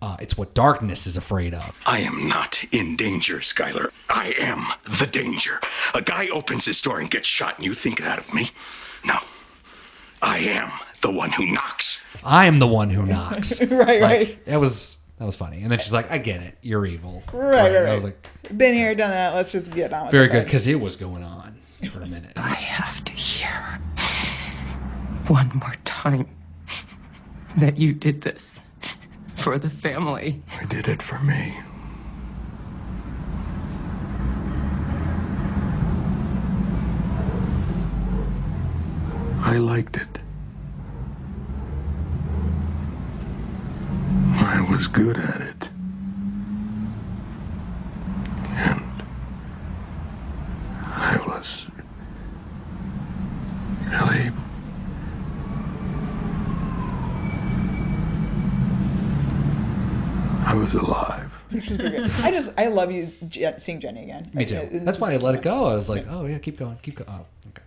Uh, 0.00 0.16
it's 0.20 0.38
what 0.38 0.54
darkness 0.54 1.06
is 1.06 1.16
afraid 1.16 1.54
of. 1.54 1.74
I 1.84 1.98
am 2.00 2.28
not 2.28 2.62
in 2.70 2.96
danger, 2.96 3.38
Skyler. 3.38 3.90
I 4.08 4.32
am 4.38 4.66
the 4.98 5.06
danger. 5.06 5.60
A 5.92 6.00
guy 6.02 6.28
opens 6.28 6.64
his 6.66 6.80
door 6.80 7.00
and 7.00 7.10
gets 7.10 7.26
shot, 7.26 7.56
and 7.56 7.64
you 7.64 7.74
think 7.74 8.00
that 8.00 8.18
of 8.18 8.32
me? 8.32 8.50
No. 9.04 9.18
I 10.22 10.38
am 10.38 10.70
the 11.00 11.10
one 11.10 11.32
who 11.32 11.46
knocks. 11.46 11.98
I 12.24 12.46
am 12.46 12.60
the 12.60 12.66
one 12.66 12.90
who 12.90 13.04
knocks. 13.06 13.60
Right, 13.70 14.00
Like, 14.00 14.02
right. 14.02 14.44
That 14.46 14.60
was 14.60 14.98
that 15.18 15.24
was 15.24 15.34
funny. 15.36 15.62
And 15.62 15.70
then 15.72 15.78
she's 15.80 15.92
like, 15.92 16.10
"I 16.10 16.18
get 16.18 16.42
it. 16.42 16.56
You're 16.62 16.86
evil." 16.86 17.22
Right, 17.32 17.72
right, 17.72 17.74
right. 17.74 17.88
I 17.88 17.94
was 17.94 18.04
like, 18.04 18.28
Been 18.56 18.74
here, 18.74 18.94
done 18.94 19.10
that. 19.10 19.34
Let's 19.34 19.50
just 19.52 19.72
get 19.72 19.92
on 19.92 20.04
with 20.04 20.12
"Very 20.12 20.28
good," 20.28 20.44
because 20.44 20.66
it 20.66 20.80
was 20.80 20.96
going 20.96 21.22
on 21.24 21.58
for 21.90 21.98
a 21.98 22.08
minute. 22.08 22.32
I 22.36 22.50
have 22.54 23.04
to 23.04 23.12
hear 23.12 23.80
one 25.28 25.50
more 25.54 25.74
time 25.84 26.28
that 27.56 27.76
you 27.78 27.92
did 27.92 28.22
this 28.22 28.62
for 29.38 29.58
the 29.58 29.70
family. 29.70 30.42
I 30.60 30.64
did 30.64 30.88
it 30.88 31.00
for 31.00 31.18
me. 31.20 31.58
I 39.40 39.56
liked 39.56 39.96
it. 39.96 40.18
I 44.36 44.66
was 44.70 44.86
good 44.88 45.16
at 45.16 45.40
it. 45.40 45.57
I 62.58 62.66
love 62.66 62.90
you 62.90 63.06
seeing 63.58 63.80
Jenny 63.80 64.02
again. 64.02 64.30
Me 64.34 64.44
too. 64.44 64.56
It- 64.56 64.84
That's 64.84 64.98
why 65.00 65.12
I 65.12 65.16
let 65.16 65.34
it 65.36 65.42
go. 65.42 65.66
I 65.66 65.74
was 65.76 65.88
like, 65.88 66.06
oh 66.10 66.26
yeah, 66.26 66.38
keep 66.38 66.58
going, 66.58 66.76
keep 66.82 66.96
going. 66.96 67.08
Oh, 67.10 67.26
okay. 67.50 67.62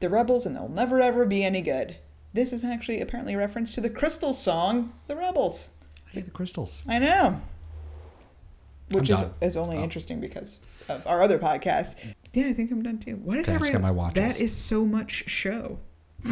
The 0.00 0.08
Rebels 0.08 0.46
and 0.46 0.54
they'll 0.54 0.68
never 0.68 1.00
ever 1.00 1.26
be 1.26 1.44
any 1.44 1.60
good. 1.62 1.96
This 2.32 2.52
is 2.52 2.62
actually 2.64 3.00
apparently 3.00 3.34
a 3.34 3.38
reference 3.38 3.74
to 3.74 3.80
the 3.80 3.90
Crystals 3.90 4.40
song, 4.42 4.92
The 5.06 5.16
Rebels. 5.16 5.68
Hey, 6.12 6.20
the 6.20 6.30
crystals. 6.30 6.82
I 6.88 6.98
know. 6.98 7.40
Which 8.90 9.10
I'm 9.10 9.14
is, 9.14 9.20
done. 9.22 9.34
is 9.42 9.56
only 9.56 9.78
oh. 9.78 9.82
interesting 9.82 10.20
because 10.20 10.60
of 10.88 11.06
our 11.06 11.20
other 11.22 11.38
podcast. 11.38 11.96
Yeah, 12.32 12.46
I 12.46 12.52
think 12.52 12.70
I'm 12.70 12.82
done 12.82 12.98
too. 12.98 13.16
What 13.16 13.34
did 13.34 13.42
Okay, 13.44 13.52
I 13.52 13.54
I 13.56 13.58
just 13.58 13.72
write? 13.72 13.72
got 13.72 13.82
my 13.82 13.90
watches. 13.90 14.22
That 14.22 14.40
is 14.40 14.56
so 14.56 14.84
much 14.86 15.28
show. 15.28 15.78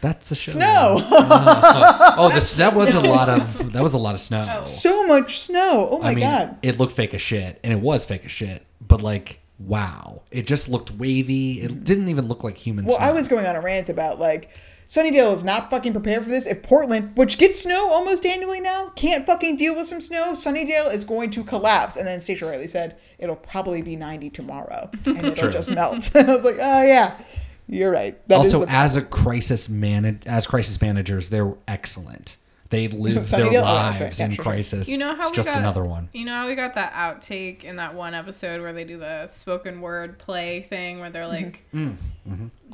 That's 0.00 0.30
a 0.30 0.34
show. 0.34 0.52
Snow. 0.52 0.64
oh, 1.10 2.30
the 2.34 2.54
that 2.58 2.74
was 2.74 2.94
a 2.94 3.00
lot 3.00 3.28
of 3.28 3.72
that 3.72 3.82
was 3.82 3.94
a 3.94 3.98
lot 3.98 4.14
of 4.14 4.20
snow. 4.20 4.62
So 4.66 5.06
much 5.06 5.40
snow. 5.40 5.88
Oh 5.90 5.98
my 5.98 6.10
I 6.10 6.14
mean, 6.14 6.24
god. 6.24 6.58
it 6.62 6.78
looked 6.78 6.92
fake 6.92 7.14
as 7.14 7.20
shit, 7.20 7.60
and 7.62 7.72
it 7.72 7.80
was 7.80 8.04
fake 8.04 8.24
as 8.24 8.30
shit. 8.30 8.64
But 8.80 9.02
like, 9.02 9.40
wow, 9.58 10.22
it 10.30 10.46
just 10.46 10.68
looked 10.68 10.90
wavy. 10.92 11.60
It 11.60 11.84
didn't 11.84 12.08
even 12.08 12.28
look 12.28 12.42
like 12.42 12.56
human. 12.56 12.86
Well, 12.86 12.96
snow. 12.96 13.06
I 13.06 13.12
was 13.12 13.28
going 13.28 13.46
on 13.46 13.56
a 13.56 13.60
rant 13.60 13.88
about 13.90 14.18
like 14.18 14.50
Sunnydale 14.90 15.32
is 15.32 15.44
not 15.44 15.70
fucking 15.70 15.92
prepared 15.92 16.24
for 16.24 16.30
this. 16.30 16.48
If 16.48 16.64
Portland, 16.64 17.16
which 17.16 17.38
gets 17.38 17.60
snow 17.60 17.90
almost 17.92 18.26
annually 18.26 18.60
now, 18.60 18.88
can't 18.96 19.24
fucking 19.24 19.56
deal 19.56 19.76
with 19.76 19.86
some 19.86 20.00
snow, 20.00 20.32
Sunnydale 20.32 20.92
is 20.92 21.04
going 21.04 21.30
to 21.30 21.44
collapse. 21.44 21.96
And 21.96 22.04
then 22.04 22.20
Stacia 22.20 22.46
Riley 22.46 22.66
said 22.66 22.98
it'll 23.16 23.36
probably 23.36 23.82
be 23.82 23.94
90 23.94 24.30
tomorrow 24.30 24.90
and 25.06 25.18
it'll 25.18 25.36
True. 25.36 25.50
just 25.52 25.70
melt. 25.70 26.10
and 26.16 26.28
I 26.28 26.34
was 26.34 26.44
like, 26.44 26.56
oh 26.56 26.82
yeah, 26.82 27.16
you're 27.70 27.90
right. 27.90 28.26
That 28.28 28.40
is 28.44 28.52
also, 28.54 28.66
the- 28.66 28.72
as 28.72 28.96
a 28.96 29.02
crisis 29.02 29.68
man, 29.68 30.20
as 30.26 30.46
crisis 30.46 30.80
managers, 30.82 31.28
they're 31.28 31.54
excellent. 31.68 32.36
They 32.70 32.86
live 32.88 33.28
their 33.30 33.46
Sunnydale? 33.46 33.48
Oh, 33.48 33.52
that's 33.52 33.98
lives 33.98 34.00
right. 34.00 34.18
Yeah, 34.18 34.24
in 34.26 34.30
sure, 34.30 34.36
sure. 34.36 34.44
crisis. 34.52 34.88
You 34.88 34.98
know 34.98 35.14
how 35.14 35.22
it's 35.22 35.30
we 35.32 35.36
just 35.36 35.48
got, 35.48 35.58
another 35.58 35.84
one. 35.84 36.08
You 36.12 36.24
know 36.24 36.34
how 36.34 36.46
we 36.46 36.54
got 36.54 36.74
that 36.74 36.92
outtake 36.92 37.64
in 37.64 37.76
that 37.76 37.94
one 37.94 38.14
episode 38.14 38.60
where 38.60 38.72
they 38.72 38.84
do 38.84 38.96
the 38.98 39.26
spoken 39.26 39.80
word 39.80 40.18
play 40.18 40.62
thing 40.62 41.00
where 41.00 41.10
they're 41.10 41.26
like 41.26 41.64
Mm. 41.74 41.96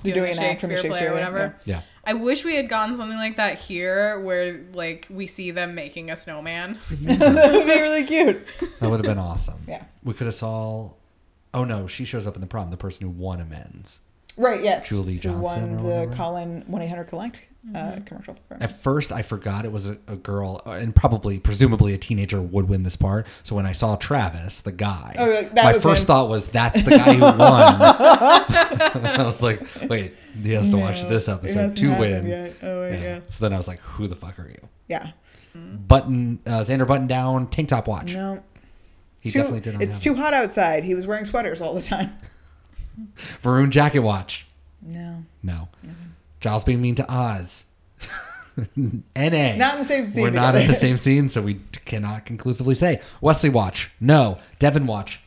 You're 0.05 0.15
doing, 0.15 0.15
doing 0.15 0.39
a 0.39 0.41
an 0.43 0.51
act 0.51 0.61
from 0.61 0.71
a 0.71 0.75
Shakespeare 0.75 0.91
play 0.91 0.99
or 0.99 1.11
Shakespeare, 1.11 1.15
whatever. 1.15 1.57
yeah. 1.65 1.77
Yeah. 1.77 1.81
I 2.05 2.13
wish 2.15 2.45
we 2.45 2.57
had 2.57 2.69
gotten 2.69 2.95
something 2.97 3.17
like 3.17 3.37
that 3.37 3.59
here 3.59 4.21
where 4.21 4.61
like 4.75 5.07
we 5.09 5.27
see 5.27 5.51
them 5.51 5.75
making 5.75 6.11
a 6.11 6.17
snowman. 6.17 6.79
that 6.91 7.53
would 7.53 7.67
be 7.67 7.81
really 7.81 8.05
cute. 8.05 8.45
That 8.81 8.91
would 8.91 8.99
have 9.01 9.07
been 9.07 9.19
awesome. 9.19 9.61
Yeah. 9.67 9.83
We 10.05 10.13
could 10.13 10.27
have 10.27 10.35
saw. 10.35 10.91
Oh 11.55 11.65
no, 11.65 11.87
she 11.87 12.05
shows 12.05 12.27
up 12.27 12.35
in 12.35 12.43
the 12.43 12.47
prom. 12.47 12.71
The 12.71 12.77
person 12.77 13.07
who 13.07 13.11
won 13.11 13.41
amends. 13.41 14.01
Right, 14.37 14.63
yes. 14.63 14.89
Julie 14.89 15.15
Who 15.15 15.19
Johnson 15.21 15.43
won 15.43 15.87
or 15.87 16.07
the. 16.07 16.15
Colin 16.17 16.63
1 16.67 16.83
800 16.83 17.05
Collect 17.05 17.47
uh, 17.75 17.79
Mm-hmm. 17.79 18.05
commercial. 18.05 18.37
At 18.61 18.79
first, 18.79 19.11
I 19.11 19.23
forgot 19.23 19.65
it 19.65 19.73
was 19.73 19.89
a, 19.89 19.99
a 20.07 20.15
girl, 20.15 20.63
uh, 20.67 20.73
and 20.73 20.95
probably, 20.95 21.39
presumably, 21.41 21.95
a 21.95 21.99
teenager 21.99 22.41
would 22.41 22.69
win 22.69 22.83
this 22.85 22.97
part. 22.97 23.27
So 23.43 23.57
when 23.57 23.67
I 23.67 23.73
saw 23.73 23.97
Travis, 23.97 24.61
the 24.61 24.71
guy, 24.73 25.15
Oh, 25.19 25.29
like, 25.29 25.51
that 25.55 25.65
my 25.65 25.73
was 25.73 25.83
first 25.83 26.03
him. 26.03 26.07
thought 26.07 26.29
was, 26.29 26.47
"That's 26.49 26.81
the 26.83 26.91
guy 26.93 27.15
who 27.15 27.21
won." 27.23 27.37
I 27.41 29.25
was 29.25 29.43
like, 29.43 29.63
"Wait, 29.89 30.15
he 30.43 30.53
has 30.53 30.71
to 30.71 30.77
watch 30.77 31.03
this 31.03 31.29
episode 31.29 31.77
to 31.77 31.99
win." 31.99 32.27
yet. 32.27 32.55
Oh 32.63 32.83
my 32.83 32.97
Yeah. 32.97 33.19
God. 33.19 33.31
So 33.31 33.45
then 33.45 33.53
I 33.53 33.57
was 33.57 33.67
like, 33.69 33.81
"Who 33.81 34.07
the 34.07 34.17
fuck 34.17 34.39
are 34.39 34.49
you?" 34.49 34.69
Yeah. 34.89 35.11
Button, 35.55 36.39
uh, 36.47 36.61
Xander 36.61 36.87
button 36.87 37.07
down, 37.07 37.49
tank 37.49 37.71
top 37.71 37.89
watch. 37.89 38.13
No. 38.13 38.45
He 39.23 39.31
Too- 39.31 39.39
definitely 39.41 39.61
didn't. 39.63 39.83
It's 39.83 39.99
too 39.99 40.15
hot 40.15 40.35
outside. 40.35 40.85
He 40.85 40.95
was 40.95 41.07
wearing 41.07 41.25
sweaters 41.25 41.61
all 41.61 41.75
the 41.75 41.83
time. 41.83 42.11
maroon 43.45 43.71
jacket 43.71 44.01
watch. 44.01 44.47
No. 44.83 45.25
No. 45.43 45.69
Giles 46.41 46.65
being 46.65 46.81
mean 46.81 46.95
to 46.97 47.13
Oz. 47.13 47.65
N.A. 49.17 49.57
Not 49.59 49.75
in 49.75 49.79
the 49.81 49.85
same 49.85 50.07
scene 50.07 50.23
We're 50.23 50.31
not 50.31 50.55
in 50.55 50.67
the 50.67 50.75
same 50.75 50.97
scene, 50.99 51.29
so 51.29 51.43
we 51.43 51.61
cannot 51.85 52.25
conclusively 52.25 52.75
say. 52.75 53.01
Wesley 53.21 53.51
watch. 53.51 53.91
No. 54.01 54.39
Devon 54.59 54.87
watch. 54.87 55.21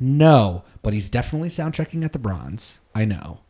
No. 0.00 0.62
But 0.82 0.92
he's 0.94 1.08
definitely 1.08 1.48
sound 1.48 1.74
checking 1.74 2.04
at 2.04 2.12
the 2.12 2.18
bronze. 2.18 2.80
I 2.94 3.04
know. 3.04 3.40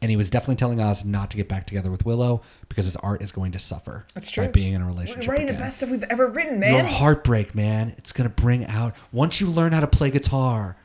And 0.00 0.10
he 0.10 0.16
was 0.16 0.30
definitely 0.30 0.56
telling 0.56 0.80
Oz 0.80 1.04
not 1.04 1.30
to 1.30 1.36
get 1.36 1.48
back 1.48 1.64
together 1.66 1.90
with 1.90 2.04
Willow 2.04 2.42
because 2.68 2.86
his 2.86 2.96
art 2.96 3.22
is 3.22 3.30
going 3.30 3.52
to 3.52 3.58
suffer 3.60 4.04
That's 4.14 4.30
by 4.30 4.44
true. 4.44 4.52
being 4.52 4.72
in 4.72 4.82
a 4.82 4.84
We're 4.84 4.90
relationship. 4.90 5.30
writing 5.30 5.46
the 5.46 5.52
best 5.54 5.76
stuff 5.76 5.90
we've 5.90 6.02
ever 6.10 6.26
written, 6.26 6.54
Your 6.54 6.60
man. 6.60 6.86
heartbreak, 6.86 7.54
man. 7.54 7.94
It's 7.98 8.10
gonna 8.12 8.28
bring 8.28 8.66
out 8.66 8.94
once 9.12 9.40
you 9.40 9.46
learn 9.46 9.70
how 9.72 9.78
to 9.78 9.86
play 9.86 10.10
guitar, 10.10 10.76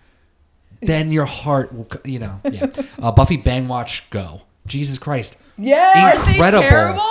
then 0.82 1.12
your 1.12 1.26
heart 1.26 1.74
will, 1.74 1.86
co- 1.86 2.00
you 2.06 2.20
know. 2.20 2.40
Yeah. 2.50 2.68
Uh, 3.02 3.12
Buffy 3.12 3.38
Bang 3.38 3.68
Watch 3.68 4.10
Go. 4.10 4.42
Jesus 4.66 4.98
Christ. 4.98 5.38
Yeah. 5.58 6.14
Incredible. 6.18 6.62
terrible? 6.64 7.02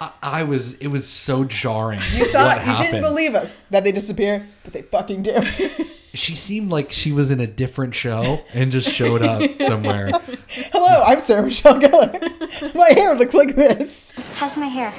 I, 0.00 0.12
I 0.22 0.42
was. 0.44 0.74
It 0.74 0.88
was 0.88 1.08
so 1.08 1.44
jarring. 1.44 2.00
You 2.14 2.30
thought 2.30 2.58
what 2.58 2.66
you 2.66 2.72
happened. 2.72 2.90
didn't 2.92 3.02
believe 3.10 3.34
us 3.34 3.56
that 3.70 3.82
they 3.84 3.92
disappear, 3.92 4.46
but 4.62 4.72
they 4.72 4.82
fucking 4.82 5.22
do. 5.22 5.34
She 6.14 6.34
seemed 6.34 6.70
like 6.70 6.90
she 6.90 7.12
was 7.12 7.30
in 7.30 7.38
a 7.38 7.46
different 7.46 7.94
show 7.94 8.40
and 8.54 8.72
just 8.72 8.90
showed 8.90 9.22
up 9.22 9.42
somewhere. 9.62 10.10
Hello, 10.48 11.02
I'm 11.06 11.20
Sarah 11.20 11.42
Michelle 11.44 11.78
Gellar. 11.78 12.74
My 12.74 12.88
hair 12.94 13.14
looks 13.14 13.34
like 13.34 13.54
this. 13.54 14.12
How's 14.36 14.56
my 14.56 14.66
hair? 14.66 14.92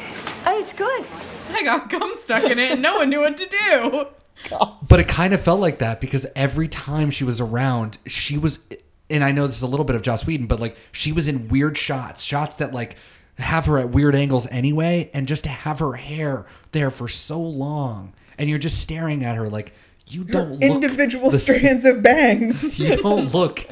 Oh, 0.45 0.59
it's 0.59 0.71
good. 0.71 1.05
I 1.49 1.63
got 1.63 1.89
gum 1.89 2.13
stuck 2.19 2.43
in 2.43 2.59
it 2.59 2.71
and 2.71 2.81
no 2.83 2.97
one 2.99 3.09
knew 3.09 3.21
what 3.21 3.37
to 3.37 3.47
do. 3.47 4.05
But 4.87 4.99
it 4.99 5.07
kind 5.07 5.33
of 5.33 5.41
felt 5.41 5.59
like 5.59 5.79
that 5.79 6.01
because 6.01 6.25
every 6.35 6.67
time 6.67 7.11
she 7.11 7.23
was 7.23 7.39
around, 7.39 7.97
she 8.07 8.37
was, 8.37 8.59
and 9.09 9.23
I 9.23 9.31
know 9.31 9.45
this 9.45 9.57
is 9.57 9.61
a 9.61 9.67
little 9.67 9.85
bit 9.85 9.95
of 9.95 10.01
Joss 10.01 10.25
Whedon, 10.25 10.47
but 10.47 10.59
like 10.59 10.75
she 10.91 11.11
was 11.11 11.27
in 11.27 11.47
weird 11.49 11.77
shots, 11.77 12.23
shots 12.23 12.55
that 12.57 12.73
like 12.73 12.95
have 13.37 13.65
her 13.67 13.77
at 13.77 13.89
weird 13.89 14.15
angles 14.15 14.47
anyway, 14.51 15.09
and 15.13 15.27
just 15.27 15.43
to 15.43 15.49
have 15.49 15.79
her 15.79 15.93
hair 15.93 16.45
there 16.71 16.91
for 16.91 17.07
so 17.07 17.39
long, 17.39 18.13
and 18.37 18.49
you're 18.49 18.59
just 18.59 18.79
staring 18.81 19.23
at 19.23 19.35
her 19.35 19.49
like 19.49 19.73
you 20.07 20.23
don't 20.23 20.53
look 20.53 20.61
Individual 20.61 21.29
strands 21.31 21.85
of 21.85 22.01
bangs. 22.01 22.79
You 22.79 22.97
don't 22.97 23.33
look 23.33 23.65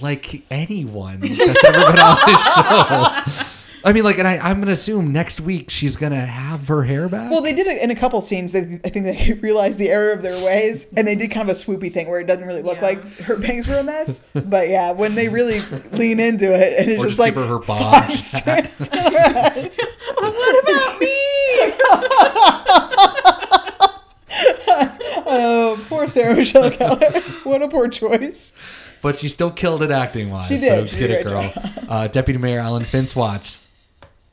like 0.00 0.44
anyone 0.50 1.20
that's 1.20 1.64
ever 1.64 1.92
been 1.92 2.00
on 2.00 2.16
this 2.26 3.36
show. 3.44 3.46
I 3.86 3.92
mean, 3.92 4.02
like, 4.02 4.18
and 4.18 4.26
I, 4.26 4.38
I'm 4.38 4.58
gonna 4.58 4.72
assume 4.72 5.12
next 5.12 5.40
week 5.40 5.70
she's 5.70 5.94
gonna 5.94 6.26
have 6.26 6.66
her 6.66 6.82
hair 6.82 7.08
back. 7.08 7.30
Well, 7.30 7.40
they 7.40 7.54
did 7.54 7.68
it 7.68 7.80
in 7.80 7.92
a 7.92 7.94
couple 7.94 8.20
scenes. 8.20 8.52
They, 8.52 8.80
I 8.84 8.88
think 8.88 9.04
they 9.06 9.32
realized 9.40 9.78
the 9.78 9.90
error 9.90 10.12
of 10.12 10.22
their 10.22 10.44
ways, 10.44 10.92
and 10.96 11.06
they 11.06 11.14
did 11.14 11.30
kind 11.30 11.48
of 11.48 11.56
a 11.56 11.58
swoopy 11.58 11.92
thing 11.92 12.08
where 12.08 12.18
it 12.18 12.26
doesn't 12.26 12.44
really 12.48 12.62
look 12.62 12.82
like 12.82 13.00
her 13.20 13.36
bangs 13.36 13.68
were 13.68 13.76
a 13.76 13.84
mess. 13.84 14.24
But 14.34 14.68
yeah, 14.68 14.90
when 14.90 15.14
they 15.14 15.28
really 15.28 15.60
lean 15.92 16.18
into 16.18 16.52
it, 16.52 16.80
and 16.80 16.90
it's 16.90 17.00
or 17.00 17.04
just, 17.06 17.16
just 17.16 17.20
like 17.20 17.34
give 17.34 17.44
her 17.44 17.48
her 17.58 17.62
five 17.62 18.08
bob. 18.08 18.10
strands 18.10 18.88
on 18.88 19.12
her 19.12 19.18
head. 19.20 19.72
what 20.16 20.64
about 20.64 21.00
me? 21.00 21.06
oh, 25.28 25.86
poor 25.88 26.08
Sarah 26.08 26.34
Michelle 26.34 26.70
Gellar. 26.70 27.22
What 27.44 27.62
a 27.62 27.68
poor 27.68 27.86
choice. 27.86 28.52
But 29.00 29.14
she 29.16 29.28
still 29.28 29.52
killed 29.52 29.84
it 29.84 29.92
acting 29.92 30.30
wise. 30.30 30.48
She 30.48 30.58
did. 30.58 30.68
So 30.68 30.86
She 30.86 30.96
get 30.98 31.06
did 31.06 31.20
it, 31.20 31.26
girl. 31.28 31.52
Uh, 31.88 32.08
Deputy 32.08 32.40
Mayor 32.40 32.58
Alan 32.58 32.84
Finch 32.84 33.14
watch. 33.14 33.60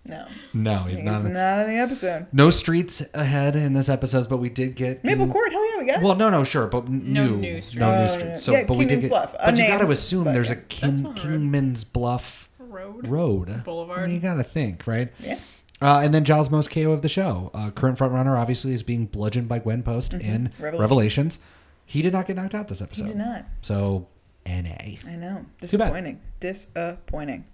No. 0.06 0.28
No, 0.54 0.80
he's 0.84 1.02
not. 1.02 1.12
He's 1.14 1.24
in- 1.24 1.34
not 1.34 1.60
in 1.62 1.74
the 1.76 1.80
episode. 1.80 2.28
No 2.34 2.50
streets 2.50 3.02
ahead 3.14 3.56
in 3.56 3.72
this 3.74 3.88
episode, 3.88 4.28
but 4.28 4.38
we 4.38 4.50
did 4.50 4.76
get 4.76 5.04
Maple 5.04 5.28
Court, 5.28 5.52
hell 5.52 5.72
yeah, 5.76 5.80
we 5.82 5.88
got. 5.90 6.02
Well, 6.04 6.16
no, 6.16 6.30
no, 6.30 6.44
sure, 6.44 6.68
but 6.68 6.90
No 6.90 7.26
new, 7.28 7.38
new 7.38 7.62
streets. 7.62 7.76
no 7.80 7.92
Oh, 7.94 8.02
new 8.04 8.10
streets. 8.10 8.44
So, 8.44 8.52
Yeah, 8.52 8.66
but 8.66 8.76
we 8.78 8.84
did 8.86 9.00
Kingman's 9.02 9.06
get. 9.06 9.10
Bluff, 9.12 9.36
But 9.46 9.58
you 9.58 9.68
got 9.68 9.78
to 9.88 9.94
assume 9.94 10.26
there's 10.26 10.50
yeah. 10.50 10.56
a 10.58 10.60
King, 10.68 11.14
Kingman's 11.14 11.84
Bluff 11.86 12.50
Road. 12.60 13.08
road. 13.08 13.64
Boulevard. 13.64 14.00
I 14.00 14.06
mean, 14.08 14.16
you 14.16 14.22
got 14.22 14.34
to 14.36 14.44
think, 14.44 14.86
right? 14.88 15.12
Yeah. 15.20 15.40
Uh, 15.82 16.02
and 16.04 16.14
then 16.14 16.24
Giles 16.26 16.50
Most 16.50 16.70
KO 16.72 16.92
of 16.92 17.02
the 17.02 17.10
show. 17.10 17.50
Uh, 17.54 17.70
current 17.72 17.98
frontrunner, 17.98 18.38
obviously, 18.38 18.74
is 18.74 18.84
being 18.84 19.06
bludgeoned 19.06 19.48
by 19.48 19.60
Gwen 19.60 19.84
Post 19.84 20.12
Mhm. 20.14 20.22
in 20.22 20.44
Revelations. 20.60 20.80
Revelations. 20.82 21.40
He 21.86 22.02
did 22.02 22.14
not 22.14 22.26
get 22.28 22.36
knocked 22.38 22.56
out 22.56 22.68
this 22.70 22.82
episode. 22.82 23.04
He 23.04 23.08
did 23.10 23.18
not. 23.18 23.46
So, 23.62 24.08
NA. 24.46 24.98
I 25.08 25.16
know. 25.16 25.46
Too 25.62 25.78
bad. 25.78 25.88
Disappointing. 25.92 26.20
Disappointing. 26.40 27.46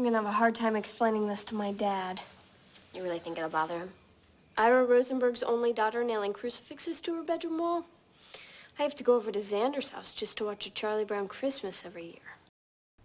I'm 0.00 0.04
gonna 0.04 0.16
have 0.16 0.24
a 0.24 0.32
hard 0.32 0.54
time 0.54 0.76
explaining 0.76 1.28
this 1.28 1.44
to 1.44 1.54
my 1.54 1.72
dad. 1.72 2.22
You 2.94 3.02
really 3.02 3.18
think 3.18 3.36
it'll 3.36 3.50
bother 3.50 3.80
him? 3.80 3.90
Ira 4.56 4.86
Rosenberg's 4.86 5.42
only 5.42 5.74
daughter 5.74 6.02
nailing 6.02 6.32
crucifixes 6.32 7.02
to 7.02 7.16
her 7.16 7.22
bedroom 7.22 7.58
wall. 7.58 7.84
I 8.78 8.82
have 8.82 8.94
to 8.94 9.04
go 9.04 9.14
over 9.14 9.30
to 9.30 9.38
Xander's 9.38 9.90
house 9.90 10.14
just 10.14 10.38
to 10.38 10.46
watch 10.46 10.64
a 10.64 10.70
Charlie 10.70 11.04
Brown 11.04 11.28
Christmas 11.28 11.84
every 11.84 12.06
year. 12.06 12.38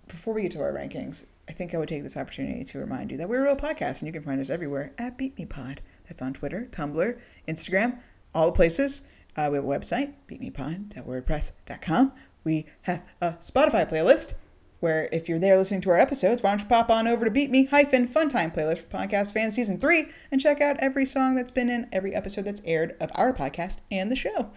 Before 0.08 0.34
we 0.34 0.44
get 0.44 0.54
to 0.54 0.62
our 0.62 0.72
rankings, 0.72 1.26
I 1.50 1.52
think 1.52 1.76
I 1.76 1.80
would 1.80 1.90
take 1.90 2.04
this 2.04 2.16
opportunity 2.16 2.64
to 2.64 2.80
remind 2.80 3.12
you 3.12 3.18
that 3.18 3.28
we're 3.28 3.42
a 3.42 3.44
real 3.44 3.58
podcast 3.58 4.00
and 4.00 4.08
you 4.08 4.14
can 4.14 4.24
find 4.24 4.40
us 4.40 4.50
everywhere 4.50 4.94
at 4.98 5.18
Beat 5.18 5.38
Me 5.38 5.46
Pod. 5.46 5.82
That's 6.08 6.22
on 6.22 6.32
Twitter, 6.32 6.70
Tumblr, 6.72 7.20
Instagram, 7.46 8.00
all 8.34 8.46
the 8.46 8.54
places. 8.54 9.02
Uh, 9.36 9.50
we 9.52 9.58
have 9.58 9.66
a 9.66 9.68
website, 9.68 10.14
beatmepod.wordpress.com. 10.30 12.14
We 12.46 12.68
have 12.84 13.04
a 13.20 13.34
Spotify 13.34 13.86
playlist, 13.92 14.36
where 14.80 15.10
if 15.12 15.28
you're 15.28 15.40
there 15.40 15.58
listening 15.58 15.82
to 15.82 15.90
our 15.90 15.98
episodes, 15.98 16.44
why 16.44 16.52
don't 16.52 16.62
you 16.62 16.66
pop 16.66 16.90
on 16.90 17.08
over 17.08 17.26
to 17.26 17.32
Beat 17.32 17.50
Me 17.50 17.66
hyphen 17.66 18.08
Funtime 18.08 18.54
playlist 18.54 18.80
for 18.80 18.98
Podcast 18.98 19.34
Fan 19.34 19.52
Season 19.52 19.80
3 19.80 20.06
and 20.32 20.42
check 20.42 20.62
out 20.62 20.78
every 20.80 21.06
song 21.06 21.36
that's 21.36 21.52
been 21.52 21.70
in 21.70 21.88
every 21.92 22.14
episode 22.14 22.46
that's 22.46 22.62
aired 22.66 22.94
of 23.00 23.10
our 23.16 23.34
podcast 23.34 23.80
and 23.92 24.12
the 24.12 24.16
show. 24.16 24.52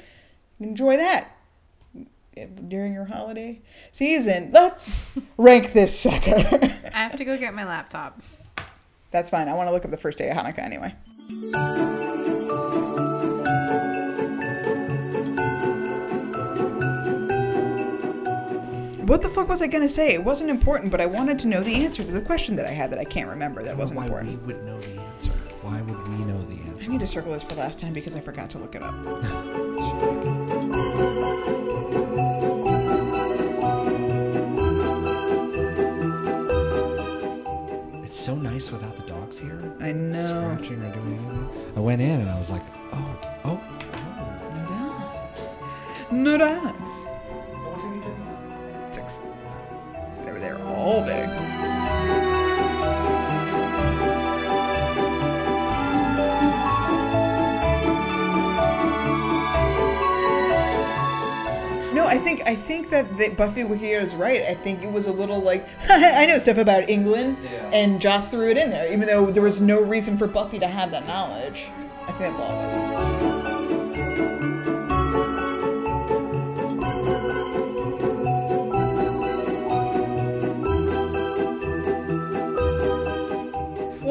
Enjoy 0.61 0.97
that 0.97 1.31
during 2.69 2.93
your 2.93 3.07
holiday 3.07 3.61
season. 3.93 4.51
Let's 4.53 5.17
rank 5.39 5.73
this 5.73 5.99
sucker. 5.99 6.35
I 6.93 6.99
have 6.99 7.17
to 7.17 7.25
go 7.25 7.39
get 7.39 7.55
my 7.55 7.65
laptop. 7.65 8.23
That's 9.11 9.31
fine. 9.31 9.49
I 9.49 9.55
want 9.55 9.69
to 9.69 9.73
look 9.73 9.85
up 9.85 9.91
the 9.91 9.97
first 9.97 10.19
day 10.19 10.29
of 10.29 10.37
Hanukkah 10.37 10.59
anyway. 10.59 10.95
What 19.09 19.23
the 19.23 19.29
fuck 19.31 19.49
was 19.49 19.63
I 19.63 19.69
gonna 19.69 19.89
say? 19.89 20.13
It 20.13 20.23
wasn't 20.23 20.51
important, 20.51 20.91
but 20.93 21.01
I 21.01 21.07
wanted 21.07 21.39
to 21.39 21.49
know 21.49 21.63
the 21.63 21.83
answer 21.83 22.05
to 22.05 22.13
the 22.13 22.21
question 22.21 22.57
that 22.57 22.67
I 22.67 22.73
had 22.73 22.91
that 22.91 22.99
I 22.99 23.05
can't 23.05 23.31
remember. 23.31 23.63
That 23.63 23.75
wasn't 23.75 23.97
why 23.97 24.05
important. 24.05 24.43
we 24.43 24.53
would 24.53 24.63
know 24.67 24.79
the 24.79 25.01
answer. 25.01 25.31
Why 25.63 25.81
would 25.81 26.09
we 26.09 26.25
know 26.27 26.39
the 26.43 26.61
answer? 26.69 26.91
I 26.91 26.93
need 26.93 27.01
to 27.01 27.07
circle 27.07 27.33
this 27.33 27.43
for 27.43 27.55
last 27.55 27.81
time 27.81 27.95
because 27.95 28.15
I 28.15 28.21
forgot 28.21 28.51
to 28.51 28.59
look 28.59 28.75
it 28.75 28.83
up. 28.83 28.95
It's 38.05 38.21
so 38.21 38.35
nice 38.37 38.71
without 38.71 38.95
the 38.99 39.05
dogs 39.05 39.39
here. 39.39 39.59
I 39.81 39.93
know. 39.93 40.55
Scratching 40.55 40.83
or 40.83 40.93
doing 40.93 41.17
anything. 41.17 41.49
I 41.77 41.81
went 41.81 42.03
in 42.03 42.21
and 42.21 42.29
I 42.29 42.39
was 42.39 42.51
like, 42.51 42.63
oh, 42.93 43.19
oh, 43.47 43.59
oh 46.11 46.13
No 46.13 46.37
dogs. 46.37 47.07
Six. 47.07 47.18
There 50.59 50.75
all 50.75 51.05
day. 51.05 51.27
No, 61.95 62.07
I 62.07 62.17
think 62.19 62.43
I 62.47 62.55
think 62.55 62.91
that, 62.91 63.19
that 63.19 63.37
Buffy 63.37 63.63
Wikia 63.63 64.01
is 64.01 64.15
right. 64.15 64.43
I 64.43 64.55
think 64.55 64.85
it 64.85 64.93
was 64.93 65.07
a 65.07 65.13
little 65.13 65.41
like 65.41 65.69
I 65.89 66.27
know 66.27 66.39
stuff 66.39 66.59
about 66.59 66.89
England, 66.89 67.39
and 67.73 68.01
Joss 68.01 68.31
threw 68.31 68.49
it 68.51 68.57
in 68.57 68.71
there, 68.71 68.93
even 68.93 69.07
though 69.07 69.31
there 69.31 69.43
was 69.43 69.61
no 69.61 69.83
reason 69.83 70.17
for 70.17 70.27
Buffy 70.27 70.59
to 70.59 70.67
have 70.67 70.93
that 70.93 71.07
knowledge. 71.07 71.71
I 72.03 72.13
think 72.13 72.21
that's 72.21 72.41
all 72.41 72.61
it 72.61 72.65
was. 72.65 73.48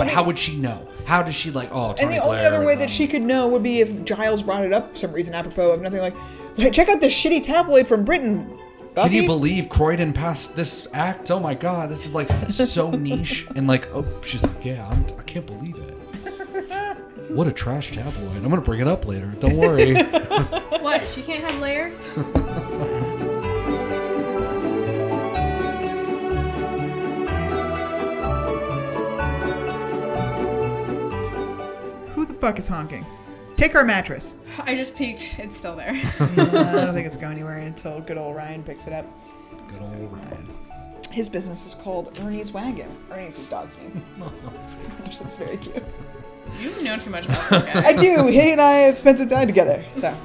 But 0.08 0.14
how 0.16 0.24
would 0.24 0.40
she 0.40 0.56
know? 0.56 0.88
How 1.06 1.22
does 1.24 1.36
she 1.36 1.52
like? 1.52 1.70
Oh, 1.72 1.90
And 1.90 1.98
Tony 2.00 2.16
the 2.16 2.22
only 2.24 2.38
Blair 2.38 2.48
other 2.48 2.66
way 2.66 2.74
and, 2.74 2.82
that 2.82 2.90
she 2.90 3.08
could 3.08 3.22
know 3.22 3.48
would 3.48 3.64
be 3.64 3.80
if 3.80 4.04
Giles 4.06 4.44
brought 4.44 4.64
it 4.64 4.74
up 4.74 4.92
for 4.92 4.96
some 4.96 5.12
reason 5.12 5.34
apropos 5.36 5.72
of 5.72 5.82
nothing 5.82 6.02
like, 6.02 6.16
like 6.58 6.74
check 6.74 6.90
out 6.90 7.02
this 7.02 7.14
shitty 7.14 7.44
tabloid 7.44 7.88
from 7.88 8.04
Britain. 8.04 8.58
Can 8.96 9.12
you 9.12 9.28
believe 9.28 9.70
Croydon 9.70 10.12
passed 10.12 10.56
this 10.56 10.88
act? 10.92 11.30
Oh 11.30 11.40
my 11.40 11.54
god, 11.54 11.90
this 11.90 12.06
is 12.06 12.14
like 12.14 12.30
so 12.50 12.90
niche. 13.08 13.46
And 13.56 13.68
like, 13.68 13.88
oh, 13.94 14.06
she's 14.24 14.44
like, 14.44 14.66
yeah, 14.66 14.88
I'm, 14.90 15.06
I 15.20 15.24
can't 15.24 15.46
believe 15.46 15.78
it. 15.78 15.94
What 17.30 17.46
a 17.46 17.52
trash 17.52 17.92
tabloid. 17.92 18.38
I'm 18.38 18.48
gonna 18.48 18.62
bring 18.62 18.80
it 18.80 18.88
up 18.88 19.06
later. 19.06 19.34
Don't 19.40 19.58
worry. 19.58 19.96
What? 20.80 21.06
She 21.10 21.22
can't 21.22 21.44
have 21.44 21.60
layers? 21.60 22.08
Fuck 32.40 32.58
is 32.60 32.68
honking? 32.68 33.06
Take 33.56 33.74
our 33.76 33.84
mattress. 33.84 34.36
I 34.60 34.76
just 34.76 34.96
peeked. 34.96 35.40
It's 35.40 35.58
still 35.58 35.76
there. 35.76 35.94
Yeah, 36.20 36.72
I 36.76 36.86
don't 36.86 36.94
think 36.94 37.08
it's 37.08 37.16
going 37.16 37.34
anywhere 37.34 37.58
until 37.60 38.02
good 38.02 38.18
old 38.18 38.36
Ryan 38.36 38.64
picks 38.64 38.86
it 38.88 38.94
up. 38.94 39.06
Good 39.68 39.82
old 39.82 39.94
Ryan. 40.12 40.48
His 41.12 41.28
business 41.30 41.66
is 41.66 41.74
called 41.74 42.18
Ernie's 42.22 42.52
Wagon. 42.52 42.96
Ernie's 43.12 43.38
his 43.38 43.48
dog's 43.48 43.78
name. 43.80 44.04
Oh, 44.22 44.26
Which 45.04 45.20
is 45.22 45.36
very 45.36 45.58
cute. 45.58 45.84
You 46.60 46.84
know 46.84 46.98
too 46.98 47.10
much 47.10 47.26
about 47.26 47.50
this 47.50 47.64
guy. 47.64 47.88
I 47.88 47.94
do. 47.94 48.28
He 48.28 48.52
and 48.52 48.62
I 48.62 48.72
have 48.88 48.98
spent 48.98 49.18
some 49.18 49.30
time 49.30 49.48
together. 49.48 49.84
So. 49.92 50.16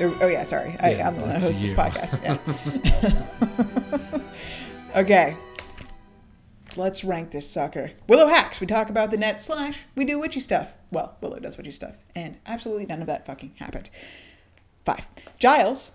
Oh 0.00 0.28
yeah, 0.28 0.44
sorry. 0.44 0.76
I, 0.80 0.94
I'm 1.00 1.14
the 1.14 1.20
one 1.22 1.30
that 1.30 1.40
hosts 1.42 1.60
this 1.60 1.72
podcast. 1.72 2.22
Yeah. 4.94 4.96
okay. 5.00 5.36
Let's 6.76 7.02
rank 7.02 7.30
this 7.30 7.50
sucker. 7.50 7.92
Willow 8.08 8.28
hacks. 8.28 8.60
We 8.60 8.66
talk 8.66 8.90
about 8.90 9.10
the 9.10 9.16
net 9.16 9.40
slash 9.40 9.84
we 9.96 10.04
do 10.04 10.20
witchy 10.20 10.40
stuff. 10.40 10.76
Well, 10.92 11.16
Willow 11.20 11.38
does 11.38 11.56
witchy 11.56 11.70
stuff, 11.72 11.96
and 12.14 12.38
absolutely 12.46 12.86
none 12.86 13.00
of 13.00 13.06
that 13.08 13.26
fucking 13.26 13.54
happened. 13.58 13.90
Five. 14.84 15.08
Giles. 15.38 15.92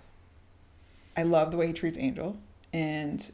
I 1.16 1.22
love 1.22 1.52
the 1.52 1.56
way 1.56 1.68
he 1.68 1.72
treats 1.72 1.98
Angel, 1.98 2.36
and 2.72 3.30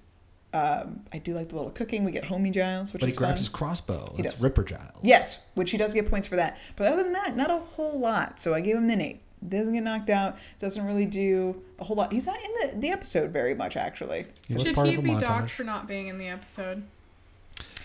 um, 0.52 1.00
I 1.12 1.18
do 1.18 1.34
like 1.34 1.48
the 1.48 1.56
little 1.56 1.70
cooking. 1.70 2.04
We 2.04 2.12
get 2.12 2.24
homie 2.24 2.52
Giles, 2.52 2.92
which 2.92 3.00
but 3.00 3.08
he 3.08 3.14
grabs 3.14 3.32
fun. 3.32 3.38
his 3.38 3.48
crossbow. 3.48 4.04
He 4.16 4.22
That's 4.22 4.34
does. 4.34 4.42
Ripper 4.42 4.64
Giles. 4.64 4.98
Yes, 5.02 5.40
which 5.54 5.70
he 5.70 5.78
does 5.78 5.94
get 5.94 6.08
points 6.10 6.26
for 6.26 6.36
that. 6.36 6.58
But 6.76 6.92
other 6.92 7.02
than 7.02 7.12
that, 7.14 7.36
not 7.36 7.50
a 7.50 7.58
whole 7.58 7.98
lot. 7.98 8.38
So 8.38 8.52
I 8.52 8.60
gave 8.60 8.76
him 8.76 8.88
an 8.90 9.00
eight. 9.00 9.22
Doesn't 9.46 9.72
get 9.72 9.82
knocked 9.82 10.10
out. 10.10 10.38
Doesn't 10.58 10.84
really 10.86 11.06
do 11.06 11.62
a 11.78 11.84
whole 11.84 11.96
lot. 11.96 12.12
He's 12.12 12.26
not 12.26 12.36
in 12.36 12.50
the, 12.72 12.76
the 12.80 12.90
episode 12.90 13.30
very 13.30 13.54
much, 13.54 13.76
actually. 13.76 14.26
He 14.46 14.54
was 14.54 14.64
Should 14.64 14.74
part 14.74 14.88
he 14.88 14.94
of 14.94 15.00
a 15.00 15.02
be 15.02 15.10
montage. 15.10 15.20
docked 15.20 15.50
for 15.50 15.64
not 15.64 15.86
being 15.88 16.08
in 16.08 16.18
the 16.18 16.28
episode? 16.28 16.82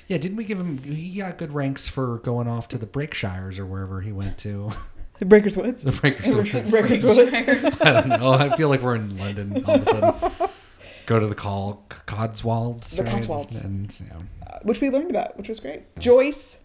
Yeah, 0.08 0.18
didn't 0.18 0.38
we 0.38 0.44
give 0.44 0.60
him? 0.60 0.78
He 0.80 1.18
got 1.18 1.38
good 1.38 1.54
ranks 1.54 1.88
for 1.90 2.18
going 2.20 2.48
off 2.48 2.68
to 2.70 2.78
the 2.78 2.86
Breakshires 2.86 3.58
or 3.58 3.66
wherever 3.66 4.02
he 4.02 4.12
went 4.12 4.38
to. 4.40 4.72
The 5.18 5.24
Breakers 5.24 5.56
Woods. 5.56 5.82
The 5.84 5.94
Breakers 5.94 6.36
Woods. 6.36 6.72
Breakers 6.72 7.04
Woods. 7.06 7.82
I 7.82 8.02
don't 8.02 8.10
know. 8.20 8.32
I 8.34 8.54
feel 8.58 8.68
like 8.68 8.82
we're 8.82 8.96
in 8.96 9.16
London 9.16 9.64
all 9.66 9.76
of 9.76 9.82
a 9.84 9.86
sudden. 9.86 10.32
Go 11.06 11.22
to 11.22 11.28
the 11.28 11.36
call 11.36 11.86
Codswolds. 12.06 12.98
The 12.98 13.04
right? 13.04 13.12
Cotswolds. 13.14 13.64
And 13.64 13.98
you 13.98 14.08
know, 14.08 14.24
Uh, 14.46 14.60
which 14.64 14.82
we 14.82 14.90
learned 14.90 15.10
about, 15.12 15.38
which 15.38 15.48
was 15.48 15.62
great. 15.62 15.84
Joyce, 16.00 16.60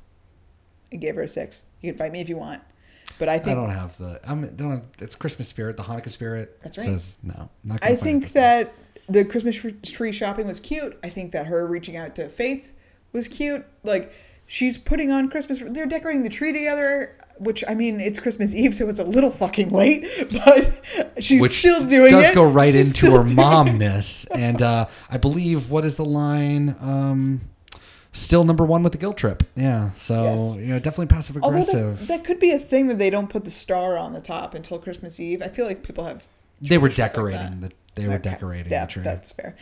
I 0.92 0.96
gave 0.96 1.14
her 1.14 1.22
a 1.22 1.28
six. 1.28 1.62
You 1.80 1.92
can 1.92 1.98
fight 2.00 2.10
me 2.10 2.20
if 2.20 2.28
you 2.28 2.36
want. 2.38 2.60
But 3.20 3.28
I 3.28 3.38
think 3.38 3.58
I, 3.58 3.60
don't 3.60 3.70
have 3.70 3.98
the. 3.98 4.18
I'm. 4.24 4.56
Don't 4.56 4.70
have, 4.70 4.86
it's 4.98 5.14
Christmas 5.14 5.46
spirit. 5.46 5.76
The 5.76 5.82
Hanukkah 5.82 6.08
spirit. 6.08 6.58
That's 6.62 6.78
right. 6.78 6.86
Says 6.86 7.18
no. 7.22 7.50
Not 7.62 7.84
I 7.84 7.94
think 7.94 8.32
that 8.32 8.72
the 9.10 9.26
Christmas 9.26 9.62
tree 9.84 10.10
shopping 10.10 10.46
was 10.46 10.58
cute. 10.58 10.98
I 11.04 11.10
think 11.10 11.32
that 11.32 11.46
her 11.46 11.66
reaching 11.66 11.98
out 11.98 12.16
to 12.16 12.30
Faith 12.30 12.72
was 13.12 13.28
cute. 13.28 13.66
Like 13.84 14.14
she's 14.46 14.78
putting 14.78 15.10
on 15.10 15.28
Christmas. 15.28 15.62
They're 15.64 15.84
decorating 15.84 16.22
the 16.22 16.30
tree 16.30 16.52
together. 16.52 17.14
Which 17.38 17.62
I 17.68 17.74
mean, 17.74 18.00
it's 18.00 18.18
Christmas 18.18 18.54
Eve, 18.54 18.74
so 18.74 18.88
it's 18.88 19.00
a 19.00 19.04
little 19.04 19.30
fucking 19.30 19.70
late, 19.70 20.06
but 20.44 21.14
she's 21.20 21.42
Which 21.42 21.58
still 21.58 21.86
doing 21.86 22.10
does 22.10 22.24
it. 22.24 22.26
Does 22.28 22.34
go 22.34 22.50
right 22.50 22.72
She's 22.72 23.02
into 23.02 23.16
her 23.16 23.24
momness, 23.24 24.26
and 24.34 24.60
uh, 24.62 24.86
I 25.10 25.18
believe 25.18 25.70
what 25.70 25.84
is 25.84 25.96
the 25.96 26.04
line? 26.06 26.74
Um, 26.80 27.42
still 28.12 28.44
number 28.44 28.64
one 28.64 28.82
with 28.82 28.92
the 28.92 28.98
guilt 28.98 29.16
trip. 29.16 29.42
Yeah, 29.56 29.90
so 29.94 30.22
Yes. 30.24 30.56
you 30.56 30.66
know, 30.66 30.78
definitely 30.78 31.06
passive 31.06 31.36
aggressive. 31.36 31.98
that, 32.00 32.08
that 32.08 32.24
could 32.24 32.38
be 32.40 32.50
a 32.52 32.58
thing 32.58 32.86
that 32.88 32.98
they 32.98 33.10
don't 33.10 33.28
put 33.30 33.44
the 33.44 33.50
star 33.50 33.96
on 33.98 34.12
the 34.12 34.20
top 34.20 34.54
until 34.54 34.78
Christmas 34.78 35.20
Eve. 35.20 35.42
I 35.42 35.48
feel 35.48 35.66
like 35.66 35.82
people 35.82 36.04
have. 36.04 36.26
They 36.60 36.78
were 36.78 36.88
traditions 36.88 36.98
like 36.98 37.32
decorating 37.32 37.60
that. 37.60 37.70
the. 37.70 38.02
They 38.02 38.08
were 38.08 38.18
decorating 38.18 38.70
Yeah, 38.72 38.86
the 38.86 38.92
tree. 38.92 39.02
that's 39.02 39.32
fair. 39.32 39.56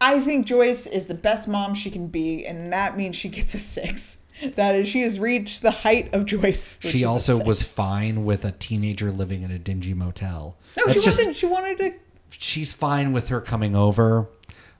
I 0.00 0.20
think 0.20 0.46
Joyce 0.46 0.86
is 0.86 1.08
the 1.08 1.14
best 1.14 1.46
mom 1.46 1.74
she 1.74 1.90
can 1.90 2.06
be, 2.08 2.46
and 2.46 2.72
that 2.72 2.96
means 2.96 3.16
she 3.16 3.28
gets 3.28 3.54
a 3.54 3.58
six. 3.58 4.18
That 4.56 4.74
is, 4.74 4.88
she 4.88 5.02
has 5.02 5.20
reached 5.20 5.60
the 5.60 5.70
height 5.70 6.14
of 6.14 6.24
Joyce. 6.24 6.74
which 6.82 6.92
She 6.92 7.00
is 7.00 7.04
a 7.04 7.08
also 7.08 7.44
was 7.44 7.62
fine 7.62 8.24
with 8.24 8.46
a 8.46 8.52
teenager 8.52 9.12
living 9.12 9.42
in 9.42 9.50
a 9.50 9.58
dingy 9.58 9.92
motel. 9.92 10.56
No, 10.78 10.84
That's 10.86 10.98
she 10.98 11.04
just- 11.04 11.18
wasn't. 11.18 11.36
She 11.36 11.44
wanted 11.44 11.76
to. 11.76 11.90
She's 12.30 12.72
fine 12.72 13.12
with 13.12 13.28
her 13.28 13.42
coming 13.42 13.76
over, 13.76 14.28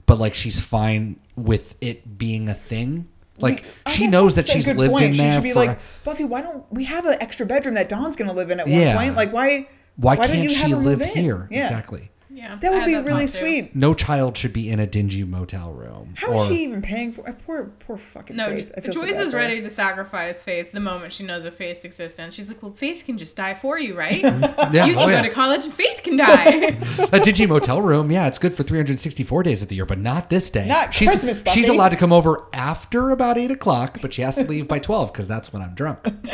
but 0.07 0.17
like 0.17 0.33
she's 0.33 0.59
fine 0.59 1.19
with 1.45 1.75
it 1.81 2.17
being 2.17 2.49
a 2.49 2.53
thing. 2.53 3.07
Like 3.37 3.65
I 3.85 3.91
she 3.91 4.03
guess 4.03 4.11
knows 4.11 4.35
that 4.35 4.41
that's 4.41 4.49
a 4.49 4.53
she's 4.53 4.65
good 4.67 4.77
lived 4.77 4.91
point. 4.91 5.03
in 5.05 5.13
She 5.13 5.19
there 5.19 5.33
should 5.33 5.43
be 5.43 5.51
for. 5.53 5.65
like, 5.65 5.79
Buffy, 6.03 6.23
why 6.25 6.41
don't 6.41 6.63
we 6.71 6.83
have 6.85 7.05
an 7.05 7.15
extra 7.21 7.45
bedroom 7.45 7.73
that 7.75 7.89
Dawn's 7.89 8.15
going 8.15 8.29
to 8.29 8.35
live 8.35 8.51
in 8.51 8.59
at 8.59 8.67
one 8.67 8.79
Yeah. 8.79 8.95
point? 8.95 9.15
Like, 9.15 9.33
why? 9.33 9.67
why, 9.95 10.15
don't 10.15 10.27
can't 10.27 10.43
you 10.43 10.55
have 10.55 10.65
she 10.67 10.71
her 10.71 10.77
move 10.77 10.85
live 10.85 11.01
in? 11.01 11.07
here? 11.09 11.47
Yeah. 11.49 11.63
Exactly. 11.63 12.10
Yeah, 12.33 12.55
That 12.55 12.71
would 12.71 12.85
be 12.85 12.93
that 12.93 13.05
really 13.05 13.27
thought, 13.27 13.39
too. 13.39 13.45
sweet. 13.45 13.75
No 13.75 13.93
child 13.93 14.37
should 14.37 14.53
be 14.53 14.69
in 14.69 14.79
a 14.79 14.87
dingy 14.87 15.25
motel 15.25 15.73
room. 15.73 16.13
How 16.15 16.33
is 16.39 16.47
she 16.47 16.63
even 16.63 16.81
paying 16.81 17.11
for? 17.11 17.23
Poor, 17.45 17.65
poor 17.79 17.97
fucking 17.97 18.37
No, 18.37 18.47
Faith. 18.47 18.71
I 18.77 18.81
feel 18.81 18.93
so 18.93 19.03
is 19.03 19.17
for 19.17 19.31
her. 19.31 19.37
ready 19.37 19.61
to 19.61 19.69
sacrifice 19.69 20.41
Faith 20.41 20.71
the 20.71 20.79
moment 20.79 21.11
she 21.11 21.25
knows 21.25 21.43
of 21.43 21.55
Faith's 21.55 21.83
existence. 21.83 22.33
She's 22.33 22.47
like, 22.47 22.63
"Well, 22.63 22.71
Faith 22.71 23.03
can 23.05 23.17
just 23.17 23.35
die 23.35 23.53
for 23.53 23.77
you, 23.77 23.97
right? 23.97 24.21
Yeah, 24.71 24.83
oh, 24.83 24.85
you 24.85 24.93
can 24.93 25.03
oh, 25.03 25.05
go 25.07 25.09
yeah. 25.09 25.21
to 25.23 25.29
college 25.29 25.65
and 25.65 25.73
Faith 25.73 26.03
can 26.03 26.15
die." 26.15 26.77
a 27.11 27.19
dingy 27.19 27.45
motel 27.47 27.81
room, 27.81 28.09
yeah, 28.09 28.27
it's 28.27 28.37
good 28.37 28.53
for 28.53 28.63
364 28.63 29.43
days 29.43 29.61
of 29.61 29.67
the 29.67 29.75
year, 29.75 29.85
but 29.85 29.99
not 29.99 30.29
this 30.29 30.49
day. 30.49 30.67
Not 30.67 30.93
she's, 30.93 31.09
Christmas, 31.09 31.41
Buffy. 31.41 31.59
She's 31.59 31.67
allowed 31.69 31.89
to 31.89 31.97
come 31.97 32.13
over 32.13 32.45
after 32.53 33.09
about 33.09 33.37
8 33.37 33.51
o'clock, 33.51 33.97
but 34.01 34.13
she 34.13 34.21
has 34.21 34.35
to 34.35 34.45
leave 34.45 34.67
by 34.69 34.79
12 34.79 35.11
because 35.11 35.27
that's 35.27 35.51
when 35.51 35.61
I'm 35.61 35.73
drunk. 35.73 35.99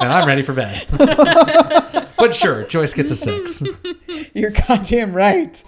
and 0.00 0.12
I'm 0.12 0.26
ready 0.26 0.42
for 0.42 0.54
bed. 0.54 1.98
But 2.20 2.34
sure, 2.34 2.64
Joyce 2.64 2.94
gets 2.94 3.10
a 3.10 3.16
6. 3.16 3.62
You're 4.34 4.50
goddamn 4.50 5.12
right. 5.12 5.62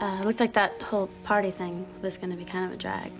Uh, 0.00 0.22
looked 0.22 0.40
like 0.40 0.52
that 0.54 0.80
whole 0.82 1.08
party 1.22 1.50
thing 1.50 1.86
was 2.02 2.18
going 2.18 2.30
to 2.30 2.36
be 2.36 2.44
kind 2.44 2.66
of 2.66 2.72
a 2.72 2.76
drag. 2.76 3.12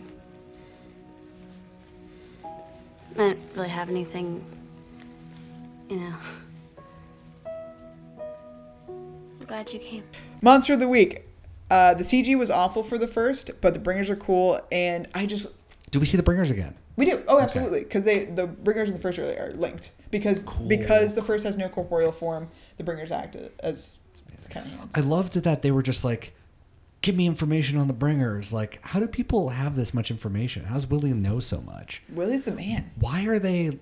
I 2.45 3.29
didn't 3.29 3.41
really 3.55 3.69
have 3.69 3.89
anything, 3.89 4.45
you 5.89 5.97
know. 5.97 6.15
I'm 9.39 9.47
glad 9.47 9.73
you 9.73 9.79
came. 9.79 10.03
Monster 10.43 10.73
of 10.73 10.81
the 10.81 10.89
week. 10.89 11.29
Uh, 11.71 11.95
the 11.95 12.05
CG 12.05 12.37
was 12.37 12.51
awful 12.51 12.83
for 12.83 12.99
the 12.99 13.07
first, 13.07 13.53
but 13.61 13.73
the 13.73 13.79
bringers 13.79 14.11
are 14.11 14.17
cool, 14.17 14.61
and 14.71 15.09
I 15.15 15.27
just 15.27 15.47
Do 15.95 16.01
we 16.01 16.07
see 16.07 16.17
the 16.17 16.25
bringers 16.25 16.51
again? 16.51 16.75
we 16.97 17.05
do. 17.07 17.23
Oh, 17.29 17.39
absolutely, 17.39 17.85
because 17.85 18.05
they 18.05 18.25
the 18.25 18.49
bringers 18.49 18.89
and 18.89 18.97
the 18.97 19.01
first 19.01 19.17
are, 19.17 19.23
are 19.41 19.53
linked 19.53 19.93
because 20.11 20.43
because 20.67 21.15
the 21.15 21.23
first 21.23 21.45
has 21.45 21.57
no 21.57 21.69
corporeal 21.69 22.11
form, 22.11 22.49
the 22.79 22.83
bringers 22.83 23.13
act 23.13 23.37
as 23.61 23.97
kind 24.51 24.67
of 24.67 24.73
hands. 24.73 24.97
I 24.97 25.03
loved 25.03 25.35
that 25.35 25.63
they 25.63 25.71
were 25.71 25.85
just 25.85 26.05
like, 26.05 26.35
give 27.01 27.15
me 27.15 27.27
information 27.27 27.79
on 27.79 27.87
the 27.87 27.95
bringers. 27.95 28.53
Like, 28.53 28.81
how 28.83 28.99
do 28.99 29.07
people 29.07 29.51
have 29.51 29.77
this 29.77 29.95
much 29.95 30.11
information? 30.11 30.65
How 30.65 30.75
does 30.75 30.89
Willy 30.89 31.15
know 31.15 31.39
so 31.39 31.61
much? 31.61 32.03
Willy's 32.09 32.47
the 32.47 32.51
man. 32.51 32.91
Why 32.99 33.27
are 33.27 33.39
they? 33.39 33.79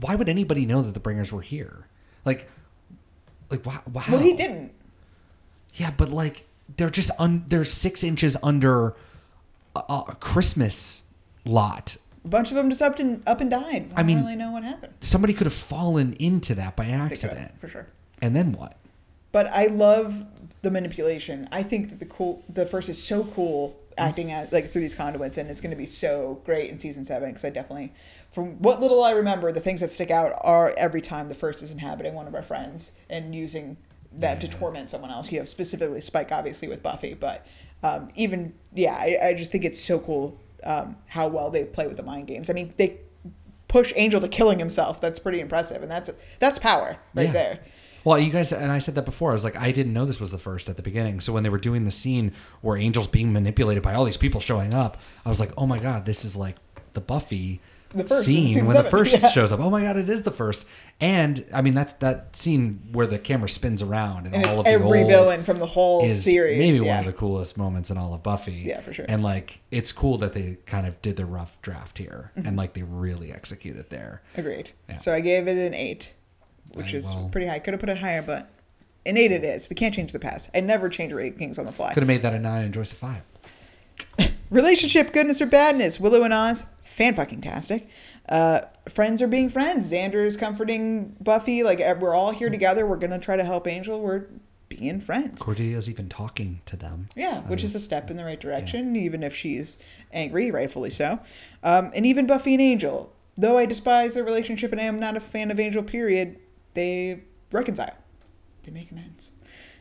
Why 0.00 0.16
would 0.16 0.28
anybody 0.28 0.66
know 0.66 0.82
that 0.82 0.94
the 0.94 1.00
bringers 1.00 1.30
were 1.30 1.42
here? 1.42 1.86
Like, 2.24 2.50
like 3.50 3.64
wow. 3.64 3.82
wow. 3.92 4.02
Well, 4.10 4.18
he 4.18 4.34
didn't. 4.34 4.74
Yeah, 5.74 5.92
but 5.96 6.08
like 6.08 6.44
they're 6.76 6.90
just 6.90 7.12
un, 7.20 7.44
they're 7.46 7.64
six 7.64 8.02
inches 8.02 8.36
under 8.42 8.96
a 9.76 10.16
Christmas 10.18 11.01
lot. 11.44 11.96
A 12.24 12.28
bunch 12.28 12.50
of 12.50 12.56
them 12.56 12.68
just 12.68 12.82
up 12.82 12.98
and 12.98 13.26
up 13.28 13.40
and 13.40 13.50
died. 13.50 13.90
I, 13.96 14.00
I 14.00 14.02
mean- 14.04 14.18
don't 14.18 14.26
really 14.26 14.36
know 14.36 14.52
what 14.52 14.62
happened. 14.64 14.94
Somebody 15.00 15.32
could 15.34 15.46
have 15.46 15.54
fallen 15.54 16.12
into 16.14 16.54
that 16.54 16.76
by 16.76 16.86
accident, 16.86 17.58
for 17.58 17.68
sure. 17.68 17.86
and 18.20 18.34
then 18.36 18.52
what? 18.52 18.76
But 19.32 19.46
I 19.48 19.66
love 19.66 20.24
the 20.62 20.70
manipulation. 20.70 21.48
I 21.50 21.62
think 21.62 21.88
that 21.88 21.98
the 21.98 22.06
cool, 22.06 22.44
the 22.48 22.66
first 22.66 22.88
is 22.88 23.02
so 23.02 23.24
cool 23.24 23.76
acting 23.98 24.30
at 24.30 24.52
like 24.52 24.70
through 24.70 24.82
these 24.82 24.94
conduits, 24.94 25.38
and 25.38 25.50
it's 25.50 25.60
going 25.60 25.70
to 25.70 25.76
be 25.76 25.86
so 25.86 26.40
great 26.44 26.70
in 26.70 26.78
season 26.78 27.04
seven. 27.04 27.30
Because 27.30 27.44
I 27.44 27.50
definitely, 27.50 27.92
from 28.30 28.60
what 28.62 28.80
little 28.80 29.02
I 29.02 29.12
remember, 29.12 29.50
the 29.50 29.60
things 29.60 29.80
that 29.80 29.90
stick 29.90 30.10
out 30.10 30.32
are 30.42 30.72
every 30.76 31.00
time 31.00 31.28
the 31.28 31.34
first 31.34 31.62
is 31.62 31.72
inhabiting 31.72 32.14
one 32.14 32.26
of 32.28 32.34
our 32.34 32.42
friends 32.42 32.92
and 33.10 33.34
using 33.34 33.76
that 34.12 34.40
to 34.42 34.48
torment 34.48 34.88
someone 34.90 35.10
else. 35.10 35.32
You 35.32 35.40
know, 35.40 35.44
specifically 35.46 36.00
Spike, 36.02 36.30
obviously 36.30 36.68
with 36.68 36.82
Buffy, 36.82 37.14
but 37.14 37.46
um, 37.82 38.10
even 38.14 38.54
yeah, 38.74 38.94
I, 38.94 39.18
I 39.28 39.34
just 39.34 39.50
think 39.50 39.64
it's 39.64 39.80
so 39.80 39.98
cool 39.98 40.38
um, 40.64 40.96
how 41.08 41.28
well 41.28 41.50
they 41.50 41.64
play 41.64 41.86
with 41.86 41.96
the 41.96 42.02
mind 42.02 42.26
games. 42.26 42.50
I 42.50 42.52
mean, 42.52 42.72
they 42.76 42.98
push 43.68 43.92
Angel 43.96 44.20
to 44.20 44.28
killing 44.28 44.58
himself. 44.58 45.00
That's 45.00 45.18
pretty 45.18 45.40
impressive, 45.40 45.82
and 45.82 45.90
that's 45.90 46.10
that's 46.38 46.58
power 46.58 46.96
right 47.14 47.26
Yeah. 47.26 47.32
there. 47.32 47.58
Well, 48.04 48.18
you 48.18 48.32
guys, 48.32 48.52
and 48.52 48.72
I 48.72 48.78
said 48.80 48.96
that 48.96 49.04
before. 49.04 49.30
I 49.30 49.34
was 49.34 49.44
like, 49.44 49.56
I 49.56 49.70
didn't 49.70 49.92
know 49.92 50.04
this 50.04 50.18
was 50.18 50.32
the 50.32 50.38
first 50.38 50.68
at 50.68 50.76
the 50.76 50.82
beginning. 50.82 51.20
So 51.20 51.32
when 51.32 51.44
they 51.44 51.48
were 51.50 51.58
doing 51.58 51.84
the 51.84 51.90
scene 51.92 52.32
where 52.60 52.76
Angel's 52.76 53.06
being 53.06 53.32
manipulated 53.32 53.82
by 53.84 53.94
all 53.94 54.04
these 54.04 54.16
people 54.16 54.40
showing 54.40 54.74
up, 54.74 55.00
I 55.24 55.28
was 55.28 55.38
like, 55.38 55.52
oh 55.56 55.66
my 55.68 55.78
god, 55.78 56.04
this 56.04 56.24
is 56.24 56.34
like 56.34 56.56
the 56.94 57.00
Buffy 57.00 57.60
The 57.94 58.04
first 58.04 58.26
scene 58.26 58.64
when 58.66 58.76
the 58.76 58.84
first 58.84 59.12
yeah. 59.22 59.28
shows 59.30 59.52
up. 59.52 59.60
Oh 59.60 59.70
my 59.70 59.82
god, 59.82 59.96
it 59.96 60.08
is 60.08 60.22
the 60.22 60.30
first. 60.30 60.64
And 61.00 61.44
I 61.52 61.62
mean, 61.62 61.74
that's 61.74 61.92
that 61.94 62.34
scene 62.36 62.80
where 62.92 63.06
the 63.06 63.18
camera 63.18 63.48
spins 63.48 63.82
around 63.82 64.26
and, 64.26 64.34
And 64.34 64.44
all 64.44 64.48
it's 64.50 64.56
of 64.58 64.64
the 64.64 64.70
every 64.70 65.04
villain 65.04 65.42
from 65.42 65.58
the 65.58 65.66
whole 65.66 66.06
series, 66.08 66.58
Maybe 66.58 66.84
yeah. 66.84 66.96
one 66.96 67.06
of 67.06 67.12
the 67.12 67.18
coolest 67.18 67.58
moments 67.58 67.90
in 67.90 67.98
all 67.98 68.14
of 68.14 68.22
Buffy. 68.22 68.52
Yeah, 68.52 68.80
for 68.80 68.92
sure. 68.92 69.06
And 69.08 69.22
like, 69.22 69.60
it's 69.70 69.92
cool 69.92 70.18
that 70.18 70.32
they 70.32 70.58
kind 70.66 70.86
of 70.86 71.00
did 71.02 71.16
the 71.16 71.26
rough 71.26 71.60
draft 71.62 71.98
here, 71.98 72.30
Mhm. 72.38 72.46
and 72.48 72.56
like 72.56 72.74
they 72.74 72.82
really 72.82 73.32
executed 73.32 73.90
there. 73.90 74.22
Agreed. 74.36 74.72
Yeah. 74.88 74.96
So 74.96 75.12
I 75.12 75.20
gave 75.20 75.48
it 75.48 75.58
an 75.58 75.74
eight, 75.74 76.12
which 76.74 76.94
I- 76.94 76.98
is 76.98 77.06
well- 77.06 77.28
pretty 77.30 77.46
high. 77.46 77.58
Could 77.58 77.74
have 77.74 77.80
put 77.80 77.88
it 77.90 77.98
higher, 77.98 78.22
but 78.22 78.48
an 79.04 79.16
eight 79.16 79.32
it 79.32 79.44
is. 79.44 79.68
We 79.68 79.74
can't 79.74 79.94
change 79.94 80.12
the 80.12 80.18
past. 80.20 80.48
I 80.54 80.60
never 80.60 80.88
change 80.88 81.12
rankings 81.12 81.58
on 81.58 81.66
the 81.66 81.72
fly. 81.72 81.92
Could 81.92 82.02
have 82.02 82.08
made 82.08 82.22
that 82.22 82.32
a 82.34 82.38
nine 82.38 82.64
and 82.64 82.72
Joyce 82.72 82.92
a 82.92 82.94
five. 82.94 83.22
Relationship 84.50 85.12
goodness 85.12 85.40
or 85.40 85.46
badness. 85.46 85.98
Willow 85.98 86.22
and 86.24 86.34
Oz, 86.34 86.64
fan 86.82 87.14
fucking 87.14 87.40
tastic. 87.40 87.88
Uh, 88.28 88.60
friends 88.88 89.22
are 89.22 89.26
being 89.26 89.48
friends. 89.48 89.90
Xander 89.90 90.24
is 90.24 90.36
comforting 90.36 91.16
Buffy. 91.20 91.62
Like 91.62 91.80
eh, 91.80 91.94
we're 91.94 92.14
all 92.14 92.32
here 92.32 92.50
together. 92.50 92.86
We're 92.86 92.96
gonna 92.96 93.18
try 93.18 93.36
to 93.36 93.44
help 93.44 93.66
Angel. 93.66 94.00
We're 94.00 94.26
being 94.68 95.00
friends. 95.00 95.42
Cordelia's 95.42 95.88
even 95.88 96.08
talking 96.08 96.60
to 96.66 96.76
them. 96.76 97.08
Yeah, 97.16 97.40
which 97.42 97.62
is 97.62 97.74
a 97.74 97.80
step 97.80 98.10
in 98.10 98.16
the 98.16 98.24
right 98.24 98.40
direction, 98.40 98.96
even 98.96 99.22
if 99.22 99.34
she's 99.34 99.78
angry, 100.12 100.50
rightfully 100.50 100.90
so. 100.90 101.20
Um, 101.62 101.90
and 101.94 102.06
even 102.06 102.26
Buffy 102.26 102.54
and 102.54 102.62
Angel, 102.62 103.12
though 103.36 103.58
I 103.58 103.66
despise 103.66 104.14
their 104.14 104.24
relationship 104.24 104.72
and 104.72 104.80
I 104.80 104.84
am 104.84 104.98
not 105.00 105.16
a 105.16 105.20
fan 105.20 105.50
of 105.50 105.60
Angel, 105.60 105.82
period, 105.82 106.38
they 106.74 107.22
reconcile. 107.50 107.96
They 108.62 108.70
make 108.70 108.90
amends. 108.90 109.30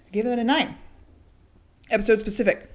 I 0.07 0.11
gave 0.11 0.25
them 0.25 0.37
a 0.37 0.43
nine. 0.43 0.75
Episode 1.89 2.19
specific. 2.19 2.69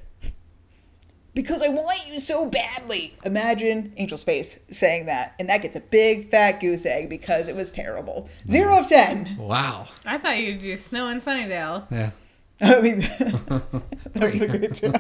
Because 1.37 1.63
I 1.63 1.69
want 1.69 2.01
you 2.09 2.19
so 2.19 2.47
badly. 2.47 3.15
Imagine 3.23 3.93
Angel's 3.99 4.25
face 4.25 4.59
saying 4.71 5.05
that, 5.05 5.35
and 5.39 5.51
that 5.51 5.61
gets 5.61 5.77
a 5.77 5.83
big 5.83 6.31
fat 6.31 6.61
goose 6.61 6.87
egg 6.87 7.11
because 7.11 7.51
it 7.51 7.55
was 7.55 7.71
terrible. 7.71 8.31
Zero 8.49 8.81
of 8.81 8.87
ten. 8.87 9.37
Wow. 9.39 9.87
I 10.07 10.17
thought 10.17 10.39
you'd 10.39 10.63
do 10.63 10.75
Snow 10.79 11.09
and 11.09 11.21
Sunnydale. 11.21 11.85
Yeah. 11.91 12.11
I 12.63 12.81
mean, 12.81 13.01
that 13.01 13.83
would 14.15 14.33
be 14.33 14.47
great 14.47 14.73
too. 14.73 14.95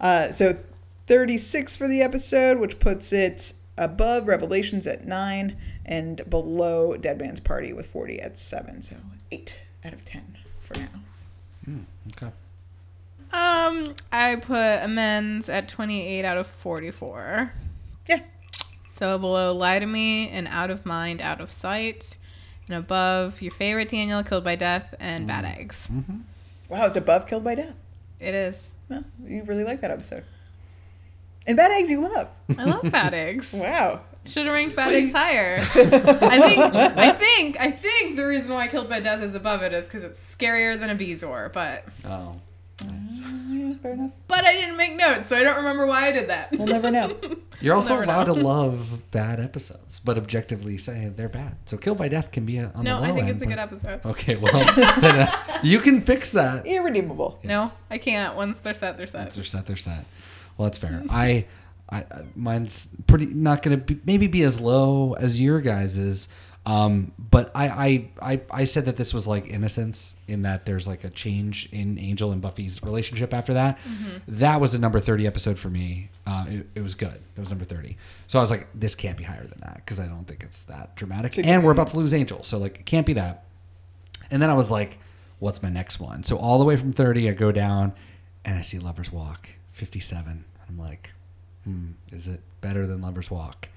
Uh, 0.00 0.32
so 0.32 0.58
36 1.06 1.76
for 1.76 1.86
the 1.86 2.02
episode, 2.02 2.58
which 2.58 2.80
puts 2.80 3.12
it 3.12 3.52
above 3.76 4.26
Revelations 4.26 4.88
at 4.88 5.04
9 5.04 5.56
and 5.86 6.28
below 6.28 6.96
Dead 6.96 7.20
Man's 7.20 7.38
Party 7.38 7.72
with 7.72 7.86
40 7.86 8.20
at 8.20 8.40
7. 8.40 8.82
So 8.82 8.96
8 9.30 9.60
out 9.84 9.92
of 9.92 10.04
10 10.04 10.36
for 10.58 10.74
now. 10.74 10.88
Hmm, 11.64 11.82
okay. 12.08 12.32
Um, 13.32 13.92
I 14.10 14.36
put 14.36 14.82
amends 14.82 15.48
at 15.48 15.68
28 15.68 16.24
out 16.24 16.36
of 16.38 16.46
44. 16.46 17.52
Yeah. 18.06 18.20
So 18.90 19.18
below 19.18 19.54
Lie 19.54 19.78
to 19.80 19.86
Me 19.86 20.28
and 20.30 20.48
Out 20.48 20.70
of 20.70 20.86
Mind, 20.86 21.20
Out 21.20 21.40
of 21.40 21.50
Sight. 21.50 22.16
And 22.66 22.76
above 22.76 23.40
your 23.40 23.52
favorite 23.52 23.88
Daniel, 23.88 24.22
Killed 24.22 24.44
by 24.44 24.56
Death, 24.56 24.94
and 25.00 25.26
Bad 25.26 25.44
Eggs. 25.44 25.88
Mm-hmm. 25.90 26.18
Wow, 26.68 26.86
it's 26.86 26.96
above 26.96 27.26
Killed 27.26 27.44
by 27.44 27.54
Death. 27.54 27.74
It 28.20 28.34
is. 28.34 28.70
Well, 28.88 29.04
you 29.24 29.42
really 29.44 29.64
like 29.64 29.80
that 29.80 29.90
episode. 29.90 30.24
And 31.46 31.56
Bad 31.56 31.70
Eggs 31.70 31.90
you 31.90 32.02
love. 32.02 32.28
I 32.58 32.64
love 32.64 32.90
Bad 32.90 33.14
Eggs. 33.14 33.52
wow. 33.56 34.00
Should 34.26 34.44
have 34.44 34.54
ranked 34.54 34.76
Bad 34.76 34.92
Eggs 34.92 35.12
higher. 35.12 35.56
I 35.60 36.40
think. 36.40 36.58
I 36.58 37.12
think. 37.12 37.60
I 37.60 37.70
think 37.70 38.16
the 38.16 38.26
reason 38.26 38.52
why 38.52 38.66
Killed 38.68 38.90
by 38.90 39.00
Death 39.00 39.22
is 39.22 39.34
above 39.34 39.62
it 39.62 39.72
is 39.72 39.86
because 39.86 40.04
it's 40.04 40.20
scarier 40.36 40.78
than 40.78 40.90
a 40.90 40.94
Bezoar. 40.94 41.50
But 41.50 41.84
Oh. 42.04 42.36
Yeah, 42.80 43.74
fair 43.82 43.92
enough. 43.94 44.12
but 44.28 44.44
I 44.44 44.52
didn't 44.54 44.76
make 44.76 44.94
notes, 44.96 45.28
so 45.28 45.36
I 45.36 45.42
don't 45.42 45.56
remember 45.56 45.86
why 45.86 46.06
I 46.06 46.12
did 46.12 46.28
that. 46.28 46.52
We'll 46.52 46.66
never 46.68 46.90
know. 46.90 47.16
You're 47.60 47.74
also 47.74 47.94
Never 47.94 48.04
allowed 48.04 48.28
know. 48.28 48.34
to 48.36 48.40
love 48.40 49.10
bad 49.10 49.40
episodes, 49.40 50.00
but 50.04 50.16
objectively 50.16 50.78
say 50.78 51.10
they're 51.14 51.28
bad. 51.28 51.56
So 51.66 51.76
Kill 51.76 51.96
by 51.96 52.06
Death 52.08 52.30
can 52.30 52.46
be 52.46 52.58
a, 52.58 52.70
on 52.74 52.84
No, 52.84 53.00
the 53.00 53.08
low 53.08 53.08
I 53.08 53.14
think 53.16 53.20
end, 53.22 53.30
it's 53.30 53.42
a 53.42 53.46
but- 53.46 53.50
good 53.50 53.58
episode. 53.58 54.06
Okay, 54.06 54.36
well, 54.36 54.52
then, 55.00 55.28
uh, 55.28 55.58
you 55.64 55.80
can 55.80 56.00
fix 56.02 56.30
that. 56.32 56.66
Irredeemable. 56.66 57.40
No, 57.42 57.72
I 57.90 57.98
can't. 57.98 58.36
Once 58.36 58.60
they're 58.60 58.74
set, 58.74 58.96
they're 58.96 59.08
set. 59.08 59.22
Once 59.22 59.34
they're 59.34 59.44
set, 59.44 59.66
they're 59.66 59.76
set. 59.76 60.04
Well, 60.56 60.68
that's 60.68 60.78
fair. 60.78 61.02
I, 61.10 61.46
I, 61.90 61.98
I- 61.98 62.22
mine's 62.36 62.88
pretty 63.08 63.26
not 63.26 63.62
going 63.62 63.76
to 63.80 63.94
be, 63.94 64.00
maybe 64.04 64.28
be 64.28 64.42
as 64.42 64.60
low 64.60 65.14
as 65.14 65.40
your 65.40 65.60
guys 65.60 65.98
is. 65.98 66.28
Um, 66.66 67.12
but 67.18 67.50
I, 67.54 67.68
I, 68.20 68.32
I, 68.32 68.40
I 68.50 68.64
said 68.64 68.84
that 68.84 68.98
this 68.98 69.14
was 69.14 69.26
like 69.26 69.48
innocence 69.48 70.16
in 70.26 70.42
that 70.42 70.66
there's 70.66 70.86
like 70.86 71.02
a 71.02 71.08
change 71.08 71.66
in 71.72 71.98
Angel 71.98 72.30
and 72.30 72.42
Buffy's 72.42 72.82
relationship 72.82 73.32
after 73.32 73.54
that. 73.54 73.78
Mhm. 73.88 74.20
That 74.28 74.60
was 74.60 74.74
a 74.74 74.78
number 74.78 75.00
30 75.00 75.26
episode 75.26 75.58
for 75.58 75.70
me. 75.70 76.10
Uh, 76.26 76.44
it, 76.48 76.66
it 76.74 76.82
was 76.82 76.94
good. 76.94 77.22
It 77.36 77.40
was 77.40 77.48
number 77.48 77.64
30. 77.64 77.96
So 78.26 78.38
I 78.38 78.42
was 78.42 78.50
like, 78.50 78.66
this 78.74 78.94
can't 78.94 79.16
be 79.16 79.24
higher 79.24 79.46
than 79.46 79.60
that 79.60 79.76
because 79.76 79.98
I 79.98 80.06
don't 80.06 80.26
think 80.28 80.42
it's 80.42 80.64
that 80.64 80.94
dramatic. 80.94 81.38
It's 81.38 81.46
a 81.48 81.50
And 81.50 81.64
we're 81.64 81.72
about 81.72 81.88
to 81.88 81.96
lose 81.96 82.12
Angel. 82.12 82.42
So 82.42 82.58
like, 82.58 82.80
it 82.80 82.84
can't 82.86 83.06
be 83.06 83.14
that. 83.14 83.44
And 84.30 84.42
then 84.42 84.50
I 84.50 84.54
was 84.54 84.70
like, 84.70 84.98
what's 85.38 85.62
my 85.62 85.70
next 85.70 86.00
one? 86.00 86.22
So 86.22 86.36
all 86.36 86.58
the 86.58 86.66
way 86.66 86.76
from 86.76 86.92
30, 86.92 87.30
I 87.30 87.32
go 87.32 87.50
down 87.50 87.94
and 88.44 88.58
I 88.58 88.62
see 88.62 88.78
Lover's 88.78 89.10
Walk, 89.10 89.48
57. 89.70 90.44
I'm 90.68 90.78
like, 90.78 91.12
hmm, 91.64 91.92
is 92.12 92.28
it 92.28 92.40
better 92.60 92.86
than 92.86 93.00
Lover's 93.00 93.30
Walk? 93.30 93.70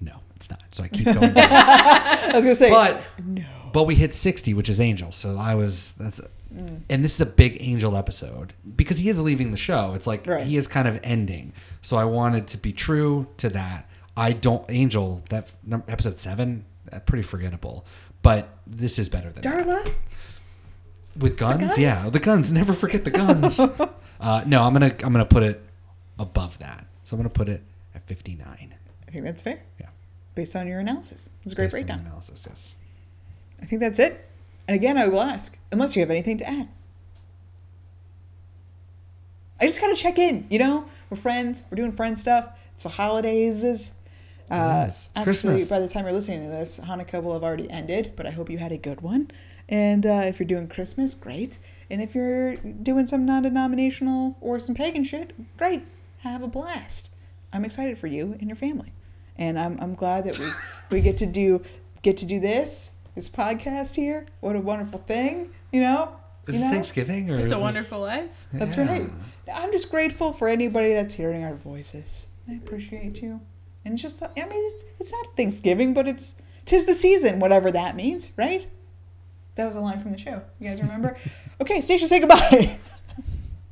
No, 0.00 0.20
it's 0.36 0.50
not. 0.50 0.62
So 0.72 0.82
I 0.84 0.88
keep 0.88 1.04
going. 1.06 1.18
I 1.36 2.30
was 2.34 2.44
gonna 2.44 2.54
say, 2.54 2.70
but 2.70 3.02
no. 3.24 3.44
But 3.72 3.84
we 3.84 3.94
hit 3.94 4.14
60, 4.14 4.54
which 4.54 4.68
is 4.68 4.80
Angel. 4.80 5.12
So 5.12 5.36
I 5.38 5.54
was 5.54 5.92
that's 5.92 6.20
Mm. 6.54 6.82
and 6.88 7.04
this 7.04 7.16
is 7.16 7.20
a 7.20 7.26
big 7.26 7.58
Angel 7.60 7.96
episode 7.96 8.54
because 8.76 8.98
he 8.98 9.08
is 9.10 9.20
leaving 9.20 9.50
the 9.50 9.58
show. 9.58 9.92
It's 9.94 10.06
like 10.06 10.26
Right. 10.26 10.46
he 10.46 10.56
is 10.56 10.66
kind 10.68 10.86
of 10.88 10.98
ending. 11.02 11.52
So 11.82 11.96
I 11.98 12.04
wanted 12.04 12.46
to 12.48 12.56
be 12.56 12.72
true 12.72 13.26
to 13.38 13.50
that. 13.50 13.90
I 14.16 14.32
don't 14.32 14.64
Angel 14.70 15.22
that 15.28 15.50
episode 15.88 16.18
7 16.18 16.64
uh, 16.92 17.00
pretty 17.00 17.24
forgettable. 17.24 17.84
But 18.22 18.48
this 18.66 18.98
is 18.98 19.08
better 19.10 19.30
than 19.30 19.42
that. 19.42 19.66
Darla. 19.66 19.94
with 21.18 21.36
guns? 21.36 21.60
guns? 21.60 21.78
Yeah, 21.78 22.08
the 22.10 22.20
guns. 22.20 22.52
Never 22.52 22.72
forget 22.72 23.04
the 23.04 23.10
guns. 23.10 23.58
uh, 24.20 24.42
no, 24.46 24.62
I'm 24.62 24.72
gonna 24.72 24.94
I'm 25.02 25.12
gonna 25.12 25.26
put 25.26 25.42
it 25.42 25.62
above 26.18 26.58
that. 26.58 26.86
So 27.04 27.16
I'm 27.16 27.18
gonna 27.18 27.28
put 27.28 27.48
it 27.48 27.62
at 27.94 28.06
59. 28.06 28.75
I 29.16 29.18
think 29.18 29.24
that's 29.24 29.42
fair. 29.42 29.62
Yeah. 29.80 29.86
Based 30.34 30.54
on 30.54 30.66
your 30.68 30.78
analysis, 30.78 31.30
it's 31.42 31.52
a 31.52 31.56
great 31.56 31.66
Based 31.66 31.72
breakdown. 31.72 32.00
Analysis, 32.00 32.44
yes. 32.46 32.74
I 33.62 33.64
think 33.64 33.80
that's 33.80 33.98
it. 33.98 34.28
And 34.68 34.74
again, 34.74 34.98
I 34.98 35.08
will 35.08 35.22
ask, 35.22 35.56
unless 35.72 35.96
you 35.96 36.00
have 36.00 36.10
anything 36.10 36.36
to 36.36 36.46
add. 36.46 36.68
I 39.58 39.64
just 39.64 39.80
gotta 39.80 39.96
check 39.96 40.18
in. 40.18 40.46
You 40.50 40.58
know, 40.58 40.84
we're 41.08 41.16
friends. 41.16 41.62
We're 41.70 41.76
doing 41.76 41.92
friend 41.92 42.18
stuff. 42.18 42.50
It's 42.74 42.82
the 42.82 42.90
holidays. 42.90 43.64
Uh, 43.64 44.84
Yes, 44.84 45.08
it's 45.08 45.18
actually, 45.18 45.24
Christmas. 45.24 45.70
by 45.70 45.80
the 45.80 45.88
time 45.88 46.04
you're 46.04 46.12
listening 46.12 46.42
to 46.42 46.50
this, 46.50 46.78
Hanukkah 46.78 47.22
will 47.22 47.32
have 47.32 47.42
already 47.42 47.70
ended. 47.70 48.12
But 48.16 48.26
I 48.26 48.30
hope 48.32 48.50
you 48.50 48.58
had 48.58 48.72
a 48.72 48.76
good 48.76 49.00
one. 49.00 49.30
And 49.66 50.04
uh, 50.04 50.24
if 50.26 50.38
you're 50.38 50.46
doing 50.46 50.68
Christmas, 50.68 51.14
great. 51.14 51.58
And 51.90 52.02
if 52.02 52.14
you're 52.14 52.56
doing 52.56 53.06
some 53.06 53.24
non-denominational 53.24 54.36
or 54.42 54.58
some 54.58 54.74
pagan 54.74 55.04
shit, 55.04 55.32
great. 55.56 55.84
Have 56.18 56.42
a 56.42 56.48
blast. 56.48 57.08
I'm 57.52 57.64
excited 57.64 57.96
for 57.96 58.08
you 58.08 58.36
and 58.38 58.48
your 58.48 58.56
family, 58.56 58.92
and 59.38 59.58
I'm 59.58 59.78
I'm 59.80 59.94
glad 59.94 60.24
that 60.26 60.38
we 60.38 60.50
we 60.90 61.00
get 61.00 61.16
to 61.18 61.26
do 61.26 61.62
get 62.02 62.16
to 62.18 62.26
do 62.26 62.40
this 62.40 62.92
this 63.14 63.28
podcast 63.30 63.94
here. 63.94 64.26
What 64.40 64.56
a 64.56 64.60
wonderful 64.60 64.98
thing, 65.00 65.50
you 65.72 65.80
know. 65.80 66.16
Is 66.46 66.56
you 66.56 66.64
know? 66.64 66.70
Thanksgiving 66.70 67.30
or 67.30 67.34
It's 67.34 67.44
is 67.44 67.50
a 67.52 67.54
this- 67.54 67.62
wonderful 67.62 68.00
life. 68.00 68.46
That's 68.52 68.76
Yeah. 68.76 68.90
right. 68.90 69.10
I'm 69.54 69.72
just 69.72 69.90
grateful 69.90 70.32
for 70.32 70.48
anybody 70.48 70.92
that's 70.92 71.14
hearing 71.14 71.42
our 71.44 71.54
voices. 71.56 72.26
I 72.48 72.54
appreciate 72.54 73.22
you. 73.22 73.40
And 73.84 73.96
just, 73.96 74.22
I 74.22 74.26
mean, 74.34 74.48
it's, 74.72 74.84
it's 74.98 75.12
not 75.12 75.36
Thanksgiving, 75.36 75.94
but 75.94 76.06
it's, 76.08 76.34
tis 76.64 76.86
the 76.86 76.94
season, 76.94 77.38
whatever 77.40 77.70
that 77.70 77.94
means, 77.96 78.30
right? 78.36 78.66
That 79.54 79.66
was 79.66 79.76
a 79.76 79.80
line 79.80 80.00
from 80.00 80.12
the 80.12 80.18
show. 80.18 80.42
You 80.58 80.68
guys 80.68 80.80
remember? 80.82 81.16
okay, 81.60 81.80
Stacia, 81.80 82.06
say 82.08 82.18
goodbye. 82.20 82.78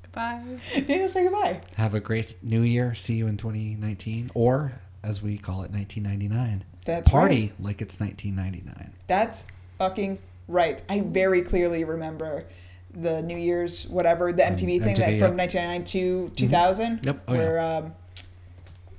Goodbye. 0.03 0.43
Daniel, 0.86 1.09
say 1.09 1.24
goodbye. 1.24 1.61
Have 1.77 1.95
a 1.95 2.01
great 2.01 2.36
new 2.43 2.62
year. 2.62 2.95
See 2.95 3.15
you 3.16 3.27
in 3.27 3.36
2019 3.36 4.31
or 4.35 4.73
as 5.05 5.22
we 5.22 5.39
call 5.39 5.62
it 5.62 5.70
1999. 5.70 6.64
That's 6.85 7.09
Party 7.09 7.52
like 7.60 7.81
it's 7.81 8.01
1999. 8.01 8.93
That's 9.06 9.47
fucking 9.78 10.18
right. 10.48 10.82
I 10.89 11.01
very 11.01 11.43
clearly 11.43 11.85
remember 11.85 12.44
the 12.93 13.22
New 13.22 13.36
Year's 13.36 13.86
whatever 13.89 14.32
the 14.32 14.43
MTV 14.43 14.82
thing 14.82 14.94
that 14.97 15.10
MTV, 15.10 15.18
from 15.18 15.36
1999 15.36 15.85
to 15.85 16.31
2000. 16.36 17.05
Yep. 17.05 17.22
Oh, 17.28 17.32
where 17.32 17.60
um, 17.60 17.94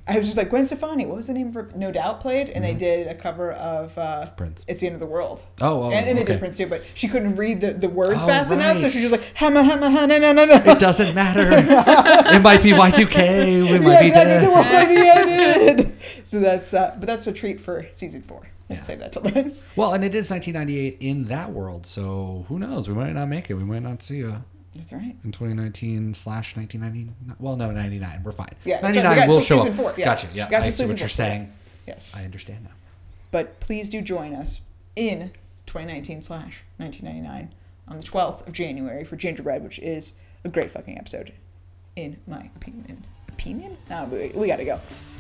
I 0.07 0.18
was 0.19 0.27
just 0.27 0.38
like 0.38 0.49
Gwen 0.49 0.64
Stefani. 0.65 1.07
What 1.07 1.15
was 1.15 1.27
the 1.27 1.34
name 1.34 1.48
of 1.48 1.56
her? 1.56 1.72
No 1.76 1.91
Doubt 1.91 2.19
played, 2.19 2.49
and 2.49 2.64
they 2.64 2.73
did 2.73 3.07
a 3.07 3.15
cover 3.15 3.53
of 3.53 3.98
uh, 3.98 4.27
Prince. 4.32 4.64
"It's 4.68 4.82
the 4.82 4.88
End 4.88 4.94
of 4.94 4.99
the 4.99 5.07
World." 5.07 5.44
Oh, 5.61 5.84
oh, 5.84 5.91
and, 5.91 6.07
and 6.07 6.18
they 6.18 6.23
did. 6.23 6.38
Prince 6.38 6.57
too, 6.57 6.68
but 6.68 6.84
she 6.94 7.07
couldn't 7.07 7.36
read 7.38 7.60
the, 7.60 7.73
the 7.73 7.90
words 7.90 8.23
Oh, 8.23 8.27
fast 8.27 8.53
enough, 8.53 8.77
so 8.77 8.90
she 8.90 9.03
was 9.03 9.10
just 9.10 9.11
like 9.11 9.36
hamma 9.36 9.64
hamma 9.64 9.90
ha 9.90 10.06
no 10.06 10.19
no 10.19 10.32
no 10.32 10.45
no. 10.45 10.56
It 10.64 10.77
doesn't 10.77 11.15
matter. 11.15 11.49
it 11.52 12.44
might 12.44 12.61
be 12.61 12.72
Y2K. 12.72 13.72
We 13.72 13.80
might 13.80 13.94
yeah, 13.94 14.02
be 14.02 14.07
exactly. 14.07 14.11
dead. 14.11 14.44
The 14.44 14.52
world 14.52 14.65
might 14.65 14.88
be 14.88 15.07
ended. 15.07 15.85
so 16.23 16.40
that's 16.40 16.73
uh, 16.73 16.95
but 16.99 17.07
that's 17.07 17.27
a 17.27 17.34
treat 17.34 17.60
for 17.60 17.88
season 17.91 18.22
four. 18.22 18.48
Yeah. 18.69 18.80
save 18.80 18.99
that 18.99 19.11
till 19.14 19.22
then. 19.22 19.56
Well, 19.76 19.94
and 19.94 20.03
it 20.03 20.15
is 20.15 20.32
1998 20.32 20.98
in 20.99 21.26
that 21.26 21.52
world, 21.52 21.86
so 21.86 22.45
who 22.49 22.57
knows? 22.57 22.88
We 22.90 22.95
might 22.95 23.14
not 23.14 23.27
make 23.27 23.49
it. 23.52 23.53
We 23.53 23.64
might 23.64 23.84
not 23.84 24.02
see 24.02 24.18
you 24.18 24.44
That's 24.73 24.91
right. 24.91 25.15
in 25.23 25.32
2019 25.32 26.14
slash 26.15 26.56
1990. 26.56 27.36
Well, 27.40 27.57
no, 27.57 27.69
99. 27.69 28.23
We're 28.23 28.32
fine. 28.32 28.48
Yeah, 28.64 28.82
that's 28.82 28.95
99 28.95 29.18
right. 29.18 29.30
Will 29.30 29.41
show 29.41 29.57
season 29.57 29.73
up. 29.73 29.77
four, 29.77 29.94
yeah. 29.98 30.06
Gotcha. 30.06 30.27
Yeah, 30.34 30.49
Got 30.49 30.64
I 30.64 30.69
see 30.72 30.84
what 30.86 30.91
you're 30.99 31.07
four. 31.10 31.10
saying. 31.10 31.52
Yes. 31.86 32.18
I 32.19 32.26
understand 32.26 32.64
now. 32.64 32.72
But 33.30 33.60
please 33.60 33.88
do 33.90 34.02
join 34.02 34.34
us 34.34 34.61
in 34.95 35.32
2019 35.68 36.23
slash 36.23 36.64
1999 36.77 37.53
on 37.88 37.98
the 37.99 38.03
12th 38.03 38.48
of 38.48 38.53
January 38.53 39.03
for 39.03 39.15
Gingerbread, 39.15 39.61
which 39.64 39.77
is 39.77 40.14
a 40.44 40.49
great 40.49 40.72
fucking 40.72 40.98
episode, 40.98 41.34
in 41.95 42.18
my 42.26 42.49
opinion. 42.56 43.03
Opinion? 43.30 43.77
No, 43.91 44.06
we, 44.06 44.30
we 44.34 44.48
gotta 44.48 44.65
go. 44.65 44.80